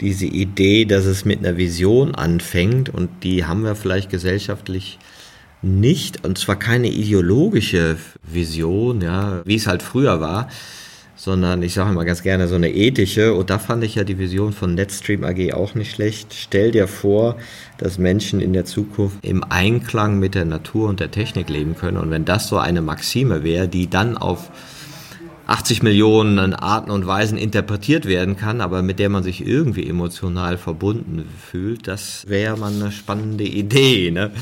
diese 0.00 0.26
Idee, 0.26 0.84
dass 0.84 1.04
es 1.04 1.24
mit 1.24 1.38
einer 1.38 1.56
Vision 1.56 2.14
anfängt 2.14 2.88
und 2.88 3.08
die 3.22 3.44
haben 3.44 3.62
wir 3.62 3.74
vielleicht 3.74 4.10
gesellschaftlich 4.10 4.98
nicht, 5.62 6.24
und 6.24 6.38
zwar 6.38 6.56
keine 6.56 6.88
ideologische 6.88 7.96
Vision, 8.22 9.00
ja, 9.00 9.42
wie 9.44 9.56
es 9.56 9.66
halt 9.66 9.82
früher 9.82 10.20
war, 10.20 10.48
sondern 11.16 11.62
ich 11.62 11.72
sage 11.72 11.90
immer 11.90 12.04
ganz 12.04 12.22
gerne 12.22 12.46
so 12.46 12.54
eine 12.54 12.70
ethische. 12.72 13.32
Und 13.34 13.48
da 13.48 13.58
fand 13.58 13.82
ich 13.82 13.94
ja 13.94 14.04
die 14.04 14.18
Vision 14.18 14.52
von 14.52 14.74
Netstream 14.74 15.24
AG 15.24 15.54
auch 15.54 15.74
nicht 15.74 15.92
schlecht. 15.92 16.34
Stell 16.34 16.70
dir 16.70 16.86
vor, 16.86 17.36
dass 17.78 17.98
Menschen 17.98 18.40
in 18.40 18.52
der 18.52 18.66
Zukunft 18.66 19.16
im 19.22 19.42
Einklang 19.42 20.18
mit 20.18 20.34
der 20.34 20.44
Natur 20.44 20.88
und 20.88 21.00
der 21.00 21.10
Technik 21.10 21.48
leben 21.48 21.74
können. 21.74 21.96
Und 21.96 22.10
wenn 22.10 22.26
das 22.26 22.48
so 22.48 22.58
eine 22.58 22.82
Maxime 22.82 23.42
wäre, 23.42 23.66
die 23.66 23.88
dann 23.88 24.18
auf 24.18 24.50
80 25.46 25.82
Millionen 25.82 26.54
Arten 26.54 26.90
und 26.90 27.06
Weisen 27.06 27.38
interpretiert 27.38 28.06
werden 28.06 28.36
kann, 28.36 28.60
aber 28.60 28.82
mit 28.82 28.98
der 28.98 29.08
man 29.08 29.22
sich 29.22 29.46
irgendwie 29.46 29.88
emotional 29.88 30.58
verbunden 30.58 31.28
fühlt, 31.50 31.86
das 31.86 32.24
wäre 32.26 32.56
mal 32.56 32.72
eine 32.72 32.90
spannende 32.90 33.44
Idee. 33.44 34.10
Ne? 34.10 34.32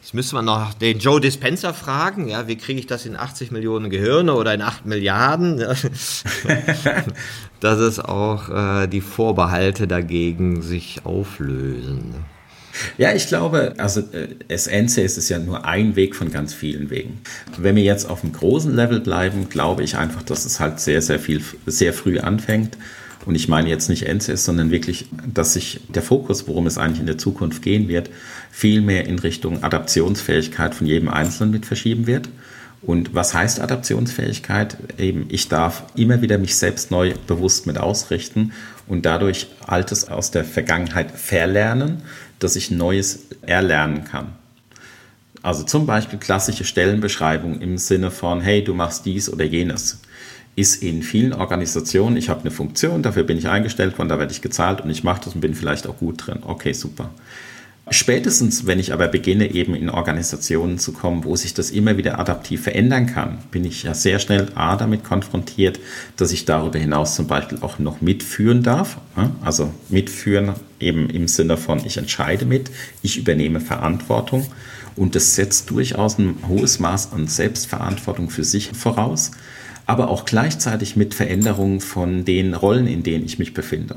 Jetzt 0.00 0.14
müsste 0.14 0.34
man 0.34 0.46
noch 0.46 0.74
den 0.74 0.98
Joe 0.98 1.20
Dispenser 1.20 1.72
fragen, 1.72 2.26
ja, 2.26 2.48
wie 2.48 2.56
kriege 2.56 2.80
ich 2.80 2.88
das 2.88 3.06
in 3.06 3.16
80 3.16 3.52
Millionen 3.52 3.90
Gehirne 3.90 4.34
oder 4.34 4.52
in 4.52 4.60
8 4.60 4.84
Milliarden? 4.84 5.58
Dass 7.60 7.78
es 7.78 8.00
auch 8.00 8.48
äh, 8.48 8.88
die 8.88 9.02
Vorbehalte 9.02 9.86
dagegen 9.86 10.62
sich 10.62 11.02
auflösen. 11.04 12.14
Ja, 12.98 13.12
ich 13.12 13.26
glaube, 13.26 13.74
also 13.78 14.00
äh, 14.00 14.56
SNC 14.56 14.98
ist 14.98 15.28
ja 15.28 15.38
nur 15.38 15.64
ein 15.64 15.96
Weg 15.96 16.16
von 16.16 16.30
ganz 16.30 16.54
vielen 16.54 16.90
Wegen. 16.90 17.20
Wenn 17.58 17.76
wir 17.76 17.82
jetzt 17.82 18.08
auf 18.08 18.22
einem 18.22 18.32
großen 18.32 18.74
Level 18.74 19.00
bleiben, 19.00 19.48
glaube 19.48 19.82
ich 19.82 19.96
einfach, 19.96 20.22
dass 20.22 20.44
es 20.44 20.60
halt 20.60 20.80
sehr, 20.80 21.02
sehr 21.02 21.18
viel, 21.18 21.42
sehr 21.66 21.92
früh 21.92 22.18
anfängt. 22.18 22.76
Und 23.26 23.34
ich 23.34 23.48
meine 23.48 23.68
jetzt 23.68 23.88
nicht 23.88 24.06
NCS, 24.06 24.44
sondern 24.44 24.70
wirklich, 24.70 25.06
dass 25.26 25.52
sich 25.52 25.80
der 25.88 26.02
Fokus, 26.02 26.48
worum 26.48 26.66
es 26.66 26.78
eigentlich 26.78 27.00
in 27.00 27.06
der 27.06 27.18
Zukunft 27.18 27.62
gehen 27.62 27.86
wird, 27.88 28.10
viel 28.50 28.80
mehr 28.80 29.06
in 29.06 29.18
Richtung 29.18 29.62
Adaptionsfähigkeit 29.62 30.74
von 30.74 30.86
jedem 30.86 31.08
Einzelnen 31.08 31.50
mit 31.50 31.66
verschieben 31.66 32.06
wird. 32.06 32.28
Und 32.82 33.14
was 33.14 33.34
heißt 33.34 33.60
Adaptionsfähigkeit? 33.60 34.78
Eben, 34.98 35.26
ich 35.28 35.48
darf 35.48 35.84
immer 35.96 36.22
wieder 36.22 36.38
mich 36.38 36.56
selbst 36.56 36.90
neu 36.90 37.12
bewusst 37.26 37.66
mit 37.66 37.76
ausrichten 37.76 38.52
und 38.88 39.04
dadurch 39.04 39.48
Altes 39.66 40.08
aus 40.08 40.30
der 40.30 40.44
Vergangenheit 40.44 41.10
verlernen, 41.10 42.02
dass 42.40 42.56
ich 42.56 42.70
Neues 42.70 43.26
erlernen 43.42 44.04
kann. 44.04 44.32
Also 45.42 45.62
zum 45.62 45.86
Beispiel 45.86 46.18
klassische 46.18 46.64
Stellenbeschreibung 46.64 47.60
im 47.60 47.78
Sinne 47.78 48.10
von, 48.10 48.40
hey, 48.40 48.62
du 48.62 48.74
machst 48.74 49.06
dies 49.06 49.32
oder 49.32 49.44
jenes, 49.44 50.00
ist 50.56 50.82
in 50.82 51.02
vielen 51.02 51.32
Organisationen, 51.32 52.16
ich 52.16 52.28
habe 52.28 52.40
eine 52.40 52.50
Funktion, 52.50 53.02
dafür 53.02 53.22
bin 53.22 53.38
ich 53.38 53.48
eingestellt 53.48 53.96
worden, 53.96 54.08
da 54.08 54.18
werde 54.18 54.32
ich 54.32 54.42
gezahlt 54.42 54.82
und 54.82 54.90
ich 54.90 55.04
mache 55.04 55.22
das 55.24 55.34
und 55.34 55.40
bin 55.40 55.54
vielleicht 55.54 55.86
auch 55.86 55.96
gut 55.96 56.26
drin. 56.26 56.40
Okay, 56.42 56.72
super. 56.72 57.10
Spätestens, 57.92 58.66
wenn 58.66 58.78
ich 58.78 58.92
aber 58.92 59.08
beginne, 59.08 59.52
eben 59.52 59.74
in 59.74 59.90
Organisationen 59.90 60.78
zu 60.78 60.92
kommen, 60.92 61.24
wo 61.24 61.34
sich 61.34 61.54
das 61.54 61.72
immer 61.72 61.96
wieder 61.96 62.20
adaptiv 62.20 62.62
verändern 62.62 63.06
kann, 63.06 63.38
bin 63.50 63.64
ich 63.64 63.82
ja 63.82 63.94
sehr 63.94 64.20
schnell 64.20 64.46
A 64.54 64.76
damit 64.76 65.02
konfrontiert, 65.02 65.80
dass 66.16 66.30
ich 66.30 66.44
darüber 66.44 66.78
hinaus 66.78 67.16
zum 67.16 67.26
Beispiel 67.26 67.58
auch 67.62 67.80
noch 67.80 68.00
mitführen 68.00 68.62
darf. 68.62 68.98
Also 69.42 69.74
mitführen 69.88 70.54
eben 70.78 71.10
im 71.10 71.26
Sinne 71.26 71.56
von, 71.56 71.84
ich 71.84 71.96
entscheide 71.96 72.44
mit, 72.44 72.70
ich 73.02 73.18
übernehme 73.18 73.60
Verantwortung 73.60 74.46
und 74.94 75.16
das 75.16 75.34
setzt 75.34 75.68
durchaus 75.70 76.16
ein 76.16 76.36
hohes 76.46 76.78
Maß 76.78 77.12
an 77.12 77.26
Selbstverantwortung 77.26 78.30
für 78.30 78.44
sich 78.44 78.68
voraus, 78.68 79.32
aber 79.86 80.10
auch 80.10 80.26
gleichzeitig 80.26 80.94
mit 80.94 81.12
Veränderungen 81.12 81.80
von 81.80 82.24
den 82.24 82.54
Rollen, 82.54 82.86
in 82.86 83.02
denen 83.02 83.24
ich 83.24 83.40
mich 83.40 83.52
befinde. 83.52 83.96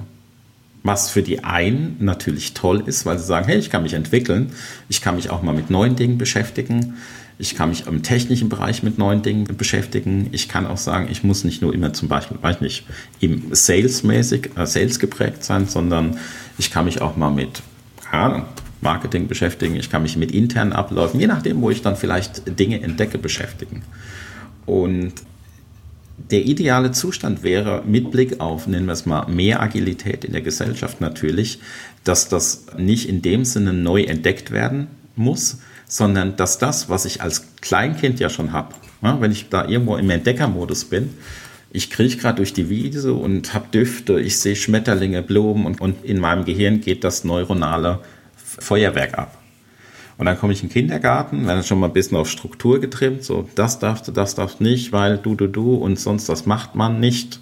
Was 0.83 1.09
für 1.09 1.23
die 1.23 1.43
einen 1.43 1.95
natürlich 1.99 2.53
toll 2.53 2.83
ist, 2.85 3.05
weil 3.05 3.17
sie 3.17 3.25
sagen, 3.25 3.47
hey, 3.47 3.57
ich 3.57 3.69
kann 3.69 3.83
mich 3.83 3.93
entwickeln, 3.93 4.51
ich 4.89 5.01
kann 5.01 5.15
mich 5.15 5.29
auch 5.29 5.41
mal 5.41 5.53
mit 5.53 5.69
neuen 5.69 5.95
Dingen 5.95 6.17
beschäftigen, 6.17 6.95
ich 7.39 7.55
kann 7.55 7.69
mich 7.69 7.87
im 7.87 8.03
technischen 8.03 8.49
Bereich 8.49 8.83
mit 8.83 8.97
neuen 8.97 9.21
Dingen 9.21 9.45
beschäftigen. 9.57 10.29
Ich 10.31 10.47
kann 10.47 10.67
auch 10.67 10.77
sagen, 10.77 11.07
ich 11.09 11.23
muss 11.23 11.43
nicht 11.43 11.61
nur 11.61 11.73
immer 11.73 11.91
zum 11.93 12.07
Beispiel, 12.07 12.37
weiß 12.39 12.61
nicht, 12.61 12.85
im 13.19 13.53
Sales-mäßig, 13.53 14.51
äh, 14.55 14.65
Sales 14.65 14.99
geprägt 14.99 15.43
sein, 15.43 15.67
sondern 15.67 16.17
ich 16.57 16.69
kann 16.69 16.85
mich 16.85 17.01
auch 17.01 17.17
mal 17.17 17.31
mit, 17.31 17.63
keine 18.09 18.45
Marketing 18.81 19.27
beschäftigen, 19.27 19.75
ich 19.75 19.89
kann 19.89 20.03
mich 20.03 20.17
mit 20.17 20.31
internen 20.31 20.73
Abläufen, 20.73 21.19
je 21.19 21.27
nachdem, 21.27 21.61
wo 21.61 21.69
ich 21.69 21.81
dann 21.81 21.95
vielleicht 21.95 22.59
Dinge 22.59 22.81
entdecke, 22.81 23.17
beschäftigen. 23.17 23.83
Und 24.65 25.13
der 26.17 26.45
ideale 26.45 26.91
Zustand 26.91 27.43
wäre, 27.43 27.83
mit 27.85 28.11
Blick 28.11 28.39
auf, 28.39 28.67
nennen 28.67 28.85
wir 28.85 28.93
es 28.93 29.05
mal, 29.05 29.27
mehr 29.27 29.61
Agilität 29.61 30.23
in 30.23 30.31
der 30.31 30.41
Gesellschaft 30.41 31.01
natürlich, 31.01 31.59
dass 32.03 32.29
das 32.29 32.65
nicht 32.77 33.09
in 33.09 33.21
dem 33.21 33.45
Sinne 33.45 33.73
neu 33.73 34.03
entdeckt 34.03 34.51
werden 34.51 34.87
muss, 35.15 35.59
sondern 35.87 36.35
dass 36.35 36.59
das, 36.59 36.89
was 36.89 37.05
ich 37.05 37.21
als 37.21 37.55
Kleinkind 37.61 38.19
ja 38.19 38.29
schon 38.29 38.51
habe, 38.51 38.75
wenn 39.01 39.31
ich 39.31 39.49
da 39.49 39.67
irgendwo 39.67 39.97
im 39.97 40.09
Entdeckermodus 40.09 40.85
bin, 40.85 41.09
ich 41.71 41.89
krieche 41.89 42.17
gerade 42.17 42.37
durch 42.37 42.53
die 42.53 42.69
Wiese 42.69 43.13
und 43.13 43.53
habe 43.55 43.65
Düfte, 43.73 44.19
ich 44.19 44.37
sehe 44.37 44.55
Schmetterlinge, 44.55 45.23
Blumen 45.23 45.65
und 45.65 46.05
in 46.05 46.19
meinem 46.19 46.45
Gehirn 46.45 46.81
geht 46.81 47.03
das 47.03 47.23
neuronale 47.23 47.99
Feuerwerk 48.35 49.17
ab. 49.17 49.42
Und 50.17 50.25
dann 50.25 50.37
komme 50.37 50.53
ich 50.53 50.61
in 50.61 50.69
den 50.69 50.73
Kindergarten, 50.73 51.47
werde 51.47 51.63
schon 51.63 51.79
mal 51.79 51.87
ein 51.87 51.93
bisschen 51.93 52.17
auf 52.17 52.29
Struktur 52.29 52.79
getrimmt, 52.79 53.23
so 53.23 53.49
das 53.55 53.79
darfst 53.79 54.07
du, 54.07 54.11
das 54.11 54.35
darfst 54.35 54.61
nicht, 54.61 54.91
weil 54.91 55.17
du, 55.17 55.35
du, 55.35 55.47
du 55.47 55.75
und 55.75 55.99
sonst 55.99 56.29
das 56.29 56.45
macht 56.45 56.75
man 56.75 56.99
nicht. 56.99 57.39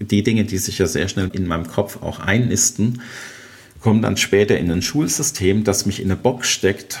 Die 0.00 0.22
Dinge, 0.22 0.44
die 0.44 0.58
sich 0.58 0.78
ja 0.78 0.86
sehr 0.86 1.08
schnell 1.08 1.28
in 1.32 1.46
meinem 1.46 1.66
Kopf 1.66 2.02
auch 2.02 2.20
einnisten, 2.20 3.02
kommen 3.80 4.00
dann 4.00 4.16
später 4.16 4.56
in 4.58 4.70
ein 4.70 4.82
Schulsystem, 4.82 5.64
das 5.64 5.86
mich 5.86 6.00
in 6.00 6.06
eine 6.06 6.16
Box 6.16 6.48
steckt 6.48 7.00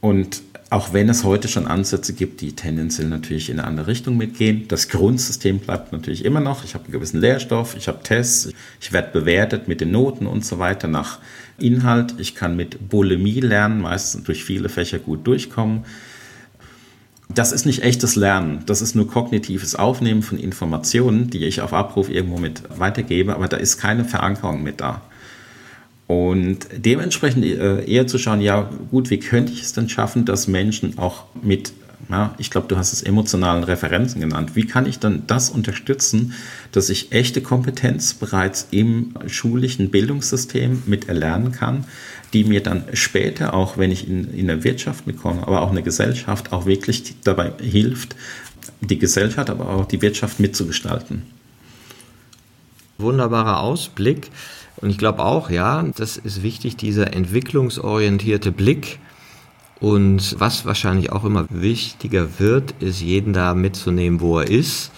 und 0.00 0.42
auch 0.72 0.94
wenn 0.94 1.10
es 1.10 1.22
heute 1.22 1.48
schon 1.48 1.66
Ansätze 1.66 2.14
gibt, 2.14 2.40
die 2.40 2.56
tendenziell 2.56 3.06
natürlich 3.06 3.50
in 3.50 3.58
eine 3.58 3.68
andere 3.68 3.88
Richtung 3.88 4.16
mitgehen, 4.16 4.68
das 4.68 4.88
Grundsystem 4.88 5.58
bleibt 5.58 5.92
natürlich 5.92 6.24
immer 6.24 6.40
noch. 6.40 6.64
Ich 6.64 6.72
habe 6.72 6.84
einen 6.84 6.94
gewissen 6.94 7.20
Lehrstoff, 7.20 7.76
ich 7.76 7.88
habe 7.88 8.02
Tests, 8.02 8.48
ich 8.80 8.90
werde 8.90 9.10
bewertet 9.12 9.68
mit 9.68 9.82
den 9.82 9.90
Noten 9.90 10.26
und 10.26 10.46
so 10.46 10.58
weiter 10.58 10.88
nach 10.88 11.18
Inhalt. 11.58 12.14
Ich 12.16 12.34
kann 12.34 12.56
mit 12.56 12.88
Bulimie 12.88 13.40
lernen, 13.40 13.82
meistens 13.82 14.24
durch 14.24 14.44
viele 14.44 14.70
Fächer 14.70 14.98
gut 14.98 15.26
durchkommen. 15.26 15.84
Das 17.28 17.52
ist 17.52 17.66
nicht 17.66 17.82
echtes 17.82 18.16
Lernen, 18.16 18.62
das 18.64 18.80
ist 18.80 18.94
nur 18.94 19.06
kognitives 19.06 19.74
Aufnehmen 19.74 20.22
von 20.22 20.38
Informationen, 20.38 21.28
die 21.28 21.44
ich 21.44 21.60
auf 21.60 21.74
Abruf 21.74 22.08
irgendwo 22.08 22.38
mit 22.38 22.62
weitergebe, 22.78 23.34
aber 23.34 23.46
da 23.46 23.58
ist 23.58 23.76
keine 23.76 24.06
Verankerung 24.06 24.62
mit 24.62 24.80
da. 24.80 25.02
Und 26.12 26.66
dementsprechend 26.76 27.42
äh, 27.42 27.84
eher 27.86 28.06
zu 28.06 28.18
schauen, 28.18 28.42
ja 28.42 28.68
gut, 28.90 29.08
wie 29.08 29.18
könnte 29.18 29.50
ich 29.50 29.62
es 29.62 29.72
denn 29.72 29.88
schaffen, 29.88 30.26
dass 30.26 30.46
Menschen 30.46 30.98
auch 30.98 31.24
mit, 31.40 31.72
ja, 32.10 32.34
ich 32.36 32.50
glaube, 32.50 32.68
du 32.68 32.76
hast 32.76 32.92
es 32.92 33.02
emotionalen 33.02 33.64
Referenzen 33.64 34.20
genannt, 34.20 34.50
wie 34.54 34.66
kann 34.66 34.84
ich 34.84 34.98
dann 34.98 35.22
das 35.26 35.48
unterstützen, 35.48 36.34
dass 36.70 36.90
ich 36.90 37.12
echte 37.12 37.40
Kompetenz 37.40 38.12
bereits 38.12 38.68
im 38.72 39.14
schulischen 39.26 39.90
Bildungssystem 39.90 40.82
mit 40.84 41.08
erlernen 41.08 41.52
kann, 41.52 41.84
die 42.34 42.44
mir 42.44 42.62
dann 42.62 42.84
später, 42.92 43.54
auch 43.54 43.78
wenn 43.78 43.90
ich 43.90 44.06
in, 44.06 44.34
in 44.34 44.48
der 44.48 44.64
Wirtschaft 44.64 45.06
mitkomme, 45.06 45.46
aber 45.46 45.62
auch 45.62 45.70
in 45.70 45.76
der 45.76 45.84
Gesellschaft, 45.84 46.52
auch 46.52 46.66
wirklich 46.66 47.14
dabei 47.24 47.52
hilft, 47.58 48.16
die 48.82 48.98
Gesellschaft, 48.98 49.48
aber 49.48 49.70
auch 49.70 49.86
die 49.86 50.02
Wirtschaft 50.02 50.40
mitzugestalten. 50.40 51.22
Wunderbarer 52.98 53.60
Ausblick. 53.60 54.30
Und 54.82 54.90
ich 54.90 54.98
glaube 54.98 55.24
auch, 55.24 55.48
ja, 55.48 55.84
das 55.96 56.16
ist 56.16 56.42
wichtig, 56.42 56.76
dieser 56.76 57.14
entwicklungsorientierte 57.14 58.50
Blick. 58.50 58.98
Und 59.78 60.36
was 60.38 60.66
wahrscheinlich 60.66 61.12
auch 61.12 61.24
immer 61.24 61.46
wichtiger 61.50 62.40
wird, 62.40 62.72
ist 62.80 63.00
jeden 63.00 63.32
da 63.32 63.54
mitzunehmen, 63.54 64.20
wo 64.20 64.40
er 64.40 64.50
ist. 64.50 64.90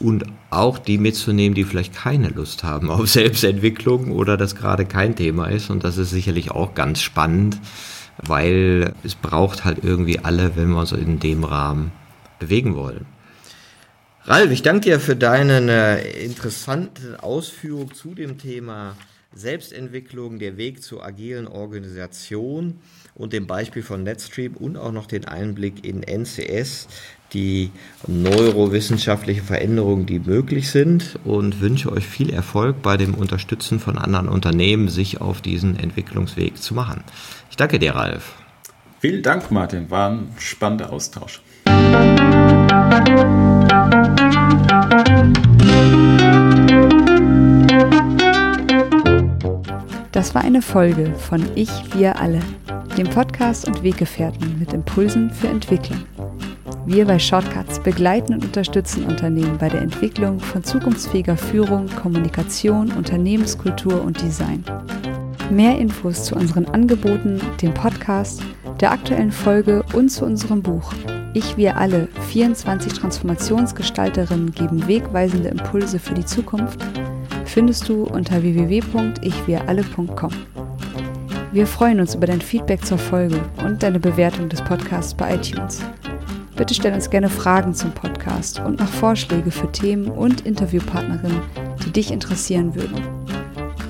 Und 0.00 0.24
auch 0.50 0.78
die 0.78 0.98
mitzunehmen, 0.98 1.54
die 1.54 1.62
vielleicht 1.62 1.94
keine 1.94 2.28
Lust 2.30 2.64
haben 2.64 2.90
auf 2.90 3.08
Selbstentwicklung 3.10 4.10
oder 4.10 4.36
das 4.36 4.56
gerade 4.56 4.84
kein 4.86 5.14
Thema 5.14 5.46
ist. 5.46 5.70
Und 5.70 5.84
das 5.84 5.98
ist 5.98 6.10
sicherlich 6.10 6.50
auch 6.50 6.74
ganz 6.74 7.00
spannend, 7.00 7.60
weil 8.18 8.92
es 9.04 9.14
braucht 9.14 9.64
halt 9.64 9.84
irgendwie 9.84 10.18
alle, 10.18 10.56
wenn 10.56 10.70
wir 10.70 10.80
uns 10.80 10.90
in 10.90 11.20
dem 11.20 11.44
Rahmen 11.44 11.92
bewegen 12.40 12.74
wollen. 12.74 13.06
Ralf, 14.24 14.50
ich 14.50 14.62
danke 14.62 14.80
dir 14.80 15.00
für 15.00 15.16
deine 15.16 15.60
äh, 15.70 16.24
interessante 16.24 17.22
Ausführung 17.22 17.94
zu 17.94 18.14
dem 18.14 18.38
Thema 18.38 18.96
Selbstentwicklung, 19.34 20.38
der 20.38 20.56
Weg 20.56 20.82
zur 20.82 21.04
agilen 21.04 21.46
Organisation 21.46 22.78
und 23.14 23.32
dem 23.32 23.46
Beispiel 23.46 23.82
von 23.82 24.02
NetStream 24.02 24.54
und 24.54 24.76
auch 24.76 24.92
noch 24.92 25.06
den 25.06 25.26
Einblick 25.26 25.84
in 25.84 26.02
NCS, 26.02 26.88
die 27.32 27.70
neurowissenschaftliche 28.06 29.42
Veränderungen, 29.42 30.06
die 30.06 30.18
möglich 30.18 30.70
sind 30.70 31.18
und 31.24 31.60
wünsche 31.60 31.90
euch 31.90 32.06
viel 32.06 32.30
Erfolg 32.30 32.82
bei 32.82 32.96
dem 32.96 33.14
Unterstützen 33.14 33.80
von 33.80 33.98
anderen 33.98 34.28
Unternehmen, 34.28 34.88
sich 34.88 35.20
auf 35.20 35.40
diesen 35.40 35.78
Entwicklungsweg 35.78 36.58
zu 36.58 36.74
machen. 36.74 37.02
Ich 37.50 37.56
danke 37.56 37.78
dir, 37.78 37.94
Ralf. 37.94 38.34
Vielen 39.00 39.22
Dank, 39.22 39.50
Martin. 39.50 39.90
War 39.90 40.10
ein 40.10 40.28
spannender 40.38 40.92
Austausch. 40.92 41.40
Das 50.12 50.34
war 50.34 50.44
eine 50.44 50.60
Folge 50.60 51.14
von 51.14 51.42
Ich, 51.54 51.70
wir 51.96 52.20
alle, 52.20 52.40
dem 52.98 53.08
Podcast 53.08 53.66
und 53.66 53.82
Weggefährten 53.82 54.58
mit 54.58 54.74
Impulsen 54.74 55.30
für 55.30 55.48
Entwicklung. 55.48 56.02
Wir 56.84 57.06
bei 57.06 57.18
Shortcuts 57.18 57.78
begleiten 57.78 58.34
und 58.34 58.44
unterstützen 58.44 59.06
Unternehmen 59.06 59.56
bei 59.56 59.70
der 59.70 59.80
Entwicklung 59.80 60.38
von 60.38 60.62
zukunftsfähiger 60.62 61.38
Führung, 61.38 61.86
Kommunikation, 61.86 62.92
Unternehmenskultur 62.92 64.02
und 64.02 64.20
Design. 64.20 64.62
Mehr 65.50 65.78
Infos 65.78 66.24
zu 66.24 66.34
unseren 66.34 66.66
Angeboten, 66.66 67.40
dem 67.62 67.72
Podcast, 67.72 68.42
der 68.80 68.92
aktuellen 68.92 69.32
Folge 69.32 69.82
und 69.94 70.10
zu 70.10 70.26
unserem 70.26 70.60
Buch 70.62 70.92
Ich, 71.32 71.56
wir 71.56 71.78
alle, 71.78 72.08
24 72.28 72.92
Transformationsgestalterinnen 72.92 74.52
geben 74.52 74.86
wegweisende 74.86 75.48
Impulse 75.48 75.98
für 75.98 76.12
die 76.12 76.26
Zukunft, 76.26 76.84
findest 77.52 77.86
du 77.88 78.04
unter 78.04 78.42
www.ichwiralle.com. 78.42 80.30
Wir 81.52 81.66
freuen 81.66 82.00
uns 82.00 82.14
über 82.14 82.26
dein 82.26 82.40
Feedback 82.40 82.82
zur 82.82 82.96
Folge 82.96 83.38
und 83.62 83.82
deine 83.82 84.00
Bewertung 84.00 84.48
des 84.48 84.62
Podcasts 84.62 85.12
bei 85.12 85.34
iTunes. 85.34 85.82
Bitte 86.56 86.72
stell 86.72 86.94
uns 86.94 87.10
gerne 87.10 87.28
Fragen 87.28 87.74
zum 87.74 87.92
Podcast 87.92 88.58
und 88.60 88.80
noch 88.80 88.88
Vorschläge 88.88 89.50
für 89.50 89.70
Themen 89.70 90.10
und 90.10 90.46
Interviewpartnerinnen, 90.46 91.42
die 91.84 91.90
dich 91.90 92.10
interessieren 92.10 92.74
würden. 92.74 93.02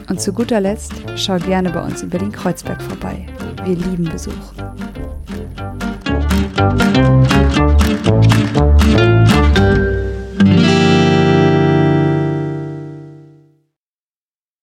Und 0.08 0.20
zu 0.20 0.32
guter 0.32 0.60
Letzt 0.60 0.94
schau 1.14 1.38
gerne 1.38 1.70
bei 1.70 1.84
uns 1.84 2.02
über 2.02 2.18
den 2.18 2.32
Kreuzberg 2.32 2.82
vorbei. 2.82 3.26
Wir 3.64 3.76
lieben 3.76 4.04
Besuch. 4.04 4.32